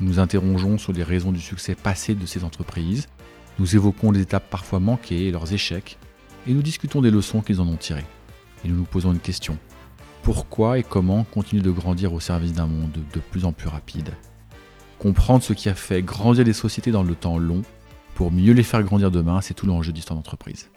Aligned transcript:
Nous 0.00 0.18
interrogeons 0.18 0.78
sur 0.78 0.92
les 0.92 1.02
raisons 1.02 1.30
du 1.30 1.40
succès 1.40 1.74
passé 1.74 2.14
de 2.14 2.24
ces 2.24 2.44
entreprises, 2.44 3.06
nous 3.58 3.76
évoquons 3.76 4.10
les 4.10 4.22
étapes 4.22 4.48
parfois 4.48 4.80
manquées 4.80 5.26
et 5.26 5.30
leurs 5.30 5.52
échecs, 5.52 5.98
et 6.46 6.54
nous 6.54 6.62
discutons 6.62 7.02
des 7.02 7.10
leçons 7.10 7.42
qu'ils 7.42 7.60
en 7.60 7.68
ont 7.68 7.76
tirées. 7.76 8.06
Et 8.64 8.68
nous 8.68 8.76
nous 8.76 8.84
posons 8.84 9.12
une 9.12 9.18
question. 9.18 9.58
Pourquoi 10.22 10.78
et 10.78 10.82
comment 10.82 11.24
continuer 11.24 11.62
de 11.62 11.70
grandir 11.70 12.14
au 12.14 12.20
service 12.20 12.54
d'un 12.54 12.66
monde 12.66 12.98
de 13.12 13.20
plus 13.20 13.44
en 13.44 13.52
plus 13.52 13.68
rapide? 13.68 14.14
Comprendre 14.98 15.42
ce 15.42 15.52
qui 15.52 15.68
a 15.68 15.74
fait 15.74 16.02
grandir 16.02 16.44
les 16.44 16.54
sociétés 16.54 16.92
dans 16.92 17.02
le 17.02 17.14
temps 17.14 17.36
long, 17.36 17.62
pour 18.14 18.32
mieux 18.32 18.54
les 18.54 18.62
faire 18.62 18.82
grandir 18.82 19.10
demain, 19.10 19.42
c'est 19.42 19.54
tout 19.54 19.66
l'enjeu 19.66 19.92
d'histoire 19.92 20.16
d'entreprise. 20.16 20.70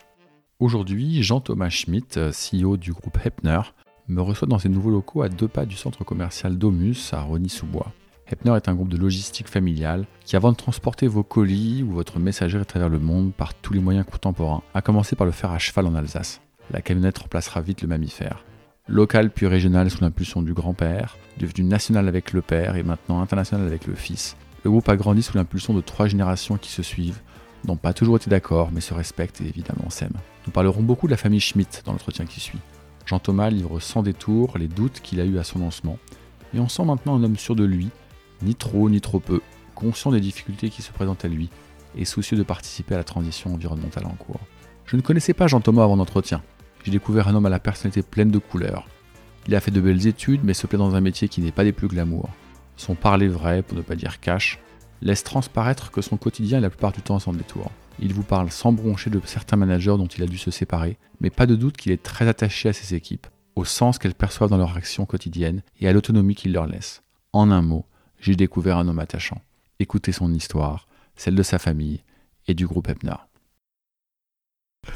Aujourd'hui, 0.60 1.24
Jean-Thomas 1.24 1.70
Schmitt, 1.70 2.20
CEO 2.32 2.76
du 2.76 2.92
groupe 2.92 3.18
Hepner, 3.24 3.62
me 4.10 4.22
reçoit 4.22 4.48
dans 4.48 4.60
ses 4.60 4.70
nouveaux 4.70 4.92
locaux 4.92 5.22
à 5.22 5.30
deux 5.30 5.48
pas 5.48 5.66
du 5.66 5.76
centre 5.78 6.04
commercial 6.04 6.58
Domus 6.58 7.14
à 7.14 7.22
Rony-sous-Bois. 7.22 7.94
Hepner 8.34 8.56
est 8.56 8.68
un 8.68 8.74
groupe 8.74 8.90
de 8.90 8.98
logistique 8.98 9.48
familiale 9.48 10.06
qui, 10.26 10.36
avant 10.36 10.52
de 10.52 10.58
transporter 10.58 11.06
vos 11.06 11.22
colis 11.22 11.84
ou 11.84 11.92
votre 11.92 12.18
messagerie 12.18 12.64
à 12.64 12.66
travers 12.66 12.90
le 12.90 12.98
monde 12.98 13.32
par 13.32 13.54
tous 13.54 13.74
les 13.74 13.80
moyens 13.80 14.08
contemporains, 14.10 14.64
a 14.74 14.82
commencé 14.82 15.16
par 15.16 15.26
le 15.26 15.32
faire 15.32 15.52
à 15.52 15.60
cheval 15.60 15.86
en 15.86 15.94
Alsace. 15.94 16.42
La 16.72 16.82
camionnette 16.82 17.20
remplacera 17.20 17.62
vite 17.62 17.84
le 17.84 17.88
mammifère. 17.88 18.44
Local 18.88 19.30
puis 19.30 19.46
régional 19.46 19.92
sous 19.92 20.04
l'impulsion 20.04 20.42
du 20.42 20.54
grand-père, 20.54 21.16
devenu 21.38 21.64
national 21.64 22.08
avec 22.08 22.34
le 22.34 22.42
père 22.42 22.76
et 22.76 22.82
maintenant 22.82 23.22
international 23.22 23.68
avec 23.68 23.86
le 23.86 23.94
fils, 23.94 24.36
le 24.64 24.72
groupe 24.72 24.90
a 24.90 24.96
grandi 24.96 25.22
sous 25.22 25.38
l'impulsion 25.38 25.76
de 25.76 25.82
trois 25.82 26.08
générations 26.08 26.58
qui 26.58 26.72
se 26.72 26.82
suivent, 26.82 27.22
n'ont 27.66 27.78
pas 27.78 27.94
toujours 27.94 28.16
été 28.16 28.32
d'accord 28.32 28.72
mais 28.72 28.82
se 28.82 28.96
respectent 28.96 29.42
et 29.42 29.48
évidemment 29.48 29.92
s'aiment. 29.92 30.18
Nous 30.48 30.52
parlerons 30.52 30.82
beaucoup 30.82 31.06
de 31.06 31.12
la 31.12 31.18
famille 31.18 31.40
Schmitt 31.40 31.84
dans 31.86 31.92
l'entretien 31.92 32.26
qui 32.26 32.40
suit. 32.40 32.60
Jean-Thomas 33.06 33.52
livre 33.52 33.80
sans 33.80 34.02
détour 34.02 34.58
les 34.58 34.68
doutes 34.68 35.02
qu'il 35.02 35.22
a 35.22 35.26
eus 35.26 35.38
à 35.38 35.44
son 35.44 35.60
lancement, 35.60 36.00
et 36.56 36.60
on 36.60 36.68
sent 36.68 36.86
maintenant 36.86 37.16
un 37.16 37.24
homme 37.24 37.38
sûr 37.38 37.56
de 37.56 37.64
lui, 37.64 37.90
ni 38.44 38.56
trop 38.56 38.90
ni 38.90 39.02
trop 39.02 39.20
peu, 39.20 39.42
conscient 39.76 40.12
des 40.12 40.20
difficultés 40.20 40.70
qui 40.70 40.82
se 40.82 40.92
présentent 40.92 41.26
à 41.26 41.28
lui 41.28 41.50
et 41.96 42.06
soucieux 42.06 42.38
de 42.38 42.44
participer 42.44 42.96
à 42.96 42.98
la 42.98 43.04
transition 43.04 43.54
environnementale 43.54 44.06
en 44.06 44.16
cours. 44.16 44.40
Je 44.86 44.96
ne 44.96 45.02
connaissais 45.02 45.34
pas 45.34 45.48
Jean 45.48 45.62
Thomas 45.62 45.84
avant 45.84 45.96
l'entretien. 45.96 46.42
J'ai 46.84 46.92
découvert 46.92 47.28
un 47.28 47.36
homme 47.36 47.46
à 47.46 47.50
la 47.50 47.60
personnalité 47.60 48.02
pleine 48.02 48.32
de 48.32 48.40
couleurs. 48.40 48.88
Il 49.48 49.56
a 49.56 49.60
fait 49.60 49.72
de 49.72 49.82
belles 49.82 50.08
études 50.08 50.42
mais 50.44 50.54
se 50.54 50.68
plaît 50.68 50.78
dans 50.78 50.96
un 50.96 51.02
métier 51.02 51.28
qui 51.28 51.42
n'est 51.42 51.52
pas 51.52 51.64
des 51.64 51.72
plus 51.72 51.88
glamour. 51.88 52.30
Son 52.76 52.96
parler 52.96 53.28
vrai, 53.28 53.62
pour 53.62 53.78
ne 53.78 53.84
pas 53.84 53.96
dire 53.96 54.20
cash, 54.20 54.60
laisse 55.02 55.24
transparaître 55.24 55.92
que 55.92 56.02
son 56.02 56.18
quotidien 56.18 56.58
est 56.58 56.62
la 56.62 56.70
plupart 56.70 56.92
du 56.92 57.02
temps 57.02 57.20
sans 57.20 57.34
détour. 57.34 57.72
Il 58.00 58.14
vous 58.14 58.24
parle 58.24 58.50
sans 58.50 58.72
broncher 58.72 59.10
de 59.10 59.22
certains 59.26 59.58
managers 59.58 59.96
dont 59.98 60.08
il 60.08 60.24
a 60.24 60.28
dû 60.28 60.38
se 60.38 60.50
séparer, 60.50 60.98
mais 61.20 61.30
pas 61.30 61.46
de 61.46 61.56
doute 61.56 61.78
qu'il 61.78 61.92
est 61.92 62.02
très 62.02 62.28
attaché 62.28 62.70
à 62.70 62.74
ses 62.74 62.96
équipes, 62.96 63.28
au 63.56 63.66
sens 63.66 64.00
qu'elles 64.00 64.16
perçoivent 64.16 64.50
dans 64.50 64.58
leur 64.58 64.76
action 64.76 65.06
quotidienne 65.06 65.62
et 65.80 65.88
à 65.88 65.94
l'autonomie 65.94 66.36
qu'il 66.36 66.54
leur 66.54 66.66
laisse. 66.66 67.04
En 67.34 67.52
un 67.52 67.62
mot, 67.62 67.86
j'ai 68.24 68.38
découvert 68.38 68.78
un 68.78 68.88
homme 68.88 69.00
attachant. 69.00 69.42
Écoutez 69.80 70.14
son 70.14 70.34
histoire, 70.34 70.88
celle 71.18 71.36
de 71.36 71.44
sa 71.44 71.60
famille 71.60 72.00
et 72.48 72.54
du 72.54 72.66
groupe 72.66 72.88
Epner. 72.88 73.16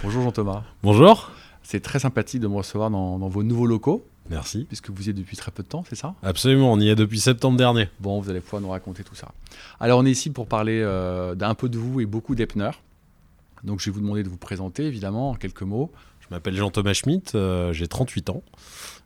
Bonjour 0.02 0.24
Jean-Thomas. 0.24 0.64
Bonjour. 0.82 1.32
C'est 1.62 1.82
très 1.82 2.00
sympathique 2.00 2.40
de 2.40 2.48
me 2.48 2.56
recevoir 2.56 2.90
dans, 2.90 3.18
vos 3.18 3.44
nouveaux 3.44 3.66
locaux. 3.66 4.08
Merci. 4.30 4.64
Puisque 4.64 4.92
vous 4.92 5.08
y 5.08 5.10
êtes 5.10 5.18
depuis 5.18 5.36
très 5.36 5.52
peu 5.52 5.62
de 5.62 5.68
temps, 5.68 5.84
c'est 5.90 5.98
ça? 5.98 6.16
Absolument, 6.24 6.72
on 6.72 6.80
y 6.80 6.88
est 6.88 6.96
depuis 6.96 7.20
septembre 7.20 7.58
dernier. 7.58 7.90
Bon, 8.00 8.22
vous 8.22 8.30
allez 8.30 8.40
pouvoir 8.40 8.62
nous 8.62 8.70
raconter 8.70 9.04
tout 9.04 9.16
ça. 9.16 9.34
Alors, 9.82 10.00
on 10.00 10.06
est 10.06 10.12
ici 10.12 10.30
pour 10.30 10.48
parler 10.48 10.80
euh, 10.82 11.36
d'un 11.36 11.54
peu 11.54 11.68
de 11.68 11.78
vous 11.78 12.00
et 12.00 12.06
beaucoup 12.06 12.34
d'Epner. 12.34 12.72
Donc, 13.66 13.82
je 13.82 13.86
vais 13.88 13.92
vous 13.92 14.02
demander 14.02 14.24
de 14.24 14.30
vous 14.30 14.38
présenter, 14.38 14.86
évidemment, 14.86 15.32
en 15.32 15.36
quelques 15.36 15.64
mots. 15.64 15.92
Je 16.30 16.36
m'appelle 16.36 16.56
Jean-Thomas 16.56 16.94
Schmitt, 16.94 17.36
euh, 17.36 17.72
j'ai 17.72 17.88
38 17.88 18.30
ans. 18.30 18.44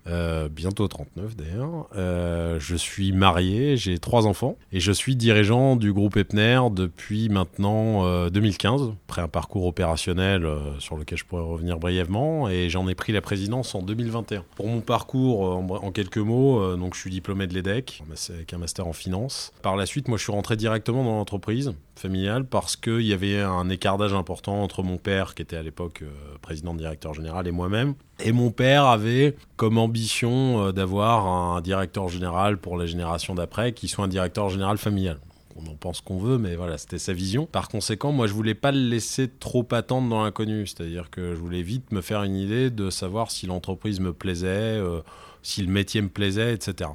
Euh, 0.07 0.49
bientôt 0.49 0.87
39 0.87 1.35
d'ailleurs. 1.35 1.87
Euh, 1.95 2.59
je 2.59 2.75
suis 2.75 3.11
marié, 3.11 3.77
j'ai 3.77 3.99
trois 3.99 4.25
enfants 4.25 4.57
et 4.71 4.79
je 4.79 4.91
suis 4.91 5.15
dirigeant 5.15 5.75
du 5.75 5.93
groupe 5.93 6.17
Epner 6.17 6.59
depuis 6.71 7.29
maintenant 7.29 8.29
2015, 8.29 8.81
euh, 8.81 8.85
après 9.07 9.21
un 9.21 9.27
parcours 9.27 9.65
opérationnel 9.65 10.47
sur 10.79 10.97
lequel 10.97 11.17
je 11.17 11.25
pourrais 11.25 11.43
revenir 11.43 11.77
brièvement 11.77 12.49
et 12.49 12.69
j'en 12.69 12.87
ai 12.87 12.95
pris 12.95 13.13
la 13.13 13.21
présidence 13.21 13.75
en 13.75 13.83
2021. 13.83 14.43
Pour 14.55 14.67
mon 14.67 14.81
parcours, 14.81 15.41
en, 15.41 15.91
quelques 15.91 16.17
mots, 16.17 16.75
donc 16.77 16.95
je 16.95 16.99
suis 16.99 17.11
diplômé 17.11 17.45
de 17.45 17.53
l'EDEC 17.53 18.01
avec 18.29 18.53
un 18.53 18.57
master 18.57 18.87
en 18.87 18.93
finance. 18.93 19.51
Par 19.61 19.75
la 19.75 19.85
suite, 19.85 20.07
moi 20.07 20.17
je 20.17 20.23
suis 20.23 20.31
rentré 20.31 20.55
directement 20.55 21.03
dans 21.03 21.17
l'entreprise 21.17 21.73
familiale 21.95 22.45
parce 22.45 22.75
qu'il 22.75 23.01
y 23.01 23.13
avait 23.13 23.39
un 23.39 23.69
écart 23.69 23.97
d'âge 23.97 24.13
important 24.13 24.63
entre 24.63 24.81
mon 24.81 24.97
père, 24.97 25.35
qui 25.35 25.43
était 25.43 25.57
à 25.57 25.61
l'époque 25.61 26.03
président 26.41 26.73
directeur 26.73 27.10
général, 27.13 27.47
et 27.47 27.51
moi-même. 27.51 27.93
Et 28.23 28.31
mon 28.31 28.51
père 28.51 28.85
avait 28.85 29.35
comme 29.55 29.77
ambition 29.77 30.65
euh, 30.65 30.71
d'avoir 30.71 31.27
un 31.27 31.61
directeur 31.61 32.09
général 32.09 32.57
pour 32.57 32.77
la 32.77 32.85
génération 32.85 33.35
d'après 33.35 33.73
qui 33.73 33.87
soit 33.87 34.05
un 34.05 34.09
directeur 34.09 34.49
général 34.49 34.77
familial. 34.77 35.19
On 35.55 35.69
en 35.69 35.75
pense 35.75 36.01
qu'on 36.01 36.17
veut, 36.17 36.37
mais 36.37 36.55
voilà, 36.55 36.77
c'était 36.77 36.97
sa 36.97 37.13
vision. 37.13 37.45
Par 37.45 37.67
conséquent, 37.67 38.11
moi, 38.11 38.27
je 38.27 38.33
voulais 38.33 38.55
pas 38.55 38.71
le 38.71 38.79
laisser 38.79 39.27
trop 39.27 39.67
attendre 39.71 40.09
dans 40.09 40.23
l'inconnu. 40.23 40.65
C'est-à-dire 40.65 41.09
que 41.09 41.35
je 41.35 41.39
voulais 41.39 41.61
vite 41.61 41.91
me 41.91 42.01
faire 42.01 42.23
une 42.23 42.35
idée 42.35 42.69
de 42.69 42.89
savoir 42.89 43.31
si 43.31 43.47
l'entreprise 43.47 43.99
me 43.99 44.13
plaisait, 44.13 44.47
euh, 44.47 45.01
si 45.43 45.61
le 45.61 45.71
métier 45.71 46.01
me 46.01 46.09
plaisait, 46.09 46.53
etc. 46.53 46.91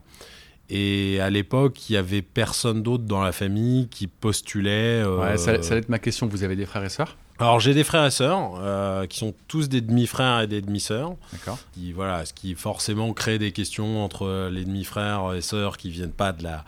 Et 0.68 1.20
à 1.20 1.30
l'époque, 1.30 1.88
il 1.88 1.92
y 1.92 1.96
avait 1.96 2.22
personne 2.22 2.82
d'autre 2.82 3.04
dans 3.04 3.22
la 3.22 3.32
famille 3.32 3.88
qui 3.88 4.06
postulait. 4.06 5.02
Euh, 5.02 5.18
ouais, 5.18 5.36
ça, 5.36 5.62
ça 5.62 5.74
va 5.74 5.76
être 5.76 5.88
ma 5.88 5.98
question. 5.98 6.26
Vous 6.26 6.42
avez 6.42 6.56
des 6.56 6.66
frères 6.66 6.84
et 6.84 6.88
sœurs? 6.88 7.16
Alors 7.38 7.60
j'ai 7.60 7.74
des 7.74 7.84
frères 7.84 8.06
et 8.06 8.10
sœurs 8.10 8.54
euh, 8.56 9.06
qui 9.06 9.18
sont 9.18 9.34
tous 9.48 9.68
des 9.68 9.80
demi-frères 9.80 10.40
et 10.40 10.46
des 10.46 10.62
demi-sœurs. 10.62 11.14
D'accord. 11.32 11.58
Qui 11.72 11.92
voilà, 11.92 12.24
ce 12.24 12.32
qui 12.32 12.54
forcément 12.54 13.12
crée 13.12 13.38
des 13.38 13.52
questions 13.52 14.02
entre 14.04 14.48
les 14.50 14.64
demi-frères 14.64 15.34
et 15.34 15.42
sœurs 15.42 15.76
qui 15.76 15.90
viennent 15.90 16.12
pas 16.12 16.32
de 16.32 16.42
la 16.42 16.64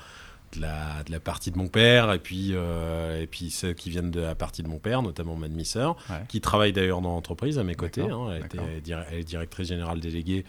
de 0.54 0.62
la, 0.62 1.02
de 1.04 1.12
la 1.12 1.20
partie 1.20 1.50
de 1.50 1.58
mon 1.58 1.68
père 1.68 2.10
et 2.12 2.18
puis 2.18 2.52
euh, 2.52 3.20
et 3.22 3.26
puis 3.26 3.50
ceux 3.50 3.74
qui 3.74 3.90
viennent 3.90 4.10
de 4.10 4.20
la 4.20 4.34
partie 4.34 4.62
de 4.62 4.68
mon 4.68 4.78
père, 4.78 5.02
notamment 5.02 5.36
ma 5.36 5.48
demi-sœur, 5.48 5.96
qui 6.28 6.40
travaille 6.40 6.72
d'ailleurs 6.72 7.00
dans 7.00 7.10
l'entreprise 7.10 7.58
à 7.58 7.64
mes 7.64 7.74
côtés. 7.74 8.02
Hein. 8.02 8.28
elle 8.30 9.18
est 9.18 9.24
directrice 9.24 9.68
générale 9.68 10.00
déléguée 10.00 10.44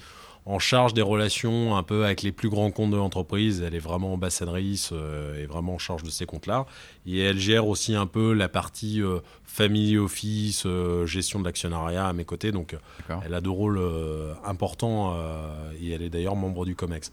en 0.45 0.57
charge 0.57 0.93
des 0.93 1.01
relations 1.01 1.77
un 1.77 1.83
peu 1.83 2.05
avec 2.05 2.23
les 2.23 2.31
plus 2.31 2.49
grands 2.49 2.71
comptes 2.71 2.91
de 2.91 2.97
l'entreprise. 2.97 3.61
Elle 3.65 3.75
est 3.75 3.79
vraiment 3.79 4.13
ambassadrice 4.13 4.89
euh, 4.91 5.41
et 5.41 5.45
vraiment 5.45 5.75
en 5.75 5.77
charge 5.77 6.03
de 6.03 6.09
ces 6.09 6.25
comptes-là. 6.25 6.65
Et 7.05 7.19
elle 7.19 7.39
gère 7.39 7.67
aussi 7.67 7.93
un 7.95 8.07
peu 8.07 8.33
la 8.33 8.49
partie 8.49 9.01
euh, 9.01 9.19
family 9.43 9.97
office, 9.97 10.63
euh, 10.65 11.05
gestion 11.05 11.39
de 11.39 11.45
l'actionnariat 11.45 12.07
à 12.07 12.13
mes 12.13 12.25
côtés. 12.25 12.51
Donc 12.51 12.75
elle 13.23 13.33
a 13.33 13.41
deux 13.41 13.49
rôles 13.49 13.79
importants 14.45 15.15
et 15.81 15.91
elle 15.91 16.01
est 16.01 16.09
d'ailleurs 16.09 16.35
membre 16.35 16.65
du 16.65 16.75
COMEX. 16.75 17.11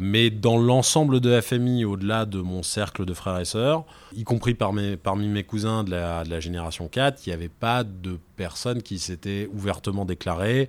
mais 0.00 0.30
dans 0.30 0.58
l'ensemble 0.58 1.20
de 1.20 1.30
la 1.30 1.42
famille, 1.42 1.84
au-delà 1.84 2.26
de 2.26 2.40
mon 2.40 2.62
cercle 2.62 3.04
de 3.04 3.14
frères 3.14 3.38
et 3.38 3.44
sœurs, 3.44 3.84
y 4.14 4.24
compris 4.24 4.54
parmi, 4.54 4.96
parmi 4.96 5.28
mes 5.28 5.44
cousins 5.44 5.84
de 5.84 5.90
la, 5.90 6.24
de 6.24 6.30
la 6.30 6.40
génération 6.40 6.88
4, 6.88 7.26
il 7.26 7.30
n'y 7.30 7.34
avait 7.34 7.48
pas 7.48 7.84
de 7.84 8.18
personnes 8.36 8.82
qui 8.82 8.98
s'étaient 8.98 9.48
ouvertement 9.52 10.04
déclarées 10.04 10.68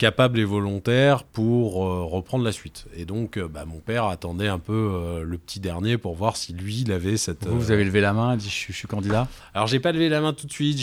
capable 0.00 0.38
et 0.38 0.44
volontaire 0.44 1.24
pour 1.24 1.84
euh, 1.84 2.04
reprendre 2.04 2.42
la 2.42 2.52
suite. 2.52 2.86
Et 2.96 3.04
donc, 3.04 3.36
euh, 3.36 3.48
bah, 3.48 3.66
mon 3.66 3.80
père 3.80 4.06
attendait 4.06 4.48
un 4.48 4.58
peu 4.58 4.72
euh, 4.72 5.24
le 5.24 5.36
petit 5.36 5.60
dernier 5.60 5.98
pour 5.98 6.14
voir 6.14 6.38
si 6.38 6.54
lui, 6.54 6.80
il 6.86 6.90
avait 6.90 7.18
cette. 7.18 7.46
Vous, 7.46 7.60
vous 7.60 7.70
avez 7.70 7.84
levé 7.84 8.00
la 8.00 8.14
main, 8.14 8.34
dit 8.38 8.48
je, 8.48 8.72
suis 8.72 8.88
candidat 8.88 9.28
Alors, 9.52 9.66
j'ai 9.66 9.78
pas 9.78 9.92
levé 9.92 10.08
la 10.08 10.22
main 10.22 10.32
tout 10.32 10.46
de 10.46 10.52
suite. 10.52 10.80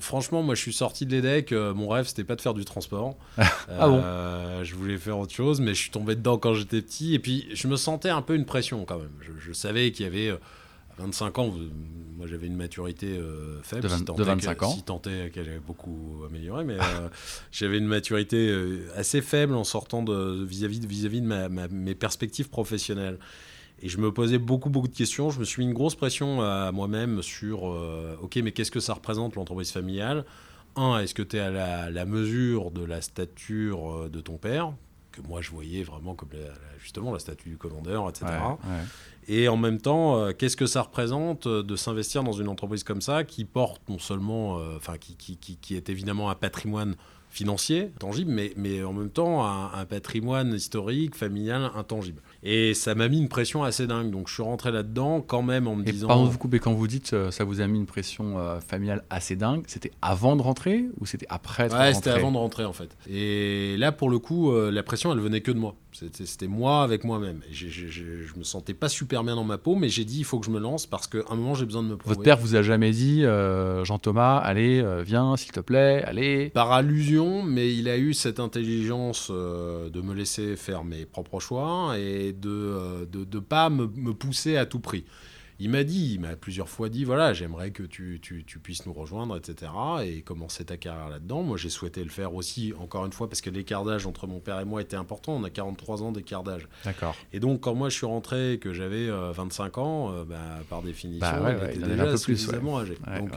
franchement, 0.00 0.42
moi, 0.42 0.56
je 0.56 0.62
suis 0.62 0.72
sorti 0.72 1.06
de 1.06 1.12
l'EDEC. 1.12 1.52
mon 1.52 1.88
rêve, 1.88 2.08
c'était 2.08 2.24
pas 2.24 2.34
de 2.34 2.40
faire 2.40 2.54
du 2.54 2.64
transport. 2.64 3.14
ah 3.38 3.88
bon? 3.88 4.02
Je 4.64 4.74
voulais 4.74 4.98
faire 4.98 5.16
autre 5.16 5.32
chose, 5.32 5.60
mais 5.60 5.72
je 5.72 5.80
suis 5.82 5.92
tombé 5.92 6.16
dedans 6.16 6.36
quand 6.36 6.54
j'étais 6.54 6.82
petit. 6.82 7.14
Et 7.14 7.20
puis, 7.20 7.46
je 7.54 7.68
me 7.68 7.76
sentais 7.76 8.10
un 8.10 8.20
peu 8.20 8.34
une 8.34 8.46
pression 8.46 8.84
quand 8.84 8.98
même. 8.98 9.12
Je, 9.20 9.30
je 9.38 9.52
savais 9.52 9.92
qu'il 9.92 10.06
y 10.06 10.08
avait 10.08 10.36
25 11.00 11.38
ans, 11.38 11.54
moi 12.20 12.26
j'avais 12.26 12.46
une 12.46 12.56
maturité 12.56 13.06
euh, 13.06 13.62
faible. 13.62 13.82
De, 13.82 14.22
25 14.22 14.62
ans. 14.62 14.70
Si 14.72 14.82
tentait 14.82 15.30
qu'elle 15.32 15.48
avait 15.48 15.58
beaucoup 15.58 16.22
amélioré, 16.26 16.64
mais 16.64 16.76
euh, 16.78 17.08
j'avais 17.50 17.78
une 17.78 17.86
maturité 17.86 18.48
euh, 18.50 18.86
assez 18.94 19.22
faible 19.22 19.54
en 19.54 19.64
sortant 19.64 20.04
vis-à-vis 20.04 20.80
de, 20.80 20.86
vis 20.86 21.08
-vis 21.08 21.22
de 21.22 21.74
mes 21.74 21.94
perspectives 21.94 22.50
professionnelles. 22.50 23.18
Et 23.82 23.88
je 23.88 23.96
me 23.96 24.12
posais 24.12 24.38
beaucoup, 24.38 24.68
beaucoup 24.68 24.88
de 24.88 24.96
questions. 24.96 25.30
Je 25.30 25.40
me 25.40 25.44
suis 25.44 25.62
mis 25.62 25.68
une 25.68 25.74
grosse 25.74 25.94
pression 25.94 26.42
à 26.42 26.70
moi-même 26.70 27.22
sur 27.22 27.62
OK, 28.22 28.36
mais 28.36 28.52
qu'est-ce 28.52 28.70
que 28.70 28.80
ça 28.80 28.92
représente 28.92 29.36
l'entreprise 29.36 29.72
familiale? 29.72 30.26
Un, 30.76 30.98
est-ce 30.98 31.14
que 31.14 31.22
tu 31.22 31.38
es 31.38 31.40
à 31.40 31.88
la, 31.88 32.04
mesure 32.04 32.70
de 32.70 32.84
la 32.84 33.00
stature 33.00 34.10
de 34.10 34.20
ton 34.20 34.36
père? 34.36 34.74
Que 35.12 35.22
moi 35.22 35.40
je 35.40 35.50
voyais 35.50 35.82
vraiment 35.82 36.14
comme 36.14 36.28
justement 36.78 37.10
la 37.10 37.18
statue 37.18 37.48
du 37.48 37.56
commandeur, 37.56 38.06
etc. 38.10 38.26
Et 39.28 39.48
en 39.48 39.56
même 39.56 39.80
temps, 39.80 40.18
euh, 40.18 40.32
qu'est-ce 40.32 40.56
que 40.56 40.66
ça 40.66 40.82
représente 40.82 41.46
euh, 41.46 41.62
de 41.62 41.76
s'investir 41.76 42.24
dans 42.24 42.32
une 42.32 42.48
entreprise 42.48 42.84
comme 42.84 43.00
ça 43.00 43.24
qui 43.24 43.44
porte 43.44 43.82
non 43.88 43.98
seulement, 43.98 44.58
euh, 44.58 44.76
enfin, 44.76 44.98
qui, 44.98 45.16
qui, 45.16 45.76
est 45.76 45.88
évidemment 45.88 46.30
un 46.30 46.34
patrimoine 46.34 46.96
financier, 47.30 47.92
tangible, 48.00 48.32
mais, 48.32 48.52
mais 48.56 48.82
en 48.82 48.92
même 48.92 49.10
temps 49.10 49.46
un, 49.46 49.72
un 49.72 49.84
patrimoine 49.84 50.52
historique, 50.52 51.14
familial, 51.14 51.70
intangible. 51.76 52.22
Et 52.42 52.72
ça 52.72 52.94
m'a 52.94 53.08
mis 53.08 53.18
une 53.18 53.28
pression 53.28 53.62
assez 53.62 53.86
dingue. 53.86 54.10
Donc 54.10 54.28
je 54.28 54.34
suis 54.34 54.42
rentré 54.42 54.72
là-dedans 54.72 55.20
quand 55.20 55.42
même 55.42 55.66
en 55.66 55.76
me 55.76 55.86
Et 55.86 55.92
disant. 55.92 56.08
pardon 56.08 56.24
de 56.24 56.30
vous 56.30 56.38
couper, 56.38 56.58
quand 56.58 56.72
vous 56.72 56.86
dites 56.86 57.12
euh, 57.12 57.30
ça 57.30 57.44
vous 57.44 57.60
a 57.60 57.66
mis 57.66 57.78
une 57.78 57.86
pression 57.86 58.38
euh, 58.38 58.60
familiale 58.60 59.04
assez 59.10 59.36
dingue, 59.36 59.62
c'était 59.66 59.90
avant 60.00 60.36
de 60.36 60.42
rentrer 60.42 60.86
ou 60.98 61.06
c'était 61.06 61.26
après 61.28 61.64
être 61.64 61.78
Ouais, 61.78 61.92
c'était 61.92 62.10
avant 62.10 62.32
de 62.32 62.38
rentrer 62.38 62.64
en 62.64 62.72
fait. 62.72 62.96
Et 63.08 63.76
là, 63.76 63.92
pour 63.92 64.08
le 64.08 64.18
coup, 64.18 64.52
euh, 64.52 64.70
la 64.70 64.82
pression, 64.82 65.12
elle 65.12 65.20
venait 65.20 65.40
que 65.40 65.50
de 65.50 65.58
moi. 65.58 65.76
C'était 65.92 66.46
moi 66.46 66.82
avec 66.84 67.02
moi-même. 67.02 67.40
Je 67.50 68.38
me 68.38 68.44
sentais 68.44 68.74
pas 68.74 68.88
super 68.88 69.24
bien 69.24 69.34
dans 69.34 69.44
ma 69.44 69.58
peau, 69.58 69.74
mais 69.74 69.88
j'ai 69.88 70.04
dit 70.04 70.20
il 70.20 70.24
faut 70.24 70.38
que 70.38 70.46
je 70.46 70.50
me 70.50 70.60
lance 70.60 70.86
parce 70.86 71.08
qu'à 71.08 71.18
un 71.28 71.34
moment, 71.34 71.54
j'ai 71.54 71.66
besoin 71.66 71.82
de 71.82 71.88
me 71.88 71.96
prouver. 71.96 72.14
Votre 72.14 72.24
père 72.24 72.38
vous 72.38 72.54
a 72.54 72.62
jamais 72.62 72.92
dit 72.92 73.22
Jean-Thomas, 73.82 74.38
allez, 74.38 74.84
viens, 75.04 75.36
s'il 75.36 75.52
te 75.52 75.60
plaît, 75.60 76.02
allez. 76.04 76.50
Par 76.50 76.72
allusion, 76.72 77.42
mais 77.42 77.74
il 77.74 77.88
a 77.88 77.98
eu 77.98 78.14
cette 78.14 78.40
intelligence 78.40 79.30
de 79.30 80.00
me 80.00 80.14
laisser 80.14 80.56
faire 80.56 80.84
mes 80.84 81.06
propres 81.06 81.40
choix 81.40 81.98
et 81.98 82.29
de 82.32 82.48
euh, 82.50 83.06
de, 83.06 83.24
de 83.24 83.38
pas 83.38 83.70
me, 83.70 83.86
me 83.86 84.12
pousser 84.14 84.56
à 84.56 84.66
tout 84.66 84.80
prix. 84.80 85.04
Il 85.62 85.68
m'a 85.68 85.84
dit, 85.84 86.12
il 86.14 86.20
m'a 86.20 86.36
plusieurs 86.36 86.70
fois 86.70 86.88
dit, 86.88 87.04
voilà, 87.04 87.34
j'aimerais 87.34 87.70
que 87.70 87.82
tu, 87.82 88.18
tu, 88.22 88.44
tu 88.46 88.58
puisses 88.58 88.86
nous 88.86 88.94
rejoindre, 88.94 89.36
etc. 89.36 89.70
Et 90.06 90.22
commencer 90.22 90.64
ta 90.64 90.78
carrière 90.78 91.10
là-dedans. 91.10 91.42
Moi, 91.42 91.58
j'ai 91.58 91.68
souhaité 91.68 92.02
le 92.02 92.08
faire 92.08 92.32
aussi, 92.34 92.72
encore 92.80 93.04
une 93.04 93.12
fois, 93.12 93.28
parce 93.28 93.42
que 93.42 93.50
l'écart 93.50 93.84
d'âge 93.84 94.06
entre 94.06 94.26
mon 94.26 94.40
père 94.40 94.58
et 94.58 94.64
moi 94.64 94.80
était 94.80 94.96
important. 94.96 95.34
On 95.34 95.44
a 95.44 95.50
43 95.50 96.02
ans 96.02 96.12
d'écart 96.12 96.44
d'âge. 96.44 96.66
D'accord. 96.86 97.14
Et 97.34 97.40
donc, 97.40 97.60
quand 97.60 97.74
moi 97.74 97.90
je 97.90 97.96
suis 97.96 98.06
rentré 98.06 98.54
et 98.54 98.58
que 98.58 98.72
j'avais 98.72 99.06
euh, 99.10 99.32
25 99.32 99.76
ans, 99.76 100.10
euh, 100.14 100.24
bah, 100.24 100.38
par 100.70 100.80
définition, 100.80 101.26
Bah 101.28 101.42
ouais, 101.42 101.54
était 101.66 101.74
il 101.74 101.82
déjà 101.82 101.92
un 101.92 102.06
peu 102.06 102.10
plus, 102.12 102.18
suffisamment 102.38 102.78
âgé. 102.78 102.96
Donc, 103.18 103.30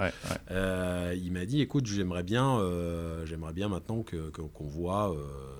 euh, 0.51 1.13
il 1.21 1.31
m'a 1.33 1.45
dit, 1.45 1.59
écoute, 1.59 1.87
j'aimerais 1.87 2.23
bien, 2.23 2.57
euh, 2.59 3.25
j'aimerais 3.25 3.53
bien 3.53 3.67
maintenant 3.67 4.01
que, 4.03 4.29
que- 4.29 4.41
qu'on 4.41 4.67
voit 4.67 5.11
euh, 5.13 5.17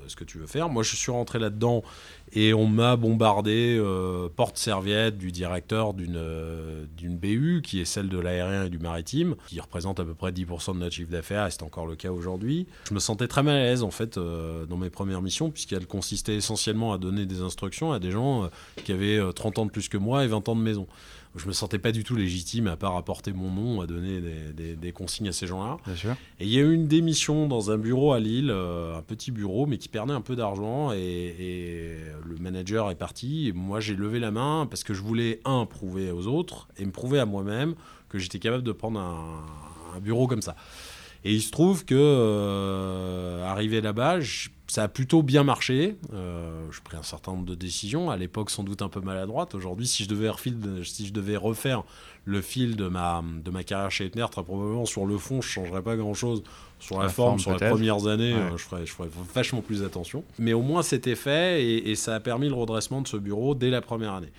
ce 0.08 0.16
que 0.16 0.24
tu 0.24 0.38
veux 0.38 0.48
faire. 0.48 0.70
Moi, 0.70 0.84
je 0.84 0.96
suis 0.96 1.12
rentré 1.12 1.40
là-dedans 1.40 1.84
et 2.32 2.54
on 2.54 2.68
m'a 2.68 2.96
bombardé 2.96 3.78
euh, 3.80 4.30
porte-serviette 4.36 5.18
du 5.18 5.32
directeur 5.32 5.94
d'une 5.94 6.18
euh, 6.18 6.86
BU 7.02 7.62
qui 7.64 7.80
est 7.80 7.86
celle 7.86 8.10
de 8.10 8.20
l'aérien 8.20 8.66
et 8.66 8.70
du 8.70 8.80
maritime, 8.80 9.36
qui 9.48 9.60
représente 9.60 10.00
à 10.00 10.06
peu 10.06 10.14
près 10.14 10.32
10% 10.32 10.74
de 10.74 10.80
notre 10.80 10.96
chiffre 10.96 11.12
d'affaires, 11.12 11.48
et 11.48 11.52
c'est 11.52 11.64
encore 11.64 11.86
le 11.86 11.96
cas 11.96 12.12
aujourd'hui. 12.12 12.68
Je 12.90 12.94
me 12.94 13.00
sentais 13.00 13.28
très 13.28 13.44
mal 13.44 13.56
à 13.56 13.64
l'aise 13.64 13.84
en 13.84 13.92
fait 13.92 14.18
euh, 14.18 14.66
dans 14.66 14.78
mes 14.78 14.90
premières 14.90 15.22
missions, 15.22 15.52
puisqu'elles 15.52 15.88
consistaient 15.88 16.36
essentiellement 16.36 16.94
à 16.94 16.98
donner 16.98 17.26
des 17.26 17.42
instructions 17.42 17.92
à 17.92 18.00
des 18.00 18.12
gens 18.12 18.46
euh, 18.46 18.48
qui 18.84 18.92
avaient 18.92 19.18
euh, 19.18 19.32
30 19.32 19.60
ans 19.60 19.66
de 19.66 19.72
plus 19.72 19.90
que 19.90 19.98
moi 19.98 20.24
et 20.24 20.28
20 20.28 20.50
ans 20.50 20.56
de 20.56 20.62
maison. 20.62 20.88
Je 21.36 21.48
me 21.48 21.52
sentais 21.54 21.80
pas 21.80 21.92
du 21.92 22.04
tout 22.04 22.16
légitime 22.16 22.68
à 22.68 22.76
part 22.78 22.96
apporter 22.96 23.34
mon 23.34 23.50
nom, 23.50 23.82
à 23.82 23.88
donner 23.88 24.22
des, 24.22 24.54
des- 24.54 24.76
des 24.76 24.92
consignes 24.92 25.30
à 25.30 25.32
ces 25.32 25.48
gens-là. 25.48 25.78
Et 26.40 26.44
il 26.46 26.50
y 26.54 26.58
a 26.60 26.62
eu 26.62 26.74
une 26.74 26.88
démission 26.88 27.48
dans 27.48 27.72
un 27.72 27.78
bureau 27.80 28.14
à 28.14 28.20
Lille, 28.20 28.52
euh, 28.52 28.96
un 28.98 29.02
petit 29.02 29.32
bureau, 29.32 29.66
mais 29.66 29.80
qui 29.80 29.90
perdait 29.90 30.14
un 30.14 30.22
peu 30.22 30.36
d'argent. 30.36 30.92
Et, 30.94 31.00
et 31.00 31.98
le 32.24 32.36
manager 32.40 32.92
est 32.92 32.96
parti. 32.96 33.48
Et 33.48 33.52
moi, 33.52 33.80
j'ai 33.80 33.96
levé 33.96 34.20
la 34.20 34.30
main 34.30 34.68
parce 34.70 34.84
que 34.84 34.94
je 34.94 35.02
voulais, 35.02 35.40
un, 35.44 35.66
prouver 35.66 36.12
aux 36.12 36.28
autres 36.28 36.68
et 36.78 36.86
me 36.86 36.92
prouver 36.92 37.20
à 37.20 37.26
moi-même 37.26 37.74
que 38.10 38.20
j'étais 38.20 38.38
capable 38.40 38.64
de 38.64 38.72
prendre 38.72 39.00
un, 39.00 39.44
un 39.98 40.00
bureau 40.00 40.28
comme 40.28 40.44
ça. 40.44 40.56
Et 41.26 41.34
il 41.34 41.42
se 41.42 41.50
trouve 41.52 41.84
que, 41.86 41.96
euh, 41.96 43.44
arrivé 43.46 43.82
là-bas, 43.82 44.20
je- 44.20 44.50
ça 44.74 44.82
a 44.82 44.88
plutôt 44.88 45.22
bien 45.22 45.44
marché. 45.44 45.98
Euh, 46.16 46.66
j'ai 46.72 46.82
pris 46.84 46.98
un 46.98 47.04
certain 47.04 47.34
nombre 47.34 47.46
de 47.46 47.54
décisions, 47.54 48.10
à 48.10 48.18
l'époque 48.18 48.50
sans 48.50 48.64
doute 48.64 48.82
un 48.82 48.90
peu 48.90 49.02
maladroites. 49.02 49.54
Aujourd'hui, 49.54 49.86
si 49.86 50.04
je 50.04 50.10
devais 50.10 50.32
si 50.84 51.06
je 51.06 51.14
devais 51.14 51.38
refaire 51.38 51.84
le 52.26 52.42
fil 52.42 52.76
de 52.76 52.88
ma, 52.88 53.24
de 53.46 53.52
ma 53.52 53.64
carrière 53.64 53.92
chez 53.92 54.06
Etner, 54.06 54.26
très 54.32 54.42
probablement 54.44 54.86
sur 54.88 55.06
le 55.06 55.16
fond, 55.20 55.42
je 55.44 55.48
ne 55.48 55.66
changerais 55.66 55.84
pas 55.84 55.96
grand-chose. 55.96 56.42
Sur 56.80 56.98
la, 56.98 57.04
La 57.04 57.10
forme, 57.10 57.38
forme, 57.38 57.40
sur 57.40 57.52
les 57.64 57.70
premières 57.70 58.08
années, 58.08 58.34
Ouais. 58.34 58.40
euh, 58.40 58.58
je, 58.58 58.64
ferais, 58.64 58.86
je 58.88 58.92
ferais 58.92 59.10
vachement 59.36 59.62
plus 59.62 59.84
attention. 59.84 60.24
Mais 60.40 60.54
au 60.54 60.62
moins, 60.64 60.82
c'était 60.82 61.16
fait 61.16 61.64
et, 61.64 61.92
et 61.92 61.96
ça 61.96 62.16
a 62.16 62.20
permis 62.20 62.48
le 62.50 62.56
redressement 62.56 63.02
de 63.02 63.08
ce 63.08 63.16
bureau 63.16 63.54
dès 63.54 63.70
la 63.70 63.82
première 63.82 64.14
année. 64.14 64.32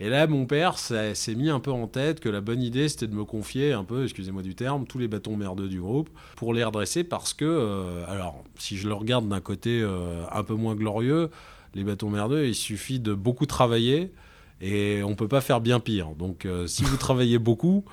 Et 0.00 0.08
là, 0.08 0.26
mon 0.28 0.46
père 0.46 0.78
s'est 0.78 1.34
mis 1.34 1.50
un 1.50 1.58
peu 1.58 1.72
en 1.72 1.88
tête 1.88 2.20
que 2.20 2.28
la 2.28 2.40
bonne 2.40 2.62
idée, 2.62 2.88
c'était 2.88 3.08
de 3.08 3.14
me 3.14 3.24
confier 3.24 3.72
un 3.72 3.82
peu, 3.82 4.04
excusez-moi 4.04 4.42
du 4.42 4.54
terme, 4.54 4.86
tous 4.86 4.98
les 4.98 5.08
bâtons 5.08 5.36
merdeux 5.36 5.68
du 5.68 5.80
groupe 5.80 6.08
pour 6.36 6.54
les 6.54 6.62
redresser 6.62 7.02
parce 7.02 7.34
que, 7.34 7.44
euh, 7.44 8.04
alors, 8.06 8.44
si 8.58 8.76
je 8.76 8.86
le 8.86 8.94
regarde 8.94 9.28
d'un 9.28 9.40
côté 9.40 9.80
euh, 9.82 10.22
un 10.30 10.44
peu 10.44 10.54
moins 10.54 10.76
glorieux, 10.76 11.30
les 11.74 11.82
bâtons 11.82 12.10
merdeux, 12.10 12.46
il 12.46 12.54
suffit 12.54 13.00
de 13.00 13.12
beaucoup 13.12 13.46
travailler 13.46 14.12
et 14.60 15.02
on 15.02 15.16
peut 15.16 15.26
pas 15.28 15.40
faire 15.40 15.60
bien 15.60 15.80
pire. 15.80 16.10
Donc, 16.16 16.46
euh, 16.46 16.68
si 16.68 16.84
vous 16.84 16.96
travaillez 16.96 17.38
beaucoup, 17.40 17.84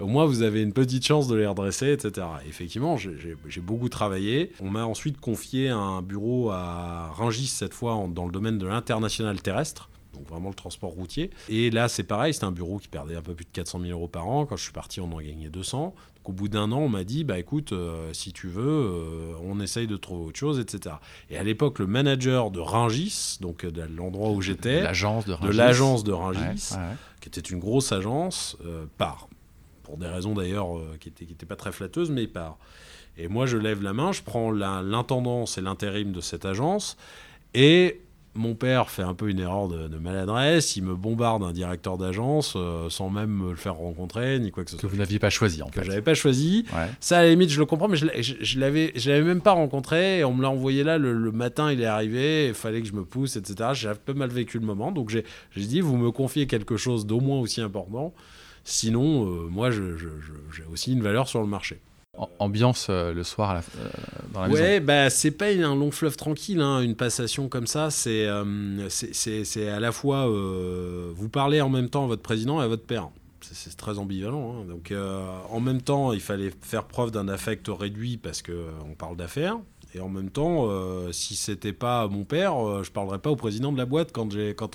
au 0.00 0.06
moins 0.08 0.26
vous 0.26 0.42
avez 0.42 0.62
une 0.62 0.72
petite 0.72 1.06
chance 1.06 1.28
de 1.28 1.36
les 1.36 1.46
redresser, 1.46 1.92
etc. 1.92 2.26
Effectivement, 2.48 2.96
j'ai- 2.96 3.36
beaucoup 3.60 3.88
travaillé. 3.88 4.50
On 4.60 4.68
m'a 4.68 4.84
ensuite 4.84 5.20
confié 5.20 5.68
un 5.68 6.02
bureau 6.02 6.50
à 6.50 7.12
Rungis, 7.14 7.46
cette 7.46 7.74
fois 7.74 8.04
dans 8.12 8.26
le 8.26 8.32
domaine 8.32 8.58
de 8.58 8.66
l'international 8.66 9.40
terrestre. 9.40 9.90
Donc 10.14 10.28
vraiment 10.28 10.48
le 10.50 10.54
transport 10.54 10.90
routier. 10.90 11.30
Et 11.48 11.70
là, 11.70 11.88
c'est 11.88 12.02
pareil, 12.04 12.34
c'était 12.34 12.44
un 12.46 12.52
bureau 12.52 12.78
qui 12.78 12.88
perdait 12.88 13.16
un 13.16 13.22
peu 13.22 13.34
plus 13.34 13.44
de 13.46 13.50
400 13.52 13.80
000 13.80 13.92
euros 13.92 14.08
par 14.08 14.26
an. 14.28 14.44
Quand 14.46 14.56
je 14.56 14.62
suis 14.62 14.72
parti, 14.72 15.00
on 15.00 15.10
en 15.12 15.20
gagnait 15.20 15.48
200. 15.48 15.94
Donc 16.16 16.28
au 16.28 16.32
bout 16.32 16.48
d'un 16.48 16.70
an, 16.70 16.78
on 16.80 16.88
m'a 16.88 17.02
dit, 17.04 17.24
bah 17.24 17.38
écoute, 17.38 17.72
euh, 17.72 18.12
si 18.12 18.32
tu 18.32 18.46
veux, 18.48 18.62
euh, 18.62 19.32
on 19.42 19.58
essaye 19.60 19.86
de 19.86 19.96
trouver 19.96 20.24
autre 20.26 20.38
chose, 20.38 20.60
etc. 20.60 20.96
Et 21.30 21.36
à 21.38 21.42
l'époque, 21.42 21.78
le 21.78 21.86
manager 21.86 22.50
de 22.50 22.60
Rungis, 22.60 23.38
donc 23.40 23.64
euh, 23.64 23.70
de 23.70 23.82
l'endroit 23.82 24.30
où 24.30 24.40
j'étais, 24.42 24.82
L'agence 24.82 25.24
de 25.24 25.30
de 25.32 25.36
Rungis. 25.36 25.56
l'agence 25.56 26.04
de 26.04 26.12
Ouais, 26.12 26.18
Rungis, 26.18 26.68
ouais, 26.72 26.76
ouais. 26.78 26.96
qui 27.20 27.28
était 27.28 27.40
une 27.40 27.58
grosse 27.58 27.90
agence, 27.92 28.56
euh, 28.66 28.84
part. 28.98 29.28
Pour 29.82 29.96
des 29.96 30.06
raisons 30.06 30.34
d'ailleurs 30.34 30.68
qui 31.00 31.08
n'étaient 31.08 31.24
qui 31.24 31.32
étaient 31.32 31.44
pas 31.46 31.56
très 31.56 31.72
flatteuses, 31.72 32.10
mais 32.10 32.26
part. 32.28 32.56
Et 33.18 33.26
moi, 33.28 33.46
je 33.46 33.56
lève 33.56 33.82
la 33.82 33.92
main, 33.92 34.12
je 34.12 34.22
prends 34.22 34.50
l'intendance 34.52 35.58
et 35.58 35.60
l'intérim 35.60 36.12
de 36.12 36.20
cette 36.20 36.44
agence, 36.44 36.96
et 37.52 38.00
mon 38.34 38.54
père 38.54 38.88
fait 38.90 39.02
un 39.02 39.12
peu 39.14 39.28
une 39.28 39.40
erreur 39.40 39.68
de, 39.68 39.88
de 39.88 39.98
maladresse, 39.98 40.76
il 40.76 40.84
me 40.84 40.94
bombarde 40.94 41.42
un 41.42 41.52
directeur 41.52 41.98
d'agence 41.98 42.54
euh, 42.56 42.88
sans 42.88 43.10
même 43.10 43.28
me 43.30 43.50
le 43.50 43.56
faire 43.56 43.74
rencontrer, 43.74 44.38
ni 44.38 44.50
quoi 44.50 44.64
que 44.64 44.70
ce 44.70 44.76
Que 44.76 44.80
soit. 44.80 44.88
vous 44.90 44.96
n'aviez 44.96 45.18
pas 45.18 45.28
choisi 45.28 45.62
en 45.62 45.66
Que 45.68 45.80
fait. 45.80 45.86
j'avais 45.86 46.00
pas 46.02 46.14
choisi. 46.14 46.64
Ouais. 46.72 46.88
Ça, 47.00 47.18
à 47.18 47.22
la 47.24 47.28
limite, 47.30 47.50
je 47.50 47.60
le 47.60 47.66
comprends, 47.66 47.88
mais 47.88 47.96
je, 47.98 48.06
je, 48.20 48.34
je 48.40 48.58
l'avais, 48.58 48.92
je 48.96 49.10
l'avais 49.10 49.24
même 49.24 49.42
pas 49.42 49.52
rencontré. 49.52 50.20
Et 50.20 50.24
on 50.24 50.32
me 50.32 50.40
l'a 50.42 50.48
envoyé 50.50 50.82
là 50.82 50.96
le, 50.96 51.12
le 51.12 51.30
matin, 51.32 51.70
il 51.72 51.80
est 51.82 51.84
arrivé. 51.86 52.48
Il 52.48 52.54
fallait 52.54 52.80
que 52.80 52.88
je 52.88 52.94
me 52.94 53.04
pousse, 53.04 53.36
etc. 53.36 53.70
J'ai 53.74 53.88
un 53.88 53.94
peu 53.94 54.14
mal 54.14 54.30
vécu 54.30 54.58
le 54.58 54.64
moment. 54.64 54.92
Donc 54.92 55.10
j'ai, 55.10 55.24
dit, 55.54 55.80
vous 55.82 55.96
me 55.98 56.10
confiez 56.10 56.46
quelque 56.46 56.78
chose 56.78 57.04
d'au 57.06 57.20
moins 57.20 57.38
aussi 57.38 57.60
important. 57.60 58.14
Sinon, 58.64 59.26
euh, 59.26 59.48
moi, 59.50 59.70
j'ai 59.70 59.82
aussi 60.72 60.92
une 60.92 61.02
valeur 61.02 61.28
sur 61.28 61.40
le 61.40 61.46
marché. 61.48 61.80
Am- 62.18 62.26
Ambiance 62.38 62.88
euh, 62.90 63.14
le 63.14 63.24
soir 63.24 63.50
à 63.50 63.54
la- 63.54 63.60
euh, 63.60 63.88
dans 64.34 64.42
la 64.42 64.48
maison. 64.48 64.62
Ouais, 64.62 64.80
bah, 64.80 65.08
c'est 65.08 65.30
pas 65.30 65.46
un 65.46 65.74
long 65.74 65.90
fleuve 65.90 66.16
tranquille, 66.16 66.60
hein, 66.60 66.80
une 66.80 66.94
passation 66.94 67.48
comme 67.48 67.66
ça. 67.66 67.90
C'est, 67.90 68.26
euh, 68.26 68.88
c'est, 68.90 69.68
à 69.68 69.80
la 69.80 69.92
fois, 69.92 70.26
vous 70.26 71.28
parlez 71.30 71.60
en 71.62 71.70
même 71.70 71.88
temps 71.88 72.04
à 72.04 72.06
votre 72.08 72.22
président 72.22 72.60
et 72.60 72.64
à 72.64 72.68
votre 72.68 72.84
père. 72.84 73.08
C'est, 73.40 73.76
très 73.76 73.98
ambivalent. 73.98 74.60
hein. 74.60 74.64
Donc, 74.68 74.92
en 75.50 75.60
même 75.60 75.80
temps, 75.82 76.12
il 76.12 76.20
fallait 76.20 76.52
faire 76.60 76.84
preuve 76.84 77.10
d'un 77.10 77.28
affect 77.28 77.66
réduit 77.68 78.16
parce 78.18 78.40
que 78.42 78.52
euh, 78.52 78.70
on 78.88 78.94
parle 78.94 79.16
d'affaires. 79.16 79.58
Et 79.94 80.00
en 80.00 80.08
même 80.08 80.30
temps, 80.30 80.66
euh, 80.68 81.12
si 81.12 81.36
c'était 81.36 81.72
pas 81.72 82.08
mon 82.08 82.24
père, 82.24 82.56
euh, 82.56 82.82
je 82.82 82.90
parlerais 82.90 83.18
pas 83.18 83.30
au 83.30 83.36
président 83.36 83.72
de 83.72 83.78
la 83.78 83.84
boîte 83.84 84.10
quand, 84.12 84.26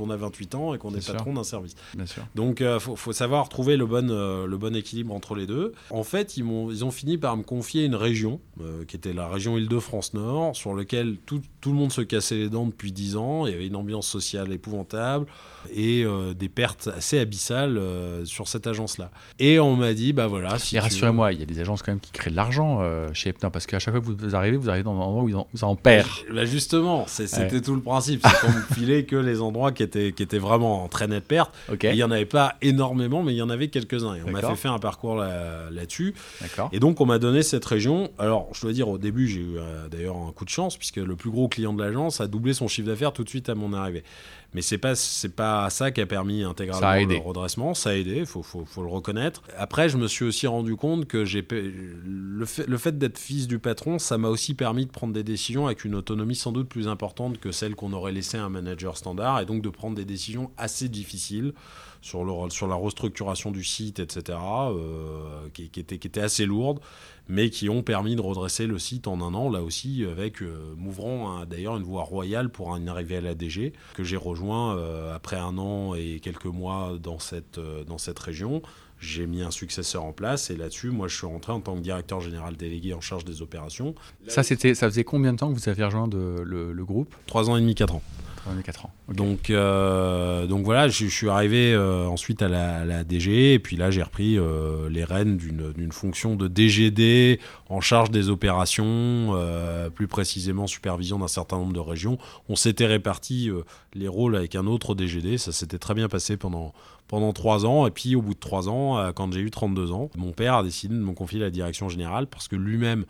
on 0.02 0.10
a 0.10 0.16
28 0.16 0.56
ans 0.56 0.74
et 0.74 0.78
qu'on 0.78 0.94
est 0.94 1.06
patron 1.06 1.34
d'un 1.34 1.44
service. 1.44 1.76
Bien 1.96 2.06
sûr. 2.06 2.24
Donc, 2.36 2.60
il 2.60 2.80
faut, 2.80 2.96
faut 2.96 3.14
savoir 3.14 3.50
trouver 3.50 3.78
le 3.78 3.86
bon, 3.86 4.10
euh, 4.10 4.46
le 4.46 4.58
bon 4.58 4.76
équilibre 4.76 5.14
entre 5.14 5.36
les 5.36 5.48
deux. 5.48 5.74
En 5.90 6.04
fait, 6.04 6.38
ils 6.38 6.86
ont 6.86 6.92
fini 6.92 7.18
par 7.18 7.36
me 7.36 7.44
confier 7.44 7.86
une 7.86 7.96
région, 7.96 8.40
euh, 8.62 8.86
qui 8.86 8.96
était 8.96 9.14
la 9.14 9.28
région 9.28 9.58
Île-de-France 9.58 10.14
Nord, 10.14 10.56
sur 10.56 10.76
laquelle 10.76 11.18
tout, 11.26 11.42
tout 11.68 11.74
le 11.74 11.80
monde 11.80 11.92
se 11.92 12.00
cassait 12.00 12.36
les 12.36 12.48
dents 12.50 12.66
depuis 12.66 12.94
10 12.94 13.18
ans. 13.18 13.46
Il 13.46 13.52
y 13.52 13.54
avait 13.54 13.68
une 13.68 13.76
ambiance 13.76 14.08
sociale 14.08 14.54
épouvantable 14.54 15.26
et 15.76 16.06
euh, 16.06 16.34
des 16.34 16.48
pertes 16.48 16.88
assez 16.96 17.20
abyssales 17.20 17.78
euh, 17.78 18.24
sur 18.24 18.48
cette 18.48 18.68
agence-là. 18.68 19.12
Et 19.38 19.60
on 19.60 19.76
m'a 19.76 19.94
dit, 19.94 20.14
bah 20.14 20.28
voilà. 20.28 20.58
Si 20.60 20.78
Et 20.78 20.80
rassurez-moi, 20.80 21.34
il 21.34 21.40
y 21.42 21.44
a 21.44 21.46
des 21.46 21.60
agences 21.60 21.82
quand 21.84 21.92
même 21.92 22.00
qui 22.00 22.12
créent 22.12 22.32
de 22.32 22.38
l'argent 22.38 22.78
euh, 22.82 23.10
chez 23.12 23.32
Epna 23.32 23.50
parce 23.50 23.66
qu'à 23.66 23.80
chaque 23.80 23.94
fois 23.96 24.02
que 24.02 24.06
vous 24.24 24.34
arrivez, 24.34 24.56
vous 24.56 24.70
arrivez 24.70 24.86
dans 24.86 24.94
un 24.96 25.00
endroit 25.04 25.24
où 25.24 25.28
ils 25.30 25.36
en, 25.36 25.46
en 25.62 25.76
perdent. 25.76 26.08
Bah 26.34 26.46
justement, 26.46 27.04
c'est- 27.08 27.28
c'était 27.28 27.60
tout 27.60 27.76
le 27.76 27.82
principe. 27.82 28.26
C'est 28.26 28.48
qu'on 28.48 28.74
filait 28.76 29.04
que 29.04 29.18
les 29.18 29.42
endroits 29.42 29.74
qui 29.74 29.84
étaient, 29.84 30.14
qui 30.14 30.24
étaient 30.24 30.38
vraiment 30.40 30.86
en 30.86 30.88
très 30.88 31.08
nette 31.10 31.26
perte. 31.26 31.52
Ok. 31.70 31.84
Et 31.84 31.90
Il 31.90 31.96
n'y 31.96 32.04
en 32.04 32.12
avait 32.12 32.24
pas 32.26 32.56
énormément, 32.62 33.24
mais 33.24 33.34
il 33.34 33.38
y 33.38 33.42
en 33.42 33.50
avait 33.50 33.68
quelques-uns. 33.68 34.14
Et 34.16 34.22
on 34.26 34.32
m'a 34.32 34.42
fait 34.42 34.56
faire 34.56 34.72
un 34.72 34.80
parcours 34.80 35.18
là- 35.18 35.70
là-dessus. 35.70 36.16
D'accord. 36.40 36.70
Et 36.72 36.80
donc, 36.80 37.02
on 37.02 37.06
m'a 37.06 37.20
donné 37.20 37.44
cette 37.44 37.66
région. 37.66 38.10
Alors, 38.20 38.48
je 38.54 38.62
dois 38.62 38.72
dire, 38.72 38.88
au 38.88 38.98
début, 38.98 39.28
j'ai 39.28 39.42
eu 39.42 39.58
d'ailleurs 39.92 40.16
un 40.16 40.32
coup 40.32 40.46
de 40.46 40.50
chance, 40.50 40.78
puisque 40.78 40.96
le 40.96 41.18
plus 41.18 41.30
gros 41.30 41.50
client 41.58 41.74
de 41.74 41.84
l'agence 41.84 42.22
a 42.22 42.28
doublé 42.28 42.54
son 42.54 42.68
chiffre 42.68 42.88
d'affaires 42.88 43.14
tout 43.14 43.24
de 43.24 43.30
suite 43.30 43.50
à 43.50 43.56
mon 43.56 43.74
arrivée. 43.74 44.04
Mais 44.54 44.62
c'est 44.62 44.78
pas 44.78 44.96
c'est 44.96 45.36
pas 45.36 45.70
ça 45.72 45.92
qui 45.92 46.02
a 46.02 46.06
permis 46.06 46.44
intégralement 46.44 46.94
le 46.94 47.18
redressement. 47.18 47.74
Ça 47.74 47.90
a 47.90 47.94
aidé, 47.94 48.26
faut, 48.26 48.44
faut, 48.44 48.64
faut 48.64 48.84
le 48.84 48.90
reconnaître. 48.90 49.42
Après, 49.58 49.90
je 49.90 49.98
me 49.98 50.08
suis 50.08 50.24
aussi 50.24 50.46
rendu 50.46 50.76
compte 50.76 51.06
que 51.06 51.26
j'ai 51.26 51.46
le 51.50 52.46
fait, 52.46 52.68
le 52.68 52.78
fait 52.78 52.98
d'être 52.98 53.18
fils 53.18 53.48
du 53.48 53.58
patron, 53.60 53.98
ça 53.98 54.18
m'a 54.18 54.30
aussi 54.30 54.54
permis 54.54 54.86
de 54.86 54.92
prendre 54.92 55.14
des 55.14 55.24
décisions 55.24 55.66
avec 55.66 55.84
une 55.84 55.96
autonomie 55.96 56.36
sans 56.36 56.52
doute 56.52 56.70
plus 56.70 56.88
importante 56.88 57.40
que 57.40 57.52
celle 57.52 57.76
qu'on 57.76 57.92
aurait 57.94 58.12
laissée 58.12 58.38
à 58.38 58.44
un 58.44 58.50
manager 58.50 58.96
standard, 58.96 59.42
et 59.42 59.46
donc 59.46 59.62
de 59.64 59.70
prendre 59.70 59.96
des 59.96 60.06
décisions 60.06 60.52
assez 60.58 60.90
difficiles 60.90 61.54
sur, 62.08 62.24
le, 62.24 62.50
sur 62.50 62.68
la 62.68 62.76
restructuration 62.76 63.52
du 63.52 63.64
site, 63.64 64.00
etc., 64.00 64.38
euh, 64.40 65.50
qui, 65.54 65.70
qui, 65.70 65.82
était, 65.82 65.98
qui 65.98 66.08
était 66.08 66.22
assez 66.22 66.46
lourde, 66.46 66.80
mais 67.28 67.50
qui 67.50 67.68
ont 67.70 67.84
permis 67.84 68.16
de 68.16 68.22
redresser 68.22 68.66
le 68.66 68.80
site 68.80 69.08
en 69.08 69.20
un 69.20 69.34
an, 69.34 69.52
là 69.52 69.62
aussi, 69.62 70.06
avec 70.10 70.42
euh, 70.42 70.74
m'ouvrant 70.78 71.46
d'ailleurs 71.46 71.76
une 71.76 71.84
voie 71.84 72.04
royale 72.04 72.50
pour 72.50 72.74
une 72.78 72.88
arrivée 72.88 73.18
à 73.18 73.22
la 73.22 73.36
DG, 73.36 73.74
que 73.94 74.06
j'ai 74.06 74.16
rejoint 74.16 74.78
euh, 74.78 75.14
après 75.14 75.36
un 75.36 75.58
an 75.58 75.96
et 75.96 76.22
quelques 76.22 76.46
mois 76.46 76.94
dans 77.02 77.20
cette, 77.20 77.60
dans 77.60 77.98
cette 77.98 78.20
région. 78.20 78.62
J'ai 79.00 79.28
mis 79.28 79.44
un 79.44 79.52
successeur 79.52 80.04
en 80.06 80.14
place 80.14 80.50
et 80.50 80.56
là-dessus, 80.56 80.90
moi, 80.90 81.08
je 81.08 81.16
suis 81.18 81.28
rentré 81.28 81.52
en 81.52 81.60
tant 81.60 81.76
que 81.76 81.82
directeur 81.82 82.22
général 82.22 82.56
délégué 82.56 82.94
en 82.94 83.02
charge 83.02 83.26
des 83.26 83.42
opérations. 83.42 83.94
Ça, 84.28 84.42
c'était, 84.42 84.74
ça 84.74 84.90
faisait 84.90 85.04
combien 85.04 85.34
de 85.34 85.38
temps 85.38 85.54
que 85.54 85.60
vous 85.60 85.70
avez 85.70 85.84
rejoint 85.84 86.08
de, 86.08 86.42
le, 86.44 86.72
le 86.72 86.86
groupe? 86.86 87.14
Trois 87.28 87.50
ans 87.50 87.58
et 87.58 87.62
demi, 87.62 87.76
quatre 87.76 87.96
ans. 87.96 88.02
4 88.64 88.86
ans. 88.86 88.92
Donc, 89.14 89.50
euh, 89.50 90.48
donc 90.48 90.66
voilà, 90.66 90.88
je, 90.88 91.06
suis 91.06 91.30
arrivé 91.30 91.74
euh, 91.74 92.08
ensuite 92.08 92.42
à 92.42 92.48
la, 92.48 93.04
DG, 93.04 93.54
et 93.54 93.60
puis 93.60 93.78
là 93.78 93.92
j'ai 93.92 94.04
repris 94.04 94.38
euh, 94.38 94.90
les 94.90 95.04
rênes 95.04 95.38
d'une 95.38 95.92
fonction 95.92 96.36
de 96.36 96.48
DGD 96.48 97.40
en 97.70 97.82
charge 97.82 98.12
des 98.12 98.30
opérations, 98.30 99.36
plus 99.96 100.08
précisément 100.08 100.68
supervision 100.68 101.20
d'un 101.20 101.28
certain 101.28 101.58
nombre 101.58 101.74
de 101.74 101.80
régions. 101.80 102.18
On 102.50 102.56
s'était 102.56 102.86
réparti 102.86 103.50
les 103.94 104.08
rôles 104.08 104.36
avec 104.36 104.56
un 104.56 104.66
autre 104.68 104.96
DGD, 104.96 105.38
ça 105.38 105.52
s'était 105.52 105.78
très 105.78 105.94
bien 105.94 106.08
passé 106.08 106.38
pendant, 106.38 106.74
pendant 107.08 107.34
3 107.34 107.66
ans, 107.66 107.88
et 107.88 107.92
puis 107.92 108.16
au 108.16 108.22
bout 108.22 108.34
de 108.34 108.40
3 108.40 108.70
ans, 108.70 109.12
quand 109.14 109.32
j'ai 109.32 109.42
eu 109.42 109.52
32 109.52 109.92
ans, 109.92 110.10
mon 110.18 110.32
père 110.32 110.56
a 110.56 110.64
décidé 110.64 110.96
de 110.96 111.02
me 111.02 111.14
confier 111.14 111.40
la 111.40 111.50
direction 111.50 111.90
générale 111.90 112.28
parce 112.28 112.48
que 112.48 112.56
lui-même 112.56 113.06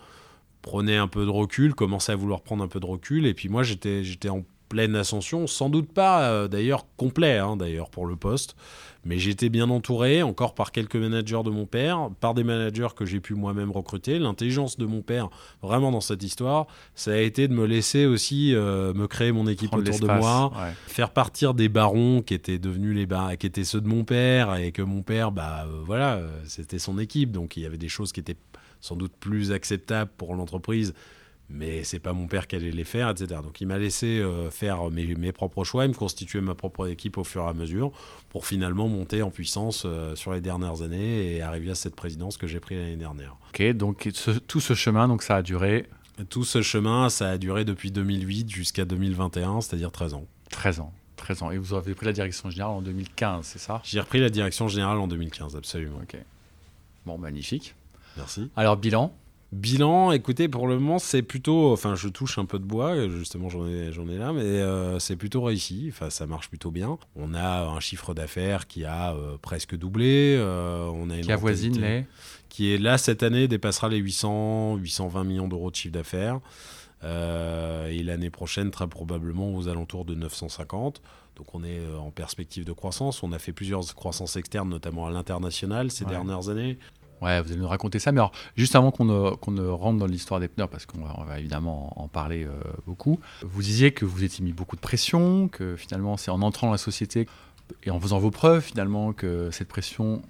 prenait 0.62 0.98
un 0.98 1.08
peu 1.08 1.26
de 1.26 1.30
recul, 1.30 1.74
commençait 1.74 2.12
à 2.12 2.16
vouloir 2.16 2.42
prendre 2.42 2.64
un 2.64 2.68
peu 2.68 2.80
de 2.80 2.86
recul, 2.86 3.26
et 3.26 3.34
puis 3.34 3.48
moi 3.50 3.64
j'étais 3.64 4.30
en 4.30 4.44
pleine 4.68 4.96
ascension, 4.96 5.48
sans 5.48 5.70
doute 5.70 5.92
pas 5.92 6.30
euh, 6.30 6.48
d'ailleurs 6.48 6.86
complet 6.98 7.38
hein, 7.38 7.58
d'ailleurs 7.58 7.90
pour 7.90 8.06
le 8.06 8.16
poste, 8.16 8.56
mais 9.06 9.18
j'étais 9.18 9.50
bien 9.50 9.70
entouré 9.70 10.24
encore 10.24 10.54
par 10.54 10.72
quelques 10.72 10.96
managers 10.96 11.42
de 11.44 11.50
mon 11.50 11.66
père, 11.66 12.10
par 12.20 12.34
des 12.34 12.44
managers 12.44 12.90
que 12.96 13.06
j'ai 13.06 13.20
pu 13.20 13.36
moi-même 13.36 13.72
recruter. 13.72 14.20
L'intelligence 14.20 14.78
de 14.78 14.86
mon 14.86 15.02
père 15.02 15.30
vraiment 15.62 15.92
dans 15.92 16.02
cette 16.02 16.24
histoire, 16.24 16.68
ça 16.96 17.12
a 17.12 17.18
été 17.18 17.48
de 17.48 17.54
me 17.54 17.66
laisser 17.66 18.06
aussi 18.06 18.54
euh, 18.54 18.94
me 18.94 19.08
créer 19.08 19.32
mon 19.32 19.48
équipe 19.48 19.74
autour 19.74 20.00
de 20.00 20.08
moi, 20.08 20.52
faire 20.88 21.12
partir 21.12 21.54
des 21.54 21.70
barons 21.70 22.22
qui 22.22 22.34
étaient 22.34 22.60
devenus 22.60 22.96
les 22.96 23.08
qui 23.38 23.48
étaient 23.48 23.64
ceux 23.64 23.82
de 23.82 23.88
mon 23.88 24.04
père 24.04 24.56
et 24.56 24.72
que 24.72 24.82
mon 24.82 25.02
père, 25.02 25.32
bah 25.32 25.66
euh, 25.66 25.82
voilà, 25.86 26.22
c'était 26.46 26.80
son 26.80 27.00
équipe, 27.00 27.32
donc 27.32 27.56
il 27.58 27.64
y 27.64 27.66
avait 27.66 27.78
des 27.78 27.90
choses 27.90 28.12
qui 28.12 28.20
étaient 28.20 28.38
sans 28.82 28.96
doute 28.96 29.14
plus 29.20 29.52
acceptables 29.52 30.12
pour 30.18 30.36
l'entreprise 30.36 30.94
mais 31.50 31.84
c'est 31.84 32.00
pas 32.00 32.14
mon 32.14 32.28
père 32.28 32.48
qui 32.48 32.56
allait 32.56 32.72
les 32.72 32.84
faire, 32.84 33.10
etc. 33.10 33.42
Donc 33.44 33.62
il 33.62 33.68
m'a 33.68 33.78
laissé 33.78 34.20
euh, 34.20 34.50
faire 34.50 34.90
mes, 34.90 35.16
mes, 35.16 35.32
propres 35.32 35.64
choix 35.64 35.86
et 35.86 35.88
me 35.88 35.94
constituer 35.94 36.42
ma 36.42 36.56
propre 36.56 36.88
équipe 36.88 37.18
au 37.18 37.24
fur 37.24 37.44
et 37.44 37.48
à 37.48 37.54
mesure 37.54 37.92
pour 38.30 38.46
finalement 38.46 38.88
monter 38.88 39.22
en 39.22 39.32
puissance 39.32 39.84
euh, 39.86 40.16
sur 40.16 40.34
les 40.34 40.42
dernières 40.42 40.82
années 40.82 41.36
et 41.36 41.42
arriver 41.42 41.72
à 41.72 41.76
cette 41.76 41.96
présidence 41.96 42.38
que 42.38 42.48
j'ai 42.48 42.60
prise 42.60 42.80
l'année 42.80 42.98
dernière. 42.98 43.38
Ok, 43.50 43.64
donc 43.72 44.10
tout 44.48 44.60
ce 44.60 44.74
chemin, 44.74 45.08
donc 45.08 45.24
ça 45.24 45.38
a 45.38 45.42
duré? 45.42 45.86
Tout 46.30 46.44
ce 46.44 46.62
chemin, 46.62 47.10
ça 47.10 47.30
a 47.30 47.38
duré 47.38 47.64
depuis 47.64 47.92
2008 47.92 48.50
jusqu'à 48.50 48.86
2021, 48.86 49.62
c'est-à-dire 49.62 49.92
13 49.92 50.16
ans. 50.16 50.26
13 50.50 50.80
ans. 50.80 50.94
13 51.18 51.44
ans. 51.44 51.52
Et 51.52 51.58
vous 51.58 51.76
avez 51.76 51.94
pris 51.94 52.08
la 52.08 52.14
direction 52.14 52.50
générale 52.50 52.74
en 52.74 52.82
2015, 52.82 53.46
c'est 53.46 53.60
ça? 53.60 53.82
J'ai 53.84 54.00
repris 54.00 54.20
la 54.20 54.30
direction 54.30 54.68
générale 54.68 54.98
en 54.98 55.08
2015, 55.08 55.56
absolument. 55.56 56.00
Ok. 56.02 56.18
Bon, 57.06 57.18
magnifique. 57.18 57.76
Merci. 58.18 58.50
Alors, 58.56 58.78
bilan? 58.78 59.14
Bilan, 59.54 60.12
écoutez, 60.12 60.50
pour 60.50 60.68
le 60.68 60.78
moment, 60.78 61.00
c'est 61.00 61.22
plutôt. 61.22 61.72
Enfin, 61.72 61.96
je 61.96 62.10
touche 62.10 62.38
un 62.38 62.44
peu 62.44 62.60
de 62.60 62.66
bois, 62.66 63.08
justement, 63.08 63.48
j'en 63.48 63.66
ai, 63.66 63.94
j'en 63.94 64.10
ai 64.10 64.18
là, 64.18 64.34
mais 64.34 64.42
euh, 64.42 65.00
c'est 65.00 65.16
plutôt 65.16 65.42
réussi. 65.42 65.88
Enfin, 65.90 66.10
ça 66.10 66.28
marche 66.28 66.50
plutôt 66.50 66.70
bien. 66.70 66.98
On 67.16 67.34
a 67.34 67.62
un 67.62 67.80
chiffre 67.80 68.14
d'affaires 68.14 68.68
qui 68.68 68.84
a 68.84 69.14
euh, 69.14 69.38
presque 69.42 69.78
doublé. 69.78 70.36
Euh, 70.38 70.92
on 70.94 71.10
a 71.10 71.16
une 71.16 71.24
qui 71.24 71.32
avoisine 71.32 71.80
les. 71.80 72.06
Qui 72.50 72.74
est 72.74 72.78
là, 72.78 72.98
cette 72.98 73.24
année, 73.24 73.48
dépassera 73.48 73.88
les 73.88 73.98
800, 73.98 74.76
820 74.78 75.24
millions 75.24 75.48
d'euros 75.48 75.72
de 75.72 75.76
chiffre 75.76 75.94
d'affaires. 75.94 76.42
et 77.04 78.04
l'année 78.04 78.30
prochaine, 78.30 78.70
très 78.70 78.88
probablement 78.88 79.54
aux 79.54 79.70
alentours 79.70 80.04
de 80.04 80.16
950. 80.16 81.02
Donc 81.38 81.54
on 81.54 81.64
est 81.64 81.80
en 81.98 82.10
perspective 82.10 82.66
de 82.66 82.74
croissance. 82.74 83.24
On 83.24 83.32
a 83.32 83.40
fait 83.40 83.54
plusieurs 83.54 83.84
croissances 83.96 84.36
externes, 84.36 84.70
notamment 84.70 85.06
à 85.06 85.12
l'international 85.12 85.92
ces 85.92 86.04
dernières 86.04 86.50
années. 86.50 86.80
Ouais, 87.22 87.42
vous 87.42 87.52
allez 87.52 87.60
nous 87.60 87.68
raconter 87.68 88.00
ça. 88.00 88.12
Mais 88.12 88.20
alors, 88.20 88.32
juste 88.56 88.76
avant 88.76 88.92
qu'on 88.92 89.06
ne, 89.06 89.68
rentre 89.68 89.98
dans 89.98 90.06
l'histoire 90.06 90.40
des 90.40 90.48
pneus, 90.48 90.68
parce 90.68 90.86
qu'on 90.86 91.00
va, 91.02 91.40
évidemment 91.40 91.94
en 92.02 92.08
parler 92.08 92.44
euh, 92.44 92.52
beaucoup, 92.86 93.20
vous 93.42 93.62
disiez 93.62 93.92
que 93.92 94.06
vous 94.06 94.24
étiez 94.24 94.44
mis 94.44 94.54
beaucoup 94.54 94.76
de 94.76 94.82
pression, 94.82 95.48
que 95.48 95.76
finalement, 95.76 96.18
c'est 96.18 96.32
en 96.32 96.42
entrant 96.42 96.68
dans 96.68 96.74
la 96.74 96.78
société 96.78 97.28
et 97.84 97.92
en 97.92 98.00
faisant 98.00 98.20
vos 98.20 98.32
preuves, 98.32 98.62
finalement, 98.62 99.14
que 99.14 99.50
cette 99.52 99.68
pression 99.68 100.22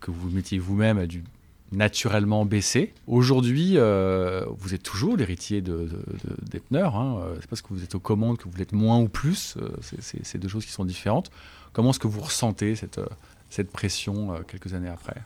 que 0.00 0.10
vous 0.10 0.30
mettiez 0.30 0.58
vous-même 0.58 0.98
a 0.98 1.06
dû 1.06 1.22
naturellement 1.70 2.44
baisser. 2.44 2.92
Aujourd'hui, 3.06 3.74
euh, 3.76 4.44
vous 4.58 4.74
êtes 4.74 4.82
toujours 4.82 5.16
l'héritier 5.16 5.62
de, 5.62 5.88
des 6.42 6.60
pneus. 6.60 6.84
Hein. 6.84 7.18
C'est 7.40 7.48
parce 7.48 7.62
que 7.62 7.68
vous 7.70 7.82
êtes 7.82 7.94
aux 7.94 8.00
commandes 8.00 8.36
que 8.36 8.44
vous 8.48 8.56
l'êtes 8.58 8.72
moins 8.72 8.98
ou 8.98 9.08
plus. 9.08 9.56
Euh, 9.56 9.70
c'est 10.00 10.38
deux 10.38 10.48
choses 10.48 10.66
qui 10.66 10.72
sont 10.72 10.84
différentes. 10.84 11.30
Comment 11.72 11.90
est-ce 11.90 11.98
que 11.98 12.08
vous 12.08 12.20
ressentez 12.20 12.74
cette 12.74 13.70
pression 13.70 14.34
quelques 14.48 14.74
années 14.74 14.90
après? 14.90 15.22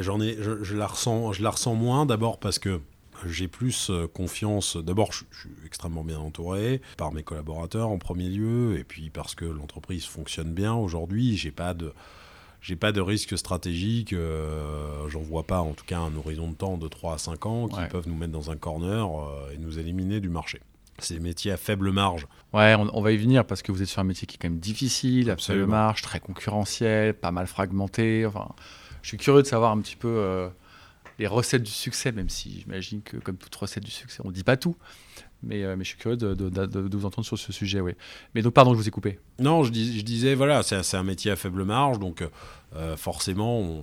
J'en 0.00 0.20
ai, 0.20 0.36
je, 0.40 0.76
la 0.76 0.86
ressens, 0.86 1.32
je 1.32 1.42
la 1.42 1.50
ressens 1.50 1.74
moins 1.74 2.06
d'abord 2.06 2.38
parce 2.38 2.58
que 2.58 2.80
j'ai 3.24 3.48
plus 3.48 3.88
euh, 3.90 4.06
confiance. 4.06 4.76
D'abord, 4.76 5.12
je, 5.12 5.24
suis 5.38 5.50
extrêmement 5.64 6.04
bien 6.04 6.18
entouré 6.18 6.82
par 6.98 7.12
mes 7.12 7.22
collaborateurs 7.22 7.88
en 7.88 7.98
premier 7.98 8.28
lieu, 8.28 8.78
et 8.78 8.84
puis 8.84 9.10
parce 9.10 9.34
que 9.34 9.44
l'entreprise 9.44 10.04
fonctionne 10.04 10.52
bien 10.52 10.74
aujourd'hui. 10.74 11.36
J'ai 11.36 11.50
pas 11.50 11.74
de 11.74 11.92
j'ai 12.60 12.74
pas 12.74 12.90
de 12.90 13.00
risque 13.00 13.38
stratégique, 13.38 14.12
euh, 14.12 15.08
j'en 15.08 15.20
vois 15.20 15.44
pas 15.44 15.60
en 15.60 15.72
tout 15.72 15.84
cas 15.84 16.00
un 16.00 16.16
horizon 16.16 16.50
de 16.50 16.56
temps 16.56 16.76
de 16.78 16.88
3 16.88 17.14
à 17.14 17.18
5 17.18 17.46
ans 17.46 17.68
qui 17.68 17.80
peuvent 17.90 18.08
nous 18.08 18.16
mettre 18.16 18.32
dans 18.32 18.50
un 18.50 18.56
corner 18.56 19.06
euh, 19.06 19.52
et 19.54 19.58
nous 19.58 19.78
éliminer 19.78 20.20
du 20.20 20.28
marché. 20.28 20.60
C'est 20.98 21.14
des 21.14 21.20
métiers 21.20 21.52
à 21.52 21.58
faible 21.58 21.92
marge. 21.92 22.26
Ouais, 22.54 22.74
on, 22.74 23.02
va 23.02 23.12
y 23.12 23.18
venir 23.18 23.44
parce 23.44 23.62
que 23.62 23.70
vous 23.70 23.82
êtes 23.82 23.88
sur 23.88 24.00
un 24.00 24.04
métier 24.04 24.26
qui 24.26 24.36
est 24.36 24.38
quand 24.38 24.48
même 24.48 24.58
difficile, 24.58 25.30
à 25.30 25.36
faible 25.36 25.66
marge, 25.66 26.02
très 26.02 26.18
concurrentiel, 26.18 27.14
pas 27.14 27.30
mal 27.30 27.46
fragmenté. 27.46 28.24
Enfin, 28.26 28.48
je 29.06 29.10
suis 29.10 29.18
curieux 29.18 29.42
de 29.42 29.46
savoir 29.46 29.70
un 29.70 29.78
petit 29.78 29.94
peu 29.94 30.08
euh, 30.08 30.48
les 31.20 31.28
recettes 31.28 31.62
du 31.62 31.70
succès, 31.70 32.10
même 32.10 32.28
si 32.28 32.58
j'imagine 32.58 33.02
que 33.02 33.18
comme 33.18 33.36
toute 33.36 33.54
recette 33.54 33.84
du 33.84 33.90
succès, 33.92 34.20
on 34.24 34.30
ne 34.30 34.32
dit 34.32 34.42
pas 34.42 34.56
tout. 34.56 34.74
Mais, 35.44 35.62
euh, 35.62 35.76
je 35.78 35.84
suis 35.84 35.96
curieux 35.96 36.16
de, 36.16 36.88
vous 36.88 37.06
entendre 37.06 37.24
sur 37.24 37.38
ce 37.38 37.52
sujet, 37.52 37.80
oui. 37.80 37.92
Mais 38.34 38.42
donc, 38.42 38.52
pardon, 38.52 38.72
je 38.72 38.78
vous 38.78 38.88
ai 38.88 38.90
coupé. 38.90 39.20
Non, 39.38 39.62
je, 39.62 39.72
je 39.72 40.02
disais, 40.02 40.34
voilà, 40.34 40.64
c'est 40.64 40.96
un 40.96 41.04
métier 41.04 41.30
à 41.30 41.36
faible 41.36 41.62
marge, 41.62 42.00
donc 42.00 42.24
euh, 42.76 42.96
forcément, 42.96 43.82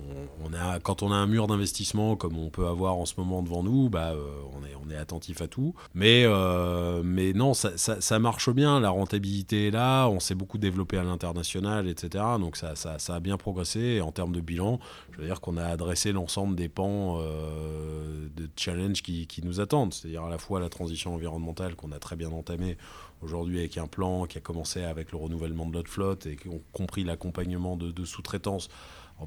quand 0.82 1.02
on 1.02 1.10
a 1.10 1.16
un 1.16 1.26
mur 1.26 1.46
d'investissement 1.46 2.16
comme 2.16 2.38
on 2.38 2.50
peut 2.50 2.66
avoir 2.66 2.96
en 2.96 3.06
ce 3.06 3.14
moment 3.18 3.42
devant 3.42 3.62
nous, 3.62 3.88
bah, 3.88 4.12
euh, 4.12 4.30
on, 4.52 4.90
est, 4.90 4.96
attentif 4.96 5.42
à 5.42 5.48
tout. 5.48 5.74
Mais, 5.94 6.22
euh, 6.24 7.02
non, 7.34 7.52
ça, 7.54 8.18
marche 8.18 8.50
bien, 8.50 8.78
la 8.78 8.90
rentabilité 8.90 9.68
est 9.68 9.70
là, 9.70 10.06
on 10.08 10.20
s'est 10.20 10.36
beaucoup 10.36 10.58
développé 10.58 10.98
à 10.98 11.02
l'international, 11.02 11.88
etc. 11.88 12.24
Donc 12.38 12.56
ça, 12.56 12.74
a 13.08 13.20
bien 13.20 13.36
progressé. 13.36 14.00
En 14.00 14.12
termes 14.12 14.32
de 14.32 14.40
bilan, 14.40 14.78
je 15.12 15.18
veux 15.18 15.26
dire 15.26 15.40
qu'on 15.40 15.56
a 15.56 15.64
adressé 15.64 16.12
l'ensemble 16.12 16.54
des 16.54 16.68
pans 16.68 17.18
de 17.18 18.48
challenge 18.56 19.02
qui, 19.02 19.26
qui 19.26 19.42
nous 19.44 19.60
attendent, 19.60 19.92
c'est-à-dire 19.92 20.24
à 20.24 20.30
la 20.30 20.38
fois 20.38 20.60
la 20.60 20.68
transition 20.68 21.14
environnementale 21.14 21.74
qu'on 21.74 21.92
a 21.92 21.98
très 21.98 22.16
bien 22.16 22.30
entamée 22.30 22.76
aujourd'hui 23.22 23.58
avec 23.58 23.78
un 23.78 23.86
plan 23.86 24.26
qui 24.26 24.38
a 24.38 24.40
commencé 24.40 24.84
avec 24.84 25.12
le 25.12 25.18
renouvellement 25.18 25.66
de 25.66 25.72
notre 25.72 25.90
flotte 25.90 26.26
et 26.26 26.36
qui 26.36 26.48
ont 26.48 26.62
compris 26.72 27.04
l'accompagnement 27.04 27.76
de, 27.76 28.04
sous-traitance 28.04 28.68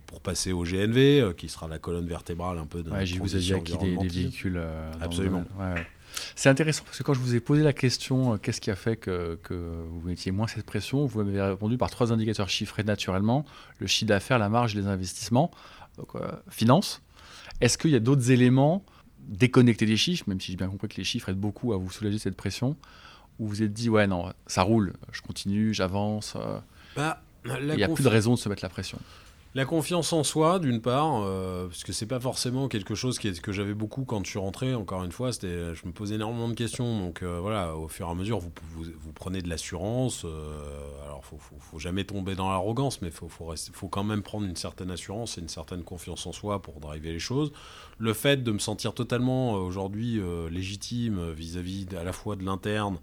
pour 0.05 0.21
passer 0.21 0.51
au 0.51 0.63
GNV, 0.63 1.21
euh, 1.21 1.33
qui 1.33 1.47
sera 1.47 1.67
la 1.67 1.79
colonne 1.79 2.07
vertébrale 2.07 2.57
un 2.57 2.65
peu 2.65 2.83
de 2.83 2.91
ouais, 2.91 3.05
vous 3.05 3.35
acquis 3.35 3.77
des, 3.77 3.95
véhicules. 3.95 4.57
Euh, 4.57 4.91
Absolument. 4.99 5.45
C'est 6.35 6.49
intéressant 6.49 6.83
parce 6.83 6.97
que 6.97 7.03
quand 7.03 7.13
je 7.13 7.19
vous 7.19 7.35
ai 7.35 7.39
posé 7.39 7.63
la 7.63 7.73
question, 7.73 8.33
euh, 8.33 8.37
qu'est-ce 8.37 8.59
qui 8.59 8.69
a 8.69 8.75
fait 8.75 8.97
que, 8.97 9.39
que, 9.43 9.53
vous 9.53 10.01
mettiez 10.07 10.31
moins 10.31 10.47
cette 10.47 10.65
pression, 10.65 11.05
vous 11.05 11.23
m'avez 11.23 11.41
répondu 11.41 11.77
par 11.77 11.89
trois 11.89 12.11
indicateurs 12.11 12.49
chiffrés 12.49 12.83
naturellement 12.83 13.45
le 13.79 13.87
chiffre 13.87 14.09
d'affaires, 14.09 14.39
la 14.39 14.49
marge, 14.49 14.75
les 14.75 14.87
investissements, 14.87 15.51
donc 15.97 16.13
finance. 16.49 17.01
Est-ce 17.61 17.77
qu'il 17.77 17.91
y 17.91 17.95
a 17.95 17.99
d'autres 17.99 18.31
éléments 18.31 18.85
déconnectés 19.27 19.85
des 19.85 19.97
chiffres, 19.97 20.23
même 20.27 20.39
si 20.39 20.51
j'ai 20.51 20.57
bien 20.57 20.67
compris 20.67 20.87
que 20.87 20.97
les 20.97 21.03
chiffres 21.03 21.29
aident 21.29 21.39
beaucoup 21.39 21.73
à 21.73 21.77
vous 21.77 21.91
soulager 21.91 22.17
cette 22.17 22.35
pression 22.35 22.75
où 23.39 23.45
vous 23.45 23.49
vous 23.49 23.63
êtes 23.63 23.73
dit, 23.73 23.89
ouais, 23.89 24.07
non, 24.07 24.31
ça 24.47 24.63
roule, 24.63 24.93
je 25.11 25.21
continue, 25.21 25.73
j'avance 25.73 26.35
euh, 26.35 26.59
bah, 26.95 27.21
Il 27.45 27.75
n'y 27.75 27.83
a 27.83 27.89
plus 27.89 28.03
de 28.03 28.09
raison 28.09 28.33
de 28.33 28.39
se 28.39 28.49
mettre 28.49 28.63
la 28.63 28.69
pression 28.69 28.97
La 29.53 29.65
confiance 29.65 30.11
en 30.11 30.23
soi, 30.23 30.59
d'une 30.59 30.81
part, 30.81 31.21
euh, 31.23 31.67
parce 31.67 31.83
que 31.83 31.93
c'est 31.93 32.07
pas 32.07 32.19
forcément 32.19 32.67
quelque 32.67 32.95
chose 32.95 33.19
qui 33.19 33.27
est, 33.27 33.39
que 33.39 33.51
j'avais 33.51 33.75
beaucoup 33.75 34.03
quand 34.03 34.23
je 34.25 34.31
suis 34.31 34.39
rentré. 34.39 34.73
Encore 34.73 35.03
une 35.03 35.11
fois, 35.11 35.31
c'était, 35.31 35.75
je 35.75 35.85
me 35.85 35.91
posais 35.91 36.15
énormément 36.15 36.49
de 36.49 36.55
questions. 36.55 36.99
Donc 36.99 37.21
euh, 37.21 37.39
voilà, 37.39 37.75
au 37.75 37.87
fur 37.87 38.07
et 38.07 38.11
à 38.11 38.15
mesure, 38.15 38.39
vous, 38.39 38.51
vous, 38.71 38.85
vous 38.99 39.13
prenez 39.13 39.41
de 39.41 39.49
l'assurance. 39.49 40.25
Euh, 40.25 41.05
alors, 41.05 41.23
faut, 41.23 41.37
faut, 41.37 41.55
faut, 41.59 41.79
jamais 41.79 42.03
tomber 42.03 42.35
dans 42.35 42.49
l'arrogance, 42.49 43.01
mais 43.01 43.11
faut, 43.11 43.29
faut, 43.29 43.45
rester, 43.45 43.71
faut 43.73 43.87
quand 43.87 44.03
même 44.03 44.23
prendre 44.23 44.47
une 44.47 44.55
certaine 44.55 44.89
assurance 44.89 45.37
et 45.37 45.41
une 45.41 45.49
certaine 45.49 45.83
confiance 45.83 46.25
en 46.25 46.31
soi 46.31 46.61
pour 46.61 46.79
driver 46.79 47.11
les 47.11 47.19
choses. 47.19 47.51
Le 47.99 48.13
fait 48.13 48.43
de 48.43 48.51
me 48.51 48.59
sentir 48.59 48.93
totalement 48.93 49.53
aujourd'hui 49.53 50.19
légitime 50.51 51.31
vis-à-vis 51.31 51.85
-vis 51.85 51.97
à 51.97 52.03
la 52.03 52.13
fois 52.13 52.35
de 52.35 52.43
l'interne. 52.43 52.97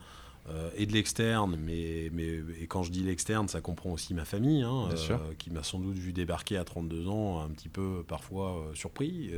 Euh, 0.50 0.68
et 0.76 0.84
de 0.84 0.92
l'externe, 0.92 1.56
mais, 1.58 2.10
mais 2.12 2.40
et 2.60 2.66
quand 2.66 2.82
je 2.82 2.90
dis 2.90 3.02
l'externe, 3.02 3.48
ça 3.48 3.62
comprend 3.62 3.90
aussi 3.90 4.12
ma 4.12 4.26
famille, 4.26 4.62
hein, 4.62 4.90
euh, 5.10 5.16
qui 5.38 5.50
m'a 5.50 5.62
sans 5.62 5.78
doute 5.78 5.96
vu 5.96 6.12
débarquer 6.12 6.58
à 6.58 6.64
32 6.64 7.08
ans, 7.08 7.40
un 7.40 7.48
petit 7.48 7.70
peu 7.70 8.04
parfois 8.06 8.58
euh, 8.58 8.74
surpris, 8.74 9.30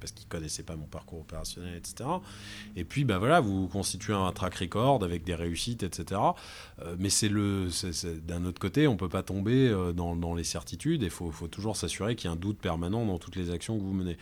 parce 0.00 0.10
qu'ils 0.12 0.26
connaissaient 0.26 0.64
pas 0.64 0.74
mon 0.74 0.86
parcours 0.86 1.20
opérationnel, 1.20 1.76
etc. 1.76 2.10
Et 2.74 2.84
puis, 2.84 3.04
bah 3.04 3.18
voilà, 3.18 3.40
vous 3.40 3.68
constituez 3.68 4.14
un 4.14 4.32
track 4.32 4.56
record 4.56 5.04
avec 5.04 5.22
des 5.22 5.34
réussites, 5.34 5.84
etc. 5.84 6.20
mais 6.98 7.10
c'est 7.10 7.28
le, 7.28 7.68
d'un 8.26 8.44
autre 8.44 8.58
côté, 8.58 8.88
on 8.88 8.96
peut 8.96 9.08
pas 9.08 9.22
tomber 9.22 9.70
dans, 9.94 10.16
dans 10.16 10.34
les 10.34 10.44
certitudes, 10.44 11.02
et 11.02 11.06
il 11.06 11.10
faut, 11.10 11.30
faut 11.30 11.48
toujours 11.48 11.76
s'assurer 11.76 12.16
qu'il 12.16 12.28
y 12.28 12.30
a 12.30 12.32
un 12.32 12.36
doute 12.36 12.58
permanent 12.58 13.06
dans 13.06 13.18
toutes 13.18 13.36
les 13.36 13.50
actions 13.50 13.78
que 13.78 13.82
vous 13.82 13.92
menez. 13.92 14.16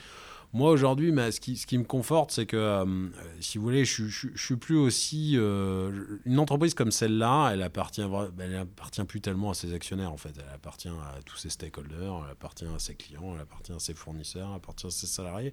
Moi, 0.55 0.71
aujourd'hui, 0.71 1.13
ce 1.33 1.41
qui, 1.41 1.57
ce 1.57 1.67
qui, 1.67 1.77
me 1.77 1.83
conforte, 1.83 2.31
c'est 2.31 2.47
que, 2.47 2.57
euh, 2.57 3.09
si 3.41 3.59
vous 3.59 3.65
voulez, 3.65 3.85
je, 3.85 4.07
je, 4.07 4.29
suis 4.37 4.55
plus 4.55 4.77
aussi. 4.77 5.33
Euh, 5.35 6.21
une 6.25 6.39
entreprise 6.39 6.75
comme 6.75 6.93
celle-là, 6.93 7.51
elle 7.53 7.63
appartient, 7.63 8.07
elle 8.39 8.55
appartient 8.55 9.03
plus 9.03 9.21
tellement 9.21 9.51
à 9.51 9.55
ses 9.55 9.75
actionnaires, 9.75 10.13
en 10.13 10.17
fait. 10.17 10.33
Elle 10.39 10.55
appartient 10.55 10.87
à 10.87 11.21
tous 11.27 11.39
ses 11.39 11.51
stakeholders, 11.51 12.23
elle 12.25 12.31
appartient 12.31 12.67
à 12.67 12.79
ses 12.79 12.95
clients, 12.95 13.35
elle 13.35 13.41
appartient 13.41 13.73
à 13.73 13.81
ses 13.81 13.95
fournisseurs, 13.95 14.49
elle 14.51 14.57
appartient 14.57 14.87
à 14.87 14.91
ses 14.91 15.09
salariés. 15.09 15.53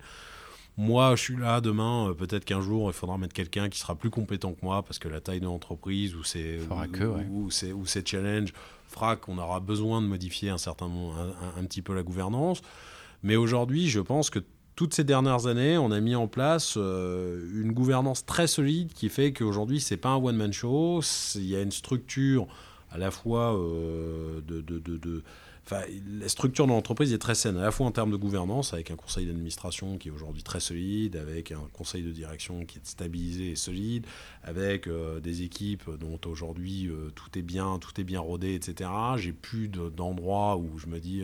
Moi, 0.78 1.16
je 1.16 1.22
suis 1.24 1.36
là 1.36 1.62
demain, 1.62 2.10
euh, 2.10 2.14
peut-être 2.14 2.46
qu'un 2.46 2.62
jour, 2.62 2.88
il 2.92 2.94
faudra 2.94 3.18
mettre 3.18 3.34
quelqu'un 3.34 3.70
qui 3.70 3.80
sera 3.80 3.96
plus 3.96 4.12
compétent 4.12 4.54
que 4.54 4.64
moi, 4.64 4.84
parce 4.84 5.00
que 5.00 5.08
la 5.08 5.20
taille 5.20 5.40
de 5.40 5.46
l'entreprise 5.46 6.16
ou 6.16 6.24
ses, 6.24 6.60
ou, 6.60 7.48
ou, 7.48 7.50
ou 7.74 7.86
ses 7.88 8.06
challenges 8.06 8.54
fera 8.88 9.16
qu'on 9.16 9.40
aura 9.40 9.62
besoin 9.62 10.00
de 10.00 10.06
modifier 10.06 10.52
un 10.52 10.60
certain 10.60 10.86
un, 10.86 11.60
un 11.60 11.66
petit 11.66 11.82
peu 11.82 11.96
la 11.96 12.04
gouvernance. 12.04 12.62
Mais 13.24 13.36
aujourd'hui, 13.36 13.90
je 13.90 14.00
pense 14.00 14.30
que 14.30 14.40
toutes 14.76 14.94
ces 14.94 15.04
dernières 15.04 15.48
années, 15.48 15.78
on 15.78 15.92
a 15.92 16.00
mis 16.00 16.16
en 16.16 16.28
place 16.28 16.76
euh, 16.78 17.46
une 17.54 17.72
gouvernance 17.74 18.26
très 18.26 18.48
solide 18.48 18.94
qui 18.94 19.10
fait 19.10 19.34
qu'aujourd'hui, 19.34 19.80
c'est 19.80 19.98
pas 19.98 20.10
un 20.10 20.18
one-man 20.18 20.54
show. 20.54 21.02
Il 21.36 21.46
y 21.46 21.56
a 21.56 21.62
une 21.62 21.72
structure 21.72 22.48
à 22.90 22.98
la 22.98 23.12
fois 23.12 23.58
euh, 23.58 24.42
de, 24.42 25.24
la 26.20 26.28
structure 26.28 26.66
de 26.66 26.72
l'entreprise 26.72 27.14
est 27.14 27.18
très 27.18 27.36
saine, 27.36 27.56
à 27.56 27.62
la 27.62 27.72
fois 27.72 27.86
en 27.86 27.92
termes 27.92 28.12
de 28.12 28.18
gouvernance, 28.18 28.74
avec 28.74 28.92
un 28.92 28.96
conseil 28.96 29.26
d'administration 29.26 29.98
qui 29.98 30.10
est 30.10 30.12
aujourd'hui 30.12 30.44
très 30.44 30.60
solide, 30.60 31.16
avec 31.16 31.52
un 31.52 31.62
conseil 31.72 32.04
de 32.04 32.12
direction 32.12 32.66
qui 32.66 32.80
est 32.80 32.86
stabilisé 32.86 33.52
et 33.52 33.56
solide, 33.56 34.06
avec 34.44 34.88
euh, 34.88 35.22
des 35.22 35.44
équipes 35.44 35.90
dont 36.00 36.20
aujourd'hui 36.26 36.90
tout 37.16 37.38
est 37.38 37.44
bien, 37.44 37.78
tout 37.80 38.00
est 38.02 38.04
bien 38.04 38.20
rodé, 38.20 38.56
etc. 38.56 38.90
J'ai 39.18 39.32
plus 39.32 39.70
d'endroits 39.70 40.58
où 40.58 40.78
je 40.78 40.88
me 40.88 41.00
dis 41.00 41.24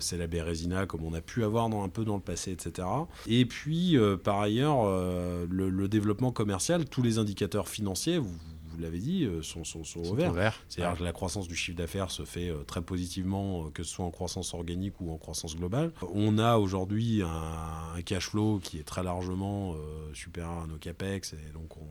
c'est 0.00 0.16
la 0.16 0.26
Bérésina 0.26 0.86
comme 0.86 1.04
on 1.04 1.14
a 1.14 1.20
pu 1.20 1.44
avoir 1.44 1.68
dans, 1.68 1.84
un 1.84 1.88
peu 1.88 2.04
dans 2.04 2.16
le 2.16 2.22
passé, 2.22 2.52
etc. 2.52 2.86
Et 3.26 3.46
puis, 3.46 3.96
euh, 3.96 4.16
par 4.16 4.40
ailleurs, 4.40 4.84
euh, 4.84 5.46
le, 5.50 5.88
développement 5.88 6.32
commercial, 6.32 6.86
tous 6.86 7.02
les 7.02 7.18
indicateurs 7.18 7.68
financiers, 7.68 8.18
vous, 8.18 8.34
l'avez 8.78 8.98
dit, 8.98 9.28
sont, 9.42 9.62
sont, 9.62 9.84
sont, 9.84 10.00
au 10.00 10.14
vert. 10.14 10.54
C'est-à-dire 10.68 10.98
que 10.98 11.04
la 11.04 11.12
croissance 11.12 11.46
du 11.46 11.54
chiffre 11.54 11.78
d'affaires 11.78 12.10
se 12.10 12.24
fait 12.24 12.52
très 12.66 12.82
positivement, 12.82 13.70
que 13.70 13.84
ce 13.84 13.90
soit 13.90 14.04
en 14.04 14.10
croissance 14.10 14.52
organique 14.54 15.00
ou 15.00 15.12
en 15.12 15.18
croissance 15.18 15.56
globale. 15.56 15.92
On 16.12 16.38
a 16.38 16.56
aujourd'hui 16.56 17.22
un, 17.22 18.02
cash 18.02 18.30
flow 18.30 18.58
qui 18.58 18.78
est 18.78 18.82
très 18.82 19.04
largement 19.04 19.76
supérieur 20.12 20.64
à 20.64 20.66
nos 20.66 20.78
capex, 20.78 21.34
et 21.34 21.52
donc 21.52 21.76
on, 21.76 21.86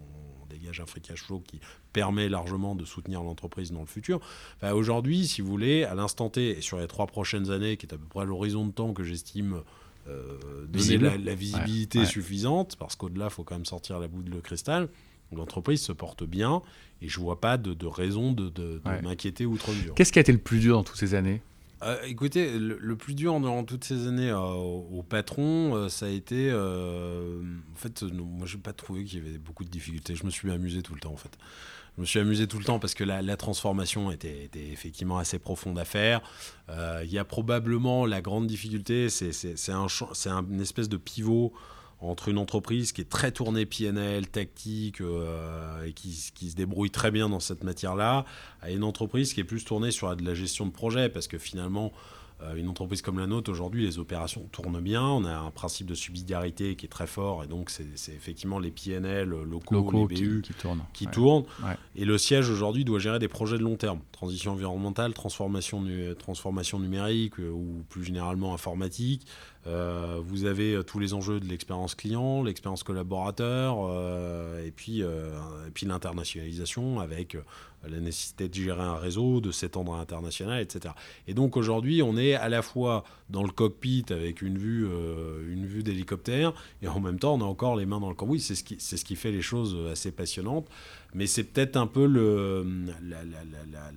free 0.86 1.02
cash 1.02 1.24
flow 1.24 1.40
qui 1.40 1.60
permet 1.92 2.30
largement 2.30 2.76
de 2.76 2.86
soutenir 2.86 3.24
l'entreprise 3.24 3.72
dans 3.72 3.82
le 3.82 3.86
futur. 3.86 4.20
Aujourd'hui, 4.62 5.28
si 5.28 5.42
vous 5.42 5.50
voulez, 5.50 5.84
à 5.84 5.96
l'instant 5.96 6.30
T, 6.30 6.58
et 6.58 6.62
sur 6.62 6.80
les 6.80 6.88
trois 6.88 7.08
prochaines 7.08 7.52
années, 7.52 7.78
qui 7.78 7.86
est 7.86 7.94
à 7.94 7.98
peu 7.98 8.06
près 8.06 8.26
l'horizon 8.26 8.66
de 8.66 8.72
temps 8.72 8.94
que 8.94 9.04
j'estime 9.04 9.62
euh, 10.08 10.66
donner 10.68 10.98
la, 10.98 11.36
visibilité 11.36 12.06
suffisante, 12.06 12.76
parce 12.78 12.96
qu'au-delà, 12.96 13.26
il 13.26 13.32
faut 13.32 13.44
quand 13.44 13.56
même 13.56 13.66
sortir 13.66 14.00
la 14.00 14.08
boule 14.08 14.26
de 14.26 14.40
cristal. 14.40 14.90
L'entreprise 15.32 15.82
se 15.82 15.92
porte 15.92 16.24
bien 16.24 16.62
et 17.02 17.10
je 17.10 17.20
vois 17.20 17.42
pas 17.42 17.58
de, 17.58 17.88
raison 17.88 18.34
de, 18.34 18.50
de 18.50 18.82
m'inquiéter 19.02 19.46
outre 19.46 19.72
mesure. 19.72 19.96
Qu'est-ce 19.96 20.12
qui 20.12 20.20
a 20.20 20.22
été 20.22 20.32
le 20.32 20.38
plus 20.38 20.60
dur 20.60 20.76
dans 20.76 20.84
toutes 20.84 20.98
ces 20.98 21.16
années? 21.16 21.42
Euh, 21.86 22.02
écoutez, 22.06 22.58
le, 22.58 22.96
plus 22.96 23.16
dur 23.16 23.40
durant 23.40 23.64
toutes 23.64 23.84
ces 23.84 24.08
années 24.08 24.30
euh, 24.30 24.38
au, 24.38 25.04
patron, 25.04 25.76
euh, 25.76 25.90
ça 25.90 26.06
a 26.06 26.10
été. 26.10 26.52
en 26.52 27.76
fait, 27.76 28.04
moi, 28.04 28.46
je 28.46 28.56
n'ai 28.56 28.62
pas 28.62 28.74
trouvé 28.74 29.04
qu'il 29.04 29.24
y 29.24 29.28
avait 29.28 29.38
beaucoup 29.38 29.64
de 29.64 29.70
difficultés. 29.70 30.16
Je 30.16 30.26
me 30.26 30.30
suis 30.30 30.52
amusé 30.52 30.82
tout 30.82 30.94
le 30.94 31.00
temps, 31.00 31.14
en 31.14 31.18
fait. 31.18 31.38
Je 31.96 32.02
me 32.02 32.06
suis 32.06 32.20
amusé 32.20 32.48
tout 32.48 32.58
le 32.58 32.66
temps 32.66 32.80
parce 32.80 32.96
que 32.96 33.04
la, 33.04 33.38
transformation 33.38 34.12
était, 34.12 34.50
effectivement 34.56 35.20
assez 35.20 35.38
profonde 35.38 35.78
à 35.78 35.86
faire. 35.86 36.22
Il 36.70 37.12
y 37.12 37.20
a 37.20 37.26
probablement 37.26 38.06
la 38.06 38.22
grande 38.22 38.48
difficulté, 38.48 39.10
c'est 39.10 39.72
un, 39.72 39.88
un 40.26 40.60
espèce 40.60 40.90
de 40.90 40.98
pivot 40.98 41.54
entre 42.04 42.30
une 42.30 42.38
entreprise 42.38 42.92
qui 42.92 43.02
est 43.02 43.10
très 43.10 43.32
tournée 43.32 43.66
PNL, 43.66 44.28
tactique, 44.28 45.02
euh, 45.02 45.86
et 45.86 45.94
qui, 45.94 46.12
se 46.12 46.56
débrouille 46.56 46.92
très 46.92 47.12
bien 47.12 47.30
dans 47.30 47.40
cette 47.40 47.64
matière-là, 47.64 48.26
à 48.62 48.72
une 48.72 48.84
entreprise 48.84 49.34
qui 49.34 49.40
est 49.40 49.46
plus 49.46 49.64
tournée 49.64 49.92
sur 49.92 50.14
de 50.16 50.26
la 50.26 50.34
gestion 50.34 50.66
de 50.66 50.72
projet, 50.72 51.10
parce 51.10 51.28
que 51.28 51.38
finalement, 51.38 51.92
une 52.56 52.68
entreprise 52.68 53.02
comme 53.02 53.20
la 53.20 53.28
nôtre, 53.28 53.52
aujourd'hui, 53.52 53.86
les 53.86 54.00
opérations 54.00 54.48
tournent 54.52 54.82
bien. 54.82 55.04
On 55.04 55.26
a 55.26 55.36
un 55.36 55.52
principe 55.52 55.88
de 55.88 55.96
subsidiarité 55.96 56.76
qui 56.76 56.86
est 56.86 56.90
très 56.90 57.08
fort. 57.08 57.44
Et 57.44 57.48
donc, 57.48 57.70
c'est 57.70 58.14
effectivement 58.14 58.60
les 58.60 58.72
PNL 58.72 59.30
locaux, 59.30 60.08
les 60.10 60.16
BU 60.16 60.42
qui, 60.42 60.54
qui 60.94 61.08
tournent. 61.08 61.46
Et 61.96 62.06
le 62.06 62.18
siège, 62.18 62.50
aujourd'hui, 62.50 62.86
doit 62.86 63.00
gérer 63.00 63.20
des 63.20 63.28
projets 63.28 63.58
de 63.58 63.64
long 63.64 63.76
terme. 63.76 64.00
Transition 64.12 64.52
environnementale, 64.54 65.14
transformation, 65.14 65.84
transformation 66.18 66.80
numérique 66.80 67.40
euh, 67.40 67.50
ou 67.50 67.84
plus 67.90 68.04
généralement 68.04 68.54
informatique. 68.54 69.26
Euh, 69.66 70.20
vous 70.24 70.46
avez 70.46 70.82
tous 70.86 71.00
les 71.00 71.14
enjeux 71.14 71.40
de 71.40 71.46
l'expérience 71.46 71.96
client, 71.96 72.44
l'expérience 72.44 72.84
collaborateur, 72.84 73.78
et 74.64 74.72
puis, 74.72 75.02
et 75.02 75.72
puis 75.74 75.86
l'internationalisation 75.86 77.00
avec 77.00 77.38
la 77.88 78.00
nécessité 78.00 78.48
de 78.48 78.54
gérer 78.54 78.82
un 78.82 78.96
réseau, 78.96 79.42
de 79.42 79.52
s'étendre 79.52 79.94
à 79.94 79.98
l'international, 79.98 80.62
etc. 80.62 80.94
Et 81.28 81.34
donc 81.34 81.58
aujourd'hui, 81.58 82.02
on 82.02 82.18
est 82.18 82.34
à 82.34 82.50
la 82.50 82.62
fois 82.62 83.04
dans 83.30 83.44
le 83.44 83.52
cockpit 83.52 84.06
avec 84.10 84.42
une 84.42 84.58
vue, 84.58 84.86
euh, 84.88 85.42
vue 85.46 85.84
d'hélicoptère, 85.84 86.54
et 86.82 86.88
en 86.88 87.00
même 87.00 87.20
temps, 87.20 87.36
on 87.36 87.42
a 87.42 87.46
encore 87.46 87.76
les 87.76 87.86
mains 87.86 88.00
dans 88.00 88.10
le 88.10 88.16
cambouis. 88.16 88.40
C'est 88.40 88.56
ce 88.56 88.64
c'est 88.78 88.98
ce 88.98 89.06
qui 89.06 89.16
fait 89.16 89.32
les 89.32 89.42
choses 89.42 89.78
assez 89.92 90.12
passionnantes. 90.12 90.68
Mais 91.14 91.28
c'est 91.28 91.44
peut-être 91.44 91.78
un 91.78 91.88
peu 91.88 92.06
le, 92.06 92.66
la, 93.04 93.24
la, 93.24 93.44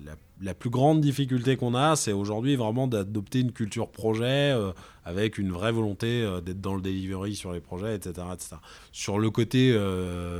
la, 0.05 0.15
la 0.41 0.53
plus 0.53 0.69
grande 0.69 1.01
difficulté 1.01 1.57
qu'on 1.57 1.73
a, 1.73 1.95
c'est 1.95 2.11
aujourd'hui 2.11 2.55
vraiment 2.55 2.87
d'adopter 2.87 3.39
une 3.39 3.51
culture 3.51 3.89
projet 3.89 4.53
euh, 4.53 4.71
avec 5.03 5.37
une 5.37 5.51
vraie 5.51 5.71
volonté 5.71 6.21
euh, 6.21 6.41
d'être 6.41 6.61
dans 6.61 6.75
le 6.75 6.81
delivery 6.81 7.35
sur 7.35 7.53
les 7.53 7.59
projets, 7.59 7.95
etc. 7.95 8.27
etc. 8.33 8.55
Sur 8.91 9.17
le 9.17 9.31
côté, 9.31 9.71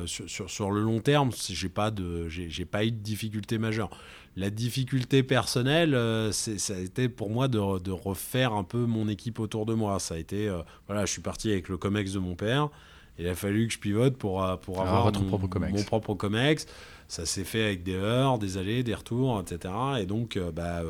sur, 0.05 0.29
sur, 0.29 0.49
sur, 0.49 0.71
le 0.71 0.81
long 0.81 0.99
terme, 0.99 1.31
j'ai 1.49 1.69
pas 1.69 1.91
pas 1.91 2.85
eu 2.85 2.91
de 2.91 2.97
difficulté 2.97 3.57
majeure. 3.57 3.89
La 4.37 4.51
difficulté 4.51 5.23
personnelle, 5.23 5.95
euh, 5.95 6.31
ça 6.31 6.75
a 6.75 6.77
été 6.77 7.09
pour 7.09 7.31
moi 7.31 7.47
de, 7.47 7.79
de, 7.79 7.89
refaire 7.89 8.53
un 8.53 8.63
peu 8.63 8.85
mon 8.85 9.09
équipe 9.09 9.39
autour 9.39 9.65
de 9.65 9.73
moi. 9.73 9.97
Ça 9.97 10.13
a 10.13 10.17
été, 10.19 10.47
euh, 10.47 10.61
voilà, 10.85 11.07
je 11.07 11.11
suis 11.11 11.23
parti 11.23 11.51
avec 11.51 11.69
le 11.69 11.77
COMEX 11.77 12.13
de 12.13 12.19
mon 12.19 12.35
père. 12.35 12.69
Il 13.19 13.27
a 13.27 13.35
fallu 13.35 13.67
que 13.67 13.73
je 13.73 13.79
pivote 13.79 14.15
pour, 14.17 14.43
euh, 14.43 14.55
pour 14.57 14.81
avoir 14.81 15.03
votre 15.03 15.21
mon, 15.21 15.27
propre 15.27 15.47
COMEX. 15.47 15.73
mon 15.73 15.83
propre 15.83 16.13
COMEX. 16.13 16.65
Ça 17.07 17.25
s'est 17.25 17.45
fait 17.45 17.63
avec 17.63 17.83
des 17.83 17.95
heures, 17.95 18.37
des 18.37 18.57
allées, 18.57 18.83
des 18.83 18.93
retours, 18.93 19.41
etc. 19.41 19.73
Et 19.99 20.05
donc, 20.05 20.37
bah, 20.53 20.81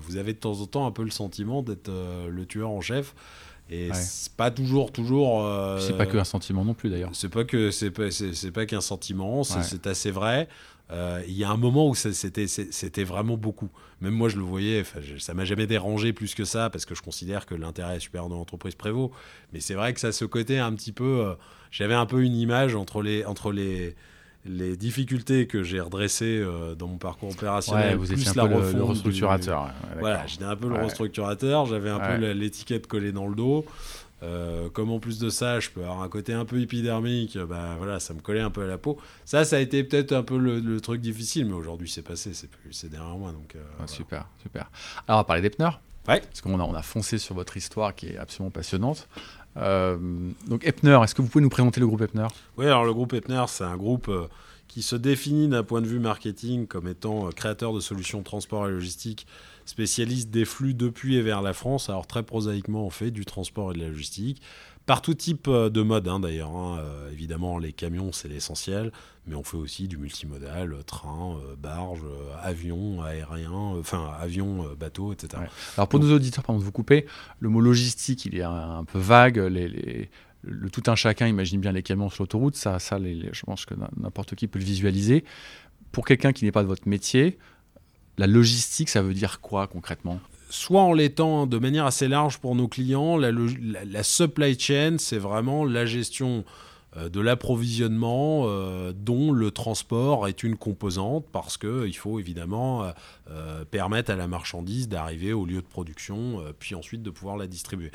vous 0.00 0.18
avez 0.18 0.34
de 0.34 0.38
temps 0.38 0.60
en 0.60 0.66
temps 0.66 0.86
un 0.86 0.90
peu 0.90 1.02
le 1.02 1.10
sentiment 1.10 1.62
d'être 1.62 1.90
le 2.28 2.44
tueur 2.44 2.68
en 2.68 2.82
chef. 2.82 3.14
Et 3.70 3.88
c'est 3.94 4.34
pas 4.34 4.50
toujours, 4.50 4.92
toujours. 4.92 5.48
c'est 5.80 5.96
pas 5.96 6.04
qu'un 6.04 6.24
sentiment 6.24 6.62
non 6.62 6.74
plus 6.74 6.90
d'ailleurs. 6.90 7.12
C'est 7.14 7.30
pas 7.30 7.44
que 7.44 7.70
c'est 7.70 7.90
pas, 7.90 8.10
c'est, 8.10 8.50
pas 8.50 8.66
qu'un 8.66 8.82
sentiment, 8.82 9.44
c'est 9.44 9.86
assez 9.86 10.10
vrai. 10.10 10.46
Euh, 10.92 11.22
il 11.26 11.34
y 11.34 11.42
a 11.42 11.50
un 11.50 11.56
moment 11.56 11.88
où 11.88 11.94
c'était 11.94 13.04
vraiment 13.04 13.36
beaucoup. 13.36 13.70
Même 14.00 14.12
moi, 14.12 14.28
je 14.28 14.36
le 14.36 14.42
voyais. 14.42 14.84
Ça 15.18 15.32
m'a 15.32 15.44
jamais 15.44 15.66
dérangé 15.66 16.12
plus 16.12 16.34
que 16.34 16.44
ça 16.44 16.68
parce 16.70 16.84
que 16.84 16.94
je 16.94 17.02
considère 17.02 17.46
que 17.46 17.54
l'intérêt 17.54 17.98
supérieur 17.98 18.28
de 18.28 18.34
l'entreprise 18.34 18.74
prévaut. 18.74 19.10
Mais 19.52 19.60
c'est 19.60 19.74
vrai 19.74 19.94
que 19.94 20.00
ça 20.00 20.12
ce 20.12 20.24
côté 20.24 20.58
un 20.58 20.72
petit 20.74 20.92
peu. 20.92 21.24
Euh, 21.26 21.34
j'avais 21.72 21.94
un 21.94 22.06
peu 22.06 22.22
une 22.22 22.36
image 22.36 22.76
entre 22.76 23.02
les 23.02 23.24
entre 23.24 23.50
les 23.50 23.96
les 24.44 24.76
difficultés 24.76 25.46
que 25.46 25.62
j'ai 25.62 25.80
redressées 25.80 26.40
euh, 26.40 26.74
dans 26.74 26.88
mon 26.88 26.96
parcours 26.96 27.30
opérationnel, 27.30 27.96
vous 27.96 28.06
plus 28.06 28.34
la 28.34 28.44
le, 28.44 28.72
le, 28.72 28.82
restructurateur. 28.82 29.70
voilà, 30.00 30.26
j'étais 30.26 30.44
un 30.44 30.56
peu 30.56 30.68
le 30.68 30.76
restructurateur, 30.76 31.66
j'avais 31.66 31.90
un 31.90 32.00
peu 32.00 32.32
l'étiquette 32.32 32.86
collée 32.86 33.12
dans 33.12 33.26
le 33.26 33.34
dos. 33.34 33.64
Euh, 34.22 34.68
comme 34.70 34.92
en 34.92 35.00
plus 35.00 35.18
de 35.18 35.30
ça, 35.30 35.58
je 35.58 35.68
peux 35.70 35.82
avoir 35.82 36.02
un 36.02 36.08
côté 36.08 36.32
un 36.32 36.44
peu 36.44 36.60
épidermique, 36.60 37.36
bah 37.36 37.74
voilà, 37.76 37.98
ça 37.98 38.14
me 38.14 38.20
collait 38.20 38.40
un 38.40 38.50
peu 38.50 38.62
à 38.62 38.66
la 38.66 38.78
peau. 38.78 38.98
Ça, 39.24 39.44
ça 39.44 39.56
a 39.56 39.58
été 39.58 39.82
peut-être 39.82 40.12
un 40.12 40.22
peu 40.22 40.38
le, 40.38 40.80
truc 40.80 41.00
difficile, 41.00 41.46
mais 41.46 41.54
aujourd'hui 41.54 41.88
c'est 41.88 42.02
passé, 42.02 42.30
c'est 42.70 42.88
derrière 42.88 43.16
moi. 43.16 43.32
Donc, 43.32 43.56
euh, 43.56 43.86
Super, 43.86 44.26
super. 44.40 44.70
Alors 45.08 45.18
on 45.18 45.22
va 45.22 45.24
parler 45.24 45.42
des 45.42 45.50
pneus. 45.50 45.72
Ouais. 46.08 46.20
Parce 46.20 46.40
qu'on 46.40 46.58
a, 46.58 46.64
on 46.64 46.74
a 46.74 46.82
foncé 46.82 47.18
sur 47.18 47.34
votre 47.34 47.56
histoire 47.56 47.94
qui 47.94 48.08
est 48.08 48.16
absolument 48.16 48.50
passionnante. 48.50 49.08
Euh, 49.56 49.98
donc 50.46 50.66
Epner, 50.66 50.98
est-ce 51.02 51.14
que 51.14 51.22
vous 51.22 51.28
pouvez 51.28 51.42
nous 51.42 51.50
présenter 51.50 51.80
le 51.80 51.86
groupe 51.86 52.02
Epner? 52.02 52.28
Oui, 52.56 52.66
alors 52.66 52.84
le 52.84 52.94
groupe 52.94 53.12
Epner, 53.12 53.44
c'est 53.48 53.64
un 53.64 53.76
groupe 53.76 54.08
euh, 54.08 54.26
qui 54.68 54.82
se 54.82 54.96
définit 54.96 55.48
d'un 55.48 55.62
point 55.62 55.82
de 55.82 55.86
vue 55.86 55.98
marketing 55.98 56.66
comme 56.66 56.88
étant 56.88 57.26
euh, 57.26 57.30
créateur 57.30 57.72
de 57.72 57.80
solutions 57.80 58.20
de 58.20 58.24
transport 58.24 58.68
et 58.68 58.70
logistique, 58.70 59.26
spécialiste 59.66 60.30
des 60.30 60.44
flux 60.44 60.74
depuis 60.74 61.16
et 61.16 61.22
vers 61.22 61.42
la 61.42 61.52
France. 61.52 61.90
Alors 61.90 62.06
très 62.06 62.22
prosaïquement, 62.22 62.86
on 62.86 62.90
fait 62.90 63.10
du 63.10 63.24
transport 63.24 63.72
et 63.72 63.74
de 63.74 63.80
la 63.80 63.88
logistique 63.88 64.42
par 64.86 65.02
tout 65.02 65.14
type 65.14 65.46
euh, 65.48 65.70
de 65.70 65.82
mode 65.82 66.08
hein, 66.08 66.20
d'ailleurs. 66.20 66.50
hein. 66.56 66.78
Euh, 66.80 67.10
évidemment, 67.12 67.58
les 67.58 67.72
camions, 67.72 68.12
c'est 68.12 68.28
l'essentiel, 68.28 68.90
mais 69.26 69.34
on 69.34 69.42
fait 69.44 69.56
aussi 69.56 69.86
du 69.88 69.96
multimodal, 69.96 70.72
euh, 70.72 70.82
train, 70.82 71.36
euh, 71.36 71.54
barge, 71.56 72.00
euh, 72.04 72.34
avion, 72.42 73.02
aérien, 73.02 73.50
enfin 73.52 74.12
avion, 74.20 74.66
bateau, 74.78 75.12
etc. 75.12 75.42
Ouais. 75.42 75.48
Alors 75.76 75.88
pour 75.88 76.00
nos 76.00 76.12
auditeurs, 76.14 76.42
pardon 76.44 76.58
de 76.60 76.64
vous 76.64 76.72
couper, 76.72 77.06
le 77.40 77.48
mot 77.48 77.60
logistique, 77.60 78.24
il 78.26 78.36
est 78.36 78.42
un, 78.42 78.78
un 78.78 78.84
peu 78.84 78.98
vague. 78.98 79.38
Les, 79.38 79.68
les- 79.68 80.10
le 80.44 80.68
tout 80.70 80.82
un 80.88 80.96
chacun 80.96 81.28
imagine 81.28 81.60
bien 81.60 81.70
les 81.70 81.84
camions 81.84 82.10
sur 82.10 82.24
l'autoroute. 82.24 82.56
Ça, 82.56 82.80
ça 82.80 82.98
les- 82.98 83.28
je 83.32 83.42
pense 83.44 83.64
que 83.64 83.74
n'importe 83.96 84.34
qui 84.34 84.48
peut 84.48 84.58
le 84.58 84.64
visualiser. 84.64 85.24
Pour 85.92 86.04
quelqu'un 86.04 86.32
qui 86.32 86.44
n'est 86.44 86.50
pas 86.52 86.62
de 86.62 86.68
votre 86.68 86.88
métier, 86.88 87.38
la 88.18 88.26
logistique, 88.26 88.88
ça 88.88 89.02
veut 89.02 89.14
dire 89.14 89.40
quoi 89.40 89.68
concrètement? 89.68 90.18
Soit 90.52 90.82
en 90.82 90.92
l'étant 90.92 91.46
de 91.46 91.58
manière 91.58 91.86
assez 91.86 92.08
large 92.08 92.38
pour 92.38 92.54
nos 92.54 92.68
clients, 92.68 93.16
la, 93.16 93.30
log- 93.32 93.58
la- 93.62 93.84
la 93.84 94.02
supply 94.02 94.58
chain, 94.58 94.96
c'est 94.98 95.18
vraiment 95.18 95.64
la 95.64 95.86
gestion 95.86 96.44
euh, 96.98 97.08
de 97.08 97.20
l'approvisionnement 97.20 98.44
euh, 98.48 98.92
dont 98.94 99.32
le 99.32 99.50
transport 99.50 100.28
est 100.28 100.42
une 100.42 100.56
composante 100.56 101.24
parce 101.32 101.56
qu'il 101.56 101.96
faut 101.96 102.18
évidemment 102.18 102.84
euh, 102.84 102.90
euh, 103.30 103.64
permettre 103.64 104.10
à 104.10 104.16
la 104.16 104.28
marchandise 104.28 104.90
d'arriver 104.90 105.32
au 105.32 105.46
lieu 105.46 105.62
de 105.62 105.66
production 105.66 106.40
euh, 106.40 106.52
puis 106.58 106.74
ensuite 106.74 107.02
de 107.02 107.08
pouvoir 107.08 107.38
la 107.38 107.46
distribuer. 107.46 107.90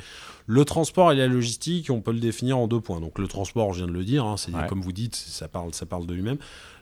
Le 0.46 0.64
transport 0.64 1.12
et 1.12 1.16
la 1.16 1.28
logistique, 1.28 1.90
on 1.90 2.00
peut 2.00 2.10
le 2.12 2.18
définir 2.18 2.58
en 2.58 2.66
deux 2.66 2.80
points. 2.80 3.00
Donc 3.00 3.20
le 3.20 3.28
transport, 3.28 3.72
je 3.72 3.78
viens 3.84 3.86
de 3.86 3.96
le 3.96 4.04
dire, 4.04 4.24
hein, 4.24 4.36
c'est 4.36 4.52
Ouais. 4.52 4.66
comme 4.68 4.80
vous 4.80 4.92
dites, 4.92 5.14
ça 5.14 5.46
parle, 5.46 5.72
ça 5.74 5.86
parle 5.86 6.06
de 6.06 6.14
lui-même. 6.14 6.38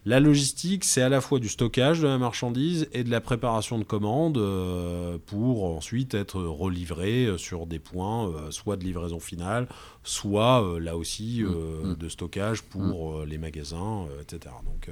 La 0.09 0.21
logistique, 0.21 0.85
c'est 0.85 1.03
à 1.03 1.09
la 1.09 1.21
fois 1.21 1.41
du 1.41 1.49
stockage 1.49 1.99
de 2.01 2.07
la 2.07 2.17
marchandise 2.17 2.89
et 2.93 3.03
de 3.03 3.11
la 3.11 3.21
préparation 3.21 3.77
de 3.77 3.83
commandes 3.83 4.39
euh, 4.39 5.19
pour 5.27 5.65
ensuite 5.65 6.15
être 6.15 6.41
relivré 6.41 7.25
euh, 7.27 7.39
sur 7.39 7.67
des 7.67 7.81
points, 7.81 8.29
euh, 8.29 8.53
soit 8.53 8.77
de 8.77 8.85
livraison 8.85 9.19
finale, 9.19 9.67
soit 10.05 10.79
là 10.81 10.97
aussi 10.97 11.43
euh, 11.43 11.83
Mm. 11.83 11.97
de 11.97 12.09
stockage 12.09 12.63
pour 12.63 13.19
euh, 13.19 13.27
les 13.27 13.39
magasins, 13.39 14.07
etc. 14.23 14.55
Donc 14.65 14.89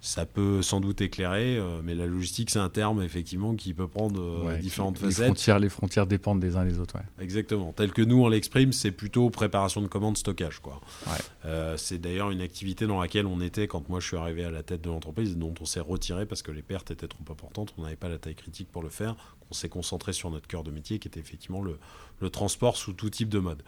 ça 0.00 0.24
peut 0.24 0.62
sans 0.62 0.80
doute 0.80 1.02
éclairer, 1.02 1.60
mais 1.84 1.94
la 1.94 2.06
logistique, 2.06 2.48
c'est 2.48 2.58
un 2.58 2.70
terme 2.70 3.02
effectivement 3.02 3.54
qui 3.54 3.74
peut 3.74 3.86
prendre 3.88 4.46
Ouais, 4.46 4.58
différentes 4.58 5.00
les 5.02 5.08
facettes. 5.08 5.26
frontières, 5.26 5.58
les 5.58 5.68
frontières 5.68 6.06
dépendent 6.06 6.40
des 6.40 6.56
uns 6.56 6.64
des 6.64 6.78
autres. 6.80 6.96
ouais. 6.96 7.04
Exactement. 7.22 7.74
Tel 7.76 7.92
que 7.92 8.00
nous, 8.00 8.22
on 8.24 8.28
l'exprime, 8.28 8.72
c'est 8.72 8.90
plutôt 8.92 9.28
préparation 9.28 9.82
de 9.82 9.86
commandes, 9.88 10.16
stockage. 10.16 10.60
Quoi. 10.60 10.80
Ouais. 11.06 11.12
Euh, 11.44 11.76
c'est 11.76 11.98
d'ailleurs 11.98 12.30
une 12.30 12.40
activité 12.40 12.86
dans 12.86 13.00
laquelle 13.00 13.26
on 13.26 13.42
était 13.42 13.66
quand 13.68 13.88
moi 13.90 14.00
je 14.00 14.06
suis 14.06 14.16
arrivé 14.16 14.45
à 14.46 14.50
la 14.50 14.62
tête 14.62 14.82
de 14.82 14.88
l'entreprise, 14.88 15.36
dont 15.36 15.54
on 15.60 15.64
s'est 15.64 15.80
retiré 15.80 16.26
parce 16.26 16.42
que 16.42 16.50
les 16.50 16.62
pertes 16.62 16.90
étaient 16.90 17.08
trop 17.08 17.24
importantes, 17.30 17.74
on 17.78 17.82
n'avait 17.82 17.96
pas 17.96 18.08
la 18.08 18.18
taille 18.18 18.34
critique 18.34 18.70
pour 18.70 18.82
le 18.82 18.88
faire. 18.88 19.16
On 19.50 19.54
s'est 19.54 19.68
concentré 19.68 20.12
sur 20.12 20.30
notre 20.30 20.48
cœur 20.48 20.64
de 20.64 20.70
métier 20.70 20.98
qui 20.98 21.08
était 21.08 21.20
effectivement 21.20 21.62
le, 21.62 21.78
le 22.20 22.30
transport 22.30 22.76
sous 22.76 22.92
tout 22.92 23.10
type 23.10 23.28
de 23.28 23.38
mode. 23.38 23.62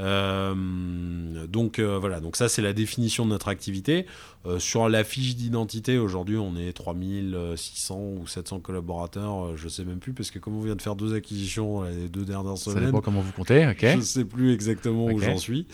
Euh, 0.00 1.46
donc 1.46 1.78
euh, 1.78 1.98
voilà, 1.98 2.18
donc 2.18 2.34
ça 2.36 2.48
c'est 2.48 2.62
la 2.62 2.72
définition 2.72 3.24
de 3.24 3.30
notre 3.30 3.48
activité. 3.48 4.06
Euh, 4.46 4.58
sur 4.58 4.88
la 4.88 5.04
fiche 5.04 5.36
d'identité, 5.36 5.98
aujourd'hui 5.98 6.36
on 6.36 6.56
est 6.56 6.72
3600 6.72 7.96
ou 7.96 8.26
700 8.26 8.60
collaborateurs, 8.60 9.56
je 9.56 9.68
sais 9.68 9.84
même 9.84 9.98
plus, 9.98 10.12
parce 10.12 10.30
que 10.30 10.38
comme 10.38 10.56
on 10.56 10.60
vient 10.60 10.76
de 10.76 10.82
faire 10.82 10.96
deux 10.96 11.14
acquisitions 11.14 11.82
les 11.84 12.08
deux 12.08 12.24
dernières 12.24 12.58
Ça 12.58 12.72
semaines, 12.72 12.86
dépend 12.86 13.00
comment 13.00 13.20
vous 13.20 13.32
comptez. 13.32 13.66
Ok. 13.66 13.78
je 13.80 13.96
ne 13.96 14.02
sais 14.02 14.24
plus 14.24 14.52
exactement 14.52 15.06
où 15.06 15.20
j'en 15.20 15.38
suis. 15.38 15.66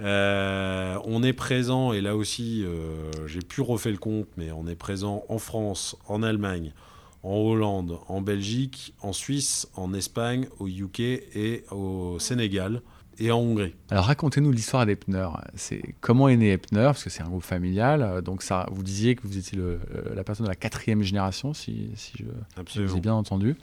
On 0.00 1.22
est 1.22 1.32
présent, 1.32 1.92
et 1.92 2.00
là 2.00 2.16
aussi, 2.16 2.64
j'ai 3.26 3.40
pu 3.40 3.60
refaire 3.60 3.92
le 3.92 3.98
compte, 3.98 4.28
mais 4.36 4.50
on 4.50 4.66
est 4.66 4.74
présent 4.74 5.24
en 5.28 5.38
France, 5.38 5.96
en 6.08 6.22
Allemagne, 6.22 6.72
en 7.22 7.34
Hollande, 7.36 7.98
en 8.08 8.20
Belgique, 8.20 8.94
en 9.02 9.12
Suisse, 9.12 9.68
en 9.76 9.92
Espagne, 9.94 10.48
au 10.58 10.66
UK 10.68 11.00
et 11.00 11.64
au 11.70 12.18
Sénégal 12.18 12.80
et 13.18 13.30
en 13.30 13.38
Hongrie. 13.38 13.74
Alors 13.90 14.06
racontez-nous 14.06 14.50
l'histoire 14.50 14.86
d'Epner. 14.86 15.28
C'est 15.54 15.82
comment 16.00 16.28
est 16.28 16.36
né 16.38 16.52
Epner? 16.52 16.84
Parce 16.84 17.04
que 17.04 17.10
c'est 17.10 17.22
un 17.22 17.28
groupe 17.28 17.42
familial. 17.42 18.22
Donc 18.22 18.42
ça, 18.42 18.66
vous 18.72 18.82
disiez 18.82 19.14
que 19.16 19.26
vous 19.26 19.36
étiez 19.36 19.58
le- 19.58 19.80
euh, 19.94 20.14
la 20.14 20.24
personne 20.24 20.44
de 20.46 20.50
la 20.50 20.56
quatrième 20.56 21.02
génération, 21.02 21.52
si, 21.52 21.90
si 21.96 22.12
je, 22.18 22.80
vous 22.86 22.96
ai 22.96 23.00
bien 23.00 23.12
entendu. 23.14 23.56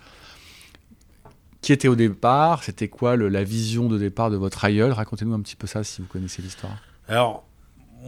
Qui 1.62 1.74
était 1.74 1.88
au 1.88 1.96
départ? 1.96 2.64
C'était 2.64 2.88
quoi 2.88 3.16
le- 3.16 3.30
la 3.30 3.44
vision 3.44 3.90
de 3.90 3.98
départ 3.98 4.30
de 4.30 4.38
votre 4.38 4.64
aïeul? 4.64 4.92
Racontez-nous 4.92 5.34
un 5.34 5.42
petit 5.42 5.56
peu 5.56 5.66
ça 5.66 5.84
si 5.84 6.02
vous 6.02 6.08
connaissez 6.08 6.44
l'histoire. 6.44 6.78
Alors, 7.08 7.47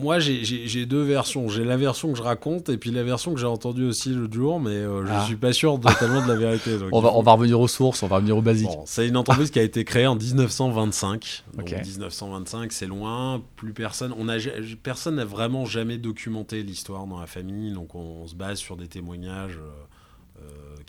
moi, 0.01 0.19
j'ai- 0.19 0.85
deux 0.85 1.03
versions. 1.03 1.49
J'ai 1.49 1.63
la 1.63 1.77
version 1.77 2.11
que 2.11 2.17
je 2.17 2.23
raconte 2.23 2.69
et 2.69 2.77
puis 2.77 2.91
la 2.91 3.03
version 3.03 3.33
que 3.33 3.39
j'ai 3.39 3.45
entendue 3.45 3.85
aussi 3.85 4.09
l'autre 4.09 4.33
jour, 4.33 4.59
mais 4.59 4.71
euh, 4.71 5.05
je 5.05 5.11
Ah. 5.13 5.25
suis 5.25 5.35
pas 5.35 5.53
sûr 5.53 5.79
totalement 5.79 6.21
de 6.25 6.27
la 6.31 6.35
vérité. 6.35 6.77
donc 6.77 6.89
On 6.93 7.01
va, 7.01 7.11
on 7.13 7.21
va 7.21 7.31
revenir 7.33 7.59
aux 7.59 7.67
sources, 7.67 8.01
on 8.03 8.07
va 8.07 8.15
revenir 8.17 8.35
aux 8.37 8.41
basiques. 8.41 8.67
Bon, 8.67 8.83
c'est 8.85 9.07
une 9.07 9.17
entreprise 9.17 9.51
qui 9.51 9.59
a 9.59 9.63
été 9.63 9.83
créée 9.83 10.07
en 10.07 10.15
1925. 10.15 11.43
Donc 11.55 11.67
Ok. 11.71 11.85
1925, 11.85 12.71
c'est 12.71 12.87
loin. 12.87 13.41
Plus 13.55 13.73
personne, 13.73 14.13
on 14.17 14.29
a, 14.29 14.37
personne 14.83 15.15
n'a 15.15 15.25
vraiment 15.25 15.65
jamais 15.65 15.97
documenté 15.97 16.63
l'histoire 16.63 17.05
dans 17.07 17.19
la 17.19 17.27
famille. 17.27 17.73
Donc 17.73 17.95
on, 17.95 18.21
on 18.23 18.27
se 18.27 18.35
base 18.35 18.59
sur 18.59 18.77
des 18.77 18.87
témoignages 18.87 19.57
euh, 19.57 19.69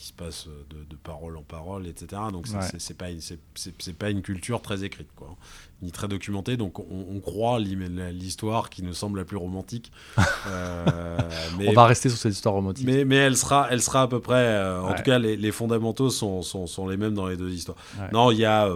qui 0.01 0.07
se 0.07 0.13
passent 0.15 0.47
de, 0.71 0.83
de 0.89 0.97
parole 0.97 1.37
en 1.37 1.43
parole, 1.43 1.87
etc. 1.87 2.23
Donc 2.33 2.47
c'est 2.47 2.57
Ouais. 2.57 2.63
c'est- 2.79 2.97
pas, 2.97 3.11
une- 3.11 3.21
c'est- 3.21 3.93
pas 3.99 4.09
une 4.09 4.23
culture 4.23 4.63
très 4.63 4.83
écrite, 4.83 5.09
quoi, 5.15 5.37
ni 5.83 5.93
très 5.93 6.09
documentée. 6.09 6.57
Donc 6.57 6.79
on, 6.79 7.07
on 7.15 7.21
croit 7.21 7.59
l'histoire 7.61 8.71
qui 8.71 8.83
nous 8.83 8.95
semble 8.95 9.19
la 9.19 9.25
plus 9.27 9.37
romantique. 9.37 9.93
Euh, 10.47 11.19
mais, 11.59 11.69
on 11.69 11.73
va 11.75 11.85
rester 11.85 12.09
sur 12.09 12.17
cette 12.19 12.33
histoire 12.33 12.55
romantique. 12.55 12.87
mais, 12.87 13.05
mais 13.05 13.17
elle, 13.17 13.37
sera, 13.37 13.69
elle 13.71 13.83
sera 13.83 14.03
à 14.03 14.09
peu 14.09 14.21
près. 14.21 14.35
euh, 14.37 14.81
En 14.81 14.89
Ouais. 14.91 14.97
tout 14.97 15.03
cas, 15.03 15.19
les, 15.19 15.37
les 15.37 15.53
fondamentaux 15.53 16.09
sont, 16.09 16.41
sont, 16.41 16.67
sont 16.67 16.89
les 16.89 16.97
mêmes 16.97 17.13
dans 17.15 17.27
les 17.27 17.37
deux 17.37 17.53
histoires. 17.53 17.77
Ouais. 17.99 18.09
Non, 18.13 18.31
il 18.31 18.39
y 18.39 18.45
a. 18.47 18.71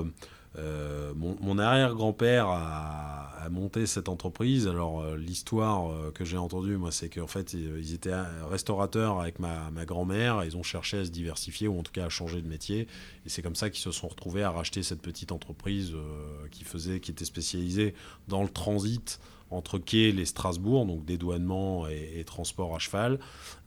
euh, 0.56 1.12
mon, 1.16 1.58
arrière-grand-père 1.58 2.48
a, 2.48 3.20
monté 3.50 3.84
cette 3.84 4.08
entreprise. 4.08 4.66
Alors, 4.66 5.02
euh, 5.02 5.18
l'histoire 5.18 5.92
euh, 5.92 6.10
que 6.10 6.24
j'ai 6.24 6.38
entendue, 6.38 6.78
moi, 6.78 6.90
c'est 6.90 7.10
qu'en 7.10 7.26
fait, 7.26 7.52
ils, 7.52 7.92
étaient 7.92 8.14
restaurateurs 8.48 9.20
avec 9.20 9.38
ma, 9.38 9.70
ma 9.70 9.84
grand-mère. 9.84 10.44
Ils 10.44 10.56
ont 10.56 10.62
cherché 10.62 11.00
à 11.00 11.04
se 11.04 11.10
diversifier 11.10 11.68
ou 11.68 11.78
en 11.78 11.82
tout 11.82 11.92
cas 11.92 12.06
à 12.06 12.08
changer 12.08 12.40
de 12.40 12.48
métier. 12.48 12.88
Et 13.26 13.28
c'est 13.28 13.42
comme 13.42 13.54
ça 13.54 13.68
qu'ils 13.68 13.82
se 13.82 13.92
sont 13.92 14.08
retrouvés 14.08 14.42
à 14.42 14.50
racheter 14.50 14.82
cette 14.82 15.02
petite 15.02 15.30
entreprise 15.30 15.92
qui, 16.52 16.64
faisait, 16.64 17.00
qui 17.00 17.10
était 17.10 17.26
spécialisée 17.26 17.94
dans 18.28 18.42
le 18.42 18.48
transit 18.48 19.20
entre 19.54 19.78
Kiel 19.78 20.18
et 20.18 20.24
Strasbourg, 20.24 20.86
donc 20.86 21.04
dédouanement 21.04 21.86
et, 21.88 22.20
et 22.20 22.24
transport 22.24 22.74
à 22.74 22.78
cheval, 22.78 23.18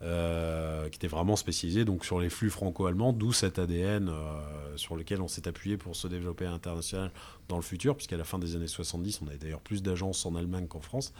euh, 0.02 0.88
qui 0.88 0.96
était 0.96 1.08
vraiment 1.08 1.36
spécialisé 1.36 1.84
donc 1.84 2.04
sur 2.04 2.20
les 2.20 2.30
flux 2.30 2.50
franco-allemands, 2.50 3.12
d'où 3.12 3.32
cet 3.32 3.58
ADN 3.58 4.08
euh, 4.08 4.76
sur 4.76 4.96
lequel 4.96 5.20
on 5.20 5.28
s'est 5.28 5.48
appuyé 5.48 5.76
pour 5.76 5.96
se 5.96 6.06
développer 6.06 6.46
à 6.46 6.50
l'international 6.50 7.10
dans 7.48 7.56
le 7.56 7.62
futur, 7.62 7.96
puisqu'à 7.96 8.16
la 8.16 8.24
fin 8.24 8.38
des 8.38 8.54
années 8.54 8.68
70, 8.68 9.20
on 9.22 9.28
avait 9.28 9.38
d'ailleurs 9.38 9.60
plus 9.60 9.82
d'agences 9.82 10.24
en 10.26 10.34
Allemagne 10.34 10.66
qu'en 10.66 10.80
France. 10.80 11.12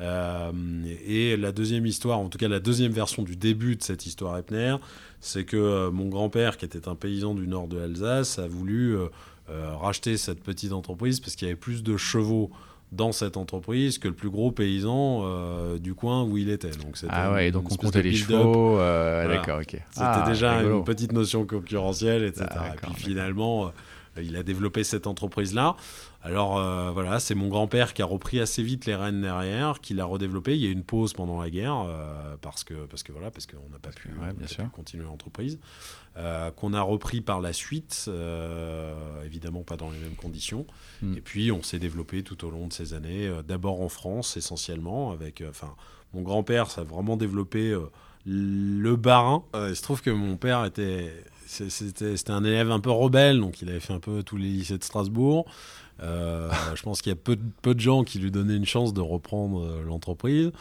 Euh, 0.00 0.52
et 1.06 1.36
la 1.36 1.52
deuxième 1.52 1.86
histoire, 1.86 2.18
en 2.18 2.28
tout 2.28 2.38
cas 2.38 2.48
la 2.48 2.60
deuxième 2.60 2.92
version 2.92 3.22
du 3.22 3.36
début 3.36 3.76
de 3.76 3.82
cette 3.82 4.06
histoire 4.06 4.38
Epner, 4.38 4.76
c'est 5.20 5.44
que 5.44 5.88
mon 5.90 6.08
grand-père, 6.08 6.56
qui 6.56 6.64
était 6.64 6.88
un 6.88 6.94
paysan 6.94 7.34
du 7.34 7.46
nord 7.46 7.68
de 7.68 7.76
l'Alsace, 7.76 8.38
a 8.38 8.46
voulu 8.46 8.96
racheter 9.48 10.16
cette 10.16 10.42
petite 10.42 10.72
entreprise 10.72 11.20
parce 11.20 11.36
qu'il 11.36 11.46
y 11.46 11.50
avait 11.50 11.60
plus 11.60 11.82
de 11.82 11.96
chevaux 11.96 12.50
dans 12.94 13.12
cette 13.12 13.36
entreprise 13.36 13.98
que 13.98 14.08
le 14.08 14.14
plus 14.14 14.30
gros 14.30 14.52
paysan 14.52 15.22
euh, 15.24 15.78
du 15.78 15.94
coin 15.94 16.22
où 16.24 16.38
il 16.38 16.48
était. 16.48 16.70
Donc 16.70 16.96
c'était 16.96 17.12
ah 17.14 17.32
ouais, 17.32 17.50
donc 17.50 17.70
on 17.72 17.76
comptait 17.76 18.02
les 18.02 18.14
chevaux. 18.14 18.78
euh, 18.78 19.22
Voilà. 19.24 19.38
D'accord, 19.40 19.58
ok. 19.60 19.70
C'était 19.70 19.82
Ah, 19.96 20.24
déjà 20.26 20.58
rigolo. 20.58 20.78
une 20.78 20.84
petite 20.84 21.12
notion 21.12 21.46
concurrentielle, 21.46 22.22
etc. 22.24 22.46
Ah, 22.50 22.68
et 22.74 22.76
puis 22.86 22.94
finalement, 22.94 23.66
euh, 23.66 24.22
il 24.22 24.36
a 24.36 24.42
développé 24.42 24.84
cette 24.84 25.06
entreprise-là. 25.06 25.76
Alors 26.22 26.54
voilà, 26.94 27.20
c'est 27.20 27.34
mon 27.34 27.48
grand-père 27.48 27.92
qui 27.92 28.00
a 28.00 28.06
repris 28.06 28.40
assez 28.40 28.62
vite 28.62 28.86
les 28.86 28.94
rênes 28.94 29.20
derrière, 29.20 29.80
qui 29.82 29.92
l'a 29.92 30.06
redéveloppé. 30.06 30.54
Il 30.54 30.62
y 30.62 30.66
a 30.66 30.70
eu 30.70 30.72
une 30.72 30.82
pause 30.84 31.12
pendant 31.12 31.38
la 31.38 31.50
guerre 31.50 31.84
parce 32.40 32.64
que 32.64 32.72
parce 32.86 33.02
que 33.02 33.12
voilà, 33.12 33.30
parce 33.30 33.46
qu'on 33.46 33.56
n'a 33.70 33.78
pas 33.78 33.90
pu, 33.90 34.08
ouais, 34.08 34.14
on 34.20 34.24
n'a 34.28 34.32
bien 34.32 34.46
pas 34.46 34.54
sûr. 34.54 34.64
pu 34.64 34.70
continuer 34.70 35.04
l'entreprise, 35.04 35.58
euh, 36.16 36.50
qu'on 36.52 36.72
a 36.74 36.80
repris 36.80 37.20
par 37.20 37.40
la 37.40 37.52
suite, 37.52 38.04
euh, 38.06 38.94
évidemment 39.24 39.62
pas 39.62 39.76
dans 39.76 39.90
les 39.90 39.98
mêmes 39.98 40.14
conditions. 40.14 40.66
Mm. 41.02 41.16
Et 41.16 41.20
puis 41.20 41.50
on 41.50 41.62
s'est 41.62 41.80
développé 41.80 42.22
tout 42.22 42.44
au 42.44 42.50
long 42.50 42.68
de 42.68 42.72
ces 42.72 42.94
années, 42.94 43.26
euh, 43.26 43.42
d'abord 43.42 43.80
en 43.80 43.88
France 43.88 44.36
essentiellement, 44.36 45.10
avec, 45.10 45.42
enfin, 45.48 45.74
mon 46.12 46.22
grand-père, 46.22 46.70
ça 46.70 46.82
a 46.82 46.84
vraiment 46.84 47.16
développé. 47.16 47.76
le 48.26 48.96
barin. 48.96 49.44
Il 49.54 49.76
se 49.76 49.82
trouve 49.82 50.00
que 50.00 50.10
mon 50.10 50.36
père 50.36 50.64
était 50.64 51.12
c'était 51.46 52.30
un 52.30 52.44
élève 52.44 52.70
un 52.70 52.80
peu 52.80 52.90
rebelle, 52.90 53.38
donc 53.38 53.60
il 53.60 53.68
avait 53.68 53.80
fait 53.80 53.92
un 53.92 54.00
peu 54.00 54.22
tous 54.22 54.36
les 54.36 54.48
lycées 54.48 54.78
de 54.78 54.84
Strasbourg. 54.84 55.46
Euh, 56.02 56.50
je 56.74 56.82
pense 56.82 57.02
qu'il 57.02 57.10
y 57.10 57.12
a 57.12 57.16
peu, 57.16 57.36
peu, 57.62 57.74
de 57.74 57.80
gens 57.80 58.04
qui 58.04 58.18
lui 58.18 58.30
donnaient 58.30 58.56
une 58.56 58.66
chance 58.66 58.92
de 58.92 59.00
reprendre 59.00 59.62
euh, 59.62 59.82
l'entreprise. 59.84 60.52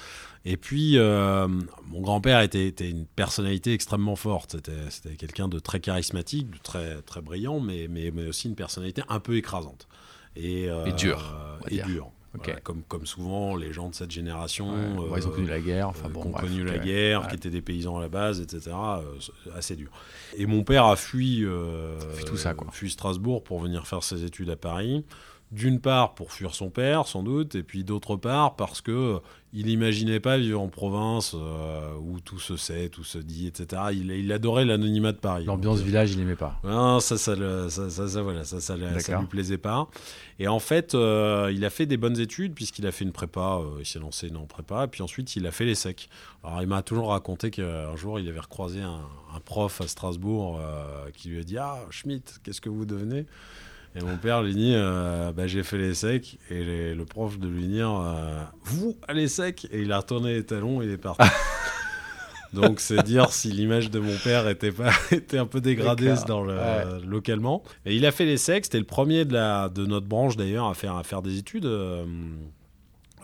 Et 0.46 0.58
puis, 0.58 0.98
euh, 0.98 1.48
mon 1.88 2.02
grand-père 2.02 2.42
était, 2.42 2.68
était, 2.68 2.90
une 2.90 3.06
personnalité 3.06 3.74
extrêmement 3.74 4.16
forte. 4.16 4.58
C'était 4.90 5.16
quelqu'un 5.16 5.48
de 5.48 5.60
très 5.60 5.80
charismatique, 5.80 6.52
de 6.52 6.58
très, 6.58 7.02
très 7.02 7.22
brillant, 7.22 7.60
mais, 7.60 7.88
mais, 7.90 8.12
mais, 8.12 8.28
aussi 8.28 8.50
une 8.50 8.56
personnalité 8.56 9.04
un 9.10 9.20
peu 9.20 9.38
écrasante. 9.38 9.88
Et, 10.36 10.64
et 10.64 10.94
dur. 10.94 11.36
Et 11.70 11.82
dur 11.82 12.12
comme, 12.64 12.84
comme 12.84 13.06
souvent, 13.06 13.56
les 13.56 13.74
gens 13.74 13.90
de 13.90 13.96
cette 13.96 14.12
génération. 14.12 14.72
Euh, 14.74 15.18
ils 15.18 15.28
ont 15.28 15.32
connu 15.32 15.48
la 15.48 15.60
guerre. 15.60 15.90
Enfin, 15.90 16.10
bon, 16.10 16.22
ont 16.22 16.32
connu 16.32 16.64
la 16.64 16.78
guerre, 16.78 17.28
qui 17.28 17.36
étaient 17.36 17.50
des 17.50 17.62
paysans 17.62 17.98
à 17.98 18.02
la 18.02 18.10
base, 18.10 18.42
etc. 18.42 18.72
Euh, 18.74 19.56
assez 19.56 19.76
dur. 19.76 19.90
Et 20.36 20.46
mon 20.46 20.64
père 20.64 20.86
a 20.86 20.96
fui, 20.96 21.44
euh, 21.44 21.98
tout 22.26 22.38
ça, 22.38 22.54
quoi. 22.54 22.68
fui 22.72 22.90
Strasbourg 22.90 23.44
pour 23.44 23.60
venir 23.60 23.88
faire 23.88 24.04
ses 24.04 24.24
études 24.24 24.50
à 24.50 24.56
Paris 24.56 25.06
d'une 25.54 25.80
part 25.80 26.16
pour 26.16 26.32
fuir 26.32 26.56
son 26.56 26.72
père, 26.72 27.08
sans 27.08 27.22
doute, 27.22 27.54
et 27.54 27.62
puis 27.62 27.84
d'autre 27.84 28.16
part 28.16 28.56
parce 28.56 28.82
que 28.82 28.92
euh, 28.92 29.20
il 29.54 29.68
n'imaginait 29.68 30.20
pas 30.20 30.40
vivre 30.40 30.60
en 30.60 30.68
province 30.68 31.36
euh, 31.36 31.94
où 32.02 32.20
tout 32.20 32.40
se 32.40 32.58
sait, 32.58 32.90
tout 32.90 33.04
se 33.04 33.20
dit, 33.20 33.46
etc. 33.46 33.84
Il, 33.92 34.32
adorait 34.32 34.66
l'anonymat 34.66 35.12
de 35.12 35.18
Paris. 35.18 35.46
L'ambiance 35.46 35.82
village, 35.82 36.14
il 36.14 36.18
n'aimait 36.18 36.36
pas. 36.36 36.60
Non, 36.64 37.00
ça, 37.00 37.20
ça, 37.20 37.36
ça, 37.70 37.90
ça, 37.92 38.22
voilà, 38.24 38.44
ça, 38.46 38.60
ça, 38.60 38.76
lui 38.76 39.28
plaisait 39.30 39.60
pas. 39.60 39.88
Et 40.40 40.48
en 40.48 40.58
fait, 40.58 40.96
euh, 40.96 41.52
il 41.54 41.64
a 41.66 41.70
fait 41.70 41.86
des 41.86 41.98
bonnes 41.98 42.20
études 42.20 42.56
puisqu'il 42.56 42.88
a 42.88 42.92
fait 42.92 43.06
une 43.06 43.12
prépa. 43.12 43.62
il 43.80 43.86
s'est 43.86 44.00
lancé 44.00 44.32
dans 44.32 44.46
prépa, 44.48 44.86
et 44.86 44.88
puis 44.88 45.04
ensuite 45.04 45.36
il 45.36 45.46
a 45.46 45.52
fait 45.52 45.66
les 45.66 45.76
secs. 45.76 46.10
Alors 46.44 46.64
il 46.64 46.68
m'a 46.68 46.82
toujours 46.82 47.10
raconté 47.10 47.52
qu'un 47.52 47.96
jour 47.96 48.20
il 48.20 48.28
avait 48.28 48.40
recroisé 48.40 48.82
un, 48.82 49.02
un 49.36 49.40
prof 49.40 49.82
à 49.82 49.88
Strasbourg 49.88 50.60
qui 51.14 51.30
lui 51.30 51.40
a 51.40 51.44
dit 51.44 51.60
Ah, 51.60 51.78
Schmitt, 51.92 52.40
qu'est-ce 52.44 52.60
que 52.60 52.70
vous 52.70 52.86
devenez? 52.86 53.28
Et 53.96 54.02
mon 54.02 54.18
père 54.18 54.42
lui 54.42 54.56
dit 54.56 54.74
euh, 54.76 55.32
bah, 55.32 55.48
J'ai 55.48 55.64
fait 55.64 55.78
les 55.78 55.94
secs. 55.94 56.38
Et 56.50 56.94
le 56.94 57.06
prof 57.06 57.38
de 57.38 57.48
lui 57.48 57.68
dire 57.68 57.92
euh, 57.92 58.42
Vous, 58.64 58.98
allez 59.08 59.28
sec 59.28 59.68
Et 59.72 59.82
il 59.82 59.92
a 59.92 60.00
retourné 60.00 60.34
les 60.34 60.46
talons 60.46 60.82
et 60.82 60.86
il 60.86 60.92
est 60.92 60.98
parti. 60.98 61.28
Donc 62.54 62.80
c'est 62.80 63.02
dire 63.02 63.32
si 63.32 63.52
l'image 63.52 63.90
de 63.90 64.00
mon 64.00 64.16
père 64.24 64.48
était 64.48 64.72
pas 64.72 64.92
était 65.12 65.40
un 65.40 65.48
peu 65.48 65.60
dégradée 65.60 66.14
dans 66.28 66.44
le, 66.44 66.56
localement. 67.04 67.64
Et 67.86 67.96
il 67.96 68.06
a 68.06 68.12
fait 68.12 68.26
les 68.26 68.38
secs, 68.38 68.66
c'était 68.66 68.78
le 68.78 68.86
premier 68.86 69.26
de 69.26 69.34
la 69.34 69.70
de 69.70 69.88
notre 69.88 70.06
branche 70.06 70.38
d'ailleurs 70.38 70.68
à 70.68 70.76
faire 70.76 70.96
à 70.96 71.04
faire 71.04 71.24
des 71.24 71.40
études. 71.40 71.68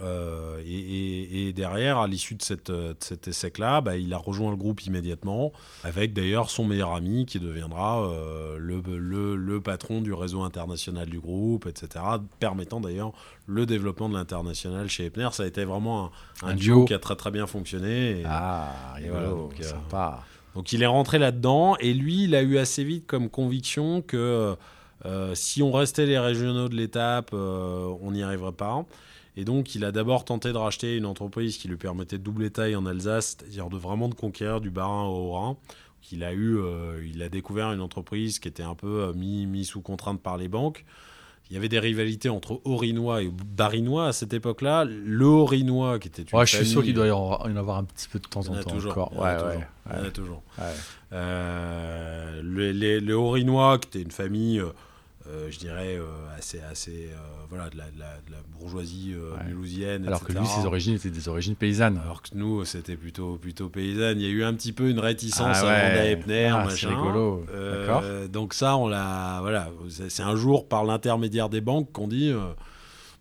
Euh, 0.02 0.40
euh, 0.60 0.62
et, 0.66 1.54
derrière, 1.54 1.98
à 1.98 2.08
l'issue 2.08 2.36
de, 2.36 2.42
cette, 2.42 2.72
cet 3.00 3.28
essai-là, 3.28 3.82
bah, 3.82 3.98
il 3.98 4.14
a 4.14 4.18
rejoint 4.18 4.52
le 4.52 4.58
groupe 4.58 4.86
immédiatement, 4.86 5.52
avec 5.84 6.14
d'ailleurs 6.14 6.50
son 6.50 6.66
meilleur 6.66 6.94
ami 6.94 7.26
qui 7.26 7.40
deviendra 7.40 8.04
euh, 8.04 8.58
le, 8.60 8.82
le, 8.98 9.36
le, 9.36 9.62
patron 9.62 10.02
du 10.02 10.14
réseau 10.14 10.42
international 10.42 11.10
du 11.10 11.20
groupe, 11.20 11.66
etc., 11.66 12.06
permettant 12.40 12.80
d'ailleurs 12.80 13.14
le 13.46 13.66
développement 13.66 14.10
de 14.10 14.14
l'international 14.16 14.90
chez 14.90 15.06
Epner. 15.06 15.30
Ça 15.32 15.44
a 15.44 15.48
été 15.48 15.66
vraiment 15.66 16.12
un, 16.44 16.56
duo. 16.56 16.86
qui 16.86 16.94
a 16.94 17.00
très 17.00 17.16
très 17.16 17.32
bien 17.32 17.48
fonctionné. 17.48 18.24
ah, 18.26 18.96
donc, 19.30 19.60
euh, 19.60 19.64
sympa. 19.64 20.24
donc 20.56 20.72
il 20.72 20.84
est 20.84 20.88
rentré 20.88 21.20
là-dedans, 21.20 21.76
et 21.80 21.94
lui, 21.94 22.26
il 22.26 22.36
a 22.36 22.42
eu 22.42 22.58
assez 22.58 22.84
vite 22.84 23.08
comme 23.08 23.30
conviction 23.30 24.02
que 24.02 24.56
si 25.34 25.64
on 25.64 25.72
restait 25.72 26.06
les 26.06 26.20
régionaux 26.20 26.70
de 26.70 26.76
l'étape, 26.76 27.34
on 27.34 28.12
n'y 28.12 28.24
arriverait 28.24 28.52
pas. 28.52 28.86
Et 29.40 29.46
donc, 29.46 29.74
il 29.74 29.86
a 29.86 29.94
d'abord 29.94 30.26
tenté 30.26 30.52
de 30.52 30.58
racheter 30.58 30.98
une 30.98 31.06
entreprise 31.06 31.58
qui 31.58 31.70
lui 31.70 31.78
permettait 31.78 32.18
de 32.18 32.24
doubler 32.24 32.50
taille 32.50 32.76
en 32.76 32.86
Alsace, 32.86 33.38
c'est-à-dire 33.40 33.70
de 33.70 33.78
vraiment 33.78 34.10
de 34.10 34.14
conquérir 34.14 34.60
du 34.60 34.70
Bas-Rhin 34.70 35.06
au 35.06 35.30
Haut-Rhin. 35.30 35.56
Il 36.12 36.26
a 36.26 36.34
eu, 36.34 36.58
euh, 36.58 37.02
il 37.10 37.24
a 37.24 37.30
découvert 37.30 37.72
une 37.72 37.80
entreprise 37.80 38.40
qui 38.40 38.50
était 38.50 38.64
un 38.64 38.76
peu 38.76 39.04
euh, 39.04 39.14
mis, 39.14 39.46
mis, 39.46 39.64
sous 39.64 39.80
contrainte 39.80 40.22
par 40.22 40.36
les 40.36 40.50
banques. 40.50 40.84
Il 41.50 41.54
y 41.54 41.58
avait 41.58 41.70
des 41.70 41.80
rivalités 41.80 42.28
entre 42.28 42.60
Haut-Rhinois 42.66 43.24
et 43.24 43.32
Barinois 43.56 44.08
à 44.08 44.12
cette 44.12 44.34
époque-là. 44.34 44.84
Le 44.84 45.26
Haut-Rhinois, 45.26 46.00
qui 46.00 46.10
était 46.10 46.24
une 46.24 46.38
ouais, 46.38 46.46
je 46.46 46.58
suis 46.58 46.66
sûr 46.66 46.84
qu'il 46.84 46.94
doit 46.94 47.08
y 47.08 47.12
en 47.12 47.56
avoir 47.56 47.78
un 47.78 47.86
petit 47.86 48.10
peu 48.10 48.20
de 48.20 48.28
temps 48.28 48.42
en, 48.42 48.62
temps 48.62 48.72
toujours, 48.72 48.92
encore. 48.92 49.14
Il 49.14 49.20
y 49.20 50.00
en 50.02 50.04
a 50.04 50.12
toujours. 50.12 50.44
le, 51.14 53.00
le 53.00 53.18
Haut-Rhinois, 53.18 53.80
qui 53.80 53.88
était 53.88 54.02
une 54.02 54.12
famille 54.12 54.62
euh, 55.32 55.52
je 55.52 55.60
dirais, 55.60 55.98
euh, 55.98 56.06
assez, 56.38 56.60
assez 56.60 57.10
euh, 57.12 57.18
voilà, 57.50 57.70
de 57.70 57.78
la, 57.78 57.86
de, 57.86 58.00
la, 58.00 58.38
bourgeoisie 58.58 59.16
mulhousienne. 59.48 60.08
Alors 60.08 60.24
que 60.24 60.34
lui, 60.34 60.46
ses 60.46 60.66
origines 60.66 60.96
étaient 60.96 61.10
des 61.10 61.28
origines 61.28 61.56
paysannes. 61.56 62.00
Alors 62.04 62.22
que 62.22 62.30
nous, 62.34 62.66
c'était 62.66 62.96
plutôt, 62.96 63.38
plutôt 63.38 63.70
paysanne. 63.70 64.20
Il 64.20 64.26
y 64.26 64.30
a 64.30 64.34
eu 64.34 64.44
un 64.44 64.54
petit 64.54 64.74
peu 64.74 64.90
une 64.90 65.00
réticence 65.00 65.58
ah 65.62 65.70
à 65.70 66.06
Epner, 66.06 66.48
ah, 66.48 66.66
machin. 66.66 66.90
rigolo. 66.90 67.46
donc 68.32 68.54
ça, 68.54 68.76
on 68.78 68.88
l'a, 68.88 69.40
voilà, 69.42 69.70
c'est 70.10 70.24
un 70.24 70.36
jour 70.36 70.68
par 70.68 70.84
l'intermédiaire 70.84 71.50
des 71.50 71.62
banques 71.62 71.92
qu'on 71.92 72.08
dit 72.08 72.34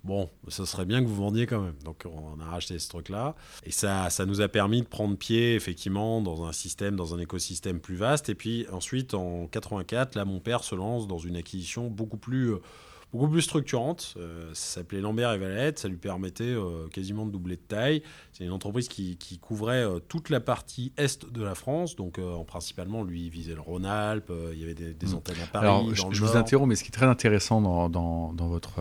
bon, 0.05 0.31
ça 0.49 0.67
serait 0.67 0.85
bien 0.85 1.03
que 1.03 1.07
vous 1.07 1.15
vendiez 1.15 1.47
quand 1.47 1.61
même. 1.61 1.77
Donc 1.85 2.05
on 2.07 2.41
a 2.41 2.45
racheté 2.45 2.79
ce 2.79 2.89
truc-là. 2.89 3.35
Et 3.65 3.71
ça, 3.71 4.11
ça 4.11 4.27
nous 4.27 4.41
a 4.41 4.49
permis 4.49 4.83
de 4.83 4.87
prendre 4.87 5.17
pied, 5.17 5.55
effectivement, 5.55 6.21
dans 6.21 6.45
un 6.45 6.53
système, 6.53 6.97
dans 6.97 7.15
un 7.15 7.19
écosystème 7.19 7.81
plus 7.81 7.97
vaste. 7.97 8.29
Et 8.29 8.35
puis 8.35 8.67
ensuite, 8.73 9.15
en 9.15 9.47
84, 9.47 10.15
là, 10.15 10.25
mon 10.25 10.41
père 10.41 10.65
se 10.65 10.75
lance 10.75 11.07
dans 11.07 11.19
une 11.19 11.37
acquisition 11.37 11.89
beaucoup 11.89 12.19
plus... 12.19 12.53
Euh, 12.53 12.63
beaucoup 13.11 13.29
plus 13.29 13.41
structurante. 13.41 14.17
Euh, 14.19 14.51
ça 14.53 14.81
s'appelait 14.81 15.01
Lambert 15.01 15.33
et 15.33 15.39
Valette. 15.39 15.79
Ça 15.79 15.89
lui 15.89 15.97
permettait 15.97 16.45
euh, 16.45 16.89
quasiment 16.89 17.25
de 17.25 17.31
doubler 17.31 17.57
de 17.57 17.63
taille. 17.63 18.03
C'est 18.35 18.45
une 18.45 18.51
entreprise 18.51 18.87
qui, 18.87 19.17
couvrait 19.41 19.83
toute 20.09 20.29
la 20.29 20.41
partie 20.41 20.93
est 20.99 21.25
de 21.25 21.43
la 21.43 21.55
France. 21.55 21.97
Donc, 21.97 22.19
en 22.19 22.45
principalement, 22.45 23.03
lui, 23.05 23.25
il 23.25 23.31
visait 23.31 23.55
le 23.55 23.63
Rhône-Alpes. 23.63 24.31
il 24.53 24.59
y 24.59 24.63
avait 24.63 24.75
des, 24.75 25.07
mmh. 25.07 25.15
antennes 25.15 25.41
à 25.43 25.47
Paris. 25.47 25.67
Alors, 25.67 25.95
je, 25.95 26.23
vous 26.23 26.37
interromps, 26.37 26.69
mais 26.69 26.75
ce 26.75 26.85
qui 26.85 26.89
est 26.89 26.93
très 26.93 27.07
intéressant 27.07 27.63
dans, 27.63 27.89
dans, 27.89 28.35
dans 28.35 28.49
votre 28.49 28.79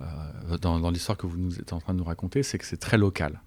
euh, 0.00 0.58
dans, 0.58 0.90
l'histoire 0.90 1.16
que 1.16 1.26
vous 1.26 1.38
nous 1.38 1.58
êtes 1.58 1.72
en 1.72 1.80
train 1.80 1.94
de 1.94 1.98
nous 1.98 2.04
raconter, 2.04 2.42
c'est 2.42 2.58
que 2.58 2.64
c'est 2.64 2.76
très 2.76 2.98
local. 2.98 3.40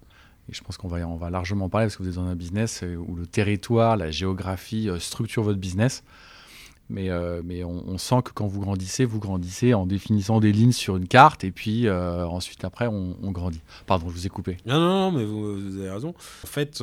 Et 0.48 0.54
je 0.54 0.62
pense 0.62 0.76
qu'on 0.76 0.88
va, 0.88 0.98
on 1.06 1.16
va 1.16 1.30
largement 1.30 1.68
parler 1.68 1.86
parce 1.86 1.96
que 1.96 2.02
vous 2.02 2.08
êtes 2.08 2.16
dans 2.16 2.24
un 2.24 2.34
business 2.34 2.82
euh, 2.82 2.96
où 2.96 3.14
le 3.14 3.26
territoire, 3.26 3.96
la 3.96 4.10
géographie 4.10 4.88
euh, 4.88 4.98
structure 4.98 5.42
votre 5.42 5.58
business. 5.58 6.02
Mais, 6.92 7.12
on, 7.62 7.98
sent 7.98 8.22
que 8.24 8.32
quand 8.32 8.48
vous 8.48 8.58
grandissez, 8.58 9.04
vous 9.04 9.20
grandissez 9.20 9.74
en 9.74 9.86
définissant 9.86 10.40
des 10.40 10.50
lignes 10.50 10.72
sur 10.72 10.96
une 10.96 11.06
carte 11.06 11.44
et 11.44 11.52
puis 11.52 11.88
ensuite 11.88 12.64
après 12.64 12.88
on, 12.88 13.14
grandit. 13.30 13.60
Pardon, 13.86 14.08
je 14.08 14.14
vous 14.14 14.26
ai 14.26 14.28
coupé. 14.28 14.56
Non, 14.66 14.80
non, 14.80 14.88
non, 14.88 15.12
mais 15.16 15.24
vous, 15.24 15.78
avez 15.78 15.88
raison. 15.88 16.14
En 16.42 16.46
fait, 16.48 16.82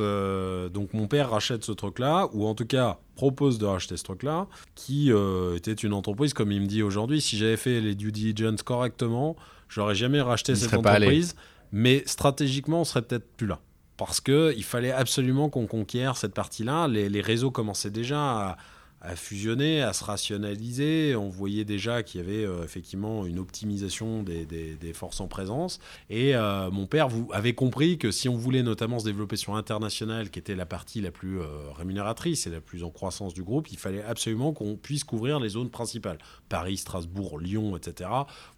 donc 0.72 0.94
mon 0.94 1.08
père 1.08 1.28
rachète 1.28 1.62
ce 1.62 1.72
truc-là, 1.72 2.30
ou 2.32 2.46
en 2.46 2.54
tout 2.54 2.64
cas 2.64 3.00
propose 3.16 3.58
de 3.58 3.66
racheter 3.66 3.98
ce 3.98 4.04
truc-là, 4.04 4.46
qui 4.74 5.12
était 5.56 5.74
une 5.74 5.92
entreprise, 5.92 6.32
comme 6.32 6.52
il 6.52 6.62
me 6.62 6.66
dit 6.66 6.82
aujourd'hui, 6.82 7.20
si 7.20 7.36
j'avais 7.36 7.58
fait 7.58 7.82
les 7.82 7.94
due 7.94 8.10
diligence 8.10 8.62
correctement, 8.62 9.36
J'aurais 9.68 9.94
jamais 9.94 10.20
racheté 10.20 10.54
cette 10.54 10.74
entreprise, 10.74 11.34
mais 11.72 12.02
stratégiquement, 12.06 12.80
on 12.80 12.84
serait 12.84 13.02
peut-être 13.02 13.36
plus 13.36 13.46
là. 13.46 13.60
Parce 13.96 14.20
qu'il 14.20 14.64
fallait 14.64 14.92
absolument 14.92 15.50
qu'on 15.50 15.66
conquiert 15.66 16.16
cette 16.16 16.32
partie-là. 16.32 16.86
Les, 16.88 17.08
les, 17.08 17.20
réseaux 17.20 17.50
commençaient 17.50 17.90
déjà 17.90 18.20
à, 18.20 18.56
à 19.00 19.14
fusionner, 19.14 19.80
à 19.82 19.92
se 19.92 20.02
rationaliser. 20.02 21.14
On 21.14 21.28
voyait 21.28 21.64
déjà 21.64 22.02
qu'il 22.02 22.20
y 22.20 22.24
avait 22.24 22.44
euh, 22.44 22.64
effectivement 22.64 23.26
une 23.26 23.38
optimisation 23.38 24.22
des, 24.24 24.44
des, 24.44 24.92
forces 24.92 25.20
en 25.20 25.28
présence. 25.28 25.78
Et 26.10 26.34
euh, 26.34 26.70
mon 26.70 26.86
père 26.86 27.08
vous, 27.08 27.28
avait 27.32 27.52
compris 27.52 27.98
que 27.98 28.10
si 28.10 28.28
on 28.28 28.36
voulait 28.36 28.64
notamment 28.64 28.98
se 28.98 29.04
développer 29.04 29.36
sur 29.36 29.54
l'international, 29.54 30.30
qui 30.30 30.38
était 30.40 30.56
la 30.56 30.66
partie 30.66 31.00
la 31.00 31.12
plus 31.12 31.40
euh, 31.40 31.44
rémunératrice 31.76 32.46
et 32.46 32.50
la 32.50 32.60
plus 32.60 32.82
en 32.82 32.90
croissance 32.90 33.34
du 33.34 33.44
groupe, 33.44 33.70
il 33.70 33.78
fallait 33.78 34.02
absolument 34.02 34.52
qu'on 34.52 34.74
puisse 34.74 35.04
couvrir 35.04 35.38
les 35.38 35.50
zones 35.50 35.70
principales. 35.70 36.18
Paris, 36.48 36.78
Strasbourg, 36.78 37.38
Lyon, 37.38 37.76
etc. 37.76 38.10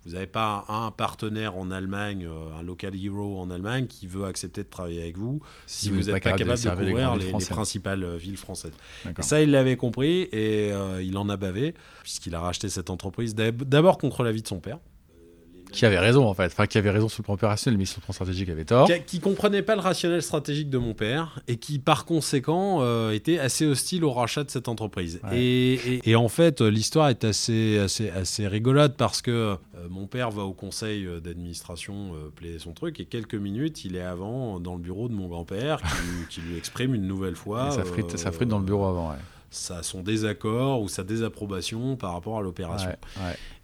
Vous 0.06 0.12
n'avez 0.12 0.26
pas 0.26 0.64
un 0.68 0.90
partenaire 0.90 1.56
en 1.58 1.70
Allemagne, 1.70 2.26
un 2.58 2.62
local 2.62 2.94
hero 2.96 3.38
en 3.38 3.50
Allemagne 3.50 3.86
qui 3.86 4.06
veut 4.06 4.24
accepter 4.24 4.62
de 4.62 4.68
travailler 4.68 5.02
avec 5.02 5.18
vous 5.18 5.40
si, 5.66 5.90
vous 5.90 6.04
n'êtes 6.04 6.12
pas, 6.12 6.20
capable 6.20 6.58
de, 6.58 6.70
couvrir 6.70 7.16
les, 7.16 7.30
principales 7.46 8.16
villes 8.16 8.38
françaises. 8.38 8.72
Et 9.06 9.22
ça, 9.22 9.42
il 9.42 9.50
l'avait 9.50 9.76
compris 9.76 10.29
et 10.32 10.72
euh, 10.72 11.02
il 11.02 11.16
en 11.16 11.28
a 11.28 11.36
bavé, 11.36 11.74
puisqu'il 12.02 12.34
a 12.34 12.40
racheté 12.40 12.68
cette 12.68 12.90
entreprise 12.90 13.34
d'abord 13.34 13.98
contre 13.98 14.22
l'avis 14.22 14.42
de 14.42 14.48
son 14.48 14.60
père. 14.60 14.78
Qui 15.72 15.86
avait 15.86 16.00
raison 16.00 16.26
en 16.26 16.34
fait, 16.34 16.46
enfin 16.46 16.66
qui 16.66 16.78
avait 16.78 16.90
raison 16.90 17.08
sur 17.08 17.22
le 17.22 17.26
plan 17.26 17.34
opérationnel, 17.34 17.78
mais 17.78 17.84
sur 17.84 18.00
le 18.00 18.04
plan 18.04 18.12
stratégique 18.12 18.48
avait 18.48 18.64
tort. 18.64 18.90
Qui, 19.06 19.18
ne 19.18 19.22
comprenait 19.22 19.62
pas 19.62 19.76
le 19.76 19.80
rationnel 19.80 20.20
stratégique 20.20 20.68
de 20.68 20.78
mon 20.78 20.94
père 20.94 21.38
et 21.46 21.58
qui 21.58 21.78
par 21.78 22.06
conséquent 22.06 22.78
euh, 22.80 23.12
était 23.12 23.38
assez 23.38 23.66
hostile 23.66 24.02
au 24.02 24.10
rachat 24.10 24.42
de 24.42 24.50
cette 24.50 24.66
entreprise. 24.66 25.20
Et, 25.32 26.16
en 26.16 26.28
fait, 26.28 26.60
l'histoire 26.60 27.08
est 27.08 27.22
assez, 27.22 27.78
assez, 27.78 28.10
assez 28.10 28.48
rigolote 28.48 28.96
parce 28.96 29.22
que 29.22 29.30
euh, 29.30 29.56
mon 29.88 30.08
père 30.08 30.32
va 30.32 30.42
au 30.42 30.54
conseil 30.54 31.06
d'administration 31.22 32.14
plaider 32.34 32.58
son 32.58 32.72
truc 32.72 32.98
et 32.98 33.04
quelques 33.04 33.36
minutes, 33.36 33.84
il 33.84 33.94
est 33.94 34.02
avant 34.02 34.58
dans 34.58 34.74
le 34.74 34.80
bureau 34.80 35.08
de 35.08 35.14
mon 35.14 35.28
grand-père 35.28 35.80
qui, 36.30 36.40
lui 36.40 36.56
exprime 36.56 36.96
une 36.96 37.06
nouvelle 37.06 37.36
fois. 37.36 37.70
ça 37.70 37.84
frite, 37.84 38.16
ça 38.16 38.32
frite 38.32 38.48
dans 38.48 38.58
le 38.58 38.64
bureau 38.64 38.86
avant, 38.86 39.10
ouais 39.10 39.18
sa, 39.50 39.82
son 39.82 40.02
désaccord 40.02 40.80
ou 40.82 40.88
sa 40.88 41.02
désapprobation 41.02 41.96
par 41.96 42.12
rapport 42.12 42.38
à 42.38 42.42
l'opération. 42.42 42.90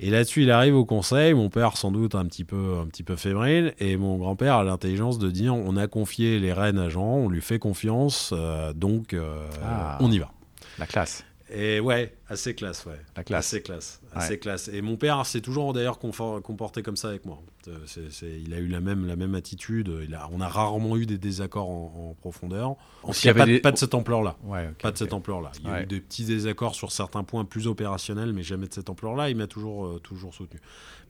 Et 0.01 0.11
là-dessus, 0.11 0.42
il 0.42 0.51
arrive 0.51 0.75
au 0.75 0.85
conseil, 0.85 1.35
mon 1.35 1.49
père 1.49 1.77
sans 1.77 1.90
doute 1.90 2.14
un 2.14 2.27
petit 2.27 2.44
peu, 2.44 2.79
un 2.81 2.87
petit 2.87 3.03
peu 3.03 3.16
fébrile, 3.16 3.75
et 3.79 3.96
mon 3.96 4.16
grand-père 4.16 4.57
a 4.57 4.64
l'intelligence 4.64 5.18
de 5.18 5.31
dire 5.31 5.55
on 5.55 5.77
a 5.77 5.87
confié 5.87 6.38
les 6.38 6.53
rênes 6.53 6.79
à 6.79 6.88
Jean, 6.88 7.16
on 7.16 7.29
lui 7.29 7.40
fait 7.40 7.59
confiance, 7.59 8.31
euh, 8.33 8.72
donc 8.72 9.12
euh, 9.12 9.46
ah. 9.64 9.99
on 10.01 10.11
y 10.11 10.18
va. 10.18 10.31
La 10.79 10.87
classe. 10.87 11.25
Et 11.48 11.78
ouais, 11.78 12.12
assez 12.28 12.54
classe, 12.56 12.85
ouais. 12.87 13.00
La 13.16 13.22
classe. 13.22 13.46
Assez 13.46 13.62
classe, 13.62 14.00
assez 14.12 14.38
classe. 14.38 14.68
Et 14.68 14.82
mon 14.82 14.96
père 14.96 15.24
s'est 15.26 15.40
toujours 15.40 15.72
d'ailleurs 15.72 16.00
comporté 16.00 16.82
comme 16.82 16.96
ça 16.96 17.09
avec 17.09 17.24
moi. 17.24 17.40
il 17.66 18.52
a 18.52 18.59
eu 18.59 18.66
la 18.66 18.80
même, 18.80 19.06
la 19.06 19.14
même 19.14 19.37
attitude. 19.37 19.92
Il 20.02 20.14
a, 20.16 20.28
on 20.32 20.40
a 20.40 20.48
rarement 20.48 20.96
eu 20.96 21.06
des 21.06 21.18
désaccords 21.18 21.68
en, 21.68 22.16
profondeur. 22.20 22.74
En 23.04 23.12
tout 23.12 23.32
pas, 23.32 23.46
pas, 23.62 23.72
de 23.72 23.76
cette 23.76 23.94
ampleur-là. 23.94 24.37
pas 24.82 24.90
de 24.90 24.98
cette 24.98 25.12
ampleur-là. 25.12 25.52
Il 25.61 25.68
y 25.68 25.72
a 25.72 25.82
eu 25.82 25.87
des 25.87 26.00
petits 26.00 26.24
désaccords 26.24 26.74
sur 26.74 26.90
certains 26.90 27.22
points 27.22 27.44
plus 27.44 27.68
opérationnels, 27.68 28.32
mais 28.32 28.42
jamais 28.42 28.66
de 28.66 28.74
cette 28.74 28.90
ampleur-là. 28.90 29.30
Il 29.30 29.37
m'a 29.37 29.46
toujours, 29.46 29.87
euh, 29.87 30.00
toujours 30.00 30.35
soutenu. 30.35 30.61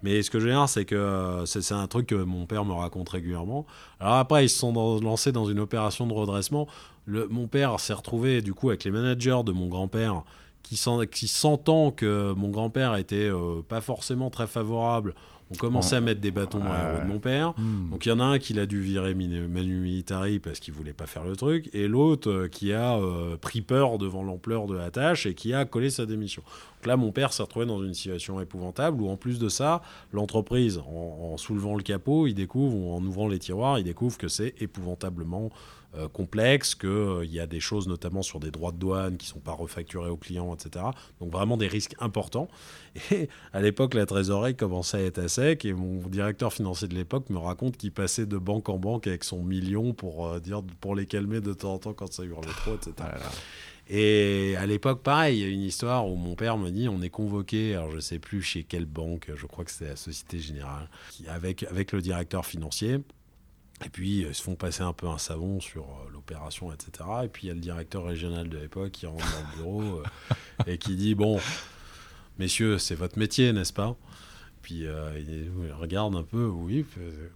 Mais 0.03 0.23
ce 0.23 0.31
que 0.31 0.39
je 0.39 0.45
veux 0.45 0.53
dire, 0.53 0.69
c'est 0.69 0.85
que 0.85 0.95
euh, 0.95 1.47
c'est 1.47 1.73
un 1.73 1.87
truc 1.87 2.09
que 2.09 2.15
mon 2.15 2.45
père 2.45 2.67
me 2.67 2.75
raconte 2.75 3.09
régulièrement. 3.09 3.65
Alors 4.01 4.15
après, 4.17 4.45
ils 4.45 4.51
se 4.51 4.59
sont 4.59 5.01
lancés 5.01 5.33
dans 5.33 5.47
une 5.47 5.61
opération 5.61 6.07
de 6.07 6.13
redressement 6.13 6.69
mon 7.07 7.47
père 7.47 7.79
s'est 7.81 7.93
retrouvé 7.93 8.43
du 8.43 8.55
coup 8.55 8.69
avec 8.71 8.85
les 8.85 8.91
managers 8.91 9.43
de 9.45 9.53
mon 9.53 9.67
grand-père 9.67 10.25
qui, 10.67 10.81
qui 11.13 11.29
sentant 11.29 11.93
que 11.93 12.33
mon 12.37 12.49
grand-père 12.49 12.97
était 12.97 13.31
euh, 13.31 13.63
pas 13.67 13.81
forcément 13.81 14.31
très 14.31 14.49
favorable, 14.49 15.15
ont 15.53 15.55
commencé 15.55 15.95
à 15.95 16.01
mettre 16.01 16.21
des 16.21 16.33
bâtons 16.33 16.59
dans 16.59 16.73
la 16.73 16.93
roue 16.93 17.05
de 17.05 17.07
mon 17.07 17.21
père. 17.21 17.55
Hmm. 17.57 17.91
Donc 17.91 18.05
il 18.05 18.09
y 18.09 18.13
en 18.13 18.19
a 18.19 18.25
un 18.25 18.41
qui 18.41 18.53
l'a 18.53 18.67
dû 18.67 18.81
virer 18.81 19.15
Manu 19.15 19.77
Militari 19.77 20.41
parce 20.41 20.59
qu'il 20.59 20.75
voulait 20.75 20.93
pas 20.93 21.07
faire 21.07 21.23
le 21.23 21.37
truc, 21.37 21.71
et 21.73 21.87
l'autre 21.87 22.31
euh, 22.31 22.49
qui 22.49 22.73
a 22.73 22.97
euh, 22.97 23.37
pris 23.37 23.61
peur 23.61 23.99
devant 23.99 24.25
l'ampleur 24.25 24.67
de 24.67 24.75
la 24.75 24.91
tâche 24.91 25.25
et 25.27 25.35
qui 25.35 25.55
a 25.55 25.65
collé 25.65 25.89
sa 25.89 26.05
démission. 26.05 26.43
Donc 26.79 26.87
là, 26.87 26.97
mon 26.97 27.13
père 27.13 27.33
s'est 27.33 27.45
retrouvé 27.45 27.65
dans 27.65 27.83
une 27.85 27.95
situation 27.95 28.41
épouvantable 28.41 29.01
où 29.01 29.09
en 29.09 29.17
plus 29.17 29.39
de 29.39 29.49
ça, 29.49 29.83
l'entreprise, 30.13 30.79
en, 30.79 31.33
en, 31.33 31.37
soulevant 31.37 31.77
le 31.77 31.85
capot, 31.85 32.27
il 32.27 32.35
découvre, 32.35 32.77
ou 32.77 32.93
en 32.93 33.05
ouvrant 33.05 33.29
les 33.29 33.39
tiroirs, 33.39 33.79
il 33.79 33.85
découvre 33.85 34.19
que 34.19 34.27
c'est 34.27 34.55
épouvantablement 34.61 35.51
euh, 35.97 36.09
complexe, 36.09 36.75
qu'il 36.75 36.89
euh, 36.89 37.25
y 37.25 37.41
a 37.41 37.47
des 37.47 37.61
choses 37.61 37.89
notamment 37.89 38.23
sur 38.23 38.41
des 38.41 38.51
droits 38.51 38.73
de 38.73 38.77
douane 38.77 39.17
qui 39.17 39.27
ne 39.27 39.31
sont 39.31 39.41
pas 39.41 39.53
refacturés 39.53 40.11
aux 40.11 40.17
clients, 40.17 40.55
etc. 40.55 40.85
Donc 41.21 41.33
vraiment 41.33 41.57
des 41.57 41.69
risques 41.69 41.95
importants. 42.01 42.49
Et 43.11 43.29
à 43.53 43.61
l'époque, 43.61 43.95
la 43.95 44.05
trésorerie 44.05 44.57
commençait 44.57 44.99
à 44.99 45.03
être 45.03 45.19
à 45.19 45.29
sec 45.29 45.65
et 45.65 45.73
mon 45.73 46.07
directeur 46.09 46.53
financier 46.53 46.89
de 46.89 46.95
l'époque 46.95 47.31
me 47.31 47.39
raconte 47.39 47.77
qu'il 47.77 47.93
passait 47.93 48.27
de 48.27 48.39
banque 48.39 48.69
en 48.69 48.79
banque 48.79 49.07
avec 49.07 49.25
son 49.25 49.43
million 49.43 49.93
pour, 49.95 50.27
euh, 50.27 50.41
dire, 50.41 50.63
pour 50.81 50.95
les 50.95 51.07
calmer 51.07 51.41
de 51.41 51.53
temps 51.53 51.75
en 51.75 51.79
temps 51.79 51.95
quand 51.95 52.13
ça 52.13 52.25
hurlait 52.25 52.47
trop, 52.49 52.75
etc. 52.75 52.93
Ah 53.01 53.15
et 53.89 54.57
à 54.59 54.67
l'époque, 54.67 55.03
pareil, 55.03 55.39
il 55.39 55.43
y 55.43 55.45
a 55.45 55.49
une 55.49 55.63
histoire 55.63 56.09
où 56.09 56.17
mon 56.17 56.35
père 56.35 56.59
me 56.59 56.71
dit 56.71 56.89
on 56.89 57.01
est 57.03 57.11
convoqué, 57.11 57.75
alors 57.75 57.91
je 57.93 57.97
ne 57.97 58.01
sais 58.01 58.19
plus 58.19 58.43
chez 58.43 58.65
quelle 58.65 58.85
banque, 58.85 59.31
je 59.35 59.47
crois 59.47 59.65
que 59.65 59.71
c'était 59.71 59.91
la 59.91 59.97
Société 59.97 60.41
Générale, 60.41 60.89
avec, 61.29 61.63
avec 61.63 61.93
le 61.93 62.01
directeur 62.01 62.45
financier. 62.45 62.99
Et 63.85 63.89
puis, 63.91 64.21
ils 64.23 64.35
se 64.35 64.43
font 64.43 64.55
passer 64.55 64.83
un 64.83 64.93
peu 64.93 65.07
un 65.07 65.19
savon 65.19 65.61
sur 65.61 65.83
euh, 65.83 66.11
l'opération, 66.13 66.73
etc. 66.73 67.09
Et 67.25 67.29
puis, 67.29 67.45
il 67.45 67.49
y 67.49 67.51
a 67.51 67.55
le 67.55 67.61
directeur 67.61 68.05
régional 68.05 68.49
de 68.49 68.59
l'époque 68.59 68.93
qui 68.93 69.07
rentre 69.07 69.25
dans 69.25 69.51
le 69.51 69.57
bureau 69.57 69.83
euh, 70.01 70.35
et 70.67 70.79
qui 70.79 70.97
dit 70.97 71.15
Bon, 71.15 71.39
messieurs, 72.39 72.79
c'est 72.79 72.95
votre 72.95 73.19
métier, 73.19 73.53
n'est-ce 73.53 73.75
pas? 73.75 73.97
Puis 74.63 74.85
euh, 74.85 75.13
il 75.17 75.73
regarde 75.81 76.17
un 76.17 76.25
peu, 76.25 76.47
oui. 76.47 76.85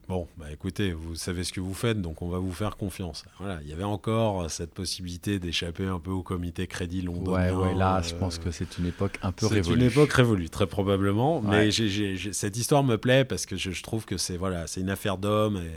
Bon, 0.08 0.26
bah 0.36 0.46
écoutez, 0.50 0.92
vous 0.92 1.14
savez 1.14 1.44
ce 1.44 1.52
que 1.52 1.60
vous 1.60 1.74
faites, 1.74 2.02
donc 2.02 2.22
on 2.22 2.28
va 2.28 2.38
vous 2.38 2.50
faire 2.50 2.76
confiance. 2.76 3.24
Voilà, 3.38 3.60
il 3.62 3.68
y 3.68 3.72
avait 3.72 3.84
encore 3.84 4.50
cette 4.50 4.74
possibilité 4.74 5.38
d'échapper 5.38 5.86
un 5.86 6.00
peu 6.00 6.10
au 6.10 6.24
comité 6.24 6.66
crédit 6.66 7.02
londonien. 7.02 7.54
Ouais, 7.54 7.68
ouais, 7.68 7.74
là, 7.76 8.02
je 8.02 8.16
pense 8.16 8.40
que 8.40 8.50
c'est 8.50 8.78
une 8.78 8.86
époque 8.86 9.16
un 9.22 9.30
peu 9.30 9.46
révolue. 9.46 9.64
C'est 9.64 9.74
une 9.74 9.86
époque 9.92 10.12
révolue, 10.12 10.50
très 10.50 10.66
probablement. 10.66 11.40
Mais 11.40 11.70
cette 11.70 12.56
histoire 12.56 12.82
me 12.82 12.96
plaît 12.96 13.24
parce 13.24 13.46
que 13.46 13.54
je, 13.54 13.80
trouve 13.80 14.06
que 14.06 14.16
c'est 14.16 14.36
voilà, 14.36 14.66
c'est 14.66 14.80
une 14.80 14.90
affaire 14.90 15.16
d'homme 15.16 15.58
et, 15.58 15.70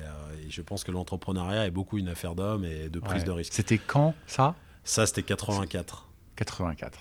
je 0.50 0.62
pense 0.62 0.84
que 0.84 0.92
l'entrepreneuriat 0.92 1.66
est 1.66 1.72
beaucoup 1.72 1.98
une 1.98 2.10
affaire 2.10 2.36
d'homme 2.36 2.66
et 2.66 2.90
de 2.90 3.00
prise 3.00 3.24
de 3.24 3.32
risque. 3.32 3.54
C'était 3.54 3.78
quand 3.78 4.14
ça? 4.28 4.56
Ça, 4.84 5.06
c'était 5.06 5.24
84. 5.24 6.10
84. 6.36 7.00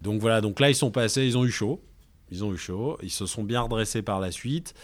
Donc 0.00 0.20
voilà, 0.20 0.40
donc 0.40 0.60
là, 0.60 0.68
ils 0.68 0.74
sont 0.74 0.90
passés, 0.90 1.24
ils 1.24 1.38
ont 1.38 1.44
eu 1.44 1.50
chaud. 1.50 1.82
Ils 2.30 2.44
ont 2.44 2.52
eu 2.52 2.58
chaud. 2.58 2.98
Ils 3.02 3.10
se 3.10 3.26
sont 3.26 3.44
bien 3.44 3.60
redressés 3.62 4.02
par 4.02 4.20
la 4.20 4.30
suite. 4.30 4.74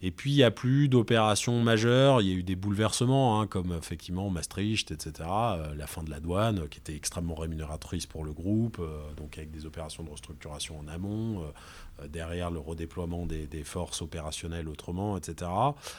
Et 0.00 0.10
puis, 0.12 0.30
il 0.30 0.36
n'y 0.36 0.44
a 0.44 0.50
plus 0.50 0.88
d'opérations 0.88 1.60
majeures. 1.62 2.20
Il 2.22 2.28
y 2.28 2.30
a 2.30 2.34
eu 2.34 2.44
des 2.44 2.54
bouleversements, 2.54 3.40
hein, 3.40 3.46
comme 3.46 3.72
effectivement 3.72 4.30
Maastricht, 4.30 4.92
etc. 4.92 5.28
Euh, 5.28 5.74
la 5.74 5.86
fin 5.86 6.04
de 6.04 6.10
la 6.10 6.20
douane, 6.20 6.68
qui 6.68 6.78
était 6.78 6.94
extrêmement 6.94 7.34
rémunératrice 7.34 8.06
pour 8.06 8.24
le 8.24 8.32
groupe, 8.32 8.78
euh, 8.78 9.00
donc 9.16 9.38
avec 9.38 9.50
des 9.50 9.66
opérations 9.66 10.04
de 10.04 10.10
restructuration 10.10 10.78
en 10.78 10.88
amont. 10.88 11.42
Euh, 11.42 12.06
derrière 12.12 12.52
le 12.52 12.60
redéploiement 12.60 13.26
des, 13.26 13.64
forces 13.64 14.02
opérationnelles 14.02 14.68
autrement, 14.68 15.16
etc. 15.16 15.50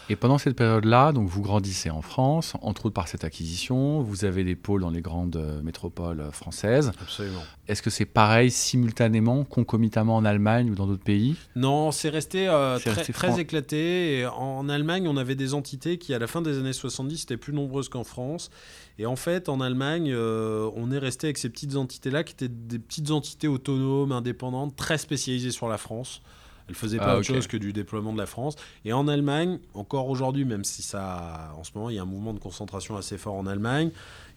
Et 0.07 0.15
pendant 0.15 0.37
cette 0.37 0.55
période-là, 0.55 1.11
donc 1.11 1.27
vous 1.27 1.41
grandissez 1.41 1.89
en 1.89 2.01
France, 2.01 2.53
entre 2.61 2.85
autres 2.85 2.93
par 2.93 3.09
cette 3.09 3.25
acquisition, 3.25 4.01
vous 4.01 4.23
avez 4.23 4.45
des 4.45 4.55
pôles 4.55 4.79
dans 4.79 4.91
les 4.91 5.01
grandes 5.01 5.61
métropoles 5.61 6.29
françaises. 6.31 6.93
Absolument. 7.01 7.41
Est-ce 7.67 7.81
que 7.81 7.89
c'est 7.89 8.05
pareil 8.05 8.49
simultanément, 8.49 9.43
concomitamment 9.43 10.15
en 10.15 10.23
Allemagne 10.23 10.71
ou 10.71 10.75
dans 10.75 10.87
d'autres 10.87 11.03
pays? 11.03 11.35
Non, 11.57 11.91
c'est 11.91 12.07
resté, 12.07 12.45
très, 12.85 13.03
très 13.03 13.39
éclaté. 13.41 13.88
En 14.25 14.69
Allemagne, 14.69 15.07
on 15.07 15.17
avait 15.17 15.35
des 15.35 15.53
entités 15.53 15.97
qui, 15.97 16.13
à 16.13 16.19
la 16.19 16.27
fin 16.27 16.41
des 16.41 16.57
années 16.57 16.73
70, 16.73 17.23
étaient 17.23 17.37
plus 17.37 17.53
nombreuses 17.53 17.89
qu'en 17.89 18.03
France. 18.03 18.49
Et 18.97 19.05
en 19.05 19.15
fait, 19.15 19.49
en 19.49 19.61
Allemagne, 19.61 20.11
euh, 20.13 20.69
on 20.75 20.91
est 20.91 20.97
resté 20.97 21.27
avec 21.27 21.37
ces 21.37 21.49
petites 21.49 21.75
entités-là 21.75 22.23
qui 22.23 22.33
étaient 22.33 22.49
des 22.49 22.79
petites 22.79 23.11
entités 23.11 23.47
autonomes, 23.47 24.11
indépendantes, 24.11 24.75
très 24.75 24.97
spécialisées 24.97 25.51
sur 25.51 25.67
la 25.67 25.77
France. 25.77 26.21
Elles 26.67 26.75
faisaient 26.75 26.97
pas 26.97 27.13
ah, 27.13 27.17
autre 27.17 27.25
chose 27.25 27.47
que 27.47 27.57
du 27.57 27.73
déploiement 27.73 28.13
de 28.13 28.19
la 28.19 28.27
France. 28.27 28.55
Et 28.85 28.93
en 28.93 29.07
Allemagne, 29.07 29.57
encore 29.73 30.07
aujourd'hui, 30.07 30.45
même 30.45 30.63
si 30.63 30.83
ça, 30.83 31.51
en 31.57 31.63
ce 31.63 31.71
moment, 31.73 31.89
il 31.89 31.95
y 31.95 31.99
a 31.99 32.03
un 32.03 32.05
mouvement 32.05 32.33
de 32.33 32.39
concentration 32.39 32.95
assez 32.95 33.17
fort 33.17 33.33
en 33.33 33.47
Allemagne, 33.47 33.89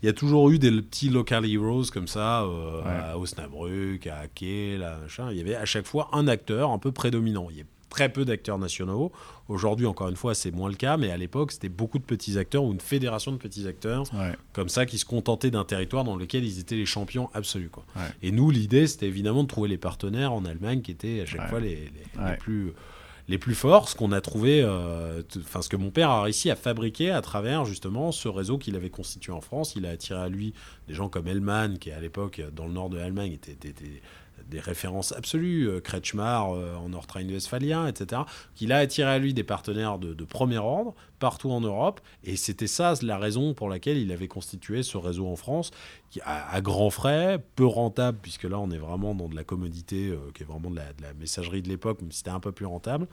il 0.02 0.06
y 0.06 0.08
a 0.08 0.12
toujours 0.12 0.48
eu 0.50 0.58
des 0.58 0.70
petits 0.70 1.10
local 1.10 1.44
heroes 1.44 1.90
comme 1.92 2.08
ça, 2.08 2.42
euh, 2.42 2.82
à 2.84 3.18
Osnabrück, 3.18 4.06
à 4.06 4.22
là, 4.22 4.98
machin. 5.02 5.30
Il 5.30 5.36
y 5.36 5.40
avait 5.40 5.54
à 5.54 5.64
chaque 5.64 5.86
fois 5.86 6.08
un 6.12 6.26
acteur 6.26 6.70
un 6.70 6.78
peu 6.78 6.90
prédominant. 6.90 7.48
Il 7.50 7.58
y 7.58 7.60
a 7.60 7.64
très 7.92 8.08
peu 8.08 8.24
d'acteurs 8.24 8.58
nationaux. 8.58 9.12
Aujourd'hui, 9.48 9.84
encore 9.84 10.08
une 10.08 10.16
fois, 10.16 10.34
c'est 10.34 10.50
moins 10.50 10.70
le 10.70 10.76
cas, 10.76 10.96
mais 10.96 11.10
à 11.10 11.18
l'époque, 11.18 11.52
c'était 11.52 11.68
beaucoup 11.68 11.98
de 11.98 12.04
petits 12.04 12.38
acteurs 12.38 12.64
ou 12.64 12.72
une 12.72 12.80
fédération 12.80 13.32
de 13.32 13.36
petits 13.36 13.68
acteurs 13.68 14.04
comme 14.54 14.70
ça 14.70 14.86
qui 14.86 14.96
se 14.96 15.04
contentaient 15.04 15.50
d'un 15.50 15.64
territoire 15.64 16.02
dans 16.02 16.16
lequel 16.16 16.42
ils 16.44 16.58
étaient 16.58 16.74
les 16.74 16.86
champions 16.86 17.28
absolus. 17.34 17.68
Quoi. 17.68 17.84
Et 18.22 18.32
nous, 18.32 18.50
l'idée, 18.50 18.86
c'était 18.86 19.08
évidemment 19.08 19.42
de 19.42 19.48
trouver 19.48 19.68
les 19.68 19.76
partenaires 19.76 20.32
en 20.32 20.46
Allemagne 20.46 20.80
qui 20.80 20.90
étaient 20.90 21.20
à 21.20 21.26
chaque 21.26 21.50
fois 21.50 21.60
les, 21.60 21.92
plus 22.38 22.72
les 23.28 23.38
plus 23.38 23.54
forts, 23.54 23.88
ce 23.88 23.94
qu'on 23.94 24.10
a 24.10 24.20
trouvé, 24.20 24.62
euh, 24.62 25.22
enfin 25.38 25.62
ce 25.62 25.68
que 25.68 25.76
mon 25.76 25.90
père 25.90 26.10
a 26.10 26.22
réussi 26.22 26.50
à 26.50 26.56
fabriquer 26.56 27.10
à 27.10 27.20
travers 27.20 27.64
justement 27.64 28.10
ce 28.10 28.26
réseau 28.26 28.58
qu'il 28.58 28.74
avait 28.74 28.90
constitué 28.90 29.32
en 29.32 29.40
France. 29.40 29.74
Il 29.76 29.86
a 29.86 29.90
attiré 29.90 30.20
à 30.20 30.28
lui 30.28 30.54
des 30.88 30.94
gens 30.94 31.08
comme 31.08 31.28
Hellman, 31.28 31.78
qui 31.78 31.92
à 31.92 32.00
l'époque 32.00 32.42
dans 32.54 32.66
le 32.66 32.72
nord 32.72 32.90
de 32.90 32.96
l'Allemagne 32.96 33.32
était, 33.32 33.52
était, 33.52 34.02
des 34.48 34.60
références 34.60 35.12
absolues, 35.12 35.68
euh, 35.68 35.80
Kretschmar 35.80 36.54
euh, 36.54 36.74
en 36.76 36.90
Nordrhein-Westphalien, 36.90 37.86
etc., 37.86 38.22
qu'il 38.54 38.72
a 38.72 38.78
attiré 38.78 39.10
à 39.10 39.18
lui 39.18 39.34
des 39.34 39.44
partenaires 39.44 39.98
de, 39.98 40.24
premier 40.24 40.58
ordre 40.58 40.94
partout 41.22 41.52
en 41.52 41.60
Europe. 41.60 42.00
Et 42.24 42.34
c'était 42.34 42.66
ça 42.66 42.94
la 43.02 43.16
raison 43.16 43.54
pour 43.54 43.68
laquelle 43.68 43.96
il 43.96 44.10
avait 44.10 44.26
constitué 44.26 44.82
ce 44.82 44.96
réseau 44.96 45.28
en 45.28 45.36
France, 45.36 45.70
qui, 46.10 46.20
à, 46.24 46.60
grands 46.60 46.90
frais, 46.90 47.38
peu 47.54 47.64
rentable, 47.64 48.18
puisque 48.20 48.42
là 48.42 48.58
on 48.58 48.72
est 48.72 48.78
vraiment 48.78 49.14
dans 49.14 49.28
de 49.28 49.36
la 49.36 49.44
commodité, 49.44 50.08
euh, 50.08 50.18
qui 50.34 50.42
est 50.42 50.46
vraiment 50.46 50.68
de 50.68 50.76
la, 50.76 51.14
messagerie 51.20 51.62
de 51.62 51.68
l'époque, 51.68 52.00
mais 52.02 52.10
c'était 52.10 52.30
un 52.30 52.40
peu 52.40 52.50
plus 52.50 52.66
rentable. 52.66 53.06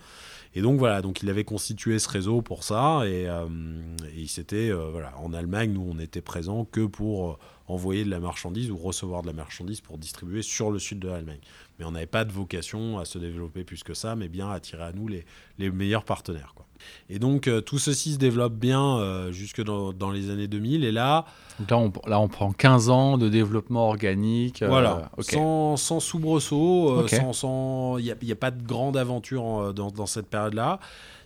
Et 0.56 0.62
donc 0.62 0.80
voilà, 0.80 1.04
donc 1.04 1.22
il 1.22 1.30
avait 1.30 1.43
constitué 1.43 2.00
ce 2.00 2.10
réseau 2.10 2.41
pour 2.41 2.63
ça. 2.63 3.04
Et, 3.06 3.26
et 3.26 4.17
il 4.17 4.28
s'était, 4.28 4.72
voilà, 4.72 5.13
en 5.19 5.32
Allemagne, 5.32 5.72
nous 5.74 5.88
on 5.88 5.93
n'était 5.93 6.22
présents 6.22 6.65
que 6.65 6.88
pour 6.88 7.38
envoyer 7.67 8.04
de 8.04 8.10
la 8.10 8.19
marchandise 8.19 8.72
ou 8.72 8.78
recevoir 8.78 9.22
de 9.22 9.28
la 9.28 9.34
marchandise 9.34 9.82
pour 9.82 10.00
distribuer 10.00 10.41
sur 10.41 10.72
le 10.72 10.80
sud 10.80 10.98
de 10.98 11.10
l'Allemagne. 11.10 11.41
Mais 11.78 11.86
on 11.86 11.91
n'avait 11.91 12.08
pas 12.08 12.26
de 12.26 12.32
vocation 12.32 12.98
à 12.98 13.06
se 13.06 13.19
développer 13.19 13.63
plus 13.63 13.84
que 13.84 13.93
ça, 13.93 14.15
mais 14.15 14.30
bien 14.30 14.50
à 14.50 14.56
attirer 14.56 14.84
à 14.84 14.93
nous 14.93 15.08
les, 15.08 15.26
les 15.60 15.69
meilleurs 15.69 16.06
partenaires. 16.06 16.54
Quoi. 16.56 16.65
Et 17.10 17.20
donc 17.20 17.48
euh, 17.48 17.62
tout 17.62 17.80
ceci 17.80 18.13
se 18.13 18.18
développe 18.18 18.54
bien 18.54 18.98
euh, 18.98 19.32
jusque 19.32 19.63
dans, 19.63 19.94
dans, 19.94 20.12
les 20.12 20.30
années 20.30 20.48
2000. 20.48 20.84
Et 20.84 20.92
là, 20.92 21.26
là 21.70 21.78
on, 21.78 21.92
là, 22.08 22.20
on 22.20 22.28
prend 22.28 22.52
15 22.52 22.89
ans 22.89 23.18
de 23.18 23.30
développement 23.30 23.88
organique. 23.88 24.62
Euh, 24.62 24.68
voilà, 24.68 25.10
sans, 25.20 25.78
sans 25.78 26.00
soubresaut, 26.00 27.06
il 27.08 28.04
n'y 28.04 28.12
a, 28.12 28.34
a, 28.34 28.36
pas 28.36 28.52
de 28.52 28.63
grande 28.63 28.98
aventure 28.98 29.74
dans, 29.74 29.92
dans 29.92 30.06
cette 30.06 30.28
période-là 30.28 30.80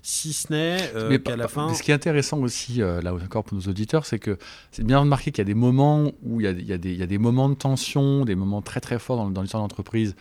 si 0.05 0.33
ce 0.33 0.51
n'est 0.51 1.19
qu'à 1.19 1.37
la 1.37 1.47
fin. 1.47 1.73
Ce 1.73 1.81
qui 1.81 1.91
est 1.91 1.93
intéressant 1.93 2.39
aussi, 2.41 2.79
là 2.79 3.13
encore 3.13 3.45
pour 3.45 3.57
nos 3.57 3.69
auditeurs, 3.69 4.05
c'est 4.05 4.19
que 4.19 4.37
c'est 4.71 4.85
bien 4.85 4.99
remarqué 4.99 5.31
qu'il 5.31 5.39
y 5.39 5.41
a 5.41 5.45
des 5.45 5.53
moments 5.53 6.11
où 6.23 6.41
il 6.41 6.43
y 6.43 6.47
a, 6.47 6.51
il 6.51 6.65
y 6.65 6.73
a, 6.73 6.77
des, 6.77 6.91
il 6.91 6.99
y 6.99 7.03
a 7.03 7.07
des, 7.07 7.17
moments 7.17 7.47
de 7.47 7.53
tension, 7.53 8.25
des 8.25 8.35
moments 8.35 8.61
très 8.61 8.81
très 8.81 8.99
forts 8.99 9.15
dans, 9.15 9.29
dans 9.29 9.41
l'histoire 9.41 9.63
de 9.63 9.69
l'entreprise 9.69 10.13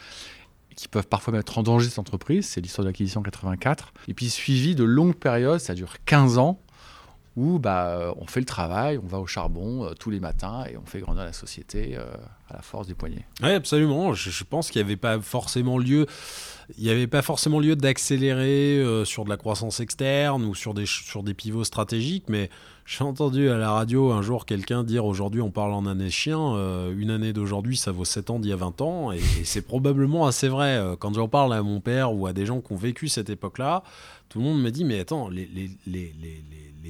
qui 0.77 0.89
peuvent 0.89 1.07
parfois 1.07 1.33
mettre 1.33 1.59
en 1.59 1.63
danger 1.63 1.89
cette 1.89 1.99
entreprise. 1.99 2.47
C'est 2.47 2.61
l'histoire 2.61 2.85
de 2.85 2.91
l'acquisition 2.91 3.23
84. 3.23 3.93
Et 4.09 4.15
puis 4.15 4.31
suivi 4.31 4.75
de 4.75 4.85
longues 4.85 5.17
périodes, 5.17 5.61
ça 5.61 5.75
dure 5.75 5.97
15 6.05 6.39
ans, 6.39 6.61
où 7.37 7.59
bah, 7.59 8.13
on 8.19 8.27
fait 8.27 8.41
le 8.41 8.47
travail, 8.47 8.99
on 8.99 9.07
va 9.07 9.19
au 9.19 9.27
charbon 9.27 9.91
tous 9.99 10.11
les 10.11 10.21
matins 10.21 10.65
et 10.71 10.77
on 10.77 10.85
fait 10.85 11.01
grandir 11.01 11.25
la 11.25 11.33
société 11.33 11.97
à 11.97 12.55
la 12.55 12.63
force 12.63 12.87
des 12.87 12.95
poignets. 12.95 13.27
Oui, 13.43 13.51
absolument. 13.51 14.13
Je, 14.13 14.31
je 14.31 14.45
pense 14.45 14.71
qu'il 14.71 14.81
n'y 14.81 14.87
avait 14.87 14.97
pas 14.97 15.19
forcément 15.21 15.79
lieu 15.79 16.07
il 16.79 16.85
n'y 16.85 16.91
avait 16.91 17.07
pas 17.07 17.23
forcément 17.23 17.61
lieu 17.61 17.77
d'accélérer 17.77 18.79
euh, 18.79 19.05
sur 19.05 19.25
de 19.25 19.31
la 19.31 19.37
croissance 19.37 19.81
externe 19.81 20.45
ou 20.45 20.55
sur 20.55 20.75
des, 20.75 20.87
sur 20.87 21.23
des 21.23 21.35
pivots 21.35 21.65
stratégiques, 21.65 22.25
mais 22.29 22.51
j'ai 22.85 23.05
entendu 23.05 23.49
à 23.49 23.57
la 23.57 23.71
radio 23.71 24.11
un 24.11 24.23
jour 24.23 24.45
quelqu'un 24.45 24.83
dire 24.85 25.05
aujourd'hui 25.05 25.41
on 25.41 25.51
parle 25.51 25.73
en 25.73 25.87
année 25.87 26.11
chien, 26.11 26.39
euh, 26.39 26.93
une 26.97 27.11
année 27.11 27.33
d'aujourd'hui 27.33 27.77
ça 27.77 27.93
vaut 27.93 28.05
7 28.05 28.31
ans 28.31 28.39
d'il 28.39 28.51
y 28.51 28.53
a 28.53 28.57
20 28.57 28.81
ans, 28.81 29.13
et, 29.13 29.21
c'est 29.45 29.63
probablement 29.63 30.27
assez 30.27 30.49
vrai. 30.49 30.77
Euh, 30.77 30.97
quand 30.97 31.15
j'en 31.15 31.29
parle 31.29 31.55
à 31.55 31.63
mon 31.63 31.81
père 31.81 32.13
ou 32.13 32.27
à 32.27 32.33
des 32.33 32.47
gens 32.47 32.61
qui 32.61 32.73
ont 32.73 32.77
vécu 32.77 33.09
cette 33.09 33.31
époque-là, 33.31 33.83
tout 34.29 34.39
le 34.39 34.45
monde 34.45 34.61
me 34.61 34.71
dit 34.71 34.85
mais 34.85 35.01
attends, 35.01 35.29
les, 35.29 35.71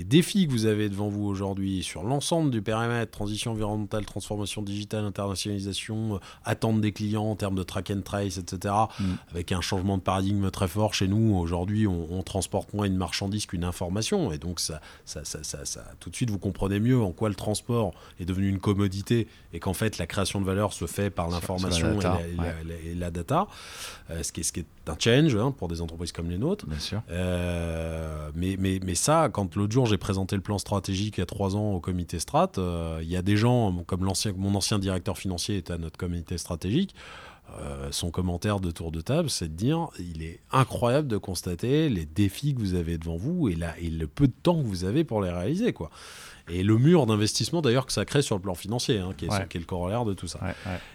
défis 0.04 0.46
que 0.46 0.52
vous 0.52 0.66
avez 0.66 0.88
devant 0.88 1.08
vous 1.08 1.24
aujourd'hui 1.24 1.82
sur 1.82 2.02
l'ensemble 2.02 2.50
du 2.50 2.62
périmètre, 2.62 3.10
transition 3.10 3.52
environnementale, 3.52 4.06
transformation 4.06 4.62
digitale, 4.62 5.04
internationalisation, 5.04 6.18
attente 6.44 6.80
des 6.80 6.92
clients 6.92 7.24
en 7.24 7.36
termes 7.36 7.54
de 7.54 7.62
track 7.62 7.90
and 7.90 8.00
trace, 8.00 8.38
etc., 8.38 8.74
mm. 8.98 9.04
avec 9.30 9.52
un 9.52 9.60
changement 9.60 9.98
de 9.98 10.02
paradigme 10.02 10.50
très 10.50 10.68
fort 10.68 10.94
chez 10.94 11.08
nous, 11.08 11.36
aujourd'hui 11.36 11.86
on, 11.86 12.22
transporte 12.22 12.72
moins 12.72 12.86
une 12.86 12.96
marchandise 12.96 13.46
qu'une 13.46 13.64
information, 13.64 14.32
et 14.32 14.38
donc 14.38 14.60
ça, 14.60 14.80
ça, 15.04 15.24
ça, 15.24 15.42
ça, 15.42 15.84
tout 15.98 16.08
de 16.08 16.14
suite 16.14 16.30
vous 16.30 16.38
comprenez 16.38 16.78
mieux 16.78 17.00
en 17.00 17.10
quoi 17.10 17.28
le 17.28 17.34
transport 17.34 17.92
est 18.20 18.24
devenu 18.24 18.48
une 18.48 18.60
commodité, 18.60 19.26
et 19.52 19.60
qu'en 19.60 19.74
fait 19.74 19.98
la 19.98 20.06
création 20.06 20.40
de 20.40 20.46
valeur 20.46 20.72
se 20.72 20.86
fait 20.86 21.10
par 21.10 21.28
l'information 21.28 21.98
et, 22.00 22.94
la 22.94 23.10
data, 23.10 23.48
euh, 24.10 24.22
ce, 24.22 24.32
qui 24.32 24.40
est, 24.40 24.42
ce 24.44 24.52
qui 24.52 24.60
est 24.60 24.66
un 24.86 24.96
change 24.98 25.34
hein, 25.36 25.50
pour 25.50 25.68
des 25.68 25.80
entreprises 25.80 26.12
comme 26.12 26.30
les 26.30 26.38
nôtres. 26.38 26.66
Bien 26.66 26.78
sûr. 26.78 27.02
Euh, 27.10 28.30
mais, 28.34 28.56
mais, 28.58 28.80
mais 28.84 28.94
ça, 28.94 29.28
quand 29.32 29.56
l'autre 29.56 29.72
jour 29.72 29.81
j'ai 29.84 29.98
présenté 29.98 30.36
le 30.36 30.42
plan 30.42 30.58
stratégique 30.58 31.18
il 31.18 31.20
y 31.20 31.22
a 31.22 31.26
trois 31.26 31.56
ans 31.56 31.72
au 31.72 31.80
comité 31.80 32.18
Strat, 32.18 32.52
euh, 32.58 33.00
il 33.02 33.08
y 33.08 33.16
a 33.16 33.22
des 33.22 33.36
gens, 33.36 33.72
comme 33.86 34.08
mon 34.36 34.54
ancien 34.54 34.78
directeur 34.78 35.18
financier 35.18 35.56
est 35.56 35.70
à 35.70 35.78
notre 35.78 35.96
comité 35.96 36.38
stratégique, 36.38 36.94
euh, 37.60 37.88
son 37.90 38.10
commentaire 38.10 38.60
de 38.60 38.70
tour 38.70 38.92
de 38.92 39.00
table, 39.00 39.28
c'est 39.28 39.48
de 39.48 39.54
dire 39.54 39.88
il 39.98 40.22
est 40.22 40.40
incroyable 40.52 41.08
de 41.08 41.18
constater 41.18 41.88
les 41.88 42.06
défis 42.06 42.54
que 42.54 42.60
vous 42.60 42.74
avez 42.74 42.96
devant 42.96 43.16
vous 43.16 43.48
et, 43.48 43.58
et 43.80 43.90
le 43.90 44.06
peu 44.06 44.26
de 44.26 44.32
temps 44.42 44.62
que 44.62 44.66
vous 44.66 44.84
avez 44.84 45.04
pour 45.04 45.20
les 45.20 45.30
réaliser. 45.30 45.72
quoi. 45.72 45.90
Et 46.48 46.62
le 46.62 46.76
mur 46.76 47.06
d'investissement 47.06 47.62
d'ailleurs 47.62 47.86
que 47.86 47.92
ça 47.92 48.04
crée 48.04 48.22
sur 48.22 48.36
le 48.36 48.42
plan 48.42 48.54
financier, 48.54 48.98
hein, 48.98 49.10
qui, 49.16 49.26
est, 49.26 49.54
le 49.54 49.64
corollaire 49.64 50.04
de 50.04 50.14
tout 50.14 50.26
ça. 50.26 50.40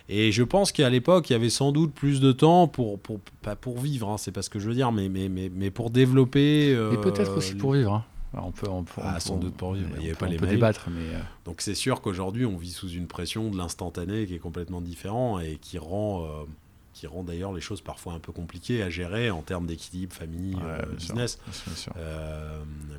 Et 0.09 0.31
je 0.31 0.43
pense 0.43 0.71
qu'à 0.71 0.89
l'époque, 0.89 1.29
il 1.29 1.33
y 1.33 1.35
avait 1.35 1.49
sans 1.49 1.71
doute 1.71 1.93
plus 1.93 2.19
de 2.19 2.31
temps 2.31 2.67
pour, 2.67 2.99
pour 2.99 3.19
pas 3.41 3.55
pour 3.55 3.79
vivre, 3.79 4.09
hein, 4.09 4.17
c'est 4.17 4.31
pas 4.31 4.41
ce 4.41 4.49
que 4.49 4.59
je 4.59 4.67
veux 4.67 4.75
dire, 4.75 4.91
mais, 4.91 5.09
mais, 5.09 5.29
mais, 5.29 5.49
mais 5.53 5.71
pour 5.71 5.89
développer. 5.89 6.73
Euh, 6.73 6.93
et 6.93 6.97
peut-être 6.97 7.37
aussi 7.37 7.55
pour 7.55 7.73
vivre. 7.73 7.93
Hein. 7.93 8.05
On 8.43 8.51
peut, 8.51 8.67
on 8.69 8.85
ah, 9.01 9.19
sans 9.19 9.37
doute 9.37 9.55
pour 9.55 9.73
vivre. 9.73 9.89
Il 9.97 10.03
y 10.03 10.05
avait 10.07 10.15
pas 10.15 10.27
les 10.27 10.37
peut 10.37 10.47
débattre, 10.47 10.89
mais 10.89 11.15
euh, 11.15 11.19
donc 11.45 11.61
c'est 11.61 11.75
sûr 11.75 12.01
qu'aujourd'hui 12.01 12.45
on 12.45 12.57
vit 12.57 12.71
sous 12.71 12.89
une 12.89 13.07
pression 13.07 13.49
de 13.49 13.57
l'instantané 13.57 14.25
qui 14.25 14.35
est 14.35 14.39
complètement 14.39 14.81
différent 14.81 15.39
et 15.39 15.57
qui 15.61 15.77
rend 15.77 16.23
euh, 16.23 16.45
qui 16.93 17.07
rend 17.07 17.23
d'ailleurs 17.23 17.53
les 17.53 17.61
choses 17.61 17.81
parfois 17.81 18.13
un 18.13 18.19
peu 18.19 18.31
compliquées 18.31 18.81
à 18.81 18.89
gérer 18.89 19.29
en 19.29 19.41
termes 19.41 19.67
d'équilibre 19.67 20.13
famille 20.13 20.57
euh, 20.63 20.81
business. 20.97 21.39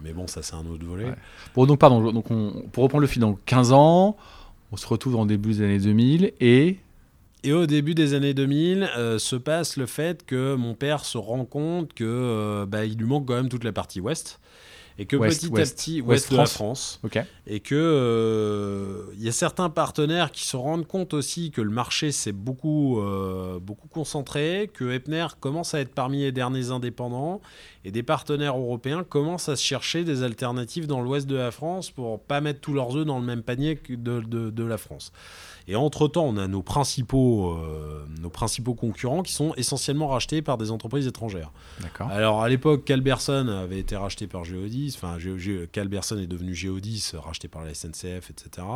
Mais 0.04 0.12
bon, 0.12 0.26
ça 0.26 0.42
c'est 0.42 0.54
un 0.54 0.66
autre 0.66 0.84
volet. 0.84 1.12
Bon, 1.54 1.66
donc 1.66 1.78
pardon, 1.78 2.12
donc 2.12 2.30
on, 2.30 2.64
pour 2.72 2.84
reprendre 2.84 3.02
le 3.02 3.08
fil, 3.08 3.20
dans 3.20 3.34
15 3.46 3.72
ans, 3.72 4.16
on 4.70 4.76
se 4.76 4.86
retrouve 4.86 5.16
en 5.16 5.26
début 5.26 5.54
des 5.54 5.62
années 5.62 5.78
2000 5.78 6.32
et 6.40 6.78
et 7.44 7.52
au 7.52 7.66
début 7.66 7.94
des 7.94 8.14
années 8.14 8.34
2000, 8.34 8.90
euh, 8.96 9.18
se 9.18 9.36
passe 9.36 9.76
le 9.76 9.86
fait 9.86 10.26
que 10.26 10.56
mon 10.56 10.74
père 10.74 11.04
se 11.04 11.18
rend 11.18 11.44
compte 11.44 11.94
que 11.94 12.64
bah, 12.68 12.84
il 12.84 12.98
lui 12.98 13.06
manque 13.06 13.26
quand 13.26 13.34
même 13.34 13.48
toute 13.48 13.62
la 13.62 13.72
partie 13.72 14.00
ouest 14.00 14.40
et 14.98 15.06
que 15.06 15.16
petit 15.16 15.46
à 15.46 15.50
petit 15.50 16.00
ouest, 16.00 16.30
de 16.32 16.36
la 16.36 16.46
France. 16.46 17.00
Et 17.46 17.60
que 17.60 17.74
euh, 17.74 19.04
il 19.16 19.22
y 19.22 19.28
a 19.28 19.32
certains 19.32 19.70
partenaires 19.70 20.32
qui 20.32 20.44
se 20.44 20.56
rendent 20.56 20.86
compte 20.86 21.14
aussi 21.14 21.52
que 21.52 21.60
le 21.60 21.70
marché 21.70 22.10
s'est 22.10 22.32
beaucoup 22.32 23.00
euh, 23.00 23.60
beaucoup 23.60 23.86
concentré 23.86 24.68
que 24.72 24.90
Epner 24.90 25.26
commence 25.38 25.74
à 25.74 25.80
être 25.80 25.94
parmi 25.94 26.22
les 26.22 26.32
derniers 26.32 26.70
indépendants 26.70 27.40
et 27.88 27.90
des 27.90 28.02
partenaires 28.02 28.58
européens 28.58 29.02
commencent 29.02 29.48
à 29.48 29.56
se 29.56 29.64
chercher 29.64 30.04
des 30.04 30.22
alternatives 30.22 30.86
dans 30.86 31.00
l'ouest 31.00 31.26
de 31.26 31.36
la 31.36 31.50
France 31.50 31.90
pour 31.90 32.20
pas 32.20 32.42
mettre 32.42 32.60
tous 32.60 32.74
leurs 32.74 32.94
œufs 32.94 33.06
dans 33.06 33.18
le 33.18 33.24
même 33.24 33.42
panier 33.42 33.76
que 33.76 33.94
de, 33.94 34.20
de, 34.20 34.50
de 34.50 34.64
la 34.64 34.76
France 34.76 35.10
et 35.68 35.76
entre-temps, 35.76 36.24
on 36.24 36.38
a 36.38 36.48
nos 36.48 36.62
principaux, 36.62 37.52
euh, 37.52 38.02
nos 38.22 38.30
principaux 38.30 38.74
concurrents 38.74 39.22
qui 39.22 39.34
sont 39.34 39.52
essentiellement 39.58 40.08
rachetés 40.08 40.40
par 40.40 40.56
des 40.56 40.70
entreprises 40.70 41.06
étrangères. 41.06 41.52
Alors 42.10 42.42
à 42.42 42.48
l'époque, 42.48 42.86
Calberson 42.86 43.48
avait 43.48 43.78
été 43.78 43.94
racheté 43.94 44.26
par 44.26 44.46
Geodis, 44.46 44.94
enfin 44.96 45.18
Calberson 45.70 46.16
est 46.18 46.26
devenu 46.26 46.54
Geodis, 46.54 47.12
racheté 47.14 47.48
par 47.48 47.64
la 47.64 47.74
SNCF, 47.74 48.30
etc. 48.30 48.66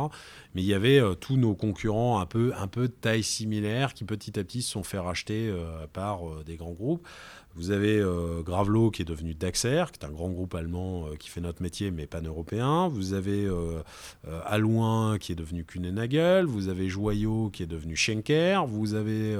Mais 0.53 0.61
il 0.61 0.67
y 0.67 0.75
avait 0.75 0.99
euh, 0.99 1.15
tous 1.15 1.35
nos 1.35 1.55
concurrents 1.55 2.19
un 2.19 2.27
peu, 2.27 2.53
un 2.55 2.67
peu 2.67 2.87
de 2.87 2.93
taille 2.93 3.23
similaire 3.23 3.95
qui 3.95 4.03
petit 4.03 4.39
à 4.39 4.43
petit 4.43 4.61
se 4.61 4.69
sont 4.69 4.83
fait 4.83 4.99
racheter 4.99 5.49
euh, 5.49 5.87
par 5.91 6.19
des 6.45 6.57
grands 6.57 6.73
groupes. 6.73 7.07
Vous 7.55 7.69
avez 7.69 7.99
euh, 7.99 8.41
Gravelot 8.41 8.89
qui 8.89 9.03
est 9.03 9.05
devenu 9.05 9.35
Daxer, 9.35 9.85
qui 9.91 9.99
est 9.99 10.05
un 10.05 10.11
grand 10.11 10.29
groupe 10.29 10.55
allemand 10.55 11.05
euh, 11.05 11.15
qui 11.15 11.29
fait 11.29 11.41
notre 11.41 11.61
métier 11.61 11.91
mais 11.91 12.07
pan-européen. 12.07 12.87
Vous 12.87 13.13
avez 13.13 13.45
euh, 13.45 13.83
euh 14.27 15.17
qui 15.19 15.31
est 15.31 15.35
devenu 15.35 15.63
Kunenagel. 15.63 16.45
Vous 16.45 16.69
avez 16.69 16.89
Joyau 16.89 17.49
qui 17.51 17.61
est 17.61 17.67
devenu 17.67 17.95
Schenker. 17.95 18.65
Vous 18.65 18.95
avez 18.95 19.37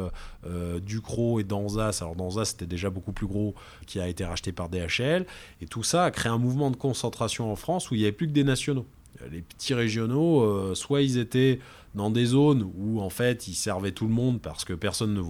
Ducrot 0.82 1.40
et 1.40 1.44
Danzas. 1.44 2.00
Alors 2.02 2.16
Danzas 2.16 2.46
c'était 2.46 2.68
déjà 2.68 2.90
beaucoup 2.90 3.14
plus 3.14 3.28
gros, 3.28 3.56
qui 3.88 4.00
a 4.00 4.08
été 4.08 4.26
racheté 4.26 4.52
par 4.52 4.70
DHL. 4.70 5.26
Et 5.62 5.66
tout 5.66 5.84
ça 5.84 6.04
a 6.04 6.12
créé 6.12 6.32
un 6.32 6.38
mouvement 6.38 6.70
de 6.70 6.76
concentration 6.76 7.52
en 7.52 7.56
France 7.56 7.90
où 7.90 7.96
il 7.96 8.00
n'y 8.00 8.04
avait 8.04 8.12
plus 8.12 8.28
que 8.28 8.34
des 8.34 8.44
nationaux. 8.44 8.86
Les 9.32 9.42
petits 9.42 9.74
régionaux, 9.74 10.76
soit 10.76 11.02
ils 11.02 11.18
étaient 11.18 11.60
dans 11.96 12.10
des 12.10 12.26
zones 12.26 12.70
où 12.78 13.00
en 13.00 13.10
fait 13.10 13.48
ils 13.48 13.56
servaient 13.56 13.92
tout 13.92 14.08
le 14.08 14.14
monde 14.14 14.42
parce 14.42 14.66
que 14.66 14.74
personne 14.74 15.14
ne 15.14 15.22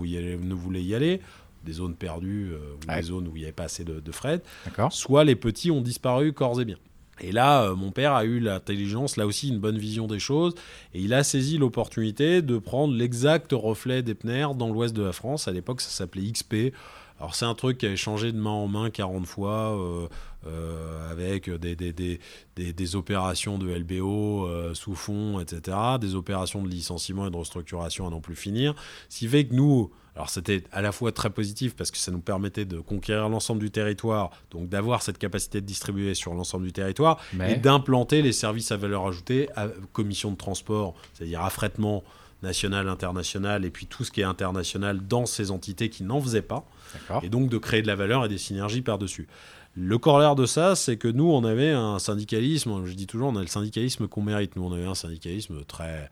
voulait 0.53 0.83
y 0.83 0.95
aller 0.95 1.21
des 1.63 1.73
zones 1.73 1.95
perdues 1.95 2.51
euh, 2.53 2.75
ou 2.75 2.95
des 2.95 3.01
zones 3.03 3.27
où 3.27 3.35
il 3.35 3.39
n'y 3.39 3.45
avait 3.45 3.53
pas 3.53 3.63
assez 3.63 3.83
de, 3.83 4.11
fret, 4.11 4.41
soit 4.89 5.23
les 5.23 5.35
petits 5.35 5.71
ont 5.71 5.81
disparu 5.81 6.33
corps 6.33 6.59
et 6.61 6.65
bien. 6.65 6.77
Et 7.19 7.31
là, 7.31 7.63
euh, 7.63 7.75
mon 7.75 7.91
père 7.91 8.13
a 8.13 8.25
eu 8.25 8.39
l'intelligence, 8.39 9.17
là 9.17 9.25
aussi 9.25 9.49
une 9.49 9.59
bonne 9.59 9.77
vision 9.77 10.07
des 10.07 10.19
choses, 10.19 10.55
et 10.93 11.01
il 11.01 11.13
a 11.13 11.23
saisi 11.23 11.57
l'opportunité 11.57 12.41
de 12.41 12.57
prendre 12.57 12.93
l'exact 12.93 13.51
reflet 13.53 14.01
d'Epner 14.01 14.47
dans 14.55 14.69
l'ouest 14.69 14.95
de 14.95 15.03
la 15.03 15.13
France. 15.13 15.47
À 15.47 15.51
l'époque, 15.51 15.81
ça 15.81 15.89
s'appelait 15.89 16.31
XP. 16.31 16.73
Alors 17.19 17.35
c'est 17.35 17.45
un 17.45 17.53
truc 17.53 17.77
qui 17.77 17.85
avait 17.85 17.95
changé 17.95 18.31
de 18.31 18.37
main 18.37 18.49
en 18.49 18.67
main 18.67 18.89
40 18.89 19.25
fois, 19.27 19.77
euh, 19.79 20.07
euh, 20.47 21.11
avec 21.11 21.49
des, 21.49 21.75
des, 21.75 21.93
des, 21.93 22.19
des, 22.55 22.95
opérations 22.95 23.57
de 23.57 23.69
LBO 23.71 24.49
sous 24.73 24.95
fond, 24.95 25.39
etc., 25.39 25.77
des 26.01 26.15
opérations 26.15 26.63
de 26.63 26.67
licenciement 26.67 27.27
et 27.27 27.29
de 27.29 27.37
restructuration 27.37 28.07
à 28.07 28.09
n'en 28.09 28.19
plus 28.19 28.35
finir. 28.35 28.73
Ce 29.07 29.19
qui 29.19 29.27
fait 29.27 29.45
que 29.45 29.53
nous, 29.53 29.91
alors 30.15 30.29
c'était 30.29 30.63
à 30.71 30.81
la 30.81 30.91
fois 30.91 31.11
très 31.11 31.29
positif 31.29 31.75
parce 31.75 31.89
que 31.89 31.97
ça 31.97 32.11
nous 32.11 32.19
permettait 32.19 32.65
de 32.65 32.79
conquérir 32.79 33.29
l'ensemble 33.29 33.61
du 33.61 33.71
territoire, 33.71 34.29
donc 34.51 34.69
d'avoir 34.69 35.01
cette 35.01 35.17
capacité 35.17 35.59
de 35.59 35.65
distribuer 35.65 36.13
sur 36.13 36.33
l'ensemble 36.33 36.65
du 36.65 36.73
territoire 36.73 37.19
et 37.47 37.55
d'implanter 37.55 38.21
les 38.21 38.31
services 38.31 38.71
à 38.71 38.77
valeur 38.77 39.07
ajoutée, 39.07 39.49
à 39.55 39.67
commission 39.91 40.31
de 40.31 40.37
transport, 40.37 40.93
c'est-à-dire 41.13 41.41
affrètement 41.41 42.03
national, 42.43 42.89
international, 42.89 43.65
et 43.65 43.69
puis 43.69 43.87
tout 43.87 44.03
ce 44.03 44.11
qui 44.11 44.21
est 44.21 44.25
international 44.25 44.99
dans 45.07 45.25
ces 45.25 45.49
entités 45.49 45.89
qui 45.89 46.03
n'en 46.03 46.21
faisaient 46.21 46.41
pas, 46.41 46.65
et 47.23 47.29
donc 47.29 47.49
de 47.49 47.57
créer 47.57 47.81
de 47.81 47.87
la 47.87 47.95
valeur 47.95 48.25
et 48.25 48.29
des 48.29 48.37
synergies 48.37 48.81
par-dessus. 48.81 49.27
Le 49.75 49.97
corollaire 49.97 50.35
de 50.35 50.45
ça, 50.45 50.75
c'est 50.75 50.97
que 50.97 51.07
nous, 51.07 51.31
on 51.31 51.43
avait 51.43 51.71
un 51.71 51.97
syndicalisme, 51.97 52.85
je 52.85 52.93
dis 52.93 53.07
toujours, 53.07 53.29
on 53.29 53.35
a 53.37 53.41
le 53.41 53.47
syndicalisme 53.47 54.07
qu'on 54.07 54.21
mérite, 54.21 54.55
nous, 54.55 54.63
on 54.63 54.71
avait 54.71 54.85
un 54.85 54.93
syndicalisme 54.93 55.63
très 55.63 56.11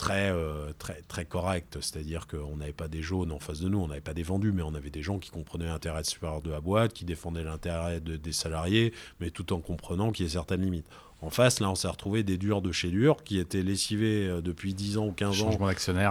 très, 0.00 0.30
euh, 0.30 0.72
très, 0.78 1.02
très 1.02 1.26
correct. 1.26 1.76
C'est-à-dire 1.82 2.26
qu'on 2.26 2.56
n'avait 2.56 2.72
pas 2.72 2.88
des 2.88 3.02
jaunes 3.02 3.32
en 3.32 3.38
face 3.38 3.60
de 3.60 3.68
nous, 3.68 3.78
on 3.78 3.88
n'avait 3.88 4.00
pas 4.00 4.14
des 4.14 4.22
vendus, 4.22 4.50
mais 4.50 4.62
on 4.62 4.74
avait 4.74 4.88
des 4.88 5.02
gens 5.02 5.18
qui 5.18 5.30
comprenaient 5.30 5.66
l'intérêt 5.66 6.04
supérieur 6.04 6.40
de 6.40 6.50
la 6.50 6.62
boîte, 6.62 6.94
qui 6.94 7.04
défendaient 7.04 7.44
l'intérêt 7.44 8.00
des 8.00 8.32
salariés, 8.32 8.94
mais 9.20 9.30
tout 9.30 9.52
en 9.52 9.60
comprenant 9.60 10.10
qu'il 10.10 10.24
y 10.24 10.28
a 10.28 10.32
certaines 10.32 10.62
limites. 10.62 10.86
En 11.22 11.28
face, 11.28 11.60
là, 11.60 11.70
on 11.70 11.74
s'est 11.74 11.88
retrouvé 11.88 12.22
des 12.22 12.38
durs 12.38 12.62
de 12.62 12.72
chez 12.72 12.88
durs 12.88 13.22
qui 13.24 13.38
étaient 13.38 13.62
lessivés 13.62 14.26
euh, 14.26 14.40
depuis 14.40 14.72
10 14.72 14.96
ans 14.96 15.06
ou 15.08 15.12
15 15.12 15.42
ans 15.42 15.50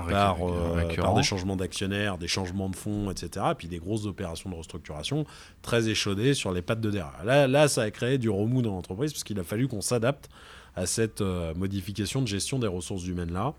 par, 0.08 0.38
euh, 0.48 0.96
par, 0.96 1.16
des 1.16 1.24
changements 1.24 1.56
d'actionnaires, 1.56 2.20
des 2.20 2.28
changements 2.28 2.70
de 2.70 2.76
fonds, 2.76 3.10
etc. 3.10 3.48
Et 3.52 3.56
puis 3.56 3.68
des 3.68 3.80
grosses 3.80 4.06
opérations 4.06 4.52
de 4.52 4.56
restructuration 4.56 5.26
très 5.64 5.90
échaudées 5.90 6.36
sur 6.36 6.52
les 6.52 6.62
pattes 6.62 6.82
de 6.82 6.92
derrière. 6.92 7.26
Là, 7.26 7.48
là 7.48 7.68
ça 7.68 7.82
a 7.82 7.90
créé 7.90 8.20
du 8.20 8.30
remous 8.30 8.62
dans 8.62 8.76
l'entreprise 8.76 9.12
parce 9.12 9.24
qu'il 9.24 9.40
a 9.40 9.44
fallu 9.44 9.68
qu'on 9.68 9.82
s'adapte 9.82 10.30
à 10.76 10.86
cette 10.86 11.22
euh, 11.22 11.54
modification 11.56 12.22
de 12.22 12.28
gestion 12.28 12.60
des 12.60 12.68
ressources 12.68 13.06
humaines-là, 13.06 13.54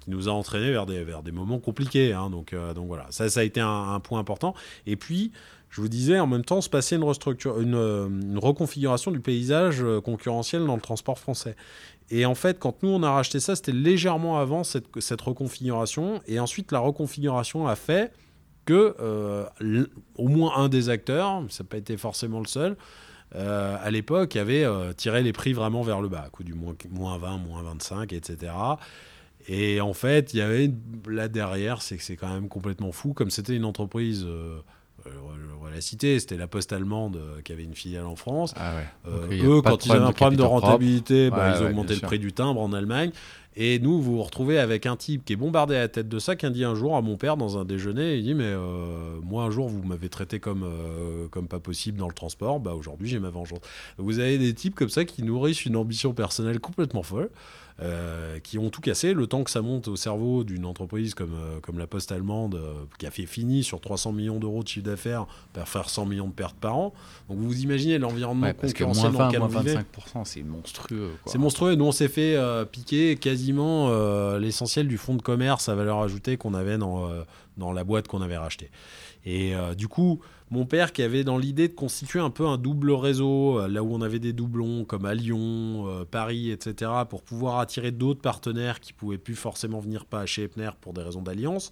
qui 0.00 0.10
nous 0.10 0.28
a 0.28 0.32
entraîné 0.32 0.70
vers 0.70 0.86
des, 0.86 1.04
vers 1.04 1.22
des 1.22 1.32
moments 1.32 1.58
compliqués. 1.58 2.12
Hein. 2.12 2.30
donc, 2.30 2.52
euh, 2.52 2.74
donc 2.74 2.86
voilà, 2.86 3.06
ça, 3.10 3.28
ça 3.28 3.40
a 3.40 3.42
été 3.42 3.60
un, 3.60 4.00
point 4.00 4.18
important. 4.18 4.54
Et 4.86 4.96
puis, 4.96 5.32
je 5.70 5.80
vous 5.80 5.88
disais, 5.88 6.18
en 6.18 6.26
même 6.26 6.44
temps, 6.44 6.60
se 6.60 6.68
passait 6.68 6.96
une, 6.96 7.02
une, 7.02 7.74
euh, 7.74 8.08
une 8.08 8.38
reconfiguration 8.38 9.10
du 9.10 9.20
paysage 9.20 9.84
concurrentiel 10.04 10.66
dans 10.66 10.74
le 10.74 10.82
transport 10.82 11.18
français. 11.18 11.56
Et 12.10 12.26
en 12.26 12.34
fait, 12.34 12.58
quand 12.58 12.82
nous, 12.82 12.90
on 12.90 13.02
a 13.02 13.10
racheté 13.10 13.40
ça, 13.40 13.56
c'était 13.56 13.72
légèrement 13.72 14.38
avant 14.38 14.64
cette, 14.64 14.86
cette, 15.00 15.20
reconfiguration. 15.20 16.20
Et 16.26 16.40
ensuite, 16.40 16.72
la 16.72 16.78
reconfiguration 16.78 17.66
a 17.66 17.76
fait 17.76 18.12
que 18.64 18.94
au 20.16 20.28
moins 20.28 20.56
un 20.56 20.68
des 20.68 20.88
acteurs, 20.88 21.42
ça 21.48 21.64
n'a 21.64 21.68
pas 21.68 21.78
été 21.78 21.96
forcément 21.96 22.38
le 22.38 22.46
seul, 22.46 22.76
à 23.34 23.90
l'époque, 23.90 24.36
avait 24.36 24.66
tiré 24.96 25.22
les 25.22 25.32
prix 25.32 25.52
vraiment 25.52 25.82
vers 25.82 26.00
le 26.00 26.08
bas, 26.08 26.24
à 26.26 26.30
coup 26.30 26.44
du 26.44 26.54
moins, 26.54 26.74
moins 26.90 27.18
20, 27.18 27.38
moins 27.38 27.62
25, 27.62 28.12
etc. 28.12 28.52
Et 29.48 29.80
en 29.80 29.94
fait, 29.94 30.34
il 30.34 30.38
y 30.38 30.42
avait 30.42 30.70
là 31.08 31.28
derrière, 31.28 31.82
c'est 31.82 31.96
que 31.96 32.02
c'est 32.02 32.16
quand 32.16 32.32
même 32.32 32.48
complètement 32.48 32.92
fou, 32.92 33.12
comme 33.12 33.30
c'était 33.30 33.56
une 33.56 33.64
entreprise 33.64 34.26
on 35.60 35.64
va 35.64 35.70
la 35.70 35.80
citer, 35.80 36.18
c'était 36.20 36.36
la 36.36 36.46
Poste 36.46 36.72
allemande 36.72 37.16
euh, 37.16 37.40
qui 37.42 37.52
avait 37.52 37.64
une 37.64 37.74
filiale 37.74 38.06
en 38.06 38.16
France. 38.16 38.54
Ah 38.56 38.72
euh, 39.06 39.58
eux, 39.58 39.62
quand 39.62 39.86
ils 39.86 39.92
avaient 39.92 40.04
un 40.04 40.12
problème 40.12 40.38
de 40.38 40.44
rentabilité, 40.44 41.30
bah, 41.30 41.54
ils 41.56 41.62
ont 41.62 41.68
augmenté 41.68 41.94
le 41.94 42.00
prix 42.00 42.18
du 42.18 42.32
timbre 42.32 42.60
en 42.60 42.72
Allemagne. 42.72 43.10
Et 43.54 43.78
nous, 43.78 44.00
vous 44.00 44.16
vous 44.16 44.22
retrouvez 44.22 44.58
avec 44.58 44.86
un 44.86 44.96
type 44.96 45.24
qui 45.24 45.34
est 45.34 45.36
bombardé 45.36 45.74
à 45.76 45.80
la 45.80 45.88
tête 45.88 46.08
de 46.08 46.18
ça, 46.18 46.36
qui 46.36 46.50
dit 46.50 46.64
un 46.64 46.74
jour 46.74 46.96
à 46.96 47.02
mon 47.02 47.16
père 47.16 47.36
dans 47.36 47.58
un 47.58 47.64
déjeuner, 47.64 48.16
il 48.16 48.24
dit 48.24 48.34
mais 48.34 48.44
euh, 48.44 49.20
moi 49.22 49.44
un 49.44 49.50
jour 49.50 49.68
vous 49.68 49.82
m'avez 49.82 50.08
traité 50.08 50.40
comme 50.40 50.64
comme 51.30 51.48
pas 51.48 51.60
possible 51.60 51.98
dans 51.98 52.08
le 52.08 52.14
transport, 52.14 52.60
bah 52.60 52.74
aujourd'hui 52.74 53.08
j'ai 53.08 53.18
ma 53.18 53.30
vengeance. 53.30 53.60
Vous 53.98 54.18
avez 54.18 54.38
des 54.38 54.54
types 54.54 54.74
comme 54.74 54.88
ça 54.88 55.04
qui 55.04 55.22
nourrissent 55.22 55.64
une 55.64 55.76
ambition 55.76 56.12
personnelle 56.14 56.60
complètement 56.60 57.02
folle. 57.02 57.30
Euh, 57.82 58.38
qui 58.38 58.58
ont 58.58 58.70
tout 58.70 58.80
cassé. 58.80 59.12
Le 59.12 59.26
temps 59.26 59.42
que 59.42 59.50
ça 59.50 59.60
monte 59.60 59.88
au 59.88 59.96
cerveau 59.96 60.44
d'une 60.44 60.66
entreprise 60.66 61.14
comme, 61.14 61.34
euh, 61.34 61.58
comme 61.60 61.78
la 61.78 61.86
Poste 61.86 62.12
allemande, 62.12 62.54
euh, 62.54 62.84
qui 62.98 63.06
a 63.06 63.10
fait 63.10 63.26
fini 63.26 63.64
sur 63.64 63.80
300 63.80 64.12
millions 64.12 64.38
d'euros 64.38 64.62
de 64.62 64.68
chiffre 64.68 64.86
d'affaires, 64.86 65.26
pour 65.52 65.68
faire 65.68 65.88
100 65.88 66.06
millions 66.06 66.28
de 66.28 66.32
pertes 66.32 66.56
par 66.56 66.76
an. 66.76 66.94
Donc 67.28 67.38
vous 67.38 67.62
imaginez 67.62 67.98
l'environnement 67.98 68.46
ouais, 68.46 68.54
concurrentiel 68.54 69.12
dans 69.12 69.26
lequel 69.26 69.42
on 69.42 69.48
25%, 69.48 70.24
c'est 70.24 70.42
monstrueux. 70.42 71.10
C'est 71.26 71.38
monstrueux. 71.38 71.74
Nous, 71.74 71.84
on 71.84 71.92
s'est 71.92 72.08
fait 72.08 72.36
piquer 72.70 73.16
quasiment 73.16 73.90
l'essentiel 74.36 74.86
du 74.86 74.98
fonds 74.98 75.16
de 75.16 75.22
commerce 75.22 75.68
à 75.68 75.74
valeur 75.74 76.00
ajoutée 76.00 76.36
qu'on 76.36 76.54
avait 76.54 76.78
dans, 76.78 77.08
dans 77.56 77.72
la 77.72 77.84
boîte 77.84 78.06
qu'on 78.06 78.22
avait 78.22 78.36
rachetée. 78.36 78.70
Et 79.24 79.54
du 79.76 79.88
coup, 79.88 80.20
mon 80.52 80.66
père 80.66 80.92
qui 80.92 81.02
avait 81.02 81.24
dans 81.24 81.38
l'idée 81.38 81.66
de 81.66 81.72
constituer 81.72 82.20
un 82.20 82.28
peu 82.28 82.46
un 82.46 82.58
double 82.58 82.92
réseau, 82.92 83.58
euh, 83.58 83.68
là 83.68 83.82
où 83.82 83.94
on 83.94 84.02
avait 84.02 84.18
des 84.18 84.34
doublons 84.34 84.84
comme 84.84 85.06
à 85.06 85.14
Lyon, 85.14 85.88
euh, 85.88 86.04
Paris, 86.04 86.50
etc., 86.50 86.90
pour 87.08 87.22
pouvoir 87.22 87.58
attirer 87.58 87.90
d'autres 87.90 88.20
partenaires 88.20 88.78
qui 88.78 88.92
pouvaient 88.92 89.16
plus 89.16 89.34
forcément 89.34 89.80
venir 89.80 90.04
pas 90.04 90.26
chez 90.26 90.42
Epner 90.42 90.68
pour 90.82 90.92
des 90.92 91.02
raisons 91.02 91.22
d'alliance. 91.22 91.70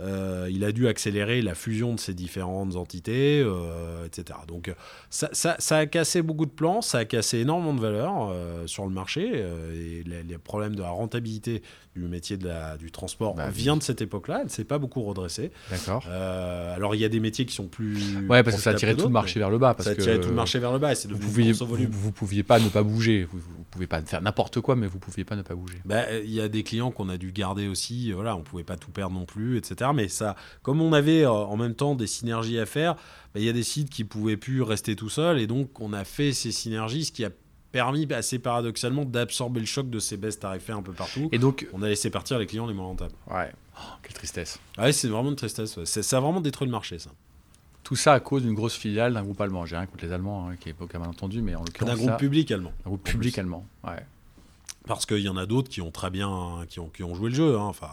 Euh, 0.00 0.48
il 0.50 0.64
a 0.64 0.72
dû 0.72 0.88
accélérer 0.88 1.40
la 1.40 1.54
fusion 1.54 1.94
de 1.94 2.00
ces 2.00 2.14
différentes 2.14 2.76
entités, 2.76 3.40
euh, 3.44 4.06
etc. 4.06 4.38
Donc 4.48 4.72
ça, 5.10 5.56
a 5.70 5.86
cassé 5.86 6.22
beaucoup 6.22 6.46
de 6.46 6.50
plans, 6.50 6.82
ça 6.82 6.98
a 6.98 7.04
cassé 7.04 7.38
énormément 7.38 7.74
de 7.74 7.80
valeur 7.80 8.30
euh, 8.30 8.66
sur 8.66 8.84
le 8.84 8.90
marché. 8.90 9.44
et 9.74 10.02
les, 10.04 10.38
problèmes 10.38 10.74
de 10.74 10.82
la 10.82 10.90
rentabilité 10.90 11.62
du 11.94 12.02
métier 12.02 12.36
de 12.36 12.48
la, 12.48 12.76
du 12.76 12.90
transport 12.90 13.34
bah, 13.34 13.48
vient 13.50 13.76
de 13.76 13.82
cette 13.82 14.02
époque-là. 14.02 14.38
Elle 14.40 14.46
ne 14.46 14.50
s'est 14.50 14.64
pas 14.64 14.78
beaucoup 14.78 15.02
redressée. 15.02 15.52
D'accord. 15.70 16.04
alors 16.06 16.94
il 16.94 17.00
y 17.00 17.04
a 17.04 17.08
des 17.08 17.20
métiers 17.20 17.46
qui 17.46 17.54
sont 17.54 17.68
plus. 17.68 18.26
Ouais, 18.28 18.42
parce 18.42 18.56
que 18.56 18.62
ça 18.62 18.70
a 18.70 18.74
tiré 18.74 18.96
tout 18.96 19.06
le 19.06 19.12
marché 19.12 19.38
vers 19.38 19.50
le 19.50 19.58
bas. 19.58 19.74
Parce 19.74 19.86
ça 19.86 19.92
a 19.92 19.94
tiré 19.94 20.20
tout 20.20 20.28
le 20.28 20.34
marché 20.34 20.58
vers 20.58 20.72
le 20.72 20.78
bas 20.78 20.92
et 20.92 20.94
c'est 20.96 21.10
vous 21.10 21.18
pouviez, 21.18 21.52
vous, 21.52 21.66
vous, 21.90 22.12
pouviez 22.12 22.42
pas 22.42 22.58
ne 22.58 22.68
pas 22.68 22.82
bouger. 22.82 23.26
Vous, 23.30 23.38
vous 23.38 23.64
pouviez 23.70 23.86
pas 23.86 24.02
faire 24.02 24.22
n'importe 24.22 24.60
quoi, 24.60 24.74
mais 24.74 24.86
vous 24.86 24.98
pouviez 24.98 25.24
pas 25.24 25.36
ne 25.36 25.42
pas 25.42 25.54
bouger. 25.54 25.78
Bah, 25.84 26.12
il 26.12 26.32
y 26.32 26.40
a 26.40 26.48
des 26.48 26.64
clients 26.64 26.90
qu'on 26.90 27.08
a 27.08 27.16
dû 27.16 27.32
garder 27.32 27.68
aussi. 27.68 28.12
Voilà, 28.12 28.36
on 28.36 28.42
pouvait 28.42 28.64
pas 28.64 28.76
tout 28.76 28.90
perdre 28.90 29.14
non 29.14 29.24
plus, 29.24 29.56
etc. 29.56 29.83
Mais 29.92 30.08
ça, 30.08 30.36
comme 30.62 30.80
on 30.80 30.92
avait 30.92 31.24
euh, 31.24 31.30
en 31.30 31.56
même 31.56 31.74
temps 31.74 31.94
des 31.94 32.06
synergies 32.06 32.58
à 32.58 32.66
faire, 32.66 32.94
bah, 32.94 33.40
il 33.40 33.44
y 33.44 33.48
a 33.48 33.52
des 33.52 33.62
sites 33.62 33.90
qui 33.90 34.04
pouvaient 34.04 34.36
plus 34.36 34.62
rester 34.62 34.96
tout 34.96 35.10
seuls, 35.10 35.38
et 35.38 35.46
donc 35.46 35.80
on 35.80 35.92
a 35.92 36.04
fait 36.04 36.32
ces 36.32 36.52
synergies, 36.52 37.04
ce 37.04 37.12
qui 37.12 37.24
a 37.24 37.30
permis 37.72 38.06
assez 38.12 38.38
paradoxalement 38.38 39.04
d'absorber 39.04 39.58
le 39.58 39.66
choc 39.66 39.90
de 39.90 39.98
ces 39.98 40.16
baisses 40.16 40.38
tarifaires 40.38 40.76
un 40.76 40.82
peu 40.82 40.92
partout. 40.92 41.28
Et 41.32 41.38
donc, 41.38 41.66
on 41.72 41.82
a 41.82 41.88
laissé 41.88 42.08
partir 42.08 42.38
les 42.38 42.46
clients 42.46 42.68
les 42.68 42.74
moins 42.74 42.86
rentables. 42.86 43.14
Ouais. 43.28 43.50
Oh, 43.76 43.94
quelle 44.00 44.12
tristesse. 44.12 44.60
Ouais, 44.78 44.92
c'est 44.92 45.08
vraiment 45.08 45.30
une 45.30 45.36
tristesse. 45.36 45.82
Ça 45.82 46.16
a 46.16 46.20
vraiment 46.20 46.40
détruit 46.40 46.68
le 46.68 46.70
marché, 46.70 47.00
ça. 47.00 47.10
Tout 47.82 47.96
ça 47.96 48.12
à 48.12 48.20
cause 48.20 48.42
d'une 48.42 48.54
grosse 48.54 48.76
filiale 48.76 49.12
d'un 49.12 49.24
groupe 49.24 49.40
allemand. 49.40 49.66
J'ai 49.66 49.76
rien 49.76 49.86
contre 49.86 50.04
les 50.04 50.12
Allemands, 50.12 50.48
hein, 50.48 50.56
qui 50.56 50.68
est 50.68 50.74
aucun 50.80 51.00
malentendu, 51.00 51.42
mais 51.42 51.56
en 51.56 51.64
l'occurrence. 51.64 51.90
D'un 51.90 51.96
groupe 51.96 52.16
public 52.16 52.50
allemand. 52.52 52.72
Un 52.86 52.90
groupe 52.90 53.02
public 53.02 53.36
allemand, 53.38 53.66
ouais. 53.82 54.06
Parce 54.86 55.04
qu'il 55.04 55.18
y 55.18 55.28
en 55.28 55.36
a 55.36 55.44
d'autres 55.44 55.68
qui 55.68 55.80
ont 55.80 55.90
très 55.90 56.10
bien, 56.10 56.64
qui 56.68 56.78
ont, 56.78 56.88
qui 56.88 57.02
ont 57.02 57.14
joué 57.14 57.30
le 57.30 57.34
jeu. 57.34 57.58
Hein. 57.58 57.64
Enfin, 57.64 57.88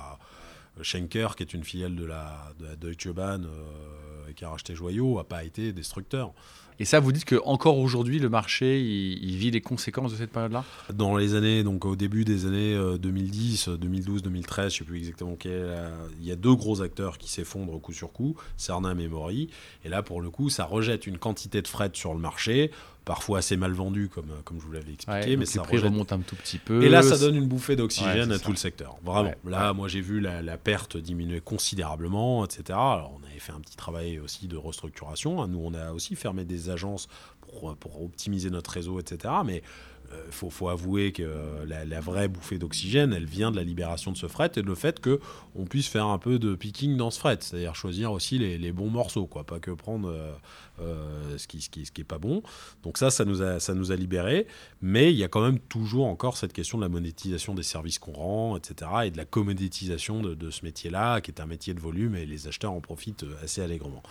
Schenker, 0.81 1.35
qui 1.35 1.43
est 1.43 1.53
une 1.53 1.63
filiale 1.63 1.95
de 1.95 2.05
la, 2.05 2.53
de 2.59 2.65
la 2.65 2.75
Deutsche 2.75 3.09
Bahn 3.09 3.45
euh, 3.45 4.29
et 4.29 4.33
qui 4.33 4.45
a 4.45 4.49
racheté 4.49 4.75
Joyau, 4.75 5.17
n'a 5.17 5.23
pas 5.23 5.43
été 5.43 5.73
destructeur. 5.73 6.33
Et 6.79 6.85
ça, 6.85 6.99
vous 6.99 7.11
dites 7.11 7.25
que 7.25 7.35
encore 7.45 7.77
aujourd'hui, 7.77 8.17
le 8.17 8.27
marché, 8.27 8.81
il, 8.81 9.35
vit 9.35 9.51
les 9.51 9.61
conséquences 9.61 10.13
de 10.13 10.17
cette 10.17 10.31
période-là? 10.31 10.63
Dans 10.91 11.15
les 11.15 11.35
années, 11.35 11.63
donc 11.63 11.85
au 11.85 11.95
début 11.95 12.25
des 12.25 12.47
années 12.47 12.75
2010, 12.99 13.69
2012, 13.69 14.23
2013, 14.23 14.63
je 14.63 14.65
ne 14.65 14.79
sais 14.79 14.83
plus 14.85 14.97
exactement 14.97 15.35
quel, 15.37 15.51
euh, 15.51 16.07
il 16.19 16.25
y 16.25 16.31
a 16.31 16.35
deux 16.35 16.55
gros 16.55 16.81
acteurs 16.81 17.19
qui 17.19 17.29
s'effondrent 17.29 17.79
coup 17.79 17.93
sur 17.93 18.11
coup, 18.11 18.35
Cernam 18.57 18.99
et 18.99 19.07
Mori. 19.07 19.49
Et 19.85 19.89
là, 19.89 20.01
pour 20.01 20.21
le 20.21 20.31
coup, 20.31 20.49
ça 20.49 20.65
rejette 20.65 21.05
une 21.05 21.19
quantité 21.19 21.61
de 21.61 21.67
fret 21.67 21.91
sur 21.93 22.15
le 22.15 22.19
marché 22.19 22.71
parfois 23.05 23.39
assez 23.39 23.57
mal 23.57 23.71
vendu, 23.71 24.09
comme, 24.09 24.29
comme 24.43 24.59
je 24.59 24.65
vous 24.65 24.71
l'avais 24.71 24.93
expliqué. 24.93 25.37
mais 25.37 25.45
ça 25.45 25.63
remonte 25.63 26.11
un 26.13 26.19
tout 26.19 26.35
petit 26.35 26.57
peu. 26.57 26.83
Et 26.83 26.89
là, 26.89 27.01
ça 27.01 27.17
donne 27.17 27.35
une 27.35 27.47
bouffée 27.47 27.75
d'oxygène 27.75 28.31
à 28.31 28.39
tout 28.39 28.51
le 28.51 28.57
secteur. 28.57 28.97
Vraiment. 29.03 29.33
là, 29.45 29.73
moi, 29.73 29.87
j'ai 29.87 30.01
vu 30.01 30.19
la, 30.19 30.57
perte 30.57 30.97
diminuer 30.97 31.41
considérablement, 31.41 32.45
etc. 32.45 32.63
Alors, 32.69 33.19
on 33.19 33.27
avait 33.27 33.39
fait 33.39 33.51
un 33.51 33.59
petit 33.59 33.75
travail 33.75 34.19
aussi 34.19 34.47
de 34.47 34.57
restructuration. 34.57 35.47
Nous, 35.47 35.59
on 35.59 35.73
a 35.73 35.91
aussi 35.91 36.15
fermé 36.15 36.45
des 36.45 36.69
agences 36.69 37.07
pour, 37.41 37.75
pour 37.77 38.03
optimiser 38.03 38.49
notre 38.49 38.71
réseau, 38.71 38.99
etc. 38.99 39.33
Mais 39.43 39.63
il 40.11 40.45
euh, 40.45 40.49
faut, 40.49 40.69
avouer 40.69 41.11
que 41.11 41.23
la, 41.65 42.01
vraie 42.01 42.27
bouffée 42.27 42.57
d'oxygène, 42.57 43.13
elle 43.13 43.25
vient 43.25 43.51
de 43.51 43.55
la 43.55 43.63
libération 43.63 44.11
de 44.11 44.17
ce 44.17 44.27
fret 44.27 44.51
et 44.55 44.61
de 44.61 44.67
le 44.67 44.75
fait 44.75 44.99
qu'on 44.99 45.65
puisse 45.65 45.87
faire 45.87 46.07
un 46.07 46.17
peu 46.17 46.39
de 46.39 46.55
picking 46.55 46.97
dans 46.97 47.11
ce 47.11 47.19
fret, 47.19 47.37
c'est-à-dire 47.39 47.75
choisir 47.75 48.11
aussi 48.11 48.37
les, 48.37 48.71
bons 48.71 48.89
morceaux, 48.89 49.25
quoi, 49.25 49.43
pas 49.43 49.59
que 49.59 49.71
prendre 49.71 50.09
euh, 50.09 50.31
euh, 50.79 51.37
ce, 51.37 51.47
qui, 51.47 51.61
ce, 51.61 52.01
pas 52.03 52.17
bon. 52.17 52.41
Donc 52.83 52.97
ça, 52.97 53.11
ça 53.11 53.25
nous 53.25 53.41
a, 53.41 53.59
ça 53.59 53.73
nous 53.73 53.91
a 53.91 53.95
libéré, 53.95 54.47
mais 54.81 55.11
il 55.11 55.17
y 55.17 55.23
a 55.23 55.27
quand 55.27 55.41
même 55.41 55.59
toujours 55.59 56.07
encore 56.07 56.37
cette 56.37 56.53
question 56.53 56.77
de 56.77 56.83
la 56.83 56.89
monétisation 56.89 57.53
des 57.53 57.63
services 57.63 57.99
qu'on 57.99 58.13
rend, 58.13 58.57
etc., 58.57 58.91
et 59.05 59.11
de 59.11 59.17
la 59.17 59.25
commoditisation 59.25 60.21
de 60.21 60.49
ce 60.49 60.65
métier-là, 60.65 61.21
qui 61.21 61.31
est 61.31 61.41
un 61.41 61.45
métier 61.45 61.73
de 61.73 61.79
volume, 61.79 62.15
et 62.15 62.25
les 62.25 62.47
acheteurs 62.47 62.71
en 62.71 62.81
profitent 62.81 63.25
assez 63.43 63.61
allègrement. 63.61 64.03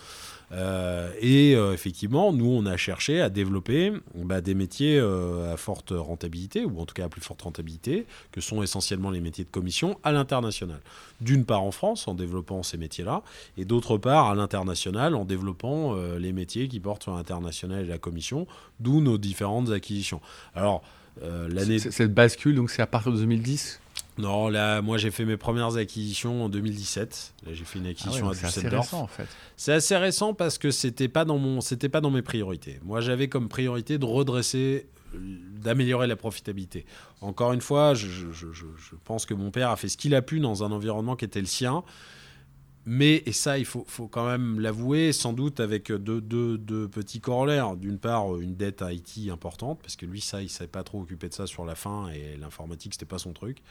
Euh, 0.53 1.11
et 1.19 1.55
euh, 1.55 1.73
effectivement, 1.73 2.33
nous, 2.33 2.49
on 2.49 2.65
a 2.65 2.77
cherché 2.77 3.21
à 3.21 3.29
développer 3.29 3.93
bah, 4.15 4.41
des 4.41 4.53
métiers 4.53 4.99
euh, 4.99 5.53
à 5.53 5.57
forte 5.57 5.93
rentabilité, 5.95 6.65
ou 6.65 6.79
en 6.79 6.85
tout 6.85 6.93
cas 6.93 7.05
à 7.05 7.09
plus 7.09 7.21
forte 7.21 7.41
rentabilité, 7.41 8.05
que 8.31 8.41
sont 8.41 8.61
essentiellement 8.61 9.11
les 9.11 9.21
métiers 9.21 9.45
de 9.45 9.49
commission 9.49 9.97
à 10.03 10.11
l'international. 10.11 10.79
D'une 11.21 11.45
part 11.45 11.63
en 11.63 11.71
France, 11.71 12.07
en 12.07 12.15
développant 12.15 12.63
ces 12.63 12.77
métiers-là, 12.77 13.23
et 13.57 13.65
d'autre 13.65 13.97
part 13.97 14.29
à 14.29 14.35
l'international, 14.35 15.15
en 15.15 15.25
développant 15.25 15.95
les 15.95 16.33
métiers 16.33 16.67
qui 16.67 16.79
portent 16.79 17.03
sur 17.03 17.15
l'international 17.15 17.85
et 17.85 17.87
la 17.87 17.97
commission, 17.97 18.47
d'où 18.79 19.01
nos 19.01 19.17
différentes 19.17 19.71
acquisitions. 19.71 20.21
Alors. 20.55 20.83
Cette 21.77 22.13
bascule, 22.13 22.55
donc 22.55 22.71
c'est 22.71 22.81
à 22.81 22.87
partir 22.87 23.11
de 23.11 23.17
2010 23.17 23.81
non, 24.17 24.49
là, 24.49 24.81
moi 24.81 24.97
j'ai 24.97 25.11
fait 25.11 25.25
mes 25.25 25.37
premières 25.37 25.77
acquisitions 25.77 26.45
en 26.45 26.49
2017. 26.49 27.33
Là, 27.45 27.53
j'ai 27.53 27.63
fait 27.63 27.79
une 27.79 27.87
acquisition 27.87 28.27
ah 28.27 28.31
à 28.31 28.47
Düsseldorf. 28.47 28.51
C'est 28.51 28.61
assez 28.61 28.75
récent 28.75 29.01
en 29.01 29.07
fait. 29.07 29.27
C'est 29.55 29.73
assez 29.73 29.97
récent 29.97 30.33
parce 30.33 30.57
que 30.57 30.71
c'était 30.71 31.07
pas 31.07 31.25
dans 31.25 31.37
mon, 31.37 31.61
c'était 31.61 31.89
pas 31.89 32.01
dans 32.01 32.11
mes 32.11 32.21
priorités. 32.21 32.79
Moi, 32.83 33.01
j'avais 33.01 33.29
comme 33.29 33.47
priorité 33.47 33.97
de 33.97 34.05
redresser, 34.05 34.87
d'améliorer 35.13 36.07
la 36.07 36.15
profitabilité. 36.15 36.85
Encore 37.21 37.53
une 37.53 37.61
fois, 37.61 37.93
je, 37.93 38.25
pense 39.03 39.25
que 39.25 39.33
mon 39.33 39.51
père 39.51 39.69
a 39.69 39.75
fait 39.77 39.87
ce 39.87 39.97
qu'il 39.97 40.13
a 40.13 40.21
pu 40.21 40.39
dans 40.39 40.63
un 40.63 40.71
environnement 40.71 41.15
qui 41.15 41.25
était 41.25 41.41
le 41.41 41.47
sien. 41.47 41.83
Mais, 42.83 43.21
et 43.27 43.31
ça, 43.31 43.59
il 43.59 43.65
faut, 43.65 43.85
faut 43.87 44.07
quand 44.07 44.25
même 44.25 44.59
l'avouer, 44.59 45.13
sans 45.13 45.33
doute 45.33 45.59
avec 45.59 45.91
deux, 45.91 46.19
deux 46.19 46.87
petits 46.87 47.21
corollaires. 47.21 47.75
D'une 47.75 47.99
part, 47.99 48.37
une 48.39 48.55
dette 48.55 48.81
à 48.81 48.91
IT 48.91 49.29
importante, 49.31 49.79
parce 49.83 49.95
que 49.95 50.07
lui, 50.07 50.19
ça, 50.19 50.41
il 50.41 50.45
ne 50.45 50.49
savait 50.49 50.67
pas 50.67 50.83
trop 50.83 50.99
occuper 51.01 51.29
de 51.29 51.33
ça 51.35 51.45
sur 51.45 51.63
la 51.63 51.75
fin, 51.75 52.09
et 52.09 52.37
l'informatique, 52.37 52.93
c'était 52.93 53.05
pas 53.05 53.19
son 53.19 53.33
truc. 53.33 53.61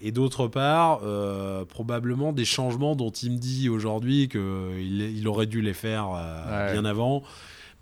Et 0.00 0.12
d'autre 0.12 0.48
part, 0.48 1.00
euh, 1.04 1.64
probablement 1.64 2.32
des 2.32 2.44
changements 2.44 2.96
dont 2.96 3.10
il 3.10 3.32
me 3.32 3.38
dit 3.38 3.68
aujourd'hui 3.68 4.28
qu'il 4.28 4.40
il 4.40 5.28
aurait 5.28 5.46
dû 5.46 5.60
les 5.60 5.74
faire 5.74 6.10
euh, 6.14 6.72
bien 6.72 6.84
avant. 6.84 7.22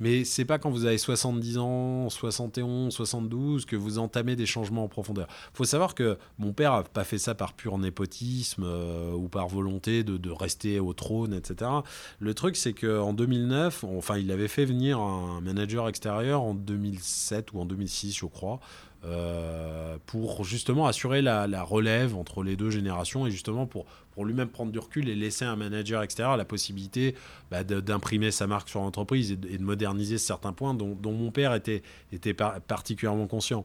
Mais 0.02 0.24
c'est 0.24 0.44
pas 0.44 0.58
quand 0.58 0.70
vous 0.70 0.84
avez 0.84 0.98
70 0.98 1.58
ans, 1.58 2.10
71, 2.10 2.92
72 2.92 3.66
que 3.66 3.76
vous 3.76 3.98
entamez 3.98 4.34
des 4.34 4.46
changements 4.46 4.82
en 4.82 4.88
profondeur. 4.88 5.28
Il 5.54 5.56
faut 5.56 5.64
savoir 5.64 5.94
que 5.94 6.18
mon 6.38 6.52
père 6.52 6.72
n'a 6.72 6.82
pas 6.82 7.04
fait 7.04 7.18
ça 7.18 7.36
par 7.36 7.52
pur 7.52 7.78
népotisme 7.78 8.64
euh, 8.66 9.12
ou 9.12 9.28
par 9.28 9.46
volonté 9.46 10.02
de, 10.02 10.16
de, 10.16 10.30
rester 10.30 10.80
au 10.80 10.92
trône, 10.92 11.32
etc. 11.32 11.70
Le 12.18 12.34
truc, 12.34 12.56
c'est 12.56 12.72
qu'en 12.72 13.12
2009, 13.12 13.84
enfin, 13.84 14.18
il 14.18 14.32
avait 14.32 14.48
fait 14.48 14.64
venir 14.64 14.98
un 14.98 15.40
manager 15.40 15.88
extérieur 15.88 16.42
en 16.42 16.54
2007 16.54 17.52
ou 17.52 17.60
en 17.60 17.64
2006, 17.64 18.16
je 18.16 18.26
crois, 18.26 18.58
euh, 19.04 19.96
pour 20.06 20.44
justement 20.44 20.86
assurer 20.86 21.22
la, 21.22 21.62
relève 21.62 22.14
entre 22.16 22.44
les 22.44 22.54
deux 22.54 22.70
générations 22.70 23.26
et 23.26 23.32
justement 23.32 23.66
pour, 23.66 23.84
pour 24.12 24.24
lui-même 24.24 24.48
prendre 24.48 24.70
du 24.70 24.78
recul 24.78 25.08
et 25.08 25.16
laisser 25.16 25.44
un 25.44 25.56
manager 25.56 26.02
extérieur 26.02 26.36
la 26.36 26.44
possibilité 26.44 27.16
bah, 27.50 27.64
d'imprimer 27.64 28.30
sa 28.30 28.46
marque 28.46 28.68
sur 28.68 28.80
l'entreprise 28.80 29.32
et, 29.32 29.36
de 29.36 29.62
moderniser 29.62 30.18
certains 30.18 30.52
points 30.52 30.74
dont, 30.74 30.96
mon 31.12 31.32
père 31.32 31.54
était, 31.54 31.82
était 32.12 32.34
particulièrement 32.34 33.26
conscient. 33.26 33.64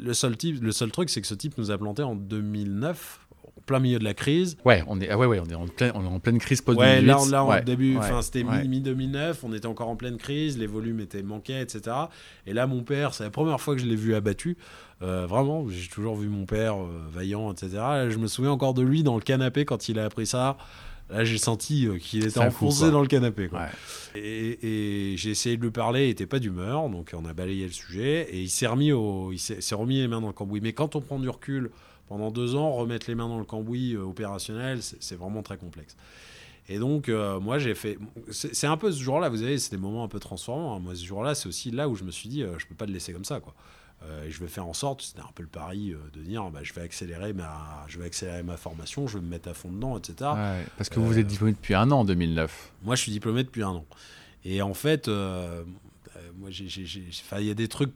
le 0.00 0.14
seul, 0.14 0.36
type, 0.36 0.62
le 0.62 0.72
seul 0.72 0.90
truc, 0.90 1.10
c'est 1.10 1.20
que 1.20 1.26
ce 1.26 1.34
type 1.34 1.58
nous 1.58 1.70
a 1.70 1.76
planté 1.76 2.02
en 2.02 2.14
2009 2.14 3.20
plein 3.68 3.78
milieu 3.78 4.00
de 4.00 4.04
la 4.04 4.14
crise. 4.14 4.56
Ouais, 4.64 4.82
on 4.88 5.00
est, 5.00 5.08
ah 5.08 5.16
ouais, 5.16 5.26
ouais, 5.26 5.38
on 5.38 5.44
est 5.48 5.54
en 5.54 5.68
pleine, 5.68 5.92
on 5.94 6.02
est 6.04 6.08
en 6.08 6.18
pleine 6.18 6.38
crise 6.38 6.60
post 6.60 6.76
Ouais, 6.76 6.96
2008. 7.00 7.06
là, 7.06 7.18
là, 7.30 7.44
Ouais, 7.44 7.62
début, 7.62 7.92
ouais, 7.92 7.98
enfin, 7.98 8.20
c'était 8.22 8.42
ouais. 8.42 8.66
mi-2009, 8.66 9.36
on 9.44 9.52
était 9.52 9.66
encore 9.66 9.88
en 9.88 9.94
pleine 9.96 10.16
crise, 10.16 10.58
les 10.58 10.66
volumes 10.66 10.98
étaient 10.98 11.22
manqués, 11.22 11.60
etc. 11.60 11.94
Et 12.46 12.52
là, 12.52 12.66
mon 12.66 12.82
père, 12.82 13.14
c'est 13.14 13.22
la 13.22 13.30
première 13.30 13.60
fois 13.60 13.76
que 13.76 13.80
je 13.80 13.86
l'ai 13.86 13.94
vu 13.94 14.16
abattu. 14.16 14.56
Euh, 15.02 15.26
vraiment, 15.28 15.68
j'ai 15.68 15.88
toujours 15.88 16.16
vu 16.16 16.26
mon 16.28 16.44
père 16.46 16.74
euh, 16.82 16.88
vaillant, 17.12 17.52
etc. 17.52 17.68
Là, 17.76 18.10
je 18.10 18.18
me 18.18 18.26
souviens 18.26 18.50
encore 18.50 18.74
de 18.74 18.82
lui 18.82 19.04
dans 19.04 19.14
le 19.14 19.20
canapé 19.22 19.64
quand 19.64 19.88
il 19.88 19.98
a 20.00 20.04
appris 20.06 20.26
ça. 20.26 20.56
Là, 21.10 21.24
j'ai 21.24 21.38
senti 21.38 21.86
euh, 21.86 21.96
qu'il 21.98 22.26
était 22.26 22.38
enfoncé 22.40 22.90
dans 22.90 23.00
le 23.00 23.06
canapé. 23.06 23.48
quoi. 23.48 23.60
Ouais. 23.60 24.20
Et, 24.20 25.12
et 25.12 25.16
j'ai 25.16 25.30
essayé 25.30 25.56
de 25.56 25.62
lui 25.62 25.70
parler, 25.70 26.06
il 26.08 26.10
était 26.10 26.26
pas 26.26 26.38
d'humeur, 26.38 26.88
donc 26.90 27.12
on 27.16 27.24
a 27.24 27.32
balayé 27.32 27.64
le 27.64 27.72
sujet. 27.72 28.28
Et 28.30 28.40
il 28.42 28.50
s'est 28.50 28.66
remis, 28.66 28.92
au, 28.92 29.30
il 29.32 29.38
s'est 29.38 29.60
s'est 29.60 29.74
remis 29.74 30.00
les 30.00 30.08
mains 30.08 30.20
dans 30.20 30.26
le 30.26 30.32
cambouis. 30.34 30.60
Mais 30.60 30.72
quand 30.74 30.96
on 30.96 31.00
prend 31.00 31.18
du 31.18 31.28
recul 31.28 31.70
pendant 32.08 32.30
deux 32.30 32.54
ans, 32.54 32.72
remettre 32.72 33.06
les 33.08 33.14
mains 33.14 33.28
dans 33.28 33.38
le 33.38 33.44
cambouis 33.44 33.94
euh, 33.94 34.02
opérationnel, 34.02 34.80
c'est 34.82 35.16
vraiment 35.16 35.42
très 35.42 35.56
complexe. 35.58 35.96
Et 36.70 36.78
donc, 36.78 37.08
euh, 37.08 37.40
moi, 37.40 37.58
j'ai 37.58 37.74
fait. 37.74 37.98
C'est 38.30 38.66
un 38.66 38.76
peu 38.76 38.92
ce 38.92 39.02
jour-là, 39.02 39.28
vous 39.30 39.38
savez, 39.38 39.58
c'est 39.58 39.70
des 39.70 39.80
moments 39.80 40.04
un 40.04 40.08
peu 40.08 40.18
transformants. 40.20 40.76
hein. 40.76 40.80
Moi, 40.80 40.94
ce 40.94 41.04
jour-là, 41.04 41.34
c'est 41.34 41.48
aussi 41.48 41.70
là 41.70 41.88
où 41.88 41.94
je 41.96 42.04
me 42.04 42.10
suis 42.10 42.28
dit, 42.28 42.42
euh, 42.42 42.58
je 42.58 42.66
peux 42.66 42.74
pas 42.74 42.84
le 42.86 42.92
laisser 42.92 43.12
comme 43.12 43.24
ça, 43.24 43.40
quoi. 43.40 43.54
Euh, 44.04 44.26
et 44.26 44.30
je 44.30 44.38
vais 44.38 44.46
faire 44.48 44.66
en 44.66 44.74
sorte, 44.74 45.02
c'était 45.02 45.22
un 45.22 45.30
peu 45.34 45.42
le 45.42 45.48
pari 45.48 45.92
de 46.12 46.20
dire, 46.20 46.48
bah, 46.50 46.60
je 46.62 46.72
vais 46.74 46.82
accélérer 46.82 47.32
ma, 47.32 47.84
je 47.88 47.98
vais 47.98 48.04
accélérer 48.04 48.42
ma 48.44 48.56
formation, 48.56 49.06
je 49.08 49.18
vais 49.18 49.24
me 49.24 49.28
mettre 49.30 49.48
à 49.48 49.54
fond 49.54 49.72
dedans, 49.72 49.98
etc. 49.98 50.30
Ouais, 50.34 50.64
parce 50.76 50.88
que 50.88 51.00
vous 51.00 51.16
Euh, 51.16 51.20
êtes 51.20 51.26
diplômé 51.26 51.52
depuis 51.52 51.74
un 51.74 51.90
an 51.90 52.00
en 52.00 52.04
2009. 52.04 52.72
Moi, 52.84 52.94
je 52.96 53.02
suis 53.02 53.12
diplômé 53.12 53.42
depuis 53.44 53.62
un 53.62 53.70
an. 53.70 53.84
Et 54.44 54.62
en 54.62 54.72
fait, 54.74 55.08
moi, 56.38 56.50
j'ai- 56.50 56.68
enfin, 57.24 57.40
il 57.40 57.46
y 57.46 57.50
a 57.50 57.54
des 57.54 57.68
trucs 57.68 57.92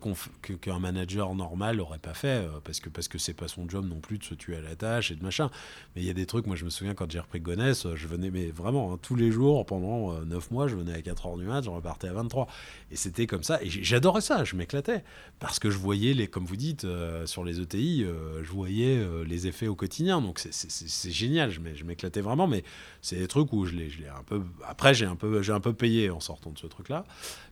qu'un 0.60 0.78
manager 0.78 1.34
normal 1.34 1.76
n'aurait 1.76 1.98
pas 1.98 2.14
fait, 2.14 2.44
euh, 2.46 2.48
parce 2.64 2.80
que 2.80 2.88
parce 2.88 3.08
que 3.08 3.18
c'est 3.18 3.34
pas 3.34 3.48
son 3.48 3.68
job 3.68 3.86
non 3.86 4.00
plus 4.00 4.18
de 4.18 4.24
se 4.24 4.34
tuer 4.34 4.56
à 4.56 4.60
la 4.60 4.74
tâche 4.76 5.10
et 5.10 5.14
de 5.14 5.22
machin. 5.22 5.50
Mais 5.94 6.02
il 6.02 6.06
y 6.06 6.10
a 6.10 6.14
des 6.14 6.26
trucs, 6.26 6.46
moi, 6.46 6.56
je 6.56 6.64
me 6.64 6.70
souviens 6.70 6.94
quand 6.94 7.10
j'ai 7.10 7.20
repris 7.20 7.40
Gonesse, 7.40 7.86
euh, 7.86 7.96
je 7.96 8.06
venais, 8.06 8.30
mais 8.30 8.46
vraiment, 8.50 8.92
hein, 8.92 8.98
tous 9.00 9.14
les 9.16 9.30
jours, 9.30 9.64
pendant 9.66 10.12
euh, 10.12 10.24
9 10.24 10.50
mois, 10.50 10.68
je 10.68 10.76
venais 10.76 10.92
à 10.94 11.00
4h 11.00 11.36
du 11.38 11.44
mat, 11.44 11.62
je 11.62 11.70
repartais 11.70 12.08
à 12.08 12.12
23. 12.12 12.46
Et 12.90 12.96
c'était 12.96 13.26
comme 13.26 13.42
ça. 13.42 13.62
Et 13.62 13.70
j'adorais 13.70 14.20
ça, 14.20 14.44
je 14.44 14.56
m'éclatais. 14.56 15.04
Parce 15.38 15.58
que 15.58 15.70
je 15.70 15.78
voyais, 15.78 16.26
comme 16.26 16.44
vous 16.44 16.56
dites, 16.56 16.84
euh, 16.84 17.26
sur 17.26 17.44
les 17.44 17.60
ETI, 17.60 18.04
euh, 18.04 18.42
je 18.44 18.50
voyais 18.50 18.98
euh, 18.98 19.24
les 19.24 19.46
effets 19.46 19.66
au 19.68 19.74
quotidien. 19.74 20.20
Donc 20.20 20.38
c'est- 20.38 21.10
génial, 21.10 21.50
je 21.50 21.60
m'é- 21.60 21.74
je 21.76 21.84
m'éclatais 21.84 22.20
vraiment. 22.20 22.46
Mais 22.46 22.64
c'est 23.00 23.16
des 23.16 23.28
trucs 23.28 23.52
où 23.52 23.64
je 23.66 23.74
l'ai 23.74 23.90
un 24.08 24.22
peu. 24.24 24.42
Après, 24.66 24.94
j'ai 24.94 25.06
un 25.06 25.16
peu 25.16 25.72
payé 25.72 26.10
en 26.10 26.20
sortant 26.20 26.50
de 26.50 26.58
ce 26.58 26.66
truc-là. 26.66 27.04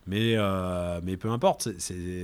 Mais, 0.07 0.35
euh, 0.37 1.01
mais 1.03 1.17
peu 1.17 1.31
importe. 1.31 1.69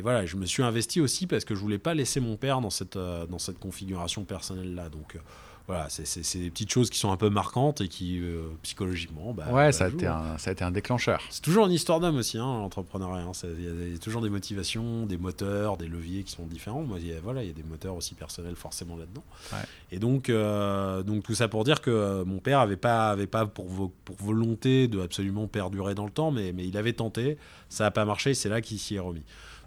voilà, 0.03 0.27
je 0.27 0.37
me 0.37 0.47
suis 0.47 0.63
investi 0.63 1.01
aussi 1.01 1.27
parce 1.27 1.45
que 1.45 1.55
je 1.55 1.61
voulais 1.61 1.79
pas 1.79 1.95
laisser 1.95 2.21
mon 2.21 2.37
père 2.37 2.61
dans 2.61 2.71
cette, 2.71 2.97
euh, 2.97 3.27
configuration 3.61 4.25
personnelle-là. 4.25 4.85
Euh, 4.87 5.19
voilà, 5.67 5.89
c'est- 5.89 6.39
des 6.39 6.51
petites 6.51 6.71
choses 6.71 6.91
qui 6.91 6.99
sont 6.99 7.11
un 7.11 7.17
peu 7.17 7.29
marquantes 7.29 7.81
et 7.81 7.89
qui, 7.89 8.21
euh, 8.21 8.49
psychologiquement. 8.63 9.33
Bah, 9.33 9.47
ouais, 9.49 9.53
bah, 9.53 9.73
ça 9.73 9.87
a, 9.87 9.89
été 9.89 10.07
hein. 10.07 10.23
un, 10.35 10.39
ça 10.39 10.51
a 10.51 10.53
été 10.53 10.63
un 10.63 10.71
déclencheur. 10.71 11.21
C'est 11.31 11.43
toujours 11.43 11.67
une 11.67 11.73
histoire 11.73 11.99
d'homme 11.99 12.17
aussi, 12.17 12.39
hein, 12.39 12.61
l'entrepreneuriat. 12.61 13.25
hein. 13.25 13.33
Il 13.59 13.93
y, 13.93 13.95
a 13.95 13.99
toujours 13.99 14.23
des 14.23 14.31
motivations, 14.31 15.07
des 15.07 15.17
moteurs, 15.19 15.77
des 15.77 15.89
leviers 15.89 16.23
qui 16.23 16.31
sont 16.33 16.47
différents. 16.47 16.83
Moi, 16.83 16.99
il 17.01 17.09
y 17.09 17.13
a, 17.13 17.21
voilà, 17.21 17.43
il 17.43 17.49
y 17.49 17.51
a 17.51 17.55
des 17.55 17.65
moteurs 17.65 17.97
aussi 17.97 18.15
personnels 18.15 18.55
forcément 18.57 18.97
là-dedans. 18.97 19.25
Ouais. 19.53 19.59
Et 19.91 19.99
donc, 19.99 20.29
euh, 20.31 21.03
donc, 21.03 21.25
tout 21.25 21.35
ça 21.35 21.49
pour 21.49 21.65
dire 21.65 21.81
que 21.81 21.91
euh, 21.91 22.25
mon 22.25 22.39
père 22.39 22.61
avait 22.61 22.77
pas, 22.77 23.11
avait 23.11 23.27
pas 23.27 23.47
pour, 23.47 23.67
vo- 23.69 23.93
pour 24.05 24.17
volonté 24.17 24.87
de 24.89 25.01
absolument 25.01 25.47
perdurer 25.49 25.95
dans 25.95 26.05
le 26.05 26.11
temps, 26.13 26.31
mais, 26.31 26.53
mais 26.53 26.67
il 26.67 26.77
avait 26.77 26.93
tenté. 26.93 27.39
Ça 27.69 27.85
n'a 27.85 27.91
pas 27.91 28.05
marché, 28.05 28.35
c'est 28.35 28.49
là 28.49 28.61
qu'il 28.61 28.79
s'y 28.79 28.95
est 28.95 29.01
remis. 29.01 29.23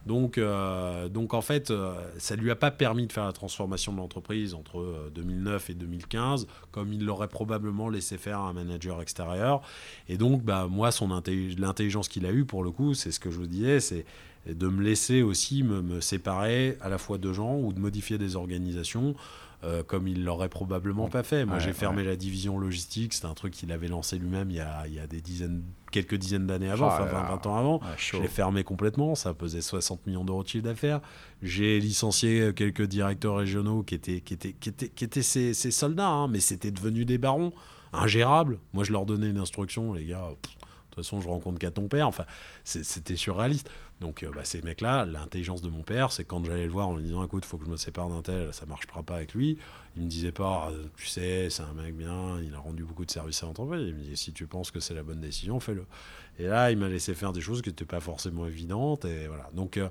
Donc, 0.05 0.37
euh, 0.37 1.09
donc 1.09 1.33
en 1.33 1.41
fait, 1.41 1.71
euh, 1.71 1.93
ça 2.17 2.35
lui 2.35 2.49
a 2.51 2.55
pas 2.55 2.71
permis 2.71 3.05
de 3.05 3.11
faire 3.11 3.25
la 3.25 3.33
transformation 3.33 3.91
de 3.93 3.97
l'entreprise 3.97 4.53
entre 4.53 4.79
euh, 4.79 5.11
2009 5.13 5.69
et 5.69 5.73
2015, 5.73 6.47
comme 6.71 6.93
il 6.93 7.05
l'aurait 7.05 7.27
probablement 7.27 7.89
laissé 7.89 8.17
faire 8.17 8.39
à 8.39 8.49
un 8.49 8.53
manager 8.53 9.01
extérieur. 9.01 9.61
Et 10.07 10.17
donc, 10.17 10.43
bah, 10.43 10.67
moi, 10.69 10.91
son 10.91 11.09
intelli- 11.09 11.59
l'intelligence 11.59 12.07
qu'il 12.07 12.25
a 12.25 12.31
eue, 12.31 12.45
pour 12.45 12.63
le 12.63 12.71
coup, 12.71 12.93
c'est 12.93 13.11
ce 13.11 13.19
que 13.19 13.29
je 13.29 13.37
vous 13.37 13.47
disais, 13.47 13.79
c'est 13.79 14.05
de 14.47 14.67
me 14.67 14.81
laisser 14.81 15.21
aussi 15.21 15.63
me 15.63 15.99
séparer 16.01 16.77
à 16.81 16.89
la 16.89 16.97
fois 16.97 17.17
de 17.17 17.31
gens 17.33 17.57
ou 17.57 17.73
de 17.73 17.79
modifier 17.79 18.17
des 18.17 18.35
organisations. 18.35 19.15
Euh, 19.63 19.83
comme 19.83 20.07
il 20.07 20.23
l'aurait 20.23 20.47
probablement 20.49 21.09
pas 21.09 21.23
fait. 21.23 21.45
Moi, 21.45 21.55
Ouais, 21.57 21.61
j'ai 21.61 21.73
fermé 21.73 22.03
la 22.03 22.15
division 22.15 22.57
logistique. 22.57 23.13
C'est 23.13 23.25
un 23.25 23.33
truc 23.33 23.53
qu'il 23.53 23.71
avait 23.71 23.87
lancé 23.89 24.17
lui-même 24.17 24.49
il 24.49 24.55
y 24.57 24.59
a, 24.61 24.87
il 24.87 24.93
y 24.93 24.99
a 24.99 25.07
des 25.07 25.19
dizaines, 25.21 25.63
quelques 25.91 26.15
dizaines 26.15 26.47
d'années 26.47 26.69
avant, 26.69 26.87
Oh 26.87 26.91
enfin 26.93 27.05
là 27.05 27.11
20, 27.11 27.21
là. 27.23 27.29
20 27.29 27.45
ans 27.47 27.55
avant. 27.57 27.79
Ouais, 27.79 27.87
Je 27.97 28.17
l'ai 28.17 28.27
fermé 28.29 28.63
complètement, 28.63 29.15
ça 29.15 29.33
pesait 29.33 29.61
60 29.61 30.07
millions 30.07 30.23
d'euros 30.23 30.43
de 30.43 30.47
chiffre 30.47 30.63
d'affaires. 30.63 31.01
J'ai 31.41 31.79
licencié 31.79 32.53
quelques 32.55 32.83
directeurs 32.87 33.35
régionaux 33.37 33.83
qui 33.83 33.95
étaient, 33.95 34.21
qui 34.21 34.33
étaient, 34.33 34.53
qui 34.53 34.69
étaient, 34.69 34.89
qui 34.89 35.03
étaient 35.03 35.21
ces, 35.21 35.53
ces 35.53 35.71
soldats, 35.71 36.07
hein, 36.07 36.27
mais 36.29 36.39
c'était 36.39 36.71
devenu 36.71 37.03
des 37.03 37.17
barons 37.17 37.51
ingérables. 37.91 38.59
Moi, 38.73 38.83
je 38.83 38.91
leur 38.91 39.05
donnais 39.05 39.29
une 39.29 39.39
instruction, 39.39 39.93
les 39.93 40.05
gars. 40.05 40.29
de 40.29 40.35
toute 40.89 40.95
façon, 40.95 41.21
je 41.21 41.27
rencontre 41.27 41.59
qu'à 41.59 41.71
ton 41.71 41.87
père. 41.87 42.07
Enfin, 42.07 42.25
c'était 42.63 43.15
surréaliste. 43.15 43.69
Donc, 43.99 44.23
euh, 44.23 44.31
bah, 44.33 44.45
ces 44.45 44.61
mecs-là, 44.61 45.05
l'intelligence 45.05 45.61
de 45.61 45.69
mon 45.69 45.83
père, 45.83 46.11
c'est 46.11 46.23
quand 46.23 46.43
j'allais 46.45 46.65
le 46.65 46.71
voir 46.71 46.87
en 46.87 46.95
lui 46.95 47.03
disant 47.03 47.23
Écoute, 47.23 47.43
faut 47.43 47.57
que 47.57 47.65
je 47.65 47.69
me 47.69 47.77
sépare 47.77 48.07
d'un 48.09 48.21
tel, 48.21 48.53
ça 48.53 48.65
marchera 48.65 49.03
pas 49.03 49.17
avec 49.17 49.33
lui. 49.33 49.57
Il 49.97 50.03
me 50.03 50.07
disait 50.07 50.31
pas 50.31 50.69
Ah, 50.69 50.71
Tu 50.95 51.07
sais, 51.07 51.49
c'est 51.49 51.63
un 51.63 51.73
mec 51.73 51.95
bien, 51.95 52.39
il 52.41 52.53
a 52.55 52.59
rendu 52.59 52.83
beaucoup 52.83 53.05
de 53.05 53.11
services 53.11 53.43
à 53.43 53.45
l'entreprise. 53.45 53.87
Il 53.87 53.95
me 53.95 54.01
dit 54.01 54.15
Si 54.15 54.31
tu 54.31 54.47
penses 54.47 54.71
que 54.71 54.79
c'est 54.79 54.93
la 54.93 55.03
bonne 55.03 55.19
décision, 55.19 55.59
fais-le. 55.59 55.85
Et 56.37 56.47
là, 56.47 56.71
il 56.71 56.77
m'a 56.77 56.87
laissé 56.87 57.13
faire 57.13 57.33
des 57.33 57.41
choses 57.41 57.61
qui 57.61 57.69
n'étaient 57.69 57.85
pas 57.85 57.99
forcément 57.99 58.47
évidentes. 58.47 59.03
Et 59.03 59.27
voilà. 59.27 59.49
Donc, 59.53 59.75
euh, 59.75 59.89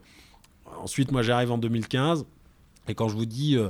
ensuite, 0.64 1.12
moi, 1.12 1.20
j'arrive 1.22 1.52
en 1.52 1.58
2015. 1.58 2.24
Et 2.88 2.94
quand 2.94 3.08
je 3.08 3.16
vous 3.16 3.26
dis, 3.26 3.56
euh, 3.56 3.68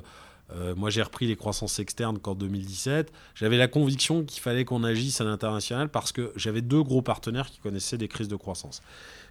euh, 0.54 0.74
moi, 0.74 0.90
j'ai 0.90 1.02
repris 1.02 1.26
les 1.26 1.36
croissances 1.36 1.78
externes 1.78 2.18
qu'en 2.18 2.34
2017, 2.34 3.12
j'avais 3.34 3.58
la 3.58 3.68
conviction 3.68 4.24
qu'il 4.24 4.40
fallait 4.40 4.64
qu'on 4.64 4.82
agisse 4.82 5.20
à 5.20 5.24
l'international 5.24 5.90
parce 5.90 6.12
que 6.12 6.32
j'avais 6.36 6.62
deux 6.62 6.82
gros 6.82 7.02
partenaires 7.02 7.50
qui 7.50 7.58
connaissaient 7.58 7.98
des 7.98 8.08
crises 8.08 8.28
de 8.28 8.36
croissance. 8.36 8.80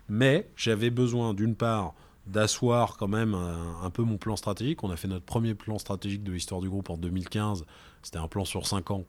Mais 0.09 0.49
j'avais 0.55 0.89
besoin, 0.89 1.33
d'une 1.33 1.55
part, 1.55 1.93
d'asseoir 2.27 2.97
quand 2.97 3.07
même 3.07 3.33
un, 3.33 3.83
un 3.83 3.89
peu 3.89 4.03
mon 4.03 4.17
plan 4.17 4.35
stratégique. 4.35 4.83
On 4.83 4.91
a 4.91 4.95
fait 4.95 5.07
notre 5.07 5.25
premier 5.25 5.55
plan 5.55 5.79
stratégique 5.79 6.23
de 6.23 6.31
l'histoire 6.31 6.61
du 6.61 6.69
groupe 6.69 6.89
en 6.89 6.97
2015. 6.97 7.65
C'était 8.03 8.19
un 8.19 8.27
plan 8.27 8.45
sur 8.45 8.67
5 8.67 8.91
ans. 8.91 9.05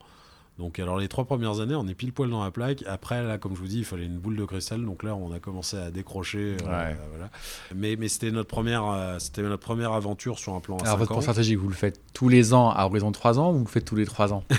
Donc, 0.59 0.81
alors, 0.81 0.99
les 0.99 1.07
trois 1.07 1.25
premières 1.25 1.61
années, 1.61 1.77
on 1.77 1.87
est 1.87 1.95
pile 1.95 2.13
poil 2.13 2.29
dans 2.31 2.43
la 2.43 2.51
plaque. 2.51 2.83
Après, 2.89 3.23
là, 3.23 3.39
comme 3.39 3.55
je 3.55 3.61
vous 3.61 3.69
dis, 3.69 3.79
il 3.79 3.85
fallait 3.85 4.07
une 4.07 4.19
boule 4.19 4.37
de 4.37 4.45
cristal. 4.45 4.85
Donc 4.85 5.05
là, 5.05 5.15
on 5.15 5.33
a 5.33 5.39
commencé 5.39 5.77
à 5.77 5.91
décrocher. 5.93 6.57
euh, 6.63 6.67
Ouais. 6.67 6.97
voilà. 7.11 7.31
Mais, 7.77 7.95
mais 7.97 8.09
c'était 8.09 8.33
notre, 8.33 8.49
première, 8.49 8.85
euh, 8.87 9.19
c'était 9.21 9.43
notre 9.43 9.63
première 9.63 9.93
aventure 9.93 10.39
sur 10.39 10.55
un 10.55 10.61
plan 10.61 10.77
à 10.79 10.81
Alors, 10.83 10.95
5 10.95 10.99
votre 10.99 11.13
plan 11.13 11.21
stratégique, 11.21 11.59
vous 11.59 11.69
le 11.69 11.75
faites 11.75 12.01
tous 12.13 12.29
les 12.29 12.55
ans 12.55 12.71
à 12.71 12.87
horizon 12.87 13.09
de 13.11 13.15
3 13.15 13.39
ans 13.39 13.51
ou 13.53 13.59
vous 13.59 13.65
le 13.65 13.71
faites 13.71 13.85
tous 13.85 13.95
les 13.97 14.05
3 14.07 14.33
ans? 14.33 14.43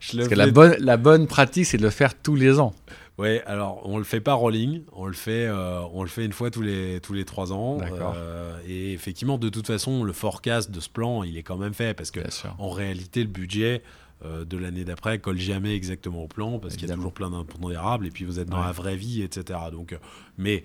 Je 0.00 0.12
le 0.12 0.18
Parce 0.18 0.28
que 0.28 0.34
la 0.34 0.50
bonne, 0.50 0.76
la 0.78 0.96
bonne 0.98 1.26
pratique, 1.26 1.64
c'est 1.66 1.78
de 1.78 1.82
le 1.82 1.90
faire 1.90 2.14
tous 2.20 2.36
les 2.36 2.60
ans. 2.60 2.74
Ouais, 3.16 3.42
alors 3.46 3.80
on 3.84 3.98
le 3.98 4.04
fait 4.04 4.20
pas 4.20 4.34
rolling, 4.34 4.82
on 4.92 5.06
le 5.06 5.12
fait, 5.12 5.46
euh, 5.46 5.80
on 5.92 6.02
le 6.02 6.08
fait 6.08 6.24
une 6.24 6.32
fois 6.32 6.52
tous 6.52 6.62
les 6.62 7.00
tous 7.00 7.14
les 7.14 7.24
trois 7.24 7.52
ans. 7.52 7.78
Euh, 7.82 8.56
et 8.68 8.92
effectivement, 8.92 9.38
de 9.38 9.48
toute 9.48 9.66
façon, 9.66 10.04
le 10.04 10.12
forecast 10.12 10.70
de 10.70 10.78
ce 10.78 10.88
plan, 10.88 11.24
il 11.24 11.36
est 11.36 11.42
quand 11.42 11.56
même 11.56 11.74
fait 11.74 11.94
parce 11.94 12.12
que 12.12 12.20
en 12.58 12.70
réalité, 12.70 13.22
le 13.22 13.28
budget 13.28 13.82
euh, 14.24 14.44
de 14.44 14.56
l'année 14.58 14.84
d'après 14.84 15.18
colle 15.18 15.38
jamais 15.38 15.74
exactement 15.74 16.22
au 16.24 16.28
plan 16.28 16.58
parce 16.58 16.76
qu'il 16.76 16.88
y 16.88 16.92
a 16.92 16.94
toujours 16.94 17.12
plein 17.12 17.30
d'impondérables 17.30 18.06
et 18.06 18.10
puis 18.10 18.24
vous 18.24 18.38
êtes 18.40 18.48
dans 18.48 18.58
Ouais. 18.58 18.66
la 18.66 18.72
vraie 18.72 18.96
vie, 18.96 19.22
etc. 19.22 19.58
Donc, 19.72 19.92
euh, 19.92 19.98
mais 20.36 20.64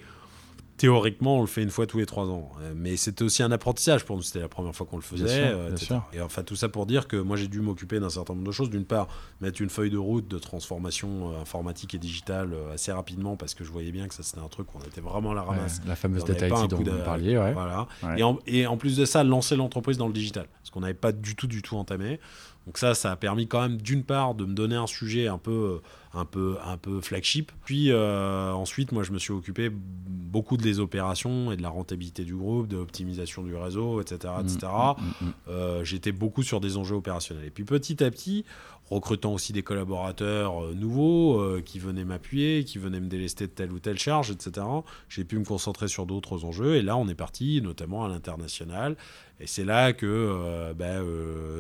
théoriquement, 0.76 1.38
on 1.38 1.42
le 1.42 1.48
fait 1.48 1.62
une 1.62 1.70
fois 1.70 1.86
tous 1.86 2.00
les 2.00 2.06
trois 2.08 2.26
ans. 2.26 2.50
Euh, 2.62 2.74
Mais 2.76 2.98
c'était 2.98 3.24
aussi 3.24 3.44
un 3.44 3.52
apprentissage 3.52 4.06
pour 4.06 4.16
nous. 4.16 4.24
C'était 4.24 4.40
la 4.40 4.48
première 4.48 4.76
fois 4.76 4.88
qu'on 4.88 4.96
le 4.96 5.04
faisait. 5.04 5.26
Bien 5.26 5.50
sûr, 5.50 5.58
bien 5.60 5.68
etc. 5.70 5.86
sûr. 5.86 6.04
Et 6.14 6.22
enfin, 6.22 6.42
tout 6.44 6.56
ça 6.56 6.68
pour 6.68 6.88
dire 6.88 7.08
que 7.08 7.16
moi, 7.16 7.38
j'ai 7.38 7.48
dû 7.48 7.62
m'occuper 7.62 8.00
d'un 8.00 8.10
certain 8.10 8.34
nombre 8.34 8.48
de 8.48 8.52
choses. 8.52 8.72
D'une 8.72 8.84
part, 8.86 9.08
mettre 9.40 9.62
une 9.62 9.70
feuille 9.70 9.92
de 9.92 9.98
route 10.00 10.28
de 10.28 10.40
transformation 10.40 11.40
informatique 11.40 11.94
et 11.94 12.00
digitale 12.00 12.56
assez 12.74 12.92
rapidement 12.92 13.38
parce 13.38 13.54
que 13.54 13.64
je 13.64 13.72
voyais 13.72 13.92
bien 13.92 14.08
que 14.08 14.16
ça, 14.16 14.24
c'était 14.24 14.42
un 14.42 14.48
truc, 14.50 14.68
on 14.74 14.80
était 14.80 15.00
vraiment 15.02 15.32
à 15.32 15.36
la 15.36 15.44
ramasse. 15.44 15.78
Ouais, 15.78 15.90
la 15.90 15.96
fameuse 15.96 16.26
data 16.26 16.48
IT 16.48 16.70
dont 16.70 16.78
vous 16.78 17.04
parliez. 17.06 17.38
Ouais. 17.38 17.54
Voilà. 17.54 17.88
Ouais. 18.02 18.20
Et, 18.20 18.24
en, 18.24 18.40
et 18.48 18.66
en 18.66 18.76
plus 18.78 18.98
de 18.98 19.06
ça, 19.06 19.24
lancer 19.24 19.56
l'entreprise 19.56 19.98
dans 20.00 20.08
le 20.08 20.14
digital. 20.14 20.48
Parce 20.60 20.72
qu'on 20.72 20.80
n'avait 20.82 20.94
pas 20.96 21.12
du 21.12 21.36
tout, 21.36 21.48
du 21.48 21.62
tout 21.62 21.78
entamé. 21.78 22.20
Donc 22.66 22.78
ça, 22.78 22.96
ça 22.96 23.12
a 23.12 23.16
permis 23.16 23.48
quand 23.48 23.62
même, 23.62 23.78
d'une 23.78 24.04
part, 24.04 24.36
de 24.36 24.46
me 24.46 24.54
donner 24.54 24.76
un 24.76 24.88
sujet 24.88 25.28
un 25.28 25.38
peu, 25.38 25.82
un 26.14 26.26
peu, 26.26 26.58
un 26.66 26.78
peu 26.78 27.02
flagship. 27.02 27.52
Puis 27.66 27.92
euh, 27.92 28.52
ensuite, 28.54 28.92
moi, 28.92 29.04
je 29.04 29.12
me 29.12 29.20
suis 29.20 29.34
occupé 29.34 29.70
beaucoup 29.70 30.56
des 30.56 30.80
opérations 30.80 31.52
et 31.52 31.58
de 31.58 31.62
la 31.62 31.70
rentabilité 31.70 32.24
du 32.24 32.36
groupe, 32.36 32.68
de 32.68 32.78
l'optimisation 32.78 33.44
du 33.44 33.56
réseau, 33.56 34.00
etc. 34.02 34.34
etc. 34.40 34.60
Mm, 34.62 35.02
mm, 35.02 35.28
mm. 35.28 35.34
Euh, 35.50 35.84
J'étais 35.84 36.12
beaucoup 36.12 36.42
sur 36.42 36.62
des 36.62 36.78
enjeux 36.78 36.96
opérationnels. 36.96 37.46
Et 37.46 37.52
puis 37.52 37.66
petit 37.66 38.02
à 38.04 38.10
petit, 38.10 38.46
recrutant 38.90 39.34
aussi 39.34 39.54
des 39.54 39.64
collaborateurs 39.64 40.64
euh, 40.64 40.74
nouveaux 40.74 41.40
euh, 41.40 41.62
qui 41.62 41.80
venaient 41.80 42.04
m'appuyer, 42.04 42.64
qui 42.64 42.78
venaient 42.78 43.00
me 43.00 43.08
délester 43.08 43.48
de 43.48 43.52
telle 43.52 43.72
ou 43.72 43.80
telle 43.80 43.98
charge, 43.98 44.32
etc. 44.32 44.66
J'ai 45.10 45.24
pu 45.24 45.38
me 45.38 45.46
concentrer 45.46 45.88
sur 45.88 46.06
d'autres 46.06 46.46
enjeux. 46.46 46.76
Et 46.76 46.82
là, 46.82 46.98
on 46.98 47.08
est 47.08 47.16
parti, 47.16 47.62
notamment 47.62 48.06
à 48.06 48.10
l'international. 48.10 48.96
Et 49.40 49.48
c'est 49.48 49.66
là 49.66 49.94
que 49.94 50.06
euh, 50.06 50.74
ben, 50.74 51.04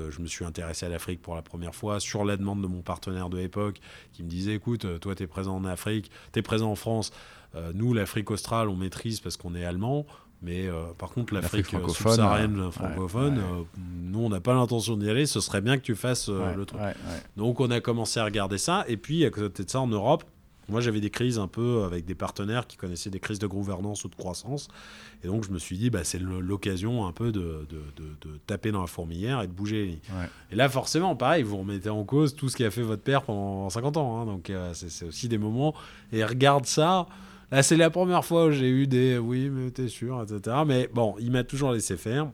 je 0.09 0.21
me 0.21 0.27
suis 0.27 0.45
intéressé 0.45 0.85
à 0.85 0.89
l'Afrique 0.89 1.21
pour 1.21 1.35
la 1.35 1.41
première 1.41 1.75
fois, 1.75 1.99
sur 1.99 2.23
la 2.25 2.37
demande 2.37 2.61
de 2.61 2.67
mon 2.67 2.81
partenaire 2.81 3.29
de 3.29 3.37
l'époque, 3.37 3.79
qui 4.11 4.23
me 4.23 4.29
disait, 4.29 4.53
écoute, 4.53 4.85
toi, 4.99 5.15
tu 5.15 5.23
es 5.23 5.27
présent 5.27 5.55
en 5.55 5.65
Afrique, 5.65 6.11
tu 6.31 6.39
es 6.39 6.41
présent 6.41 6.71
en 6.71 6.75
France. 6.75 7.11
Nous, 7.75 7.93
l'Afrique 7.93 8.31
australe, 8.31 8.67
on 8.67 8.75
maîtrise 8.75 9.19
parce 9.19 9.37
qu'on 9.37 9.53
est 9.53 9.63
allemand. 9.63 10.07
Mais 10.43 10.67
euh, 10.67 10.83
par 10.97 11.09
contre, 11.11 11.33
l'Afrique 11.33 11.67
euh, 11.73 11.77
francophone, 11.79 12.11
subsaharienne 12.13 12.59
euh, 12.59 12.71
francophone, 12.71 13.37
ouais, 13.37 13.43
euh, 13.43 13.63
nous, 14.03 14.19
on 14.19 14.29
n'a 14.29 14.41
pas 14.41 14.53
l'intention 14.53 14.97
d'y 14.97 15.09
aller. 15.09 15.25
Ce 15.25 15.39
serait 15.39 15.61
bien 15.61 15.77
que 15.77 15.83
tu 15.83 15.95
fasses 15.95 16.27
euh, 16.29 16.47
Ouais, 16.49 16.55
le 16.55 16.65
truc. 16.65 16.81
Donc, 17.37 17.59
on 17.61 17.71
a 17.71 17.79
commencé 17.79 18.19
à 18.19 18.25
regarder 18.25 18.57
ça. 18.57 18.83
Et 18.89 18.97
puis, 18.97 19.23
à 19.25 19.29
côté 19.29 19.63
de 19.63 19.69
ça, 19.69 19.79
en 19.79 19.87
Europe, 19.87 20.25
moi, 20.69 20.79
j'avais 20.81 21.01
des 21.01 21.09
crises 21.09 21.39
un 21.39 21.47
peu 21.47 21.83
avec 21.83 22.05
des 22.05 22.15
partenaires 22.15 22.67
qui 22.67 22.77
connaissaient 22.77 23.09
des 23.09 23.19
crises 23.19 23.39
de 23.39 23.47
gouvernance 23.47 24.03
ou 24.05 24.09
de 24.09 24.15
croissance. 24.15 24.67
Et 25.23 25.27
donc, 25.27 25.45
je 25.45 25.51
me 25.51 25.59
suis 25.59 25.77
dit, 25.77 25.89
bah, 25.89 26.03
c'est 26.03 26.19
l'occasion 26.19 27.05
un 27.05 27.11
peu 27.13 27.31
de, 27.31 27.65
de- 27.69 28.03
de- 28.03 28.29
de 28.31 28.37
taper 28.45 28.71
dans 28.71 28.81
la 28.81 28.87
fourmilière 28.87 29.41
et 29.41 29.47
de 29.47 29.51
bouger. 29.53 29.99
Ouais. 30.11 30.25
Et 30.51 30.55
là, 30.55 30.67
forcément, 30.69 31.15
pareil, 31.15 31.43
vous 31.43 31.57
remettez 31.57 31.89
en 31.89 32.03
cause 32.03 32.35
tout 32.35 32.47
ce 32.49 32.55
qui 32.57 32.63
a 32.65 32.71
fait 32.71 32.81
votre 32.81 33.01
père 33.01 33.23
pendant 33.23 33.69
50 33.69 33.97
ans. 33.97 34.21
hein. 34.21 34.25
donc, 34.25 34.49
euh, 34.49 34.71
c'est 34.73 35.05
aussi 35.05 35.27
des 35.29 35.37
moments. 35.37 35.73
Et 36.11 36.23
regarde 36.23 36.65
ça. 36.65 37.07
Là, 37.51 37.61
c'est 37.63 37.77
la 37.77 37.89
première 37.89 38.25
fois 38.25 38.47
où 38.47 38.51
j'ai 38.51 38.69
eu 38.69 38.87
des 38.87 39.17
oui, 39.17 39.49
mais 39.49 39.69
t'es 39.71 39.87
sûr, 39.87 40.21
etc. 40.23 40.57
Mais 40.65 40.89
bon, 40.93 41.15
il 41.19 41.31
m'a 41.31 41.43
toujours 41.43 41.71
laissé 41.71 41.97
faire. 41.97 42.31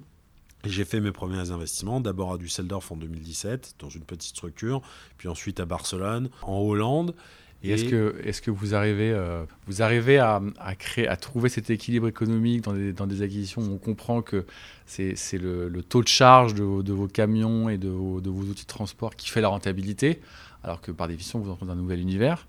J'ai 0.65 0.83
fait 0.85 0.99
mes 0.99 1.11
premiers 1.11 1.51
investissements, 1.51 2.01
d'abord 2.01 2.33
à 2.33 2.37
Düsseldorf 2.37 2.91
en 2.91 2.97
2017, 2.97 3.75
dans 3.79 3.89
une 3.89 4.01
petite 4.03 4.35
structure, 4.35 4.81
puis 5.17 5.27
ensuite 5.29 5.59
à 5.59 5.65
Barcelone, 5.65 6.29
en 6.41 6.57
Hollande. 6.59 7.15
Et 7.63 7.71
est-ce 7.71 7.83
que, 7.85 8.15
est 8.23 8.39
que 8.41 8.51
vous 8.51 8.73
arrivez, 8.73 9.11
euh, 9.11 9.43
vous 9.67 9.81
arrivez 9.81 10.17
à, 10.17 10.41
à 10.59 10.75
créer, 10.75 11.07
à 11.09 11.17
trouver 11.17 11.49
cet 11.49 11.69
équilibre 11.69 12.07
économique 12.07 12.61
dans 12.61 12.71
des, 12.73 12.93
dans 12.93 13.07
des 13.07 13.21
acquisitions 13.21 13.61
où 13.61 13.73
on 13.73 13.77
comprend 13.77 14.21
que 14.21 14.45
c'est 14.85 15.13
le, 15.33 15.67
le 15.67 15.83
taux 15.83 16.01
de 16.01 16.07
charge 16.07 16.53
de, 16.53 16.63
vos- 16.63 16.83
de 16.83 16.93
vos 16.93 17.07
camions 17.07 17.67
et 17.67 17.77
de 17.77 17.89
vos, 17.89 18.21
de 18.21 18.29
vos 18.29 18.43
outils 18.43 18.63
de 18.63 18.67
transport 18.69 19.15
qui 19.17 19.29
fait 19.29 19.41
la 19.41 19.49
rentabilité, 19.49 20.21
alors 20.63 20.79
que 20.79 20.91
par 20.91 21.07
définition 21.09 21.39
vous 21.39 21.49
entrez 21.51 21.65
dans 21.65 21.73
un 21.73 21.75
nouvel 21.75 21.99
univers. 21.99 22.47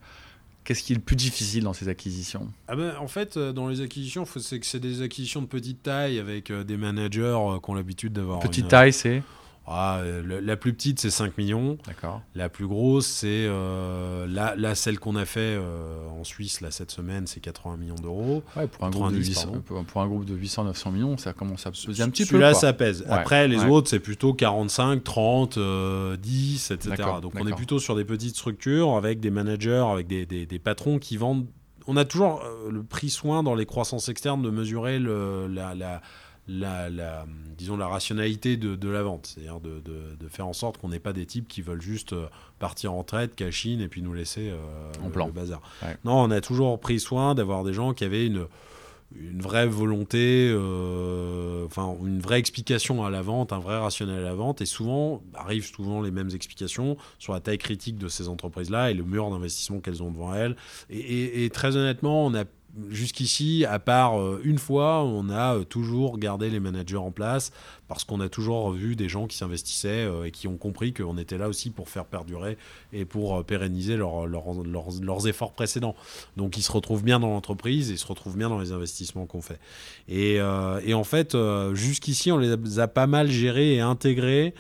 Qu'est-ce 0.65 0.83
qui 0.83 0.93
est 0.93 0.97
le 0.97 1.01
plus 1.03 1.17
difficile 1.17 1.65
dans 1.65 1.73
ces 1.73 1.89
acquisitions 1.89 2.47
Ah 2.69 2.77
ben, 2.77 2.95
en 3.01 3.09
fait, 3.09 3.37
euh, 3.37 3.53
dans 3.53 3.69
les 3.69 3.81
acquisitions, 3.81 4.25
c'est 4.27 4.61
que 4.61 4.67
c'est 4.67 4.79
des 4.79 5.03
acquisitions 5.03 5.41
de 5.43 5.47
petite 5.47 5.83
taille 5.83 6.19
avec 6.19 6.51
euh, 6.51 6.65
des 6.65 6.77
managers 6.77 7.23
euh, 7.23 7.59
qui 7.59 7.71
ont 7.71 7.75
l'habitude 7.75 8.13
d'avoir. 8.13 8.41
Petite 8.41 8.65
une- 8.65 8.69
taille, 8.69 8.93
c'est 8.93 9.23
Ah, 9.73 9.99
euh, 10.01 10.21
le- 10.23 10.41
la 10.41 10.57
plus 10.57 10.73
petite, 10.73 10.99
c'est 10.99 11.11
5 11.11 11.39
millions. 11.39 11.79
D'accord. 11.87 12.23
La 12.35 12.49
plus 12.49 12.67
grosse, 12.67 13.07
c'est 13.07 13.47
euh, 13.47 14.27
là, 14.27 14.55
là, 14.57 14.75
celle 14.75 14.99
qu'on 14.99 15.15
a 15.17 15.25
fait 15.25 15.41
euh, 15.57 16.09
en 16.09 16.25
Suisse 16.25 16.61
là, 16.61 16.71
cette 16.71 16.91
semaine, 16.91 17.27
c'est 17.27 17.41
80 17.41 17.77
millions 17.77 17.95
d'euros. 17.95 18.43
Ouais, 18.57 18.67
pour, 18.67 18.85
un 18.85 18.91
groupe 18.91 19.05
de 19.13 19.19
90, 19.19 19.29
800, 19.29 19.43
pardon. 19.47 19.61
pour, 19.63 19.85
pour 19.85 20.03
un 20.03 20.07
groupe 20.09 20.25
de 20.25 20.37
800-900 20.37 20.93
millions, 20.93 21.17
ça 21.17 21.33
commence 21.33 21.67
à 21.67 21.71
peser 21.71 22.03
un 22.03 22.11
petit 22.11 22.23
peu. 22.25 22.31
Celui-là, 22.31 22.55
ça 22.55 22.73
pèse. 22.73 23.03
Ouais, 23.03 23.09
Après, 23.11 23.47
les 23.49 23.59
ouais. 23.61 23.67
autres, 23.69 23.89
c'est 23.89 24.01
plutôt 24.01 24.35
45, 24.35 25.05
30, 25.05 25.57
euh, 25.59 26.17
10, 26.17 26.73
etc. 26.73 26.95
Donc, 27.23 27.35
on 27.41 27.47
est 27.47 27.55
plutôt 27.55 27.79
sur 27.79 27.95
des 27.95 28.05
petites 28.05 28.35
structures 28.37 28.97
avec 28.97 29.21
des 29.21 29.31
managers, 29.31 29.85
avec 29.93 30.07
des, 30.09 30.27
des- 30.27 30.47
des 30.47 30.59
patrons 30.59 30.99
qui 30.99 31.17
vendent. 31.17 31.47
On 31.87 31.97
a 31.97 32.05
toujours 32.05 32.43
le 32.71 32.83
pris 32.83 33.09
soin 33.11 33.43
dans 33.43 33.55
les 33.55 33.67
croissances 33.67 34.09
externes 34.09 34.43
de 34.43 34.51
mesurer 34.51 34.99
le, 34.99 35.47
la, 35.49 35.75
la, 35.75 36.03
la- 36.51 36.91
la- 36.91 37.27
disons, 37.57 37.77
la 37.77 37.87
rationalité 37.89 38.57
de, 38.57 38.75
de 38.75 38.89
la 38.89 39.03
vente. 39.03 39.27
C'est-à-dire 39.27 39.61
de, 39.61 39.81
de- 39.81 40.17
de 40.19 40.29
faire 40.29 40.47
en 40.47 40.53
sorte 40.53 40.79
qu'on 40.79 40.89
n'ait 40.89 40.99
pas 40.99 41.13
des 41.13 41.27
types 41.27 41.47
qui 41.49 41.63
veulent 41.63 41.81
juste 41.83 42.13
euh, 42.13 42.27
partir 42.59 42.93
en 42.93 43.05
traite, 43.05 43.37
cash 43.37 43.67
in 43.67 43.79
et 43.81 43.89
puis 43.89 44.03
nous 44.03 44.13
laisser 44.15 44.51
euh, 44.51 44.57
En 45.03 45.07
le, 45.07 45.13
plan. 45.13 45.27
le 45.27 45.33
bazar. 45.33 45.61
Ouais. 45.83 45.97
Non, 46.05 46.15
on 46.23 46.31
a 46.31 46.41
toujours 46.41 46.81
pris 46.81 46.99
soin 46.99 47.35
d'avoir 47.35 47.63
des 47.65 47.73
gens 47.73 47.95
qui 47.95 48.05
avaient 48.05 48.27
une 48.27 48.47
une 49.17 49.43
vraie 49.43 49.67
volonté, 49.67 50.53
euh, 50.53 51.67
enfin 51.67 51.97
une 52.05 52.21
vraie 52.21 52.39
explication 52.39 53.05
à 53.05 53.11
la 53.11 53.23
vente, 53.23 53.53
un 53.53 53.59
vrai 53.59 53.77
rationnel 53.77 54.19
à 54.19 54.23
la 54.23 54.35
vente, 54.35 54.61
et 54.61 54.67
souvent 54.67 55.21
arrivent 55.35 55.67
souvent 55.67 56.01
les 56.01 56.13
mêmes 56.13 56.31
explications 56.33 56.97
sur 57.19 57.33
la 57.33 57.41
taille 57.41 57.59
critique 57.59 57.99
de 57.99 58.07
ces 58.07 58.29
entreprises-là 58.29 58.93
et 58.93 58.95
le 58.95 59.03
mur 59.03 59.29
d'investissement 59.31 59.81
qu'elles 59.81 60.03
ont 60.05 60.13
devant 60.13 60.33
elles. 60.35 60.55
Et, 60.91 60.99
et- 61.01 61.45
et 61.45 61.51
très 61.51 61.77
honnêtement, 61.77 62.25
on 62.27 62.35
a 62.35 62.45
jusqu'ici, 62.91 63.65
à 63.69 63.79
part 63.79 64.21
euh, 64.21 64.41
une 64.45 64.59
fois, 64.59 65.03
on 65.03 65.29
a 65.29 65.57
euh, 65.57 65.65
toujours 65.65 66.19
gardé 66.19 66.51
les 66.51 66.61
managers 66.61 66.97
en 66.97 67.11
place 67.11 67.53
parce 67.89 68.05
qu'on 68.05 68.21
a 68.21 68.29
toujours 68.29 68.71
vu 68.73 68.97
des 68.97 69.09
gens 69.09 69.27
qui 69.27 69.37
s'investissaient 69.37 70.07
euh, 70.07 70.25
et 70.25 70.31
qui 70.31 70.49
ont 70.49 70.57
compris 70.57 70.93
qu'on 70.93 71.19
était 71.19 71.39
là 71.39 71.49
aussi 71.49 71.71
pour 71.71 71.89
faire 71.89 72.05
perdurer 72.05 72.57
et 72.93 73.05
pour 73.05 73.45
pérenniser 73.45 73.97
leur- 73.97 74.27
leur- 74.27 74.55
leurs- 75.01 75.27
efforts 75.27 75.53
précédents. 75.53 75.95
Donc 76.37 76.57
ils 76.57 76.63
se 76.63 76.73
retrouvent 76.73 77.05
bien 77.05 77.21
dans 77.21 77.29
l'entreprise 77.31 77.91
et 77.91 77.95
ils 77.95 77.99
se 77.99 78.07
retrouvent 78.07 78.37
bien 78.37 78.49
dans 78.49 78.61
les 78.61 78.73
investissements 78.73 79.27
qu'on 79.27 79.43
fait. 79.43 79.59
Et, 80.09 80.41
en 80.41 81.05
fait, 81.05 81.37
jusqu'ici, 81.75 82.33
on 82.33 82.39
les 82.39 82.79
a 82.79 82.89
pas 82.89 83.07
mal 83.07 83.31
gérés 83.31 83.75
et 83.75 83.81
intégrés. 83.81 84.55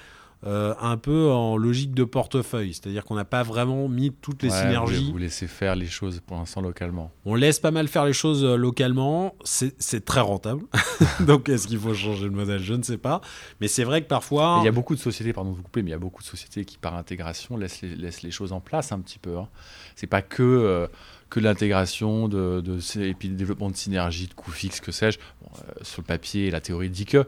Euh, 0.46 0.74
un 0.80 0.96
peu 0.96 1.30
en 1.30 1.58
logique 1.58 1.92
de 1.92 2.04
portefeuille, 2.04 2.72
c'est-à-dire 2.72 3.04
qu'on 3.04 3.14
n'a 3.14 3.26
pas 3.26 3.42
vraiment 3.42 3.88
mis 3.88 4.10
toutes 4.10 4.42
les 4.42 4.50
Ouais, 4.50 4.60
synergies. 4.62 5.10
Vous, 5.12 5.18
laissez 5.18 5.46
faire 5.46 5.76
les 5.76 5.86
choses 5.86 6.20
pour 6.26 6.38
l'instant 6.38 6.62
localement. 6.62 7.10
On 7.26 7.34
laisse 7.34 7.58
pas 7.58 7.70
mal 7.70 7.88
faire 7.88 8.06
les 8.06 8.14
choses 8.14 8.42
euh, 8.42 8.56
localement, 8.56 9.34
c'est 9.44 9.74
c'est 9.78 10.04
très 10.04 10.20
rentable. 10.20 10.64
Donc 11.20 11.48
est-ce 11.50 11.68
qu'il 11.68 11.78
faut 11.78 11.92
changer 11.92 12.24
le 12.24 12.30
modèle? 12.30 12.60
Je 12.62 12.72
ne 12.72 12.82
sais 12.82 12.96
pas. 12.96 13.20
Mais 13.60 13.68
c'est 13.68 13.84
vrai 13.84 14.02
que 14.02 14.08
parfois... 14.08 14.58
Il 14.62 14.64
y 14.64 14.68
a 14.68 14.72
beaucoup 14.72 14.94
de 14.94 15.00
sociétés, 15.00 15.32
pardon 15.32 15.50
de 15.50 15.56
vous 15.56 15.62
couper, 15.62 15.82
mais 15.82 15.90
il 15.90 15.92
y 15.92 15.96
a 15.96 15.98
beaucoup 15.98 16.22
de 16.22 16.28
sociétés 16.28 16.64
qui, 16.64 16.78
par 16.78 16.94
intégration, 16.96 17.58
laissent 17.58 17.82
les, 17.82 17.94
laissent 17.94 18.22
les 18.22 18.30
choses 18.30 18.52
en 18.52 18.60
place 18.60 18.92
un 18.92 19.00
petit 19.00 19.18
peu. 19.18 19.36
Hein. 19.36 19.48
C'est 19.94 20.06
pas 20.06 20.22
que, 20.22 20.42
euh, 20.42 20.86
que 21.28 21.40
l'intégration 21.40 22.28
de, 22.28 22.62
de, 22.62 22.78
et 22.98 23.12
puis 23.12 23.28
le 23.28 23.34
développement 23.34 23.70
de 23.70 23.76
synergie, 23.76 24.26
de 24.26 24.34
coûts 24.34 24.52
fixes, 24.52 24.80
que 24.80 24.92
sais-je. 24.92 25.18
Bon, 25.42 25.50
euh, 25.58 25.72
sur 25.82 26.00
le 26.00 26.06
papier, 26.06 26.50
la 26.50 26.62
théorie 26.62 26.88
dit 26.88 27.04
que. 27.04 27.26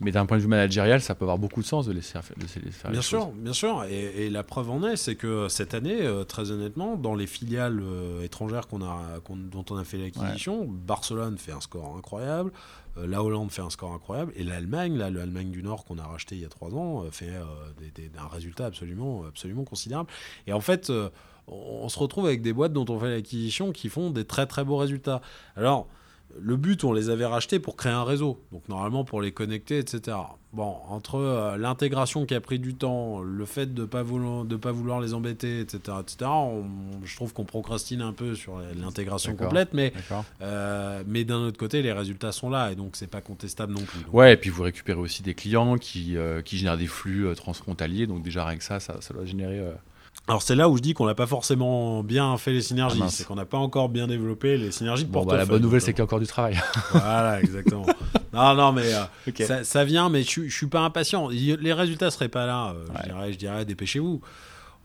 Mais 0.00 0.10
d'un 0.10 0.26
point 0.26 0.38
de 0.38 0.42
vue 0.42 0.48
managérial, 0.48 1.00
ça 1.00 1.14
peut 1.14 1.24
avoir 1.24 1.38
beaucoup 1.38 1.62
de 1.62 1.66
sens 1.66 1.86
de 1.86 1.92
laisser, 1.92 2.18
de 2.36 2.42
laisser 2.42 2.60
faire 2.72 2.90
Bien 2.90 2.98
les 2.98 3.06
sûr, 3.06 3.20
choses. 3.26 3.34
bien 3.36 3.52
sûr. 3.52 3.84
Et, 3.84 4.26
et 4.26 4.30
la 4.30 4.42
preuve 4.42 4.68
en 4.70 4.82
est, 4.82 4.96
c'est 4.96 5.14
que 5.14 5.46
cette 5.48 5.72
année, 5.72 6.02
euh, 6.02 6.24
très 6.24 6.50
honnêtement, 6.50 6.96
dans 6.96 7.14
les 7.14 7.28
filiales 7.28 7.80
euh, 7.80 8.22
étrangères 8.24 8.66
qu'on 8.66 8.82
a, 8.82 9.20
qu'on- 9.22 9.36
dont 9.36 9.64
on 9.70 9.76
a 9.76 9.84
fait 9.84 9.98
l'acquisition, 9.98 10.64
Barcelone 10.68 11.38
fait 11.38 11.52
un 11.52 11.60
score 11.60 11.94
incroyable, 11.96 12.50
euh, 12.98 13.06
la 13.06 13.22
Hollande 13.22 13.52
fait 13.52 13.62
un 13.62 13.70
score 13.70 13.92
incroyable, 13.92 14.32
et 14.34 14.42
l'Allemagne, 14.42 14.96
là, 14.96 15.10
l'Allemagne 15.10 15.52
du 15.52 15.62
Nord 15.62 15.84
qu'on 15.84 15.98
a 15.98 16.04
racheté 16.06 16.34
il 16.34 16.42
y 16.42 16.44
a 16.44 16.48
trois 16.48 16.74
ans, 16.74 17.04
fait 17.12 17.28
euh, 17.28 17.44
des- 17.78 18.08
des- 18.08 18.18
un 18.18 18.26
résultat 18.26 18.66
absolument, 18.66 19.22
absolument 19.28 19.62
considérable. 19.64 20.10
Et 20.48 20.52
en 20.52 20.60
fait, 20.60 20.90
on, 20.90 21.10
on 21.46 21.88
se 21.88 22.00
retrouve 22.00 22.26
avec 22.26 22.42
des 22.42 22.52
boîtes 22.52 22.72
dont 22.72 22.86
on 22.88 22.98
fait 22.98 23.10
l'acquisition 23.10 23.70
qui 23.70 23.88
font 23.88 24.10
des 24.10 24.24
très 24.24 24.46
très 24.46 24.64
beaux 24.64 24.76
résultats. 24.76 25.20
Alors, 25.54 25.86
le 26.40 26.56
but, 26.56 26.84
on 26.84 26.92
les 26.92 27.10
avait 27.10 27.26
rachetés 27.26 27.58
pour 27.58 27.76
créer 27.76 27.92
un 27.92 28.04
réseau, 28.04 28.40
donc 28.52 28.68
normalement 28.68 29.04
pour 29.04 29.20
les 29.22 29.32
connecter, 29.32 29.78
etc. 29.78 30.16
Bon, 30.52 30.76
entre 30.88 31.16
euh, 31.16 31.56
l'intégration 31.56 32.26
qui 32.26 32.34
a 32.34 32.40
pris 32.40 32.58
du 32.60 32.74
temps, 32.74 33.20
le 33.22 33.44
fait 33.44 33.74
de 33.74 33.82
ne 33.82 33.86
pas, 33.86 34.02
vouloir, 34.02 34.44
de 34.44 34.54
pas 34.56 34.70
vouloir 34.72 35.00
les 35.00 35.12
embêter, 35.14 35.60
etc., 35.60 35.96
etc., 36.00 36.16
on- 36.30 36.64
je 37.04 37.16
trouve 37.16 37.32
qu'on 37.32 37.44
procrastine 37.44 38.02
un 38.02 38.12
peu 38.12 38.34
sur 38.34 38.60
l'intégration 38.80 39.32
complète, 39.46 39.74
mais, 39.74 39.92
euh, 40.42 41.02
mais 41.06 41.24
d'un 41.24 41.38
autre 41.38 41.58
côté, 41.58 41.82
les 41.82 41.92
résultats 41.92 42.30
sont 42.32 42.50
là, 42.50 42.70
et 42.70 42.76
donc 42.76 42.96
c'est 42.96 43.08
pas 43.10 43.20
contestable 43.20 43.72
non 43.72 43.82
plus. 43.82 44.00
Donc, 44.04 44.14
Ouais, 44.14 44.34
et 44.34 44.36
puis 44.36 44.50
vous 44.50 44.62
récupérez 44.62 45.00
aussi 45.00 45.22
des 45.22 45.34
clients 45.34 45.76
qui, 45.76 46.16
euh, 46.16 46.40
qui 46.42 46.56
génèrent 46.58 46.78
des 46.78 46.86
flux 46.86 47.26
transfrontaliers, 47.34 48.06
donc 48.06 48.22
déjà 48.22 48.44
rien 48.44 48.56
que 48.58 48.64
ça, 48.64 48.78
ça, 48.80 49.00
ça 49.00 49.12
doit 49.14 49.24
générer. 49.24 49.60
Euh, 50.16 50.22
Alors 50.28 50.42
c'est 50.42 50.54
là 50.54 50.68
où 50.68 50.76
je 50.76 50.82
dis 50.82 50.94
qu'on 50.94 51.06
n'a 51.06 51.14
pas 51.14 51.26
forcément 51.26 52.02
bien 52.02 52.36
fait 52.38 52.52
les 52.52 52.62
synergies, 52.62 53.00
Ah, 53.02 53.08
c'est 53.08 53.24
qu'on 53.24 53.34
n'a 53.34 53.44
pas 53.44 53.58
encore 53.58 53.88
bien 53.88 54.06
développé 54.06 54.56
les 54.56 54.70
synergies 54.72 55.04
de 55.04 55.10
Bon, 55.10 55.24
bah, 55.24 55.36
la 55.36 55.46
bonne 55.46 55.62
nouvelle, 55.62 55.80
c'est 55.80 55.92
qu'il 55.92 55.98
y 55.98 56.02
a 56.02 56.04
encore 56.04 56.20
du 56.20 56.26
travail. 56.26 56.58
Voilà, 56.92 57.40
exactement. 57.40 57.86
non, 58.32 58.54
non, 58.54 58.72
mais 58.72 58.92
euh, 58.94 59.04
ça, 59.46 59.64
ça 59.64 59.84
vient, 59.84 60.08
mais 60.08 60.22
je, 60.22 60.48
je 60.48 60.56
suis 60.56 60.66
pas 60.66 60.80
impatient. 60.80 61.28
Les 61.28 61.72
résultats 61.72 62.10
seraient 62.10 62.28
pas 62.28 62.46
là. 62.46 62.74
euh, 62.76 62.86
Ouais. 62.88 63.00
Je 63.02 63.08
dirais, 63.08 63.32
je 63.32 63.38
dirais, 63.38 63.64
dépêchez-vous. 63.64 64.20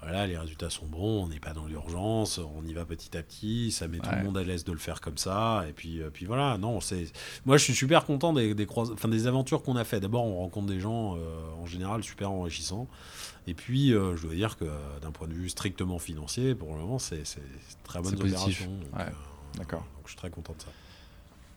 Voilà, 0.01 0.25
les 0.27 0.37
résultats 0.37 0.69
sont 0.69 0.85
bons, 0.85 1.25
on 1.25 1.27
n'est 1.27 1.41
pas 1.41 1.51
dans 1.51 1.65
l'urgence, 1.65 2.39
on 2.55 2.65
y 2.65 2.71
va 2.71 2.85
petit 2.85 3.17
à 3.17 3.21
petit, 3.21 3.69
ça 3.69 3.89
met 3.89 3.97
tout 3.99 4.09
le 4.17 4.23
monde 4.23 4.37
à 4.37 4.43
l'aise 4.43 4.63
de 4.63 4.71
le 4.71 4.77
faire 4.77 5.01
comme 5.01 5.17
ça, 5.17 5.65
et 5.67 5.73
puis, 5.73 6.01
euh, 6.01 6.09
puis 6.09 6.25
voilà. 6.25 6.57
Non, 6.57 6.79
c'est. 6.79 7.11
Moi, 7.45 7.57
je 7.57 7.65
suis 7.65 7.75
super 7.75 8.05
content 8.05 8.31
des, 8.31 8.53
des, 8.53 8.65
croise- 8.65 8.91
enfin, 8.93 9.09
des 9.09 9.27
aventures 9.27 9.61
qu'on 9.61 9.75
a 9.75 9.83
fait. 9.83 9.99
D'abord, 9.99 10.23
on 10.23 10.37
rencontre 10.37 10.67
des 10.67 10.79
gens 10.79 11.17
euh, 11.17 11.19
en 11.61 11.65
général 11.65 12.01
super 12.01 12.31
enrichissants, 12.31 12.87
et 13.49 13.53
puis 13.53 13.93
euh, 13.93 14.15
je 14.15 14.23
dois 14.27 14.35
dire 14.35 14.57
que 14.57 14.65
euh, 14.65 14.99
d'un 15.01 15.11
point 15.11 15.27
de 15.27 15.33
vue 15.33 15.49
strictement 15.49 15.99
financier, 15.99 16.55
pour 16.55 16.73
le 16.73 16.81
moment, 16.81 16.99
c'est 16.99 17.23
très 17.83 17.99
donc, 18.01 18.99
Ouais. 18.99 19.05
euh, 19.05 19.57
D'accord. 19.57 19.79
donc 19.95 20.03
je 20.05 20.09
suis 20.09 20.17
très 20.17 20.29
content 20.29 20.53
de 20.57 20.61
ça. 20.61 20.67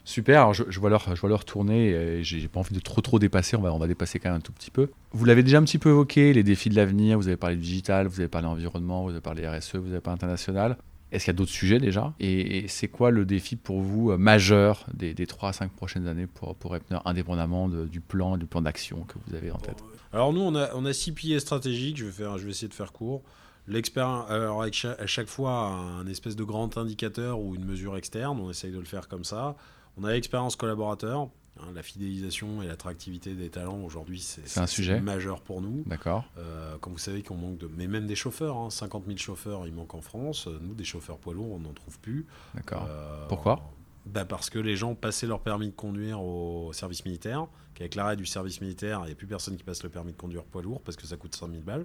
Super, 0.05 0.41
alors 0.41 0.55
je, 0.55 0.65
je 0.69 0.81
vois 0.81 0.91
leur, 0.91 1.15
je 1.15 1.21
vois 1.21 1.31
leur 1.31 1.45
tourner 1.45 1.91
et 1.91 2.25
j'ai 2.25 2.49
pas 2.49 2.59
envie 2.59 2.75
de 2.75 2.81
trop 2.81 3.01
trop 3.01 3.21
dépasser, 3.21 3.55
on 3.57 3.61
va, 3.61 3.73
on 3.73 3.79
va 3.79 3.87
dépasser 3.87 4.19
quand 4.19 4.31
même 4.31 4.39
un 4.39 4.41
tout 4.41 4.51
petit 4.53 4.73
peu. 4.73 4.89
Vous 5.13 5.25
l'avez 5.25 5.45
déjà 5.45 5.59
un 5.59 5.63
petit 5.63 5.79
peu 5.79 5.91
évoqué, 5.91 6.33
les 6.33 6.43
défis 6.43 6.71
de 6.71 6.75
l'avenir, 6.75 7.19
vous 7.19 7.29
avez 7.29 7.37
parlé 7.37 7.55
de 7.55 7.61
digital, 7.61 8.09
vous 8.09 8.19
avez 8.19 8.29
parlé 8.29 8.49
environnement, 8.49 9.05
vous 9.05 9.11
avez 9.11 9.21
parlé 9.21 9.47
RSE, 9.47 9.77
vous 9.77 9.93
avez 9.93 10.01
parlé 10.01 10.17
international. 10.17 10.77
Est-ce 11.13 11.27
qu'il 11.27 11.33
y 11.35 11.37
a 11.37 11.39
d'autres 11.39 11.53
sujets 11.53 11.79
déjà? 11.79 12.15
Et, 12.19 12.59
et 12.65 12.69
c'est 12.69 12.89
quoi 12.89 13.13
le 13.13 13.25
défi 13.25 13.55
pour 13.55 13.81
vous 13.81 14.17
majeur 14.17 14.87
des, 14.95 15.15
des 15.15 15.27
3 15.29 15.51
à 15.51 15.53
5 15.53 15.71
prochaines 15.71 16.09
années 16.09 16.27
pour, 16.27 16.57
pour 16.57 16.75
Epner, 16.75 16.99
indépendamment 17.05 17.69
de- 17.69 17.87
du 17.87 18.01
plan, 18.01 18.37
du 18.39 18.47
plan 18.47 18.63
d'action 18.63 19.05
que 19.05 19.15
vous 19.29 19.35
avez 19.37 19.53
en 19.53 19.59
tête? 19.59 19.85
Alors 20.13 20.33
nous, 20.33 20.41
on 20.43 20.55
a, 20.55 20.75
on 20.75 20.85
a 20.85 20.93
six 20.93 21.13
piliers 21.13 21.41
stratégiques. 21.41 21.97
Je 21.97 22.05
vais, 22.05 22.13
faire, 22.13 22.39
je 22.39 22.45
vais 22.45 22.51
essayer 22.51 22.69
de 22.69 22.75
faire 22.75 22.93
court. 22.93 23.23
L'expérience, 23.69 24.29
alors 24.29 24.63
avec 24.63 24.85
à 24.85 25.07
chaque 25.07 25.29
fois 25.29 25.53
un 25.69 26.07
espèce 26.07 26.35
de 26.37 26.43
grand 26.45 26.77
indicateur 26.77 27.39
ou 27.41 27.55
une 27.55 27.65
mesure 27.65 27.97
externe, 27.97 28.41
on 28.41 28.51
essaye 28.51 28.73
de 28.73 28.79
le 28.79 28.85
faire 28.85 29.07
comme 29.09 29.25
ça. 29.25 29.55
On 29.97 30.05
a 30.05 30.13
l'expérience 30.13 30.57
collaborateur, 30.57 31.29
hein, 31.61 31.67
la 31.75 31.83
fidélisation 31.83 32.61
et 32.63 32.67
l'attractivité 32.67 33.35
des 33.35 33.51
talents 33.51 33.81
aujourd'hui, 33.85 34.21
c'est 34.21 34.59
un 34.59 34.67
sujet. 34.67 35.01
majeur 35.01 35.43
pour 35.43 35.61
nous. 35.61 35.85
D'accord 35.87 36.25
Euh, 36.39 36.77
comme 36.79 36.95
vous 36.95 36.99
savez 36.99 37.23
qu'on 37.23 37.37
manque 37.37 37.59
de, 37.59 37.71
mais 37.77 37.87
même 37.87 38.07
des 38.07 38.17
chauffeurs, 38.17 38.57
hein, 38.57 38.69
50 38.71 39.05
000 39.07 39.19
chauffeurs, 39.19 39.65
il 39.67 39.73
manque 39.75 39.95
en 39.95 40.01
France. 40.01 40.49
Nous, 40.61 40.75
des 40.75 40.85
chauffeurs 40.85 41.19
poids 41.19 41.35
lourds, 41.35 41.53
on 41.53 41.61
n'en 41.61 41.73
trouve 41.73 42.01
plus. 42.01 42.27
D'accord. 42.55 42.87
Euh, 42.91 43.27
Pourquoi? 43.29 43.71
Bah 44.07 44.25
Parce 44.25 44.51
que 44.51 44.59
les 44.59 44.77
gens 44.77 44.95
passaient 44.95 45.27
leur 45.27 45.41
permis 45.41 45.69
de 45.69 45.75
conduire 45.75 46.21
au 46.21 46.73
service 46.73 47.05
militaire, 47.05 47.47
qu'avec 47.75 47.95
l'arrêt 47.95 48.17
du 48.17 48.27
service 48.27 48.61
militaire, 48.61 49.01
il 49.05 49.07
n'y 49.07 49.13
a 49.13 49.15
plus 49.15 49.27
personne 49.27 49.57
qui 49.57 49.63
passe 49.63 49.83
le 49.83 49.89
permis 49.89 50.13
de 50.13 50.17
conduire 50.17 50.45
poids 50.45 50.63
lourd 50.63 50.81
parce 50.83 50.97
que 50.97 51.07
ça 51.07 51.17
coûte 51.17 51.35
5000 51.35 51.63
balles. 51.63 51.85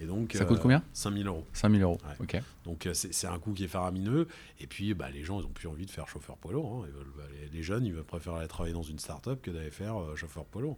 Et 0.00 0.06
donc, 0.06 0.32
ça 0.34 0.44
coûte 0.44 0.60
combien? 0.60 0.82
5000 0.92 1.26
euros. 1.26 1.44
5000 1.52 1.82
euros, 1.82 1.98
ok. 2.20 2.40
Donc 2.64 2.88
c'est 2.92 3.26
un 3.26 3.38
coût 3.38 3.52
qui 3.52 3.64
est 3.64 3.68
faramineux. 3.68 4.28
Et 4.60 4.66
puis 4.66 4.94
bah, 4.94 5.10
les 5.10 5.24
gens, 5.24 5.40
ils 5.40 5.44
n'ont 5.44 5.48
plus 5.48 5.68
envie 5.68 5.86
de 5.86 5.90
faire 5.90 6.08
chauffeur 6.08 6.36
poids 6.36 6.52
lourd. 6.52 6.84
Hein. 6.84 6.88
Bah, 7.16 7.22
les, 7.52 7.62
jeunes, 7.62 7.84
ils 7.84 7.94
préférer 8.02 8.38
aller 8.38 8.48
travailler 8.48 8.74
dans 8.74 8.82
une 8.82 8.98
start-up 8.98 9.40
que 9.42 9.50
d'aller 9.50 9.70
faire 9.70 9.96
chauffeur 10.16 10.44
poids 10.44 10.62
lourd. 10.62 10.76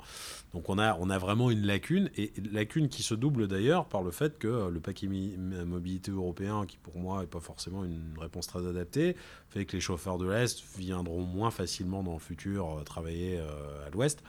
Donc 0.53 0.69
on 0.69 0.79
a, 0.79 0.97
on 0.99 1.11
a 1.11 1.19
vraiment 1.19 1.51
une 1.51 1.67
lacune, 1.67 2.11
et 2.17 2.33
lacune 2.53 2.89
qui 2.89 3.03
se 3.03 3.15
double 3.15 3.49
d'ailleurs 3.49 3.87
par 3.87 4.03
le 4.03 4.11
fait 4.11 4.39
que 4.39 4.69
le 4.69 4.81
paquet 4.81 5.09
mobilité 5.09 6.11
européen, 6.11 6.65
qui 6.67 6.77
pour 6.79 6.99
moi 6.99 7.21
n'est 7.21 7.27
pas 7.27 7.41
forcément 7.41 7.85
une 7.85 8.15
réponse 8.19 8.47
très 8.47 8.67
adaptée, 8.67 9.17
fait 9.51 9.65
que 9.65 9.77
les 9.77 9.81
chauffeurs 9.81 10.19
de 10.19 10.29
l'Est 10.29 10.61
viendront 10.79 11.23
moins 11.23 11.51
facilement 11.51 12.03
dans 12.03 12.15
le 12.15 12.19
futur 12.19 12.79
euh, 12.79 12.83
travailler 12.83 13.39
euh, 13.39 13.87
à 13.87 13.91
l'Ouest 13.91 14.23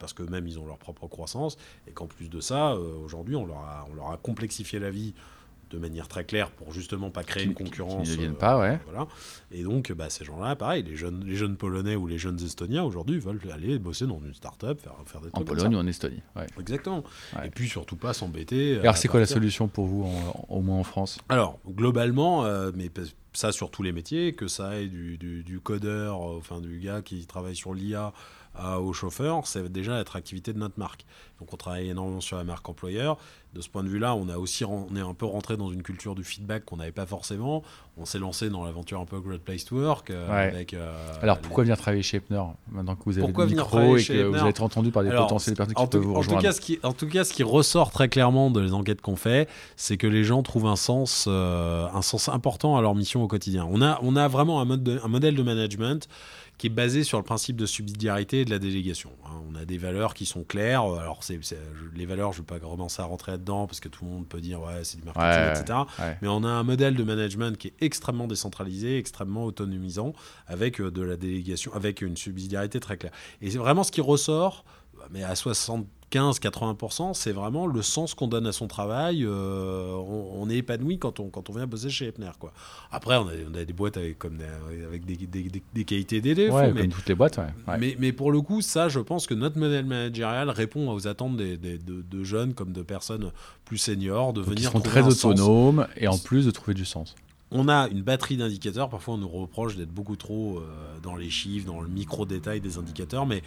parce 0.00 0.12
que 0.12 0.22
même 0.24 0.48
ils 0.48 0.58
ont 0.58 0.66
leur 0.66 0.78
propre 0.78 1.06
croissance 1.06 1.56
et 1.86 1.92
qu'en 1.92 2.06
plus 2.06 2.28
de 2.28 2.40
ça, 2.40 2.72
euh, 2.72 2.96
aujourd'hui, 3.04 3.36
on, 3.36 3.46
leur 3.46 3.58
a, 3.58 3.86
on 3.90 3.94
leur 3.94 4.10
a 4.10 4.16
complexifié 4.16 4.80
la 4.80 4.90
vie 4.90 5.14
de 5.70 5.78
manière 5.78 6.08
très 6.08 6.24
claire 6.24 6.50
pour 6.50 6.72
justement 6.72 7.10
pas 7.10 7.22
créer 7.22 7.44
une 7.44 7.54
concurrence. 7.54 8.08
Qui 8.08 8.16
ne 8.16 8.20
viennent 8.22 8.34
pas, 8.34 8.58
ouais. 8.58 8.78
Voilà. 8.86 9.06
Et 9.52 9.62
donc, 9.62 9.92
bah, 9.92 10.10
ces 10.10 10.24
gens-là, 10.24 10.56
pareil, 10.56 10.82
les 10.82 10.96
jeunes, 10.96 11.24
les 11.24 11.36
jeunes 11.36 11.56
Polonais 11.56 11.96
ou 11.96 12.06
les 12.06 12.18
jeunes 12.18 12.40
Estoniens 12.40 12.82
aujourd'hui 12.82 13.18
veulent 13.18 13.40
aller 13.52 13.78
bosser 13.78 14.06
dans 14.06 14.20
une 14.20 14.34
start-up, 14.34 14.80
faire, 14.80 14.94
faire 15.06 15.20
des 15.20 15.30
trucs. 15.30 15.42
En 15.42 15.44
Pologne 15.44 15.74
ou 15.74 15.78
en 15.78 15.86
Estonie. 15.86 16.22
Ouais. 16.36 16.46
Exactement. 16.58 17.04
Et 17.44 17.50
puis 17.50 17.68
surtout 17.68 17.96
pas 17.96 18.12
s'embêter. 18.12 18.78
Alors, 18.80 18.96
c'est 18.96 19.08
quoi 19.08 19.20
la 19.20 19.26
solution 19.26 19.68
pour 19.68 19.86
vous, 19.86 20.06
au 20.48 20.60
moins 20.60 20.78
en 20.78 20.84
France? 20.84 21.18
Alors, 21.28 21.58
globalement, 21.66 22.44
mais 22.74 22.90
ça 23.32 23.52
sur 23.52 23.70
tous 23.70 23.82
les 23.82 23.92
métiers, 23.92 24.32
que 24.32 24.48
ça 24.48 24.68
aille 24.70 24.88
du, 24.88 25.16
du, 25.16 25.60
codeur, 25.60 26.16
euh, 26.16 26.38
enfin 26.38 26.60
du 26.60 26.78
gars 26.78 27.02
qui 27.02 27.26
travaille 27.26 27.56
sur 27.56 27.74
l'IA 27.74 28.12
au 28.58 28.92
chauffeur, 28.92 29.46
c'est 29.46 29.70
déjà 29.70 29.94
l'attractivité 29.94 30.52
de 30.52 30.58
notre 30.58 30.78
marque. 30.78 31.04
Donc 31.40 31.52
on 31.52 31.56
travaille 31.56 31.88
énormément 31.88 32.20
sur 32.20 32.36
la 32.36 32.44
marque 32.44 32.68
employeur. 32.68 33.16
De 33.54 33.60
ce 33.62 33.68
point 33.68 33.82
de 33.82 33.88
vue-là, 33.88 34.14
on 34.14 34.28
a 34.28 34.36
aussi 34.36 34.64
on 34.64 34.94
est 34.94 35.00
un 35.00 35.14
peu 35.14 35.26
rentré 35.26 35.56
dans 35.56 35.72
une 35.72 35.82
culture 35.82 36.14
du 36.14 36.22
feedback 36.22 36.64
qu'on 36.64 36.76
n'avait 36.76 36.92
pas 36.92 37.06
forcément. 37.06 37.64
On 37.96 38.04
s'est 38.04 38.18
lancé 38.18 38.48
dans 38.48 38.64
l'aventure 38.64 39.00
un 39.00 39.06
peu 39.06 39.18
Great 39.18 39.40
Place 39.40 39.64
to 39.64 39.76
Work. 39.76 40.10
Euh, 40.10 40.48
avec, 40.48 40.74
euh, 40.74 40.94
Alors 41.22 41.38
pourquoi 41.38 41.64
venir 41.64 41.76
travailler 41.76 42.02
chez 42.02 42.18
Epner 42.18 42.42
maintenant 42.70 42.94
que 42.94 43.02
vous 43.06 43.18
avez 43.18 43.26
le 43.26 43.46
micro 43.46 43.96
et 43.96 44.04
que 44.04 44.22
vous 44.22 44.36
avez 44.36 44.50
été 44.50 44.62
entendu 44.62 44.90
par 44.92 45.02
des 45.02 45.10
potentiels 45.10 45.56
personnes 45.56 45.74
qui 45.74 45.86
peuvent 45.86 46.00
vous 46.00 46.14
rejoindre 46.14 46.38
en 46.38 46.40
tout, 46.40 46.46
cas, 46.46 46.52
ce 46.52 46.60
qui, 46.60 46.78
en 46.82 46.92
tout 46.92 47.08
cas, 47.08 47.24
ce 47.24 47.32
qui 47.32 47.42
ressort 47.42 47.90
très 47.90 48.08
clairement 48.08 48.50
de 48.50 48.60
les 48.60 48.72
enquêtes 48.72 49.00
qu'on 49.00 49.16
fait, 49.16 49.48
c'est 49.76 49.96
que 49.96 50.06
les 50.06 50.22
gens 50.22 50.42
trouvent 50.42 50.66
un 50.66 50.76
sens, 50.76 51.26
un 51.26 52.02
sens 52.02 52.28
important 52.28 52.76
à 52.76 52.82
leur 52.82 52.94
mission 52.94 53.22
au 53.22 53.26
quotidien. 53.26 53.66
On 53.68 53.82
a, 53.82 53.98
on 54.02 54.14
a 54.14 54.28
vraiment 54.28 54.60
un, 54.60 54.64
mode 54.64 55.00
un 55.02 55.08
modèle 55.08 55.34
de 55.34 55.42
management 55.42 56.08
qui 56.60 56.66
est 56.66 56.68
basé 56.68 57.04
sur 57.04 57.16
le 57.16 57.24
principe 57.24 57.56
de 57.56 57.64
subsidiarité 57.64 58.40
et 58.40 58.44
de 58.44 58.50
la 58.50 58.58
délégation. 58.58 59.12
Hein. 59.24 59.30
On 59.50 59.54
a 59.54 59.64
des 59.64 59.78
valeurs 59.78 60.12
qui 60.12 60.26
sont 60.26 60.44
claires. 60.44 60.82
Alors, 60.82 61.24
c'est, 61.24 61.40
les 61.96 62.04
valeurs, 62.04 62.34
je 62.34 62.42
ne 62.42 62.42
vais 62.42 62.46
pas 62.46 62.60
commencer 62.60 63.00
à 63.00 63.06
rentrer 63.06 63.32
là-dedans 63.32 63.66
parce 63.66 63.80
que 63.80 63.88
tout 63.88 64.04
le 64.04 64.10
monde 64.10 64.28
peut 64.28 64.42
dire 64.42 64.60
ouais, 64.60 64.84
c'est 64.84 64.98
du 64.98 65.04
marketing, 65.04 65.62
etc. 65.62 65.78
Mais 66.20 66.28
on 66.28 66.44
a 66.44 66.48
un 66.48 66.62
modèle 66.62 66.96
de 66.96 67.02
management 67.02 67.56
qui 67.56 67.68
est 67.68 67.74
extrêmement 67.80 68.26
décentralisé, 68.26 68.98
extrêmement 68.98 69.46
autonomisant, 69.46 70.12
avec 70.48 70.82
euh, 70.82 70.90
de 70.90 71.00
la 71.00 71.16
délégation, 71.16 71.72
avec 71.72 72.02
une 72.02 72.18
subsidiarité 72.18 72.78
très 72.78 72.98
claire. 72.98 73.12
Et 73.40 73.50
c'est 73.50 73.56
vraiment 73.56 73.82
ce 73.82 73.90
qui 73.90 74.02
ressort, 74.02 74.66
mais 75.10 75.22
à 75.22 75.36
60 75.36 75.86
15-80%, 76.12 77.14
c'est 77.14 77.32
vraiment 77.32 77.66
le 77.66 77.82
sens 77.82 78.14
qu'on 78.14 78.26
donne 78.26 78.46
à 78.46 78.52
son 78.52 78.66
travail. 78.66 79.24
Euh, 79.24 79.94
on, 79.94 80.50
est 80.50 80.56
épanoui 80.56 80.98
quand 80.98 81.20
on, 81.20 81.28
quand 81.28 81.50
on 81.50 81.52
vient 81.52 81.66
bosser 81.66 81.88
chez 81.88 82.08
Epner. 82.08 82.30
Quoi. 82.38 82.52
Après, 82.90 83.16
on 83.16 83.28
a, 83.28 83.32
on 83.50 83.54
a 83.54 83.64
des 83.64 83.72
boîtes 83.72 83.96
avec, 83.96 84.18
comme 84.18 84.36
des, 84.36 84.84
avec 84.84 85.04
des, 85.04 85.16
des, 85.16 85.50
des, 85.72 85.84
qualités 85.84 86.20
d'élèves. 86.20 86.52
Ouais, 86.52 86.72
mais, 86.72 86.82
comme 86.82 86.90
toutes 86.90 87.08
les 87.08 87.14
boîtes. 87.14 87.38
Mais, 87.78 87.96
mais, 87.98 88.12
pour 88.12 88.32
le 88.32 88.40
coup, 88.40 88.60
ça, 88.60 88.88
je 88.88 88.98
pense 88.98 89.26
que 89.26 89.34
notre 89.34 89.58
modèle 89.58 89.86
managérial 89.86 90.50
répond 90.50 90.90
aux 90.92 91.06
attentes 91.06 91.36
de, 91.36 91.56
de, 91.56 92.24
jeunes 92.24 92.54
comme 92.54 92.72
de 92.72 92.82
personnes 92.82 93.30
plus 93.64 93.78
seniors, 93.78 94.32
de 94.32 94.40
venir. 94.40 94.56
Qui 94.56 94.76
sont 94.76 94.80
très 94.80 95.02
autonomes 95.02 95.86
et 95.96 96.08
en 96.08 96.18
plus 96.18 96.46
de 96.46 96.50
trouver 96.50 96.74
du 96.74 96.84
sens 96.84 97.14
on 97.52 97.68
a 97.68 97.88
une 97.88 98.02
batterie 98.02 98.36
d'indicateurs. 98.36 98.88
Parfois, 98.88 99.14
on 99.14 99.18
nous 99.18 99.28
reproche 99.28 99.76
d'être 99.76 99.90
beaucoup 99.90 100.16
trop 100.16 100.58
euh, 100.58 100.62
dans 101.02 101.16
les 101.16 101.30
chiffres, 101.30 101.66
dans 101.66 101.80
le 101.80 101.88
micro-détail 101.88 102.60
des 102.60 102.78
indicateurs. 102.78 103.26
Mais 103.26 103.42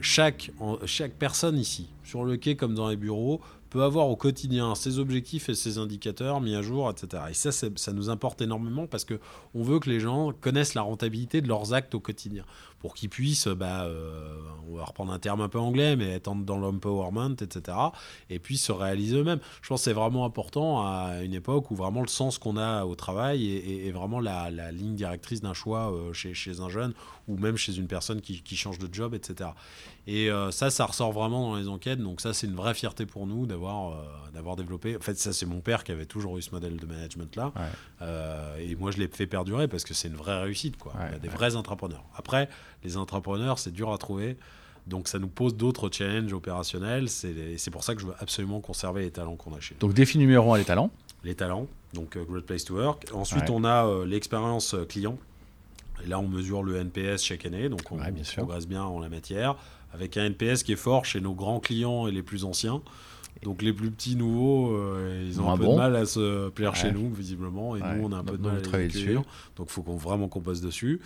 chaque, 0.00 0.50
chaque 0.84 1.12
personne 1.12 1.58
ici, 1.58 1.88
sur 2.04 2.24
le 2.24 2.36
quai 2.36 2.56
comme 2.56 2.74
dans 2.74 2.88
les 2.88 2.96
bureaux, 2.96 3.40
peut 3.70 3.82
avoir 3.82 4.08
au 4.08 4.16
quotidien 4.16 4.74
ses 4.74 4.98
objectifs 4.98 5.48
et 5.48 5.54
ses 5.54 5.78
indicateurs 5.78 6.40
mis 6.40 6.54
à 6.54 6.62
jour, 6.62 6.90
etc. 6.90 7.24
Et 7.30 7.34
ça, 7.34 7.52
ça 7.52 7.92
nous 7.92 8.10
importe 8.10 8.40
énormément 8.40 8.86
parce 8.86 9.04
que 9.04 9.18
on 9.54 9.62
veut 9.62 9.78
que 9.78 9.90
les 9.90 10.00
gens 10.00 10.32
connaissent 10.32 10.74
la 10.74 10.82
rentabilité 10.82 11.40
de 11.40 11.48
leurs 11.48 11.72
actes 11.72 11.94
au 11.94 12.00
quotidien 12.00 12.44
pour 12.78 12.94
qu'ils 12.94 13.08
puissent, 13.08 13.48
bah, 13.48 13.84
euh, 13.84 14.38
on 14.68 14.76
va 14.76 14.84
reprendre 14.84 15.12
un 15.12 15.18
terme 15.18 15.40
un 15.40 15.48
peu 15.48 15.58
anglais, 15.58 15.96
mais 15.96 16.12
être 16.12 16.32
dans 16.34 16.58
l'empowerment, 16.58 17.36
etc. 17.40 17.76
Et 18.30 18.38
puis 18.38 18.58
se 18.58 18.70
réaliser 18.70 19.16
eux-mêmes. 19.16 19.40
Je 19.62 19.68
pense 19.68 19.80
que 19.80 19.84
c'est 19.84 19.92
vraiment 19.92 20.24
important 20.24 20.86
à 20.86 21.22
une 21.22 21.34
époque 21.34 21.70
où 21.70 21.74
vraiment 21.74 22.02
le 22.02 22.08
sens 22.08 22.38
qu'on 22.38 22.56
a 22.56 22.84
au 22.84 22.94
travail 22.94 23.50
est, 23.50 23.90
vraiment 23.90 24.20
la, 24.20 24.50
ligne 24.72 24.94
directrice 24.94 25.40
d'un 25.40 25.54
choix 25.54 25.92
euh, 25.92 26.12
chez, 26.12 26.60
un 26.60 26.68
jeune 26.68 26.92
ou 27.28 27.36
même 27.36 27.56
chez 27.56 27.76
une 27.76 27.86
personne 27.88 28.20
qui 28.20 28.56
change 28.56 28.78
de 28.78 28.92
job, 28.92 29.14
etc. 29.14 29.50
Et 30.06 30.30
euh, 30.30 30.52
ça, 30.52 30.70
ça 30.70 30.84
ressort 30.84 31.12
vraiment 31.12 31.50
dans 31.50 31.56
les 31.56 31.68
enquêtes. 31.68 31.98
Donc 31.98 32.20
ça, 32.20 32.32
c'est 32.32 32.46
une 32.46 32.54
vraie 32.54 32.74
fierté 32.74 33.06
pour 33.06 33.26
nous 33.26 33.46
d'avoir 33.46 33.92
euh, 33.92 34.04
d'avoir 34.32 34.54
développé. 34.54 34.96
En 34.96 35.00
fait, 35.00 35.18
ça, 35.18 35.32
c'est 35.32 35.46
mon 35.46 35.60
père 35.60 35.82
qui 35.82 35.90
avait 35.92 36.06
toujours 36.06 36.38
eu 36.38 36.42
ce 36.42 36.52
modèle 36.52 36.76
de 36.76 36.86
management-là. 36.86 37.52
Euh, 38.02 38.56
et 38.58 38.76
moi, 38.76 38.92
je 38.92 38.98
l'ai 38.98 39.08
fait 39.08 39.26
perdurer 39.26 39.66
parce 39.66 39.84
que 39.84 39.94
c'est 39.94 40.08
une 40.08 40.14
vraie 40.14 40.40
réussite. 40.42 40.76
Quoi. 40.76 40.92
Il 41.08 41.12
y 41.12 41.16
a 41.16 41.18
des 41.18 41.28
vrais 41.28 41.56
entrepreneurs. 41.56 42.04
Après, 42.14 42.48
les 42.84 42.96
entrepreneurs, 42.96 43.58
c'est 43.58 43.72
dur 43.72 43.92
à 43.92 43.98
trouver. 43.98 44.36
Donc 44.86 45.08
ça 45.08 45.18
nous 45.18 45.26
pose 45.26 45.56
d'autres 45.56 45.90
challenges 45.90 46.32
opérationnels. 46.32 47.08
C'est 47.08 47.70
pour 47.72 47.82
ça 47.82 47.96
que 47.96 48.00
je 48.00 48.06
veux 48.06 48.14
absolument 48.20 48.60
conserver 48.60 49.02
les 49.02 49.10
talents 49.10 49.34
qu'on 49.34 49.52
a 49.56 49.58
chez 49.58 49.74
nous. 49.74 49.80
Donc 49.80 49.94
défi 49.94 50.16
numéro 50.16 50.54
un, 50.54 50.58
les 50.58 50.64
talents. 50.64 50.92
Les 51.24 51.34
talents. 51.34 51.66
Donc 51.92 52.16
Great 52.16 52.46
Place 52.46 52.64
to 52.64 52.76
Work. 52.76 53.06
Ensuite, 53.12 53.50
on 53.50 53.64
a 53.64 54.04
l'expérience 54.04 54.76
client. 54.88 55.18
Et 56.04 56.06
là, 56.06 56.20
on 56.20 56.28
mesure 56.28 56.62
le 56.62 56.76
NPS 56.76 57.24
chaque 57.24 57.46
année, 57.46 57.68
donc 57.68 57.90
on, 57.90 57.96
bien 57.96 58.22
progresse 58.36 58.68
bien 58.68 58.84
en 58.84 59.00
la 59.00 59.08
matière 59.08 59.56
avec 59.96 60.16
un 60.16 60.26
NPS 60.26 60.62
qui 60.62 60.72
est 60.72 60.76
fort 60.76 61.04
chez 61.04 61.20
nos 61.20 61.34
grands 61.34 61.60
clients 61.60 62.06
et 62.06 62.12
les 62.12 62.22
plus 62.22 62.44
anciens. 62.44 62.82
Donc 63.42 63.62
les 63.62 63.72
plus 63.72 63.90
petits 63.90 64.16
nouveaux, 64.16 64.74
euh, 64.74 65.24
ils 65.26 65.40
ont 65.40 65.50
un 65.50 65.58
peu 65.58 65.66
de 65.66 65.74
mal 65.74 65.94
à 65.94 66.06
se 66.06 66.48
plaire 66.48 66.74
chez 66.74 66.90
nous, 66.90 67.12
visiblement, 67.12 67.76
et 67.76 67.80
nous, 67.80 68.04
on 68.04 68.12
a 68.12 68.16
un 68.16 68.24
peu 68.24 68.38
de 68.38 68.42
mal 68.42 68.62
à 68.72 68.78
les 68.78 68.88
dessus. 68.88 69.14
Donc 69.56 69.68
il 69.68 69.72
faut 69.72 69.82
qu'on, 69.82 69.96
vraiment 69.96 70.28
qu'on 70.28 70.40
passe 70.40 70.60
dessus. 70.60 71.00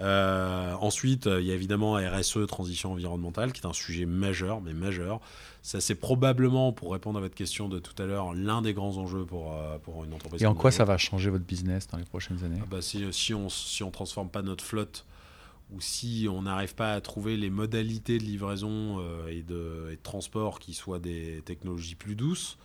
Euh, 0.00 0.72
ensuite, 0.80 1.26
il 1.26 1.44
y 1.44 1.50
a 1.50 1.54
évidemment 1.54 1.94
RSE, 1.94 2.46
transition 2.48 2.92
environnementale, 2.92 3.52
qui 3.52 3.60
est 3.60 3.66
un 3.66 3.74
sujet 3.74 4.06
majeur, 4.06 4.60
mais 4.62 4.72
majeur. 4.72 5.20
Ça, 5.62 5.80
c'est 5.80 5.94
probablement, 5.94 6.72
pour 6.72 6.92
répondre 6.92 7.18
à 7.18 7.22
votre 7.22 7.34
question 7.34 7.68
de 7.68 7.78
tout 7.78 8.02
à 8.02 8.06
l'heure, 8.06 8.34
l'un 8.34 8.60
des 8.60 8.74
grands 8.74 8.96
enjeux 8.96 9.24
pour, 9.24 9.52
euh, 9.52 9.78
pour 9.78 10.04
une 10.04 10.12
entreprise. 10.12 10.42
Et 10.42 10.46
en 10.46 10.54
quoi 10.54 10.70
ça 10.70 10.84
va 10.84 10.98
changer 10.98 11.30
votre 11.30 11.44
business 11.44 11.86
dans 11.88 11.98
les 11.98 12.04
prochaines 12.04 12.42
années? 12.44 12.60
Ah 12.62 12.66
bah, 12.70 12.82
si, 12.82 13.04
si, 13.12 13.34
on 13.34 13.48
si 13.48 13.82
on 13.82 13.90
transforme 13.90 14.28
pas 14.28 14.42
notre 14.42 14.64
flotte 14.64 15.04
ou 15.70 15.80
si 15.80 16.26
on 16.30 16.42
n'arrive 16.42 16.74
pas 16.74 16.92
à 16.92 17.00
trouver 17.00 17.36
les 17.36 17.50
modalités 17.50 18.18
de 18.18 18.24
livraison 18.24 18.98
euh, 19.00 19.28
et, 19.28 19.42
de, 19.42 19.98
transport 20.02 20.58
qui 20.58 20.74
soient 20.74 20.98
des 20.98 21.42
technologies 21.44 21.94
plus 21.94 22.14
douces, 22.14 22.58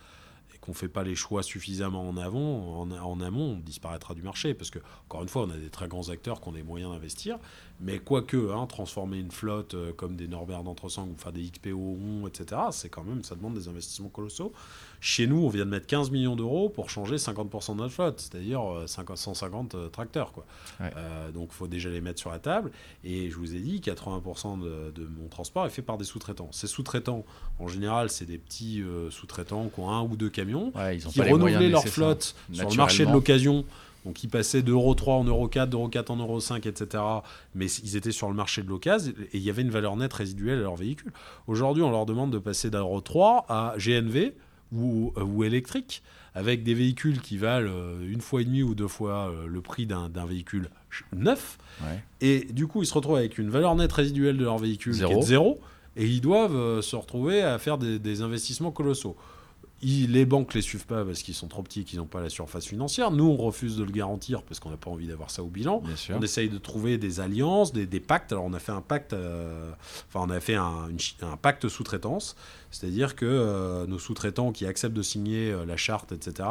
et 0.54 0.58
qu'on 0.58 0.72
ne 0.72 0.76
fait 0.76 0.88
pas 0.88 1.02
les 1.02 1.14
choix 1.14 1.42
suffisamment 1.42 2.08
en, 2.08 2.16
avant, 2.16 2.80
en, 2.80 3.20
amont, 3.20 3.52
on 3.52 3.58
disparaîtra 3.58 4.14
du 4.14 4.22
marché. 4.22 4.52
Parce 4.52 4.70
que, 4.70 4.80
encore 5.08 5.22
une 5.22 5.28
fois, 5.28 5.42
on 5.42 5.50
a 5.50 5.56
des 5.56 5.70
très 5.70 5.88
grands 5.88 6.08
acteurs 6.08 6.40
qui 6.40 6.48
ont 6.48 6.52
des 6.52 6.62
moyens 6.62 6.92
d'investir. 6.92 7.38
Mais 7.80 7.98
quoique, 7.98 8.50
hein, 8.52 8.66
transformer 8.66 9.18
une 9.18 9.30
flotte 9.30 9.74
euh, 9.74 9.92
comme 9.92 10.16
des 10.16 10.28
Norbert 10.28 10.62
d'Entresang 10.64 11.08
ou 11.08 11.16
faire 11.16 11.32
des 11.32 11.42
XPO, 11.42 12.26
etc., 12.26 12.62
c'est 12.72 12.90
quand 12.90 13.04
même, 13.04 13.22
ça 13.22 13.34
demande 13.36 13.54
des 13.54 13.68
investissements 13.68 14.08
colossaux. 14.08 14.52
Chez 15.00 15.26
nous, 15.26 15.44
on 15.44 15.48
vient 15.48 15.64
de 15.64 15.70
mettre 15.70 15.86
15 15.86 16.10
millions 16.10 16.36
d'euros 16.36 16.68
pour 16.68 16.90
changer 16.90 17.16
50% 17.16 17.72
de 17.72 17.78
notre 17.78 17.92
flotte, 17.92 18.20
c'est-à-dire 18.20 18.60
150 18.86 19.74
euh, 19.74 19.78
euh, 19.78 19.88
tracteurs. 19.88 20.32
Quoi. 20.32 20.44
donc 21.32 21.48
il 21.52 21.54
faut 21.54 21.68
déjà 21.68 21.88
les 21.88 22.00
mettre 22.00 22.18
sur 22.18 22.30
la 22.30 22.38
table. 22.38 22.70
Et 23.04 23.30
je 23.30 23.36
vous 23.36 23.54
ai 23.54 23.60
dit, 23.60 23.80
80% 23.80 24.60
de, 24.60 25.08
mon 25.20 25.28
transport 25.28 25.66
est 25.66 25.70
fait 25.70 25.82
par 25.82 25.98
des 25.98 26.04
sous-traitants. 26.04 26.48
Ces 26.52 26.66
sous-traitants, 26.66 27.24
en 27.58 27.68
général, 27.68 28.10
c'est 28.10 28.26
des 28.26 28.38
petits 28.38 28.82
sous-traitants 29.10 29.70
qui 29.74 29.80
ont 29.80 29.90
un 29.90 30.02
ou 30.02 30.16
deux 30.16 30.30
camions, 30.30 30.72
qui 31.08 31.22
renouvelaient 31.22 31.68
leur 31.68 31.84
flotte 31.84 32.34
sur 32.52 32.68
le 32.68 32.76
marché 32.76 33.06
de 33.06 33.12
l'occasion 33.12 33.64
donc 34.04 34.24
ils 34.24 34.28
passaient 34.28 34.62
d'Euro 34.62 34.94
3 34.94 35.16
en 35.16 35.24
Euro 35.24 35.48
4, 35.48 35.68
d'Euro 35.68 35.88
4 35.88 36.10
en 36.10 36.16
Euro 36.16 36.40
5, 36.40 36.66
etc. 36.66 37.02
Mais 37.54 37.66
ils 37.66 37.96
étaient 37.96 38.12
sur 38.12 38.28
le 38.28 38.34
marché 38.34 38.62
de 38.62 38.68
l'occasion 38.68 39.12
et 39.32 39.36
il 39.36 39.42
y 39.42 39.50
avait 39.50 39.62
une 39.62 39.70
valeur 39.70 39.96
nette 39.96 40.12
résiduelle 40.12 40.58
à 40.58 40.62
leur 40.62 40.76
véhicule. 40.76 41.12
Aujourd'hui, 41.46 41.82
on 41.82 41.90
leur 41.90 42.06
demande 42.06 42.32
de 42.32 42.38
passer 42.38 42.70
d'Euro 42.70 43.00
3 43.00 43.46
à 43.48 43.74
GNV 43.76 44.32
ou, 44.72 45.12
euh, 45.16 45.22
ou, 45.22 45.44
électrique 45.44 46.02
avec 46.34 46.62
des 46.62 46.74
véhicules 46.74 47.20
qui 47.20 47.36
valent 47.36 47.70
euh, 47.70 48.08
une 48.08 48.20
fois 48.20 48.40
et 48.40 48.44
demie 48.44 48.62
ou 48.62 48.74
deux 48.74 48.88
fois 48.88 49.30
euh, 49.30 49.46
le 49.46 49.60
prix 49.60 49.86
d'un 49.86 50.08
véhicule 50.26 50.70
neuf. 51.14 51.58
Et 52.20 52.46
du 52.52 52.66
coup, 52.66 52.82
ils 52.82 52.86
se 52.86 52.94
retrouvent 52.94 53.16
avec 53.16 53.38
une 53.38 53.50
valeur 53.50 53.74
nette 53.74 53.92
résiduelle 53.92 54.36
de 54.36 54.44
leur 54.44 54.58
véhicule 54.58 54.94
qui 54.94 55.02
est 55.02 55.16
de 55.16 55.22
zéro 55.22 55.60
et 55.96 56.06
ils 56.06 56.20
doivent 56.20 56.80
se 56.82 56.94
retrouver 56.94 57.42
à 57.42 57.58
faire 57.58 57.78
des 57.78 58.22
investissements 58.22 58.70
colossaux 58.70 59.16
les 59.82 60.26
banques 60.26 60.54
les 60.54 60.62
suivent 60.62 60.86
pas 60.86 61.04
parce 61.04 61.22
qu'ils 61.22 61.34
sont 61.34 61.48
trop 61.48 61.62
petits 61.62 61.80
et 61.80 61.84
qu'ils 61.84 61.98
n'ont 61.98 62.06
pas 62.06 62.20
la 62.20 62.28
surface 62.28 62.66
financière. 62.66 63.10
Nous, 63.10 63.24
on 63.24 63.36
refuse 63.36 63.76
de 63.76 63.84
le 63.84 63.90
garantir 63.90 64.42
parce 64.42 64.60
qu'on 64.60 64.70
n'a 64.70 64.76
pas 64.76 64.90
envie 64.90 65.06
d'avoir 65.06 65.30
ça 65.30 65.42
au 65.42 65.46
bilan. 65.46 65.82
On 66.10 66.22
essaye 66.22 66.48
de 66.48 66.58
trouver 66.58 66.98
des 66.98 67.20
alliances, 67.20 67.72
des, 67.72 68.00
pactes. 68.00 68.32
Alors, 68.32 68.44
on 68.44 68.52
a 68.52 68.58
fait 68.58 68.72
un 68.72 68.82
pacte, 68.82 69.12
euh, 69.12 69.70
enfin, 70.08 70.26
on 70.26 70.30
a 70.30 70.40
fait 70.40 70.54
un, 70.54 70.88
un 71.22 71.36
pacte 71.36 71.68
sous-traitance 71.68 72.36
c'est-à-dire 72.70 73.16
que 73.16 73.26
euh, 73.26 73.86
nos 73.86 73.98
sous-traitants 73.98 74.52
qui 74.52 74.66
acceptent 74.66 74.96
de 74.96 75.02
signer 75.02 75.50
euh, 75.50 75.64
la 75.66 75.76
charte, 75.76 76.12
etc., 76.12 76.48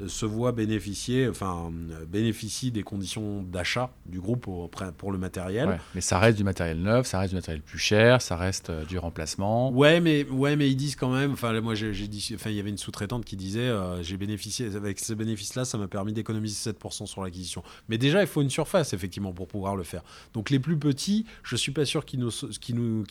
euh, 0.00 0.08
se 0.08 0.24
voient 0.26 0.52
bénéficier, 0.52 1.28
enfin, 1.28 1.70
bénéficient 2.08 2.70
des 2.70 2.82
conditions 2.82 3.42
d'achat 3.42 3.90
du 4.06 4.20
groupe 4.20 4.40
pour, 4.40 4.70
pour 4.70 5.12
le 5.12 5.18
matériel. 5.18 5.78
mais 5.94 6.00
ça 6.00 6.18
reste 6.18 6.38
du 6.38 6.44
matériel 6.44 6.80
neuf, 6.80 7.06
ça 7.06 7.18
reste 7.18 7.30
du 7.30 7.36
matériel 7.36 7.62
plus 7.62 7.78
cher, 7.78 8.22
ça 8.22 8.36
reste 8.36 8.70
du 8.88 8.98
remplacement. 8.98 9.70
Ouais, 9.70 10.00
mais, 10.00 10.24
ouais, 10.30 10.56
mais 10.56 10.70
ils 10.70 10.76
disent 10.76 10.96
quand 10.96 11.12
même, 11.12 11.32
enfin, 11.32 11.60
moi, 11.60 11.74
j'ai 11.74 12.08
dit, 12.08 12.32
enfin, 12.34 12.50
il 12.50 12.56
y 12.56 12.60
avait 12.60 12.70
une 12.70 12.78
sous-traitante 12.78 13.24
qui 13.24 13.36
disait, 13.36 13.70
j'ai 14.02 14.16
bénéficié, 14.16 14.74
avec 14.74 14.98
ce 14.98 15.12
bénéfice-là, 15.12 15.64
ça 15.64 15.76
m'a 15.76 15.88
permis 15.88 16.12
d'économiser 16.12 16.70
7% 16.72 17.06
sur 17.06 17.22
l'acquisition. 17.22 17.62
Mais 17.88 17.98
déjà, 17.98 18.22
il 18.22 18.26
faut 18.26 18.42
une 18.42 18.50
surface, 18.50 18.92
effectivement, 18.92 19.32
pour 19.32 19.48
pouvoir 19.48 19.76
le 19.76 19.82
faire. 19.82 20.02
Donc, 20.32 20.50
les 20.50 20.58
plus 20.58 20.78
petits, 20.78 21.26
je 21.42 21.56
suis 21.56 21.72
pas 21.72 21.84
sûr 21.84 22.04
qu'ils 22.04 22.20
nous, 22.20 22.30
nous, 22.70 23.04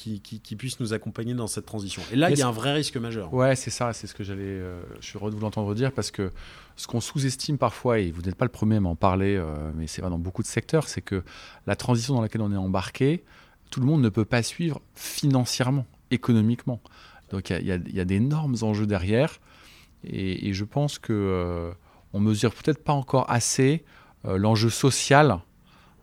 puissent 0.58 0.80
nous 0.80 0.93
accompagner 0.93 1.34
dans 1.34 1.47
cette 1.47 1.66
transition. 1.66 2.02
Et 2.12 2.16
là, 2.16 2.32
y 2.39 2.43
a 2.43 2.47
un 2.47 2.51
vrai 2.51 2.73
risque 2.73 2.97
majeur. 2.97 3.33
Ouais, 3.33 3.55
c'est 3.55 3.69
ça, 3.69 3.93
c'est 3.93 4.07
ce 4.07 4.13
que 4.13 4.23
j'allais, 4.23 4.43
euh, 4.43 4.81
je 4.99 5.05
suis 5.05 5.17
heureux 5.17 5.29
de 5.31 5.35
vous 5.35 5.41
l'entendre 5.41 5.73
dire 5.75 5.91
parce 5.91 6.11
que 6.11 6.31
ce 6.75 6.87
qu'on 6.87 7.01
sous-estime 7.01 7.57
parfois, 7.57 7.99
et 7.99 8.11
vous 8.11 8.21
n'êtes 8.21 8.35
pas 8.35 8.45
le 8.45 8.51
premier 8.51 8.77
à 8.77 8.79
m'en 8.79 8.95
parler, 8.95 9.35
euh, 9.35 9.71
mais 9.75 9.87
c'est 9.87 10.01
vrai 10.01 10.09
dans 10.09 10.19
beaucoup 10.19 10.41
de 10.41 10.47
secteurs, 10.47 10.87
c'est 10.87 11.01
que 11.01 11.23
la 11.67 11.75
transition 11.75 12.13
dans 12.15 12.21
laquelle 12.21 12.41
on 12.41 12.51
est 12.51 12.57
embarqué, 12.57 13.23
tout 13.69 13.79
le 13.79 13.85
monde 13.85 14.01
ne 14.01 14.09
peut 14.09 14.25
pas 14.25 14.43
suivre 14.43 14.81
financièrement, 14.95 15.85
économiquement. 16.11 16.81
Donc 17.31 17.51
il 17.51 17.65
y, 17.65 17.99
a, 17.99 18.05
d'énormes 18.05 18.55
enjeux 18.61 18.87
derrière, 18.87 19.39
et, 20.03 20.53
je 20.53 20.63
pense 20.63 20.97
que 20.97 21.13
euh, 21.13 21.71
on 22.13 22.19
mesure 22.19 22.53
peut-être 22.53 22.83
pas 22.83 22.93
encore 22.93 23.29
assez 23.29 23.83
l'enjeu 24.25 24.69
social 24.69 25.39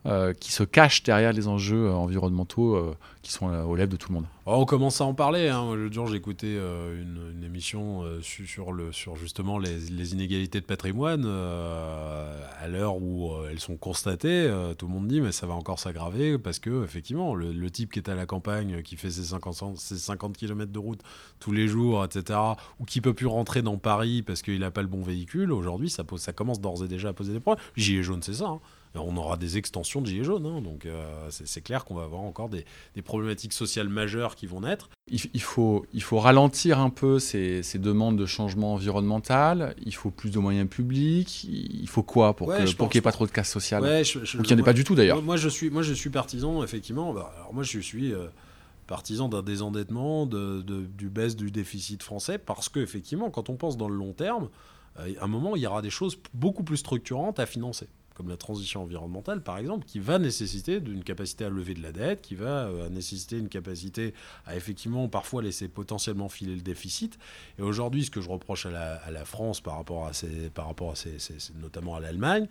euh, 0.05 0.33
qui 0.33 0.53
se 0.53 0.63
cachent 0.63 1.03
derrière 1.03 1.33
les 1.33 1.47
enjeux 1.47 1.87
euh, 1.87 1.93
environnementaux 1.93 2.75
euh, 2.75 2.95
qui 3.23 3.31
sont 3.31 3.47
aux 3.47 3.75
lèvres 3.75 3.91
de 3.91 3.97
tout 3.97 4.09
le 4.09 4.15
monde. 4.15 4.25
Oh, 4.45 4.53
on 4.55 4.65
commence 4.65 5.01
à 5.01 5.05
en 5.05 5.13
parler. 5.13 5.49
Hein. 5.49 5.75
Le 5.75 5.91
jour, 5.91 6.07
j'ai 6.07 6.15
écouté 6.15 6.55
une, 6.55 7.43
émission 7.43 8.03
sur, 8.21 9.15
justement 9.17 9.57
les, 9.57 10.13
inégalités 10.13 10.61
de 10.61 10.65
patrimoine. 10.65 11.25
à 11.25 12.67
l'heure 12.69 12.95
où 12.95 13.33
elles 13.49 13.59
sont 13.59 13.75
constatées, 13.75 14.49
tout 14.77 14.87
le 14.87 14.93
monde 14.93 15.07
dit 15.07 15.19
mais 15.19 15.33
ça 15.33 15.45
va 15.45 15.55
encore 15.55 15.79
s'aggraver 15.79 16.37
parce 16.37 16.59
que 16.59 16.85
effectivement, 16.85 17.35
le, 17.35 17.69
type 17.69 17.91
qui 17.91 17.99
est 17.99 18.07
à 18.07 18.15
la 18.15 18.25
campagne, 18.25 18.81
qui 18.83 18.95
fait 18.95 19.09
ses 19.09 19.23
50, 19.23 19.77
ses 19.77 19.97
50 19.97 20.37
km 20.37 20.71
de 20.71 20.79
route 20.79 21.01
tous 21.41 21.51
les 21.51 21.67
jours, 21.67 22.05
etc., 22.05 22.39
ou 22.79 22.85
qui 22.85 23.01
peut 23.01 23.13
plus 23.13 23.27
rentrer 23.27 23.61
dans 23.61 23.77
Paris 23.77 24.21
parce 24.21 24.41
qu'il 24.41 24.59
n'a 24.59 24.71
pas 24.71 24.81
le 24.81 24.87
bon 24.87 25.01
véhicule, 25.01 25.51
aujourd'hui, 25.51 25.89
ça, 25.89 26.03
ça 26.15 26.31
commence 26.31 26.61
d'ores 26.61 26.85
et 26.85 26.87
déjà 26.87 27.09
à 27.09 27.13
poser 27.13 27.33
des 27.33 27.41
problèmes. 27.41 27.63
Gilet 27.75 28.03
jaune, 28.03 28.23
c'est 28.23 28.35
ça. 28.35 28.47
Hein 28.47 28.59
on 28.95 29.15
aura 29.17 29.37
des 29.37 29.57
extensions 29.57 30.01
de 30.01 30.07
Gilets 30.07 30.23
jaunes. 30.23 30.45
Hein, 30.45 30.61
donc 30.61 30.85
euh, 30.85 31.27
c'est 31.29 31.61
clair 31.61 31.85
qu'on 31.85 31.95
va 31.95 32.03
avoir 32.03 32.21
encore 32.21 32.49
des, 32.49 32.65
problématiques 33.03 33.53
sociales 33.53 33.89
majeures 33.89 34.35
qui 34.35 34.47
vont 34.47 34.61
naître. 34.61 34.89
Il, 35.09 35.41
faut, 35.41 35.85
il 35.93 36.03
faut 36.03 36.19
ralentir 36.19 36.79
un 36.79 36.89
peu 36.89 37.19
ces, 37.19 37.61
demandes 37.75 38.17
de 38.17 38.25
changement 38.25 38.73
environnemental. 38.73 39.75
Il 39.85 39.95
faut 39.95 40.11
plus 40.11 40.31
de 40.31 40.39
moyens 40.39 40.67
publics. 40.67 41.45
Il 41.45 41.87
faut 41.87 42.03
quoi 42.03 42.35
pour 42.35 42.53
qu'il 42.53 42.65
n'y 42.65 42.97
ait 42.97 43.01
pas 43.01 43.11
trop 43.11 43.25
de 43.25 43.31
casse 43.31 43.49
sociale 43.49 43.83
Ou 43.83 44.41
qu'il 44.41 44.41
n'y 44.47 44.53
en 44.53 44.57
ait 44.57 44.65
pas 44.65 44.73
du 44.73 44.83
tout 44.83 44.95
d'ailleurs 44.95 45.21
moi, 45.21 45.37
je 45.37 45.49
suis, 45.49 45.69
moi, 45.69 45.81
je 45.81 45.93
suis 45.93 46.09
partisan, 46.09 46.63
effectivement. 46.63 47.13
Bah, 47.13 47.33
alors 47.37 47.53
moi, 47.53 47.63
je 47.63 47.79
suis. 47.79 48.13
Euh, 48.13 48.27
partisan 48.87 49.27
d'un 49.27 49.43
désendettement, 49.43 50.25
de, 50.25 50.61
du 50.61 51.09
baisse 51.09 51.35
du 51.35 51.51
déficit 51.51 52.01
français, 52.01 52.37
parce 52.37 52.69
que 52.69 52.79
effectivement, 52.79 53.29
quand 53.29 53.49
on 53.49 53.57
pense 53.57 53.75
dans 53.75 53.89
le 53.89 53.95
long 53.95 54.13
terme, 54.13 54.47
euh, 54.99 55.13
à 55.19 55.25
un 55.25 55.27
moment, 55.27 55.57
il 55.57 55.61
y 55.61 55.67
aura 55.67 55.81
des 55.81 55.89
choses 55.89 56.17
beaucoup 56.33 56.63
plus 56.63 56.77
structurantes 56.77 57.37
à 57.39 57.45
financer 57.45 57.89
comme 58.17 58.29
la 58.29 58.37
transition 58.37 58.81
environnementale 58.81 59.43
par 59.43 59.59
exemple, 59.59 59.85
qui 59.85 59.99
va 59.99 60.17
nécessiter 60.17 60.79
d'une 60.79 61.03
capacité 61.03 61.45
à 61.45 61.49
lever 61.49 61.75
de 61.75 61.83
la 61.83 61.91
dette, 61.91 62.23
qui 62.23 62.33
va 62.33 62.65
euh, 62.65 62.89
nécessiter 62.89 63.37
une 63.37 63.47
capacité 63.47 64.15
à 64.47 64.55
effectivement 64.55 65.07
parfois 65.07 65.43
laisser 65.43 65.67
potentiellement 65.67 66.27
filer 66.27 66.55
le 66.55 66.61
déficit. 66.61 67.19
Et 67.59 67.61
aujourd'hui, 67.61 68.05
ce 68.05 68.09
que 68.09 68.19
je 68.19 68.29
reproche 68.29 68.65
à 68.65 68.71
la, 68.71 69.25
France 69.25 69.61
par 69.61 69.75
rapport 69.75 70.07
à, 70.07 70.13
ces, 70.13 70.49
par 70.49 70.65
rapport 70.65 70.97
ces, 70.97 71.17
notamment 71.61 71.95
à 71.95 71.99
l'Allemagne, 71.99 72.47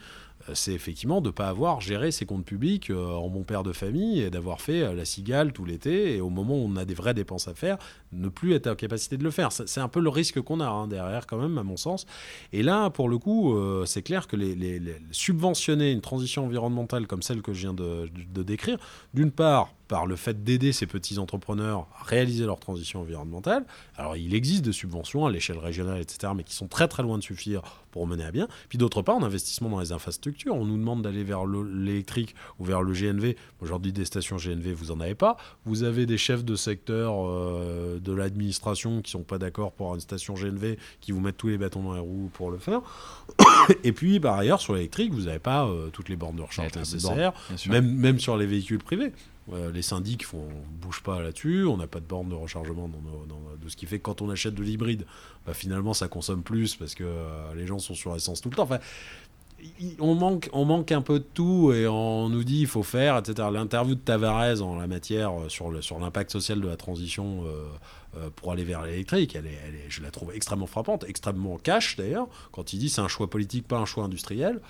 c'est 0.55 0.73
effectivement 0.73 1.21
de 1.21 1.29
ne 1.29 1.33
pas 1.33 1.49
avoir 1.49 1.81
géré 1.81 2.11
ses 2.11 2.27
comptes 2.27 2.45
publics 2.45 2.91
euh, 2.91 3.13
en 3.13 3.29
bon 3.29 3.43
père 3.43 3.63
de 3.63 3.73
famille 3.73 4.21
et 4.21 4.31
d'avoir 4.31 4.61
fait 4.61 4.95
la 4.95 5.05
cigale 5.05 5.53
tout 5.53 5.65
l'été 5.65 6.17
et 6.17 6.21
au 6.21 6.31
moment 6.31 6.55
où 6.55 6.69
on 6.69 6.77
a 6.77 6.85
des 6.85 6.95
vraies 6.95 7.15
dépenses 7.15 7.49
à 7.49 7.55
faire, 7.55 7.79
ne 8.13 8.29
plus 8.29 8.55
être 8.55 8.67
en 8.67 8.75
capacité 8.75 9.17
de 9.17 9.25
le 9.25 9.31
faire. 9.31 9.53
C'est 9.53 9.81
un 9.81 9.89
peu 9.89 10.01
le 10.01 10.09
risque 10.09 10.41
qu'on 10.41 10.61
a 10.61 10.67
hein, 10.67 10.89
derrière 10.89 11.27
quand 11.27 11.39
même, 11.39 11.59
à 11.59 11.63
mon 11.63 11.77
sens. 11.77 12.07
Et 12.53 12.63
là, 12.63 12.91
pour 12.91 13.09
le 13.09 13.19
coup, 13.19 13.57
c'est 13.85 14.03
clair 14.03 14.27
que 14.27 14.37
les, 14.37 14.81
subventions 15.11 15.67
une 15.75 16.01
transition 16.01 16.45
environnementale 16.45 17.07
comme 17.07 17.23
celle 17.23 17.43
que 17.43 17.53
je 17.53 17.61
viens 17.61 17.75
de, 17.75 18.09
décrire, 18.43 18.79
d'une 19.15 19.31
part 19.31 19.73
par 19.89 20.07
le 20.07 20.17
fait 20.17 20.43
d'aider 20.45 20.73
ces 20.73 20.87
petits 20.87 21.19
entrepreneurs 21.19 21.87
à 22.01 22.05
réaliser 22.05 22.45
leur 22.45 22.59
transition 22.59 23.01
environnementale. 23.01 23.65
Alors 23.97 24.17
il 24.17 24.35
existe 24.35 24.65
des 24.65 24.73
subventions 24.73 25.27
à 25.27 25.31
l'échelle 25.31 25.59
régionale, 25.59 26.01
etc., 26.01 26.33
mais 26.37 26.45
qui 26.45 26.55
sont 26.55 26.69
très 26.69 26.89
très 26.89 27.03
loin 27.03 27.19
de 27.19 27.23
suffire 27.23 27.63
pour 27.91 28.07
mener 28.07 28.25
à 28.25 28.31
bien. 28.31 28.47
Puis 28.69 28.79
d'autre 28.79 29.01
part, 29.03 29.17
en 29.17 29.23
investissement 29.23 29.71
dans 29.71 29.81
les 29.81 29.93
infrastructures, 29.93 30.55
on 30.55 30.65
nous 30.65 30.77
demande 30.77 31.03
d'aller 31.03 31.25
vers 31.25 31.47
l'électrique 31.47 32.35
ou 32.59 32.65
vers 32.65 32.83
le 32.83 32.93
GNV. 32.93 33.37
Aujourd'hui, 33.61 33.93
des 33.93 34.05
stations 34.05 34.37
GNV, 34.37 34.73
vous 34.73 34.95
n'en 34.95 35.01
avez 35.01 35.15
pas. 35.15 35.39
Vous 35.65 35.83
avez 35.83 36.05
des 36.05 36.19
chefs 36.19 36.45
de 36.45 36.57
secteur 36.57 37.15
euh, 37.27 37.99
de 37.99 38.13
l'administration 38.13 39.01
qui 39.01 39.11
sont 39.11 39.23
pas 39.23 39.39
d'accord 39.39 39.73
pour 39.73 39.95
une 39.95 40.01
station 40.01 40.35
GNV, 40.35 40.77
qui 41.01 41.13
vous 41.13 41.21
mettent 41.21 41.39
tous 41.39 41.49
les 41.49 41.59
bâtons 41.59 41.83
dans 41.83 41.95
les 41.95 42.01
roues 42.01 42.31
pour 42.35 42.51
le 42.51 42.59
faire. 42.59 42.83
Et 43.85 43.93
puis, 43.93 44.21
par 44.21 44.37
ailleurs, 44.37 44.61
sur 44.61 44.75
l'électrique, 44.75 45.13
vous 45.13 45.23
n'avez 45.23 45.39
pas 45.39 45.67
euh, 45.67 45.89
toutes 45.91 46.09
les 46.09 46.17
bornes 46.17 46.37
de 46.37 46.43
recharge 46.43 46.75
nécessaires, 46.75 47.33
même, 47.69 47.91
même 47.95 48.21
sur 48.21 48.37
les 48.37 48.47
véhicules 48.47 48.79
privés. 48.79 49.13
Euh, 49.53 49.71
les 49.71 49.83
syndics 49.83 50.25
font, 50.25 50.49
bouge 50.81 51.03
pas 51.03 51.23
là-dessus, 51.23 51.67
on 51.67 51.77
n'a 51.77 51.87
pas 51.87 52.01
de 52.01 52.05
borne 52.05 52.29
de 52.29 52.35
rechargement 52.35 52.89
dans, 52.89 53.57
de 53.63 53.69
ce 53.69 53.77
qui 53.77 53.87
fait 53.87 53.99
que 53.99 54.05
quand 54.05 54.21
on 54.21 54.31
achète 54.31 54.55
de 54.55 54.63
l'hybride, 54.63 55.07
bah, 55.47 55.55
finalement 55.55 55.95
ça 55.95 56.09
consomme 56.09 56.43
plus 56.43 56.75
parce 56.75 56.95
que 56.95 57.05
euh, 57.05 57.55
les 57.55 57.67
gens 57.67 57.79
sont 57.79 57.95
sur 57.95 58.15
essence 58.17 58.41
tout 58.41 58.51
le 58.51 58.57
temps. 58.57 58.65
Enfin, 58.65 58.81
on 60.01 60.15
manque, 60.15 60.51
on 60.53 60.65
manque 60.65 60.91
un 60.91 61.01
peu 61.01 61.21
de 61.21 61.25
tout 61.33 61.73
et 61.73 61.87
on 61.87 62.29
nous 62.29 62.43
dit 62.43 62.61
il 62.61 62.67
faut 62.67 62.83
faire, 62.83 63.17
etc. 63.19 63.49
L'interview 63.53 63.95
de 63.95 64.01
Tavares 64.01 64.63
en 64.63 64.77
la 64.77 64.89
matière 64.89 65.33
euh, 65.41 65.49
sur, 65.49 65.71
l'impact 65.71 66.33
social 66.33 66.61
de 66.61 66.67
la 66.67 66.77
transition 66.77 67.45
pour 68.35 68.51
aller 68.51 68.65
vers 68.65 68.83
l'électrique, 68.83 69.37
je 69.91 70.03
la 70.03 70.11
trouve 70.11 70.33
extrêmement 70.35 70.67
frappante, 70.67 71.05
extrêmement 71.07 71.59
cash 71.59 71.97
d'ailleurs, 71.97 72.29
quand 72.51 72.73
il 72.73 72.79
dit 72.79 72.89
c'est 72.89 73.03
un 73.03 73.09
choix 73.09 73.29
politique, 73.29 73.69
pas 73.69 73.77
un 73.77 73.85
choix 73.85 74.05
industriel 74.05 74.63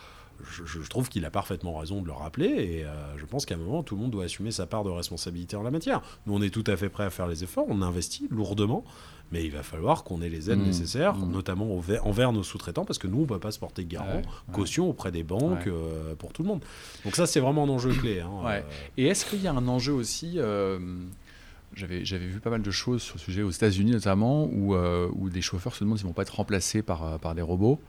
je, 0.44 0.88
trouve 0.88 1.08
qu'il 1.08 1.24
a 1.24 1.30
parfaitement 1.30 1.76
raison 1.76 2.00
de 2.00 2.06
le 2.06 2.12
rappeler 2.12 2.46
et 2.46 2.84
euh, 2.84 3.16
je 3.16 3.24
pense 3.24 3.46
qu'à 3.46 3.54
un 3.54 3.58
moment, 3.58 3.82
tout 3.82 3.94
le 3.94 4.02
monde 4.02 4.10
doit 4.10 4.24
assumer 4.24 4.50
sa 4.50 4.66
part 4.66 4.84
de 4.84 4.90
responsabilité 4.90 5.56
en 5.56 5.62
la 5.62 5.70
matière. 5.70 6.02
Nous, 6.26 6.34
on 6.34 6.42
est 6.42 6.50
tout 6.50 6.64
à 6.66 6.76
fait 6.76 6.88
prêt 6.88 7.04
à 7.04 7.10
faire 7.10 7.26
les 7.26 7.44
efforts, 7.44 7.66
on 7.68 7.82
investit 7.82 8.28
lourdement, 8.30 8.84
mais 9.32 9.44
il 9.44 9.50
va 9.50 9.62
falloir 9.62 10.04
qu'on 10.04 10.22
ait 10.22 10.28
les 10.28 10.50
aides 10.50 10.58
mmh. 10.58 10.66
nécessaires, 10.66 11.14
mmh. 11.14 11.32
notamment 11.32 11.74
envers, 11.74 12.32
nos 12.32 12.42
sous-traitants, 12.42 12.84
parce 12.84 12.98
que 12.98 13.06
nous, 13.06 13.18
on 13.18 13.22
ne 13.22 13.26
peut 13.26 13.40
pas 13.40 13.50
se 13.50 13.58
porter 13.58 13.84
garant, 13.84 14.22
caution 14.52 14.88
auprès 14.88 15.10
des 15.10 15.22
banques 15.22 15.66
euh, 15.66 16.14
pour 16.14 16.32
tout 16.32 16.42
le 16.42 16.48
monde. 16.48 16.62
Donc 17.04 17.16
ça, 17.16 17.26
c'est 17.26 17.40
vraiment 17.40 17.64
un 17.64 17.68
enjeu 17.68 17.92
clé. 17.92 18.20
Hein, 18.20 18.30
euh. 18.46 18.60
Et 18.96 19.06
est-ce 19.06 19.26
qu'il 19.26 19.42
y 19.42 19.48
a 19.48 19.52
un 19.52 19.68
enjeu 19.68 19.92
aussi 19.92 20.38
j'avais, 21.74 21.98
vu 22.00 22.40
pas 22.40 22.48
mal 22.48 22.62
de 22.62 22.70
choses 22.70 23.02
sur 23.02 23.18
ce 23.18 23.24
sujet 23.26 23.42
aux 23.42 23.50
États-Unis 23.50 23.90
notamment, 23.90 24.44
où, 24.44 24.74
où 24.74 25.28
des 25.28 25.42
chauffeurs 25.42 25.74
se 25.74 25.84
demandent 25.84 25.98
s'ils 25.98 26.06
ne 26.06 26.10
vont 26.10 26.14
pas 26.14 26.22
être 26.22 26.36
remplacés 26.36 26.82
par, 26.82 27.18
par 27.18 27.34
des 27.34 27.42
robots. 27.42 27.80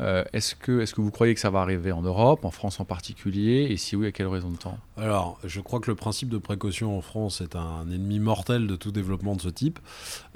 Euh, 0.00 0.24
est-ce, 0.32 0.54
que, 0.54 0.80
est-ce 0.80 0.94
que 0.94 1.00
vous 1.00 1.10
croyez 1.10 1.34
que 1.34 1.40
ça 1.40 1.50
va 1.50 1.60
arriver 1.60 1.92
en 1.92 2.00
Europe, 2.00 2.44
en 2.44 2.50
France 2.50 2.80
en 2.80 2.84
particulier 2.84 3.66
Et 3.70 3.76
si 3.76 3.96
oui, 3.96 4.06
à 4.06 4.12
quelle 4.12 4.28
raison 4.28 4.50
de 4.50 4.56
temps? 4.56 4.78
Alors, 4.96 5.38
je 5.44 5.60
crois 5.60 5.80
que 5.80 5.90
le 5.90 5.94
principe 5.94 6.30
de 6.30 6.38
précaution 6.38 6.96
en 6.96 7.02
France 7.02 7.40
est 7.42 7.54
un 7.54 7.82
ennemi 7.90 8.18
mortel 8.18 8.66
de 8.66 8.76
tout 8.76 8.92
développement 8.92 9.36
de 9.36 9.42
ce 9.42 9.48
type. 9.48 9.78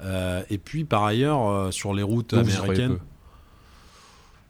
Euh, 0.01 0.43
et 0.49 0.59
puis, 0.59 0.83
par 0.83 1.03
ailleurs, 1.03 1.47
euh, 1.47 1.71
sur 1.71 1.93
les 1.93 2.03
routes 2.03 2.33
américaines. 2.33 2.97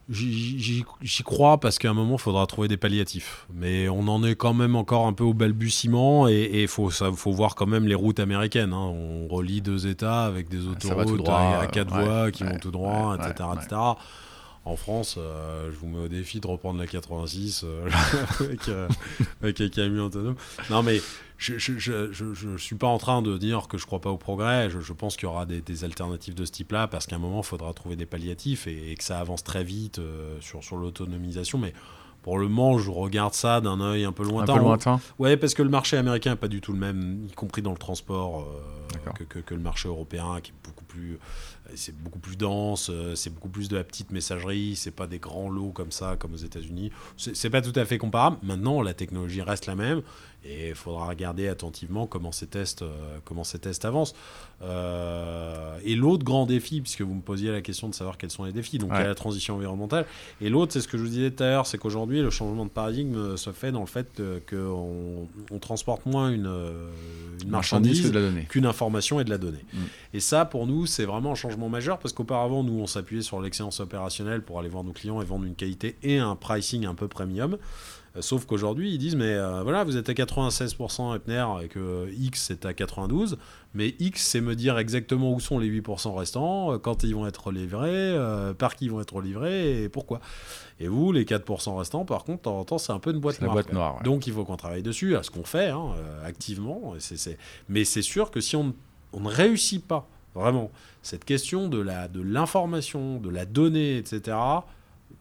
J'y, 0.07 0.83
crois 1.23 1.59
parce 1.59 1.79
qu'à 1.79 1.89
un 1.89 1.93
moment, 1.95 2.17
il 2.17 2.21
faudra 2.21 2.45
trouver 2.45 2.67
des 2.67 2.77
palliatifs. 2.77 3.47
Mais 3.51 3.89
on 3.89 4.07
en 4.07 4.23
est 4.23 4.35
quand 4.35 4.53
même 4.53 4.75
encore 4.75 5.07
un 5.07 5.13
peu 5.13 5.23
au 5.23 5.33
balbutiement 5.33 6.27
et 6.27 6.61
il 6.61 6.67
faut, 6.67 6.91
faut 6.91 7.31
voir 7.31 7.55
quand 7.55 7.65
même 7.65 7.87
les 7.87 7.95
routes 7.95 8.19
américaines. 8.19 8.71
Hein. 8.71 8.93
On 8.93 9.27
relie 9.27 9.61
deux 9.61 9.87
États 9.87 10.25
avec 10.25 10.47
des 10.47 10.67
autoroutes 10.67 11.27
à, 11.27 11.65
quatre 11.71 11.89
voies 11.91 12.29
qui 12.29 12.43
vont 12.43 12.59
tout 12.59 12.69
droit, 12.69 13.17
etc. 13.17 13.49
etc 13.55 13.77
en 14.65 14.75
France, 14.75 15.15
euh, 15.19 15.71
je 15.71 15.77
vous 15.77 15.87
mets 15.87 16.03
au 16.05 16.07
défi 16.07 16.39
de 16.39 16.47
reprendre 16.47 16.79
la 16.79 16.87
86 16.87 17.63
euh, 17.63 17.87
euh, 18.67 18.87
avec, 19.41 19.61
un 19.61 19.69
camion 19.69 20.05
autonome. 20.05 20.35
Non, 20.71 20.81
mais 20.81 20.99
je 21.37 21.53
ne 21.53 22.57
suis 22.57 22.75
pas 22.75 22.87
en 22.87 22.97
train 22.97 23.21
de 23.21 23.37
dire 23.37 23.67
que 23.67 23.77
je 23.77 23.83
ne 23.83 23.85
crois 23.85 24.01
pas 24.01 24.09
au 24.09 24.17
progrès. 24.17 24.71
Je, 24.71 24.93
pense 24.93 25.17
qu'il 25.17 25.27
y 25.27 25.31
aura 25.31 25.45
des, 25.45 25.83
alternatives 25.83 26.33
de 26.33 26.45
ce 26.45 26.51
type-là 26.51 26.87
parce 26.87 27.05
qu'à 27.05 27.15
un 27.15 27.19
moment, 27.19 27.41
il 27.41 27.45
faudra 27.45 27.71
trouver 27.73 27.95
des 27.95 28.07
palliatifs 28.07 28.65
et, 28.65 28.95
que 28.95 29.03
ça 29.03 29.19
avance 29.19 29.43
très 29.43 29.63
vite 29.63 30.01
sur, 30.41 30.63
sur 30.63 30.77
l'autonomisation. 30.77 31.59
Mais 31.59 31.73
pour 32.23 32.39
le 32.39 32.47
moment, 32.47 32.79
je 32.79 32.89
regarde 32.89 33.35
ça 33.35 33.61
d'un 33.61 33.79
œil 33.81 34.03
un 34.03 34.11
peu 34.11 34.23
lointain. 34.23 34.53
Un 34.53 34.57
peu 34.57 34.63
lointain. 34.63 34.99
Ouais, 35.19 35.37
parce 35.37 35.53
que 35.53 35.61
le 35.61 35.69
marché 35.69 35.95
américain 35.95 36.31
n'est 36.31 36.37
pas 36.37 36.47
du 36.47 36.59
tout 36.59 36.73
le 36.73 36.79
même, 36.79 37.23
y 37.29 37.33
compris 37.33 37.61
dans 37.61 37.71
le 37.71 37.77
transport, 37.77 38.47
que, 39.29 39.39
que, 39.39 39.53
le 39.53 39.61
marché 39.61 39.89
européen, 39.89 40.39
qui 40.41 40.49
est 40.49 40.67
beaucoup 40.67 40.85
plus, 40.85 41.19
c'est 41.73 41.97
beaucoup 41.97 42.19
plus 42.19 42.37
dense, 42.37 42.91
c'est 43.15 43.33
beaucoup 43.33 43.49
plus 43.49 43.67
de 43.69 43.75
la 43.75 43.83
petite 43.83 44.11
messagerie, 44.11 44.75
c'est 44.75 44.91
pas 44.91 45.07
des 45.07 45.19
grands 45.19 45.49
lots 45.49 45.71
comme 45.71 45.91
ça, 45.91 46.15
comme 46.17 46.33
aux 46.33 46.37
États-Unis. 46.37 46.91
C'est 47.17 47.49
pas 47.49 47.61
tout 47.61 47.73
à 47.75 47.85
fait 47.85 47.97
comparable. 47.97 48.37
Maintenant, 48.43 48.81
la 48.81 48.93
technologie 48.93 49.41
reste 49.41 49.65
la 49.65 49.75
même 49.75 50.01
et 50.45 50.69
il 50.69 50.75
faudra 50.75 51.07
regarder 51.07 51.47
attentivement 51.47 52.07
comment 52.07 52.31
ces 52.31 52.47
tests, 52.47 52.83
comment 53.23 53.43
ces 53.43 53.59
tests 53.59 53.85
avancent. 53.85 54.15
et 54.61 55.95
l'autre 55.95 56.23
grand 56.23 56.45
défi, 56.45 56.81
puisque 56.81 57.01
vous 57.01 57.13
me 57.13 57.21
posiez 57.21 57.51
la 57.51 57.61
question 57.61 57.89
de 57.89 57.95
savoir 57.95 58.17
quels 58.17 58.31
sont 58.31 58.43
les 58.43 58.51
défis, 58.51 58.77
donc 58.77 58.91
il 58.93 58.99
y 58.99 59.03
a 59.03 59.07
la 59.07 59.15
transition 59.15 59.55
environnementale. 59.55 60.05
Et 60.41 60.49
l'autre, 60.49 60.73
c'est 60.73 60.81
ce 60.81 60.87
que 60.87 60.97
je 60.97 61.03
vous 61.03 61.09
disais 61.09 61.31
tout 61.31 61.43
à 61.43 61.47
l'heure, 61.47 61.67
c'est 61.67 61.77
qu'aujourd'hui, 61.77 62.21
le 62.21 62.29
changement 62.29 62.65
de 62.65 62.69
paradigme 62.69 63.37
se 63.37 63.51
fait 63.51 63.71
dans 63.71 63.81
le 63.81 63.85
fait 63.87 64.21
qu'on 64.49 65.27
on 65.51 65.59
transporte 65.59 66.05
moins 66.05 66.29
une, 66.29 66.51
une 67.43 67.49
marchandise 67.49 68.11
qu'une 68.49 68.65
information 68.65 69.19
et 69.19 69.23
de 69.23 69.29
la 69.29 69.37
donnée. 69.37 69.65
Mm. 69.73 69.77
Et 70.13 70.19
ça, 70.19 70.45
pour 70.45 70.67
nous, 70.67 70.85
c'est 70.85 71.05
vraiment 71.05 71.31
un 71.31 71.35
changement 71.35 71.69
majeur 71.69 71.99
parce 71.99 72.13
qu'auparavant, 72.13 72.63
nous, 72.63 72.79
on 72.79 72.87
s'appuyait 72.87 73.21
sur 73.21 73.41
l'excellence 73.41 73.79
opérationnelle 73.79 74.41
pour 74.41 74.59
aller 74.59 74.69
voir 74.69 74.83
nos 74.83 74.93
clients 74.93 75.21
et 75.21 75.25
vendre 75.25 75.45
une 75.45 75.55
qualité 75.55 75.97
et 76.03 76.17
un 76.17 76.35
pricing 76.35 76.85
un 76.85 76.95
peu 76.95 77.07
premium. 77.07 77.57
Euh, 78.15 78.21
sauf 78.21 78.45
qu'aujourd'hui, 78.45 78.91
ils 78.93 78.97
disent, 78.97 79.15
mais 79.15 79.33
euh, 79.33 79.61
voilà, 79.63 79.83
vous 79.83 79.97
êtes 79.97 80.09
à 80.09 80.13
96% 80.13 81.15
Epner 81.15 81.45
et 81.63 81.67
que 81.67 82.09
X 82.17 82.51
est 82.51 82.65
à 82.65 82.73
92, 82.73 83.37
mais 83.73 83.95
X, 83.99 84.25
c'est 84.25 84.41
me 84.41 84.55
dire 84.55 84.77
exactement 84.77 85.33
où 85.33 85.39
sont 85.39 85.59
les 85.59 85.69
8% 85.69 86.15
restants, 86.15 86.73
euh, 86.73 86.77
quand 86.77 87.03
ils 87.03 87.13
vont 87.13 87.27
être 87.27 87.51
livrés, 87.51 88.15
par 88.57 88.75
qui 88.75 88.85
ils 88.85 88.91
vont 88.91 89.01
être 89.01 89.21
livrés 89.21 89.83
et 89.83 89.89
pourquoi. 89.89 90.19
Et 90.79 90.87
vous, 90.87 91.11
les 91.11 91.25
4% 91.25 91.77
restants, 91.77 92.05
par 92.05 92.23
contre, 92.23 92.39
de 92.39 92.43
temps 92.43 92.59
en 92.59 92.65
temps, 92.65 92.77
c'est 92.77 92.93
un 92.93 92.99
peu 92.99 93.11
une 93.11 93.19
boîte 93.19 93.41
noire. 93.41 94.01
Donc 94.03 94.27
il 94.27 94.33
faut 94.33 94.43
qu'on 94.43 94.57
travaille 94.57 94.83
dessus, 94.83 95.15
à 95.15 95.23
ce 95.23 95.31
qu'on 95.31 95.43
fait 95.43 95.69
hein, 95.69 95.93
activement. 96.25 96.93
Mais 97.69 97.83
c'est 97.83 98.01
sûr 98.01 98.31
que 98.31 98.41
si 98.41 98.55
on, 98.55 98.73
on 99.13 99.21
ne 99.21 99.29
réussit 99.29 99.85
pas 99.85 100.07
vraiment 100.33 100.69
cette 101.01 101.23
question 101.23 101.69
de 101.69 101.79
l'information, 102.21 103.17
de, 103.17 103.27
de 103.27 103.29
la 103.29 103.45
donnée, 103.45 103.97
etc., 103.97 104.37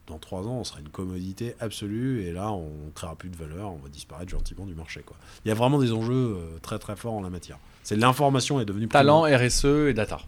dans 0.07 0.19
trois 0.19 0.43
ans, 0.43 0.59
on 0.59 0.65
sera 0.65 0.81
une 0.81 0.89
commodité 0.89 1.55
absolue 1.61 2.23
et 2.23 2.33
là, 2.33 2.53
on 2.53 2.69
ne 2.87 2.91
créera 2.95 3.15
plus 3.17 3.31
de 3.31 3.37
valeur, 3.37 3.73
on 3.73 3.77
va 3.77 3.89
disparaître 3.89 4.31
gentiment 4.31 4.67
du 4.67 4.75
marché. 4.75 5.03
Quoi. 5.05 5.17
Il 5.45 5.49
y 5.49 5.51
a 5.51 5.55
vraiment 5.55 5.79
des 5.79 5.93
enjeux 5.93 6.37
euh, 6.37 6.59
très 6.63 6.79
très 6.79 6.97
forts 6.97 7.15
en 7.15 7.23
la 7.23 7.31
matière. 7.31 7.59
C'est 7.83 7.97
l'information 7.97 8.61
est 8.61 8.65
devenue 8.65 8.89
talent, 8.89 9.23
RSE 9.23 9.65
et 9.89 9.95
data. 9.95 10.21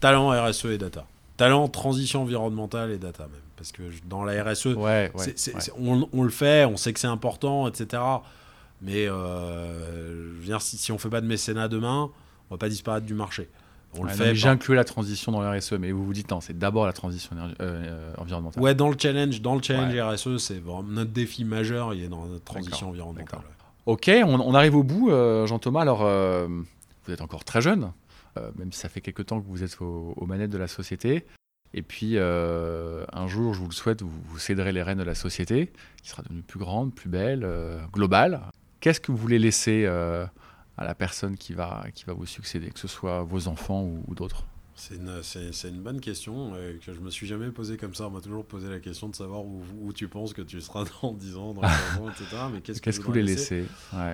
Talent, 0.00 0.30
RSE 0.30 0.66
et 0.66 0.78
data. 0.78 1.06
Talent, 1.36 1.68
transition 1.68 2.22
environnementale 2.22 2.90
et 2.90 2.98
data 2.98 3.24
même. 3.24 3.40
Parce 3.56 3.72
que 3.72 3.82
dans 4.08 4.24
la 4.24 4.42
RSE, 4.44 4.68
On, 5.78 6.22
le 6.22 6.30
fait, 6.30 6.64
on 6.66 6.76
sait 6.76 6.92
que 6.92 7.00
c'est 7.00 7.06
important, 7.06 7.66
etc. 7.68 8.02
Mais 8.82 9.08
euh, 9.08 10.34
je 10.34 10.38
veux 10.40 10.44
dire, 10.44 10.60
si, 10.60 10.76
si 10.76 10.92
on 10.92 10.96
ne 10.96 11.00
fait 11.00 11.08
pas 11.08 11.20
de 11.20 11.26
mécénat 11.26 11.68
demain, 11.68 12.10
on 12.50 12.54
ne 12.54 12.56
va 12.56 12.58
pas 12.58 12.68
disparaître 12.68 13.06
du 13.06 13.14
marché. 13.14 13.48
On 13.98 14.04
le 14.04 14.10
fait. 14.10 14.34
J'inclus 14.34 14.74
la 14.74 14.84
transition 14.84 15.32
dans 15.32 15.40
le 15.40 15.58
RSE, 15.58 15.72
mais 15.72 15.92
vous 15.92 16.04
vous 16.04 16.12
dites 16.12 16.30
non, 16.30 16.40
c'est 16.40 16.58
d'abord 16.58 16.86
la 16.86 16.92
transition 16.92 17.36
euh, 17.36 17.52
euh, 17.60 18.12
environnementale. 18.18 18.62
Ouais, 18.62 18.74
dans 18.74 18.88
le 18.88 18.96
challenge, 18.98 19.40
dans 19.40 19.54
le 19.54 19.62
challenge 19.62 19.98
RSE, 19.98 20.38
c'est 20.38 20.58
vraiment 20.58 20.82
notre 20.82 21.10
défi 21.10 21.44
majeur, 21.44 21.94
il 21.94 22.04
est 22.04 22.08
dans 22.08 22.26
notre 22.26 22.44
transition 22.44 22.90
environnementale. 22.90 23.40
Ok, 23.86 24.10
on, 24.24 24.54
arrive 24.54 24.74
au 24.74 24.82
bout, 24.82 25.10
euh, 25.10 25.46
Jean-Thomas. 25.46 25.82
Alors, 25.82 26.04
vous 26.04 27.12
êtes 27.12 27.20
encore 27.20 27.44
très 27.44 27.60
jeune, 27.60 27.92
même 28.58 28.72
si 28.72 28.80
ça 28.80 28.88
fait 28.88 29.00
quelques 29.00 29.26
temps 29.26 29.40
que 29.40 29.46
vous 29.46 29.62
êtes 29.62 29.80
aux, 29.80 30.26
manettes 30.26 30.50
de 30.50 30.58
la 30.58 30.68
société. 30.68 31.24
Et 31.74 31.82
puis, 31.82 32.18
un 32.18 33.26
jour, 33.28 33.54
je 33.54 33.60
vous 33.60 33.68
le 33.68 33.74
souhaite, 33.74 34.02
vous, 34.02 34.10
vous, 34.28 34.38
céderez 34.38 34.72
les 34.72 34.82
rênes 34.82 34.98
de 34.98 35.04
la 35.04 35.14
société, 35.14 35.72
qui 36.02 36.10
sera 36.10 36.22
devenue 36.22 36.42
plus 36.42 36.58
grande, 36.58 36.94
plus 36.94 37.08
belle, 37.08 37.46
globale. 37.92 38.40
Qu'est-ce 38.80 39.00
que 39.00 39.12
vous 39.12 39.18
voulez 39.18 39.38
laisser 39.38 39.86
à 40.76 40.84
la 40.84 40.94
personne 40.94 41.36
qui 41.36 41.52
va, 41.52 41.86
qui 41.94 42.04
va 42.04 42.12
vous 42.12 42.26
succéder, 42.26 42.70
que 42.70 42.78
ce 42.78 42.88
soit 42.88 43.22
vos 43.22 43.48
enfants 43.48 43.82
ou, 43.82 44.14
d'autres 44.14 44.44
c'est 44.78 44.96
une, 44.96 45.22
c'est, 45.22 45.68
une, 45.70 45.80
bonne 45.80 46.02
question 46.02 46.52
euh, 46.54 46.76
que 46.84 46.92
je 46.92 47.00
me 47.00 47.08
suis 47.08 47.26
jamais 47.26 47.48
posée 47.48 47.78
comme 47.78 47.94
ça. 47.94 48.08
On 48.08 48.10
m'a 48.10 48.20
toujours 48.20 48.44
posé 48.44 48.68
la 48.68 48.78
question 48.78 49.08
de 49.08 49.16
savoir 49.16 49.42
où, 49.42 49.62
où, 49.80 49.90
tu 49.94 50.06
penses 50.06 50.34
que 50.34 50.42
tu 50.42 50.60
seras 50.60 50.84
dans 51.02 51.14
10 51.14 51.36
ans, 51.36 51.54
dans 51.54 51.62
15 51.62 51.70
ans, 51.98 52.10
etc. 52.10 52.26
Mais 52.52 52.60
qu'est-ce, 52.60 52.82
que, 52.82 52.90
vous 52.90 53.02
voulez 53.04 53.22
laisser, 53.22 53.64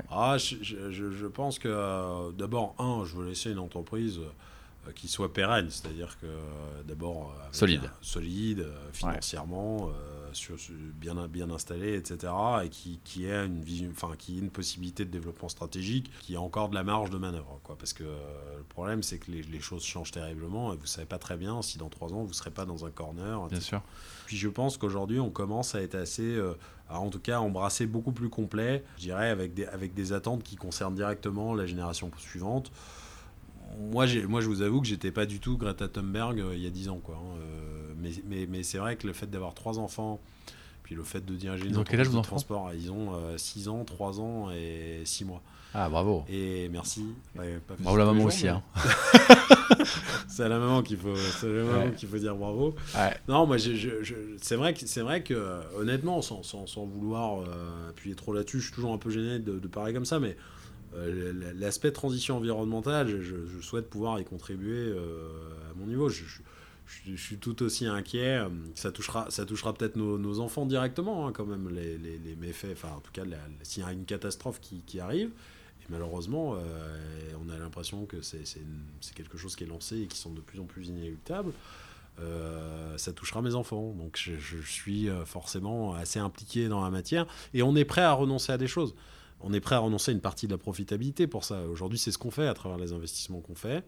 ah, 0.08 0.38
je, 0.38 0.54
je, 0.62 1.10
je, 1.10 1.26
pense 1.26 1.58
que 1.58 1.66
euh, 1.66 2.30
d'abord, 2.30 2.76
un, 2.78 3.04
je 3.04 3.16
veux 3.16 3.26
laisser 3.26 3.50
une 3.50 3.58
entreprise 3.58 4.20
euh, 4.20 4.92
qui 4.92 5.08
soit 5.08 5.32
pérenne, 5.32 5.68
c'est-à-dire 5.68 6.16
que 6.20 6.28
d'abord 6.86 7.34
solide, 7.50 7.90
solide 8.00 8.64
financièrement, 8.92 9.90
sur, 10.32 10.56
bien, 10.94 11.14
bien 11.28 11.50
installé, 11.50 11.96
etc. 11.96 12.32
Et 12.64 12.68
qui, 12.68 13.00
qui 13.04 13.26
ait 13.26 13.46
une 13.46 13.62
vision, 13.62 13.90
enfin, 13.90 14.14
qui 14.16 14.36
ait 14.36 14.40
une 14.40 14.50
possibilité 14.50 15.04
de 15.04 15.10
développement 15.10 15.48
stratégique, 15.48 16.10
qui 16.20 16.36
a 16.36 16.40
encore 16.40 16.68
de 16.68 16.74
la 16.74 16.84
marge 16.84 17.10
de 17.10 17.18
manœuvre. 17.18 17.60
Quoi. 17.62 17.76
Parce 17.78 17.92
que 17.92 18.04
euh, 18.04 18.58
le 18.58 18.64
problème, 18.64 19.02
c'est 19.02 19.18
que 19.18 19.30
les, 19.30 19.42
les, 19.42 19.60
choses 19.60 19.84
changent 19.84 20.10
terriblement 20.10 20.72
et 20.72 20.76
vous 20.76 20.86
savez 20.86 21.06
pas 21.06 21.18
très 21.18 21.36
bien 21.36 21.62
si 21.62 21.78
dans 21.78 21.88
trois 21.88 22.12
ans, 22.12 22.24
vous 22.24 22.32
serez 22.32 22.50
pas 22.50 22.64
dans 22.64 22.84
un 22.84 22.90
corner. 22.90 23.46
Bien 23.48 23.60
sûr. 23.60 23.82
Puis 24.26 24.36
je 24.36 24.48
pense 24.48 24.76
qu'aujourd'hui, 24.76 25.20
on 25.20 25.30
commence 25.30 25.74
à 25.74 25.82
être 25.82 25.94
assez, 25.94 26.22
euh, 26.22 26.54
en 26.88 27.10
tout 27.10 27.20
cas, 27.20 27.38
embrasser 27.38 27.86
beaucoup 27.86 28.12
plus 28.12 28.28
complet, 28.28 28.84
je 28.96 29.02
dirais, 29.02 29.28
avec 29.28 29.54
des, 29.54 29.66
avec 29.66 29.94
des 29.94 30.12
attentes 30.12 30.42
qui 30.42 30.56
concernent 30.56 30.94
directement 30.94 31.54
la 31.54 31.66
génération 31.66 32.10
suivante 32.18 32.72
moi, 33.78 34.06
moi, 34.28 34.40
je 34.40 34.46
vous 34.46 34.62
avoue 34.62 34.80
que 34.80 34.86
j'étais 34.86 35.10
pas 35.10 35.26
du 35.26 35.40
tout 35.40 35.56
Greta 35.56 35.88
Thunberg 35.88 36.40
euh, 36.40 36.54
il 36.54 36.62
y 36.62 36.66
a 36.66 36.70
dix 36.70 36.88
ans. 36.88 37.00
Quoi, 37.02 37.16
hein, 37.16 37.38
mais, 38.26 38.46
mais, 38.48 38.62
c'est 38.62 38.78
vrai 38.78 38.96
que 38.96 39.06
le 39.06 39.12
fait 39.12 39.30
d'avoir 39.30 39.54
trois 39.54 39.78
enfants, 39.78 40.20
puis 40.82 40.94
le 40.94 41.04
fait 41.04 41.24
de 41.24 41.34
diriger 41.34 41.66
une 41.66 41.76
entreprise 41.76 42.10
de 42.10 42.20
transport, 42.20 42.70
ils 42.74 42.90
ont 42.90 43.12
6 43.36 43.68
euh, 43.68 43.70
ans, 43.70 43.84
3 43.84 44.20
ans 44.20 44.50
et 44.50 45.02
6 45.04 45.24
mois. 45.24 45.42
Ah, 45.74 45.88
bravo. 45.88 46.24
Et 46.28 46.68
merci. 46.68 47.06
bravo 47.34 47.96
la 47.96 48.04
maman 48.04 48.24
aussi. 48.24 48.46
Hein. 48.46 48.62
c'est 50.28 50.42
à 50.42 50.48
la 50.48 50.58
maman 50.58 50.82
qu'il 50.82 50.98
faut, 50.98 51.14
qu'il 51.96 52.08
faut 52.08 52.18
dire 52.18 52.34
bravo. 52.34 52.74
Non, 53.28 53.46
moi, 53.46 53.56
c'est 53.58 54.56
vrai 54.56 54.74
que, 54.74 55.00
vrai 55.00 55.22
que 55.22 55.60
honnêtement, 55.78 56.20
sans, 56.20 56.42
sans, 56.42 56.66
sans 56.66 56.84
vouloir 56.84 57.40
euh, 57.40 57.90
appuyer 57.90 58.14
trop 58.14 58.34
là-dessus, 58.34 58.60
je 58.60 58.64
suis 58.66 58.74
toujours 58.74 58.92
un 58.92 58.98
peu 58.98 59.10
gêné 59.10 59.38
de, 59.38 59.66
parler 59.68 59.94
comme 59.94 60.04
ça, 60.04 60.20
mais 60.20 60.30
euh, 60.30 60.34
l'aspect 61.54 61.92
transition 61.92 62.36
environnementale, 62.36 63.20
je, 63.20 63.60
souhaite 63.60 63.88
pouvoir 63.88 64.20
y 64.20 64.24
contribuer 64.24 64.92
à 64.92 65.74
mon 65.74 65.86
niveau. 65.86 66.08
Je, 66.08 66.24
suis 67.16 67.38
tout 67.38 67.62
aussi 67.62 67.86
inquiet. 67.86 68.38
Euh, 68.38 68.48
ça 68.74 68.92
touchera, 68.92 69.30
ça 69.30 69.44
touchera 69.44 69.74
peut-être 69.74 69.96
nos, 69.96 70.40
enfants 70.40 70.66
directement, 70.66 71.26
hein, 71.26 71.32
quand 71.32 71.46
même, 71.46 71.68
les, 71.68 71.98
les, 71.98 72.36
méfaits. 72.36 72.72
Enfin, 72.72 72.90
en 72.96 73.00
tout 73.00 73.12
cas, 73.12 73.22
s'il 73.62 73.82
y 73.82 73.86
a 73.86 73.92
une 73.92 74.04
catastrophe 74.04 74.60
qui, 74.60 75.00
arrive. 75.00 75.30
Et 75.82 75.86
malheureusement, 75.90 76.54
euh, 76.54 76.98
on 77.44 77.50
a 77.50 77.58
l'impression 77.58 78.06
que 78.06 78.20
c'est 78.22 78.44
quelque 79.14 79.36
chose 79.36 79.56
qui 79.56 79.64
est 79.64 79.68
lancé 79.68 80.02
et 80.02 80.06
qui 80.06 80.18
sont 80.18 80.32
de 80.32 80.40
plus 80.40 80.60
en 80.60 80.64
plus 80.64 80.88
inéluctables. 80.88 81.52
Euh, 82.20 82.96
ça 82.98 83.12
touchera 83.12 83.42
mes 83.42 83.54
enfants. 83.54 83.92
Donc 83.92 84.16
je, 84.16 84.60
suis 84.62 85.08
forcément 85.24 85.94
assez 85.94 86.18
impliqué 86.18 86.68
dans 86.68 86.82
la 86.82 86.90
matière. 86.90 87.26
Et 87.54 87.62
on 87.62 87.74
est 87.74 87.84
prêt 87.84 88.02
à 88.02 88.12
renoncer 88.12 88.52
à 88.52 88.58
des 88.58 88.68
choses. 88.68 88.94
On 89.42 89.52
est 89.52 89.60
prêt 89.60 89.74
à 89.74 89.80
renoncer 89.80 90.10
à 90.10 90.14
une 90.14 90.20
partie 90.20 90.46
de 90.46 90.52
la 90.52 90.58
profitabilité 90.58 91.26
pour 91.26 91.44
ça. 91.44 91.62
Aujourd'hui, 91.68 91.98
c'est 91.98 92.12
ce 92.12 92.18
qu'on 92.18 92.30
fait 92.30 92.46
à 92.46 92.54
travers 92.54 92.78
les 92.78 92.92
investissements 92.92 93.40
qu'on 93.40 93.54
fait 93.54 93.84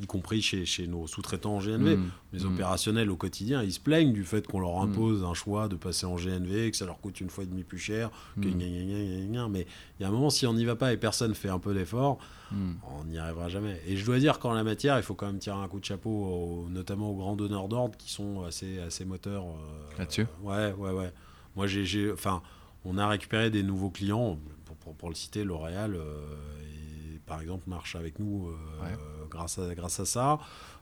y 0.00 0.06
compris 0.06 0.42
chez, 0.42 0.64
chez 0.64 0.86
nos 0.86 1.06
sous-traitants 1.06 1.56
en 1.56 1.60
GNV. 1.60 1.96
Mm. 1.96 2.10
Les 2.32 2.44
mm. 2.44 2.46
opérationnels 2.46 3.10
au 3.10 3.16
quotidien, 3.16 3.62
ils 3.62 3.72
se 3.72 3.80
plaignent 3.80 4.12
du 4.12 4.24
fait 4.24 4.46
qu'on 4.46 4.60
leur 4.60 4.78
mm. 4.78 4.90
impose 4.90 5.24
un 5.24 5.34
choix 5.34 5.68
de 5.68 5.76
passer 5.76 6.06
en 6.06 6.16
GNV, 6.16 6.70
que 6.70 6.76
ça 6.76 6.86
leur 6.86 7.00
coûte 7.00 7.20
une 7.20 7.30
fois 7.30 7.44
et 7.44 7.46
demie 7.46 7.64
plus 7.64 7.78
cher, 7.78 8.10
que 8.40 8.48
Mais 8.48 9.66
il 9.98 10.02
y 10.02 10.04
a 10.04 10.08
un 10.08 10.10
moment, 10.10 10.30
si 10.30 10.46
on 10.46 10.54
n'y 10.54 10.64
va 10.64 10.76
pas 10.76 10.92
et 10.92 10.96
personne 10.96 11.34
fait 11.34 11.48
un 11.48 11.58
peu 11.58 11.74
d'effort, 11.74 12.18
on 12.52 13.04
n'y 13.04 13.18
arrivera 13.18 13.48
jamais. 13.48 13.80
Et 13.86 13.96
je 13.96 14.04
dois 14.04 14.18
dire 14.18 14.38
qu'en 14.38 14.52
la 14.52 14.64
matière, 14.64 14.96
il 14.98 15.02
faut 15.02 15.14
quand 15.14 15.26
même 15.26 15.38
tirer 15.38 15.56
un 15.56 15.68
coup 15.68 15.80
de 15.80 15.84
chapeau, 15.84 16.66
notamment 16.70 17.10
aux 17.10 17.16
grands 17.16 17.36
donneurs 17.36 17.68
d'ordre 17.68 17.96
qui 17.96 18.10
sont 18.10 18.44
assez, 18.44 18.78
assez 18.80 19.04
moteurs. 19.04 19.44
Euh, 19.44 19.98
Là-dessus 19.98 20.26
Ouais, 20.42 20.72
ouais, 20.72 20.92
ouais. 20.92 21.12
Moi, 21.56 21.66
j'ai. 21.66 22.12
Enfin, 22.12 22.42
on 22.84 22.96
a 22.96 23.08
récupéré 23.08 23.50
des 23.50 23.62
nouveaux 23.62 23.90
clients, 23.90 24.38
pour, 24.88 24.96
pour, 24.96 25.08
le 25.08 25.14
citer, 25.14 25.44
L'Oréal. 25.44 25.94
Euh, 25.94 26.20
par 27.28 27.42
exemple, 27.42 27.64
marche 27.68 27.94
avec 27.94 28.18
nous 28.18 28.48
euh, 28.48 28.86
grâce, 29.30 29.58
à, 29.58 29.74
grâce 29.74 30.00
à 30.00 30.06
ça. 30.06 30.38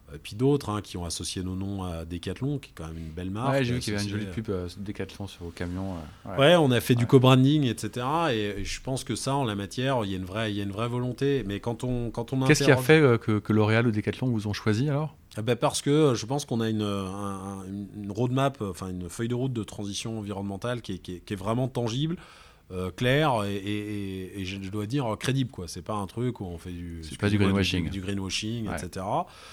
Et 0.09 0.15
euh, 0.15 0.19
puis 0.23 0.37
d'autres 0.37 0.71
hein, 0.71 0.81
qui 0.81 0.97
ont 0.97 1.05
associé 1.05 1.43
nos 1.43 1.57
noms 1.57 1.83
à 1.83 2.05
Decathlon, 2.05 2.59
qui 2.59 2.71
est 2.71 2.73
quand 2.75 2.87
même 2.87 2.99
une 2.99 3.11
belle 3.11 3.31
marque. 3.31 3.51
Ouais, 3.51 3.65
j'ai 3.65 3.75
vu 3.75 3.81
qu'il 3.81 3.93
y 3.93 3.97
avait 3.97 4.05
une 4.05 4.11
jolie 4.11 4.27
pub 4.27 4.49
euh, 4.51 4.69
Decathlon 4.79 5.27
sur 5.27 5.45
vos 5.45 5.51
camions. 5.51 5.97
ouais. 6.39 6.55
on 6.55 6.71
a 6.71 6.81
fait 6.81 6.95
du 6.95 7.07
co-branding, 7.07 7.65
etc. 7.65 8.07
Et, 8.31 8.65
je 8.65 8.81
pense 8.81 9.03
que 9.03 9.17
ça, 9.17 9.35
en 9.35 9.45
la 9.45 9.57
matière, 9.57 10.05
il 10.05 10.13
y 10.13 10.15
a 10.15 10.17
une 10.17 10.25
vraie, 10.25 10.53
il 10.53 10.57
y 10.57 10.61
a 10.61 10.63
une 10.65 10.71
vraie 10.71 10.89
volonté. 10.89 11.43
Mais 11.45 11.59
quand 11.59 11.83
on, 11.83 12.11
quand 12.11 12.33
on 12.33 12.47
Qu'est-ce 12.47 12.65
qui 12.65 12.71
a 12.71 12.77
fait 12.77 13.01
que, 13.21 13.41
que 13.41 13.53
L'Oréal 13.53 13.89
ou 13.89 13.91
Decathlon 13.91 14.29
vous 14.29 14.47
ont 14.47 14.53
choisi 14.53 14.89
alors? 14.89 15.17
Ben 15.43 15.55
parce 15.55 15.83
que 15.83 16.15
je 16.15 16.25
pense 16.25 16.47
qu'on 16.47 16.63
a 16.63 16.71
une, 16.71 16.81
une, 16.81 18.11
roadmap, 18.11 18.63
enfin 18.63 18.89
une 18.89 19.11
feuille 19.11 19.29
de 19.29 19.35
route 19.35 19.53
de 19.53 19.65
transition 19.65 20.19
environnementale 20.21 20.81
qui 20.81 20.99
qui 20.99 21.21
qui 21.21 21.33
est 21.35 21.37
vraiment 21.37 21.69
tangible. 21.69 22.17
Euh, 22.73 22.91
clair 22.91 23.45
et, 23.45 24.43
je 24.45 24.71
dois 24.71 24.87
dire 24.87 25.17
crédible 25.21 25.53
quoi. 25.53 25.69
C'est 25.69 25.83
pas 25.83 25.95
un 25.95 26.09
truc 26.09 26.41
où 26.41 26.47
on 26.47 26.59
fait 26.59 26.73
du 26.73 27.01
c'est 27.05 27.17
pas 27.17 27.31
du 27.31 27.39
greenwashing. 27.39 27.89
du, 27.91 28.01
greenwashing 28.01 28.69
etc 28.69 29.07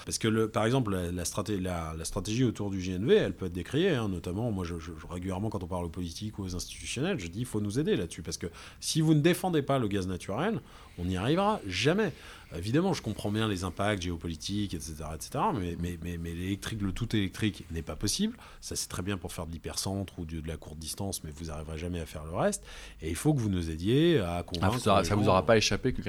parce 0.04 0.18
que 0.18 0.26
le, 0.26 0.48
par 0.48 0.66
exemple 0.66 0.92
la, 0.92 1.24
stratégie, 1.24 1.62
la, 1.62 1.94
stratégie 2.02 2.42
autour 2.42 2.70
du 2.70 2.78
GNV 2.78 3.12
elle 3.12 3.32
peut 3.32 3.46
être 3.46 3.52
décriée 3.52 3.90
hein, 3.90 4.08
notamment 4.08 4.50
moi 4.50 4.64
je, 4.64 4.74
régulièrement 5.08 5.48
quand 5.48 5.62
on 5.62 5.68
parle 5.68 5.84
aux 5.84 5.90
politiques 5.90 6.40
ou 6.40 6.42
aux 6.42 6.56
institutionnels 6.56 7.20
je 7.20 7.28
dis 7.28 7.38
il 7.38 7.46
faut 7.46 7.60
nous 7.60 7.78
aider 7.78 7.94
là-dessus. 7.94 8.22
Parce 8.22 8.36
que 8.36 8.48
si 8.80 9.00
vous 9.00 9.14
ne 9.14 9.20
défendez 9.20 9.62
pas 9.62 9.78
le 9.78 9.86
gaz 9.86 10.08
naturel 10.08 10.60
on 10.98 11.04
n'y 11.04 11.16
arrivera 11.16 11.60
jamais 11.68 12.12
Évidemment, 12.56 12.92
je 12.92 13.02
comprends 13.02 13.30
bien 13.30 13.48
les 13.48 13.64
impacts 13.64 14.02
géopolitiques, 14.02 14.74
etc., 14.74 14.94
etc. 15.14 15.44
Mais, 15.58 15.76
mais, 15.80 15.98
mais, 16.02 16.18
mais 16.18 16.34
l'électrique, 16.34 16.80
le 16.82 16.92
tout 16.92 17.14
électrique 17.14 17.64
n'est 17.70 17.82
pas 17.82 17.96
possible. 17.96 18.36
Ça, 18.60 18.76
c'est 18.76 18.88
très 18.88 19.02
bien 19.02 19.16
pour 19.16 19.32
faire 19.32 19.46
de 19.46 19.52
l'hypercentre 19.52 20.18
ou 20.18 20.24
de, 20.24 20.40
de, 20.40 20.48
la 20.48 20.56
courte 20.56 20.78
distance, 20.78 21.24
mais 21.24 21.30
vous 21.30 21.46
n'arriverez 21.46 21.78
jamais 21.78 22.00
à 22.00 22.06
faire 22.06 22.24
le 22.24 22.34
reste. 22.34 22.62
Et 23.02 23.10
il 23.10 23.16
faut 23.16 23.34
que 23.34 23.40
vous 23.40 23.48
nous 23.48 23.70
aidiez 23.70 24.20
à 24.20 24.42
convaincre. 24.42 24.76
Ah, 24.86 25.04
ça 25.04 25.16
ne 25.16 25.20
vous 25.20 25.28
aura 25.28 25.44
pas 25.44 25.56
échappé 25.56 25.92
qu'une 25.92 26.04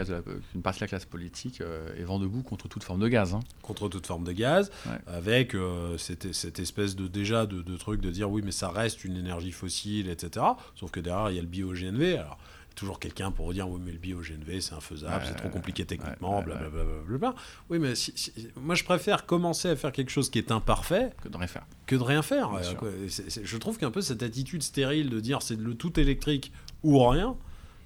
partie 0.62 0.80
de 0.80 0.84
la 0.84 0.88
classe 0.88 1.06
politique 1.06 1.62
euh, 1.62 1.96
est 2.00 2.04
vent 2.04 2.20
debout 2.20 2.44
contre 2.44 2.68
toute 2.68 2.84
forme 2.84 3.02
de 3.02 3.08
gaz. 3.08 3.34
Hein. 3.34 3.40
Contre 3.62 3.90
toute 3.90 4.06
forme 4.06 4.24
de 4.24 4.32
gaz, 4.32 4.72
ouais. 4.86 4.98
avec 5.08 5.56
euh, 5.56 5.98
cette, 5.98 6.34
cette, 6.34 6.60
espèce 6.60 6.96
de 6.96 7.08
déjà 7.08 7.46
de, 7.46 7.62
de, 7.62 7.78
truc 7.78 8.02
de 8.02 8.10
dire 8.10 8.30
oui, 8.30 8.42
mais 8.44 8.52
ça 8.52 8.70
reste 8.70 9.04
une 9.04 9.18
énergie 9.18 9.52
fossile, 9.52 10.10
etc. 10.10 10.46
Sauf 10.76 10.92
que 10.92 11.00
derrière, 11.00 11.30
il 11.32 11.36
y 11.36 11.40
a 11.40 11.42
le 11.42 11.48
bio-GNV. 11.48 12.18
Alors, 12.18 12.38
toujours 12.76 13.00
quelqu'un 13.00 13.32
pour 13.32 13.52
dire 13.54 13.68
oui 13.70 13.82
mais 13.84 13.92
le 13.92 13.98
bio-GNV 13.98 14.62
c'est 14.62 14.74
infaisable, 14.74 15.24
ouais, 15.24 15.30
c'est 15.30 15.36
trop 15.36 15.50
compliqué 15.50 15.86
techniquement, 15.86 16.42
blablabla. 16.42 16.80
Ouais, 16.80 16.86
bla, 16.86 17.18
bla, 17.18 17.18
bla, 17.18 17.36
oui 17.70 17.80
mais 17.80 17.96
si, 17.96 18.14
si, 18.16 18.34
moi 18.56 18.76
je 18.76 18.84
préfère 18.84 19.26
commencer 19.26 19.70
à 19.70 19.76
faire 19.76 19.92
quelque 19.92 20.12
chose 20.12 20.30
qui 20.30 20.38
est 20.38 20.52
imparfait 20.52 21.12
que 21.22 21.30
de 21.30 21.38
rien 21.38 21.48
faire. 21.48 21.66
Que 21.86 21.96
de 21.96 22.04
rien 22.04 22.22
faire. 22.22 22.54
Euh, 22.54 23.08
c 23.08 23.24
est, 23.24 23.30
c 23.30 23.42
est, 23.42 23.46
je 23.46 23.58
trouve 23.58 23.78
qu'un 23.78 23.92
peu 23.92 24.02
cette 24.02 24.24
attitude 24.24 24.64
stérile 24.64 25.10
de 25.10 25.20
dire 25.20 25.42
c'est 25.42 25.60
le 25.60 25.74
tout 25.76 26.00
électrique 26.00 26.52
ou 26.84 27.04
rien, 27.08 27.36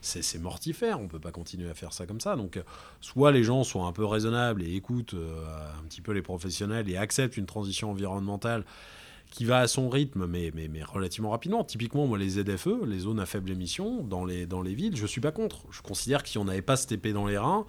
c'est 0.02 0.40
mortifère, 0.40 1.00
on 1.00 1.08
peut 1.08 1.20
pas 1.20 1.32
continuer 1.32 1.70
à 1.70 1.74
faire 1.74 1.94
ça 1.94 2.06
comme 2.06 2.22
ça. 2.22 2.36
Donc, 2.36 2.58
euh, 2.58 2.64
soit 3.02 3.32
les 3.32 3.44
gens 3.44 3.64
sont 3.64 3.86
un 3.86 3.92
peu 3.92 4.06
raisonnables 4.06 4.64
et 4.64 4.76
écoutent 4.76 5.14
euh, 5.14 5.44
un 5.78 5.84
petit 5.84 6.02
peu 6.02 6.14
les 6.14 6.22
professionnels 6.22 6.90
et 6.90 6.98
acceptent 6.98 7.38
une 7.38 7.46
transition 7.46 7.92
environnementale 7.92 8.64
qui 9.30 9.46
va 9.46 9.60
à 9.60 9.68
son 9.68 9.90
rythme, 9.90 10.26
mais, 10.26 10.52
relativement 10.84 11.30
rapidement. 11.30 11.64
Typiquement, 11.64 12.08
moi, 12.08 12.18
les 12.18 12.30
ZFE, 12.30 12.86
les 12.86 13.00
zones 13.00 13.20
à 13.20 13.26
faible 13.26 13.52
émission, 13.52 14.04
dans 14.04 14.26
les, 14.26 14.74
villes, 14.74 14.96
je 14.96 15.06
suis 15.06 15.22
pas 15.22 15.32
contre. 15.32 15.66
Je 15.72 15.82
considère 15.82 16.24
que 16.24 16.30
si 16.30 16.38
on 16.38 16.46
n'avait 16.46 16.62
pas 16.62 16.76
cette 16.76 16.92
épée 16.92 17.14
dans 17.14 17.28
les 17.28 17.38
reins, 17.38 17.66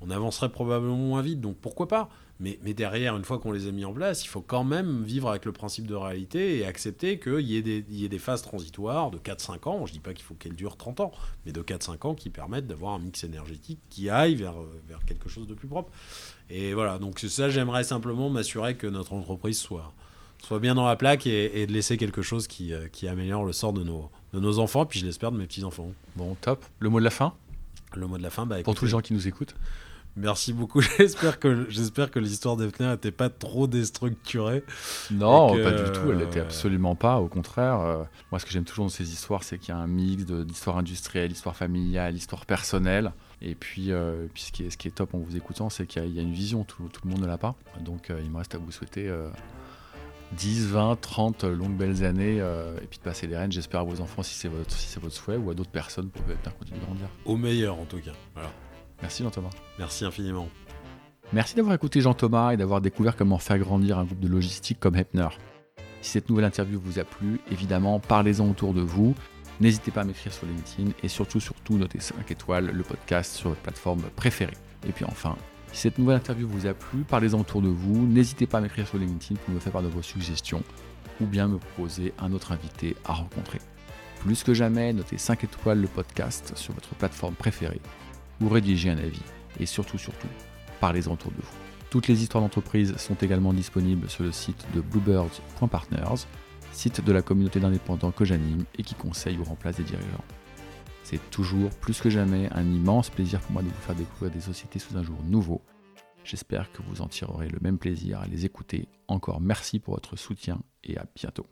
on 0.00 0.10
avancerait 0.10 0.50
probablement 0.50 0.96
moins 0.96 1.22
vite. 1.22 1.40
Donc 1.40 1.56
pourquoi 1.56 1.88
pas 1.88 2.08
mais, 2.40 2.56
derrière, 2.72 3.16
une 3.16 3.24
fois 3.24 3.40
qu'on 3.40 3.50
les 3.50 3.66
a 3.66 3.72
mis 3.72 3.84
en 3.84 3.92
place, 3.92 4.24
il 4.24 4.28
faut 4.28 4.40
quand 4.40 4.62
même 4.62 5.02
vivre 5.02 5.28
avec 5.28 5.44
le 5.44 5.50
principe 5.50 5.88
de 5.88 5.96
réalité 5.96 6.58
et 6.58 6.66
accepter 6.66 7.18
qu'il 7.18 7.40
y, 7.40 7.56
ait 7.56 8.08
des 8.08 8.18
phases 8.18 8.42
transitoires 8.42 9.10
de 9.10 9.18
4-5 9.18 9.68
ans. 9.68 9.86
Je 9.86 9.90
ne 9.90 9.94
dis 9.94 10.00
pas 10.00 10.14
qu'il 10.14 10.24
faut 10.24 10.34
qu'elles 10.34 10.54
durent 10.54 10.76
30 10.76 11.00
ans, 11.00 11.10
mais 11.44 11.50
de 11.50 11.60
4-5 11.62 12.06
ans 12.06 12.14
qui 12.14 12.30
permettent 12.30 12.68
d'avoir 12.68 12.94
un 12.94 13.00
mix 13.00 13.24
énergétique 13.24 13.80
qui 13.90 14.08
aille 14.08 14.36
vers, 14.36 14.54
vers 14.86 15.04
quelque 15.04 15.28
chose 15.28 15.48
de 15.48 15.54
plus 15.54 15.66
propre. 15.66 15.90
Et 16.48 16.74
voilà, 16.74 17.00
donc 17.00 17.18
ça, 17.18 17.50
j'aimerais 17.50 17.82
simplement 17.82 18.30
m'assurer 18.30 18.76
que 18.76 18.86
notre 18.86 19.14
entreprise 19.14 19.58
soit, 19.58 19.92
soit 20.42 20.58
bien 20.58 20.74
dans 20.74 20.86
la 20.86 20.96
plaque 20.96 21.26
et, 21.26 21.62
et 21.62 21.66
de 21.66 21.72
laisser 21.72 21.96
quelque 21.96 22.22
chose 22.22 22.46
qui, 22.46 22.72
euh, 22.72 22.88
qui, 22.88 23.08
améliore 23.08 23.44
le 23.44 23.52
sort 23.52 23.72
de 23.72 23.82
nos, 23.82 24.10
de 24.32 24.40
nos 24.40 24.58
enfants, 24.58 24.86
puis 24.86 25.00
je 25.00 25.06
l'espère 25.06 25.32
de 25.32 25.38
mes 25.38 25.46
petits-enfants. 25.46 25.90
Bon, 26.16 26.36
top. 26.40 26.64
Le 26.78 26.88
mot 26.88 26.98
de 26.98 27.04
la 27.04 27.10
fin? 27.10 27.34
Le 27.94 28.06
mot 28.06 28.18
de 28.18 28.22
la 28.22 28.30
fin, 28.30 28.46
bah, 28.46 28.62
Pour 28.62 28.74
tous 28.74 28.84
les 28.84 28.90
gens 28.90 29.00
qui 29.00 29.14
nous 29.14 29.28
écoutent 29.28 29.54
Merci 30.18 30.52
beaucoup. 30.52 30.80
J'espère 30.98 31.38
que, 31.38 31.70
j'espère 31.70 32.10
que 32.10 32.18
l'histoire 32.18 32.56
d'Epner 32.56 32.88
n'était 32.88 33.12
pas 33.12 33.30
trop 33.30 33.68
déstructurée. 33.68 34.64
Non, 35.12 35.54
que, 35.54 35.62
pas 35.62 35.70
du 35.70 35.92
tout. 35.92 36.10
Elle 36.10 36.18
n'était 36.18 36.40
absolument 36.40 36.96
pas. 36.96 37.20
Au 37.20 37.28
contraire, 37.28 37.80
euh, 37.80 38.02
moi, 38.32 38.40
ce 38.40 38.44
que 38.44 38.50
j'aime 38.50 38.64
toujours 38.64 38.86
dans 38.86 38.90
ces 38.90 39.12
histoires, 39.12 39.44
c'est 39.44 39.58
qu'il 39.58 39.68
y 39.68 39.78
a 39.78 39.80
un 39.80 39.86
mix 39.86 40.24
d'histoire 40.24 40.76
industrielle, 40.76 41.30
histoire 41.30 41.54
familiale, 41.54 42.16
histoire 42.16 42.46
personnelle. 42.46 43.12
Et 43.40 43.54
puis, 43.54 43.92
euh, 43.92 44.26
puis 44.34 44.42
ce, 44.42 44.52
qui 44.52 44.64
est, 44.64 44.70
ce 44.70 44.76
qui 44.76 44.88
est 44.88 44.92
top 44.92 45.14
en 45.14 45.18
vous 45.18 45.36
écoutant, 45.36 45.70
c'est 45.70 45.86
qu'il 45.86 46.04
y, 46.04 46.14
y, 46.14 46.18
a 46.18 46.22
une 46.22 46.32
vision. 46.32 46.64
Tout, 46.64 46.88
tout, 46.92 47.02
le 47.04 47.10
monde 47.10 47.20
ne 47.20 47.26
l'a 47.26 47.38
pas. 47.38 47.54
Donc, 47.80 48.10
euh, 48.10 48.20
il 48.24 48.30
me 48.30 48.38
reste 48.38 48.56
à 48.56 48.58
vous 48.58 48.72
souhaiter 48.72 49.08
10, 50.36 50.66
20, 50.68 51.00
30 51.00 51.44
longues 51.44 51.76
belles 51.76 52.04
années 52.04 52.40
euh, 52.40 52.76
et 52.82 52.86
puis 52.86 52.98
de 52.98 53.04
passer 53.04 53.26
les 53.26 53.36
rênes. 53.36 53.52
J'espère 53.52 53.80
à 53.80 53.84
vos 53.84 54.00
enfants 54.00 54.22
si 54.22 54.34
c'est 54.34 54.48
votre, 54.48 54.70
si 54.70 54.98
votre 54.98 55.14
souhait 55.14 55.36
ou 55.36 55.50
à 55.50 55.54
d'autres 55.54 55.70
personnes 55.70 56.10
pour 56.10 56.24
que 56.26 56.32
Epner 56.32 56.52
continue 56.58 56.80
de 56.80 56.84
grandir. 56.84 57.08
Au 57.24 57.36
meilleur, 57.36 57.78
en 57.78 57.84
tout 57.84 57.98
cas. 57.98 58.12
Voilà. 58.34 58.50
Merci 59.00 59.22
Jean-Thomas. 59.22 59.50
Merci 59.78 60.04
infiniment. 60.04 60.48
Merci 61.32 61.54
d'avoir 61.54 61.74
écouté 61.74 62.00
Jean-Thomas 62.00 62.52
et 62.52 62.56
d'avoir 62.56 62.80
découvert 62.80 63.16
comment 63.16 63.38
faire 63.38 63.58
grandir 63.58 63.98
un 63.98 64.04
groupe 64.04 64.20
de 64.20 64.28
logistique 64.28 64.80
comme 64.80 64.96
Hepner. 64.96 65.28
Si 66.00 66.12
cette 66.12 66.28
nouvelle 66.28 66.46
interview 66.46 66.80
vous 66.80 66.98
a 66.98 67.04
plu, 67.04 67.40
évidemment, 67.50 68.00
parlez-en 68.00 68.48
autour 68.48 68.72
de 68.72 68.80
vous. 68.80 69.14
N'hésitez 69.60 69.90
pas 69.90 70.02
à 70.02 70.04
m'écrire 70.04 70.32
sur 70.32 70.46
LinkedIn 70.46 70.92
et 71.02 71.08
surtout, 71.08 71.40
surtout, 71.40 71.76
notez 71.76 72.00
5 72.00 72.30
étoiles 72.30 72.66
le 72.66 72.82
podcast 72.84 73.34
sur 73.34 73.50
votre 73.50 73.60
plateforme 73.60 74.02
préférée. 74.14 74.56
Et 74.88 74.92
puis 74.92 75.04
enfin, 75.04 75.36
si 75.72 75.82
cette 75.82 75.98
nouvelle 75.98 76.16
interview 76.16 76.48
vous 76.48 76.66
a 76.66 76.74
plu, 76.74 77.04
parlez-en 77.04 77.40
autour 77.40 77.62
de 77.62 77.68
vous. 77.68 78.06
N'hésitez 78.06 78.46
pas 78.46 78.58
à 78.58 78.60
m'écrire 78.60 78.86
sur 78.86 78.98
LinkedIn 78.98 79.40
pour 79.44 79.54
me 79.54 79.60
faire 79.60 79.72
part 79.72 79.82
de 79.82 79.88
vos 79.88 80.02
suggestions 80.02 80.62
ou 81.20 81.26
bien 81.26 81.48
me 81.48 81.58
proposer 81.58 82.14
un 82.18 82.32
autre 82.32 82.52
invité 82.52 82.96
à 83.04 83.12
rencontrer. 83.12 83.60
Plus 84.20 84.42
que 84.42 84.54
jamais, 84.54 84.92
notez 84.92 85.18
5 85.18 85.44
étoiles 85.44 85.80
le 85.80 85.88
podcast 85.88 86.52
sur 86.56 86.74
votre 86.74 86.94
plateforme 86.94 87.34
préférée 87.34 87.80
ou 88.40 88.48
rédigez 88.48 88.90
un 88.90 88.98
avis. 88.98 89.22
Et 89.60 89.66
surtout, 89.66 89.98
surtout, 89.98 90.28
parlez-en 90.80 91.12
autour 91.12 91.32
de 91.32 91.36
vous. 91.36 91.58
Toutes 91.90 92.08
les 92.08 92.22
histoires 92.22 92.42
d'entreprise 92.42 92.96
sont 92.96 93.14
également 93.14 93.52
disponibles 93.52 94.08
sur 94.10 94.24
le 94.24 94.32
site 94.32 94.66
de 94.74 94.80
bluebirds.partners, 94.80 96.26
site 96.72 97.04
de 97.04 97.12
la 97.12 97.22
communauté 97.22 97.60
d'indépendants 97.60 98.10
que 98.10 98.24
j'anime 98.24 98.64
et 98.76 98.82
qui 98.82 98.94
conseille 98.94 99.38
ou 99.38 99.44
remplace 99.44 99.76
des 99.76 99.84
dirigeants. 99.84 100.24
C'est 101.10 101.30
toujours 101.30 101.70
plus 101.70 102.02
que 102.02 102.10
jamais 102.10 102.50
un 102.52 102.70
immense 102.70 103.08
plaisir 103.08 103.40
pour 103.40 103.52
moi 103.52 103.62
de 103.62 103.68
vous 103.68 103.80
faire 103.80 103.94
découvrir 103.94 104.30
des 104.30 104.42
sociétés 104.42 104.78
sous 104.78 104.94
un 104.98 105.02
jour 105.02 105.16
nouveau. 105.24 105.62
J'espère 106.22 106.70
que 106.70 106.82
vous 106.82 107.00
en 107.00 107.08
tirerez 107.08 107.48
le 107.48 107.58
même 107.62 107.78
plaisir 107.78 108.20
à 108.20 108.26
les 108.26 108.44
écouter. 108.44 108.88
Encore 109.06 109.40
merci 109.40 109.78
pour 109.78 109.94
votre 109.94 110.16
soutien 110.16 110.60
et 110.84 110.98
à 110.98 111.06
bientôt. 111.16 111.46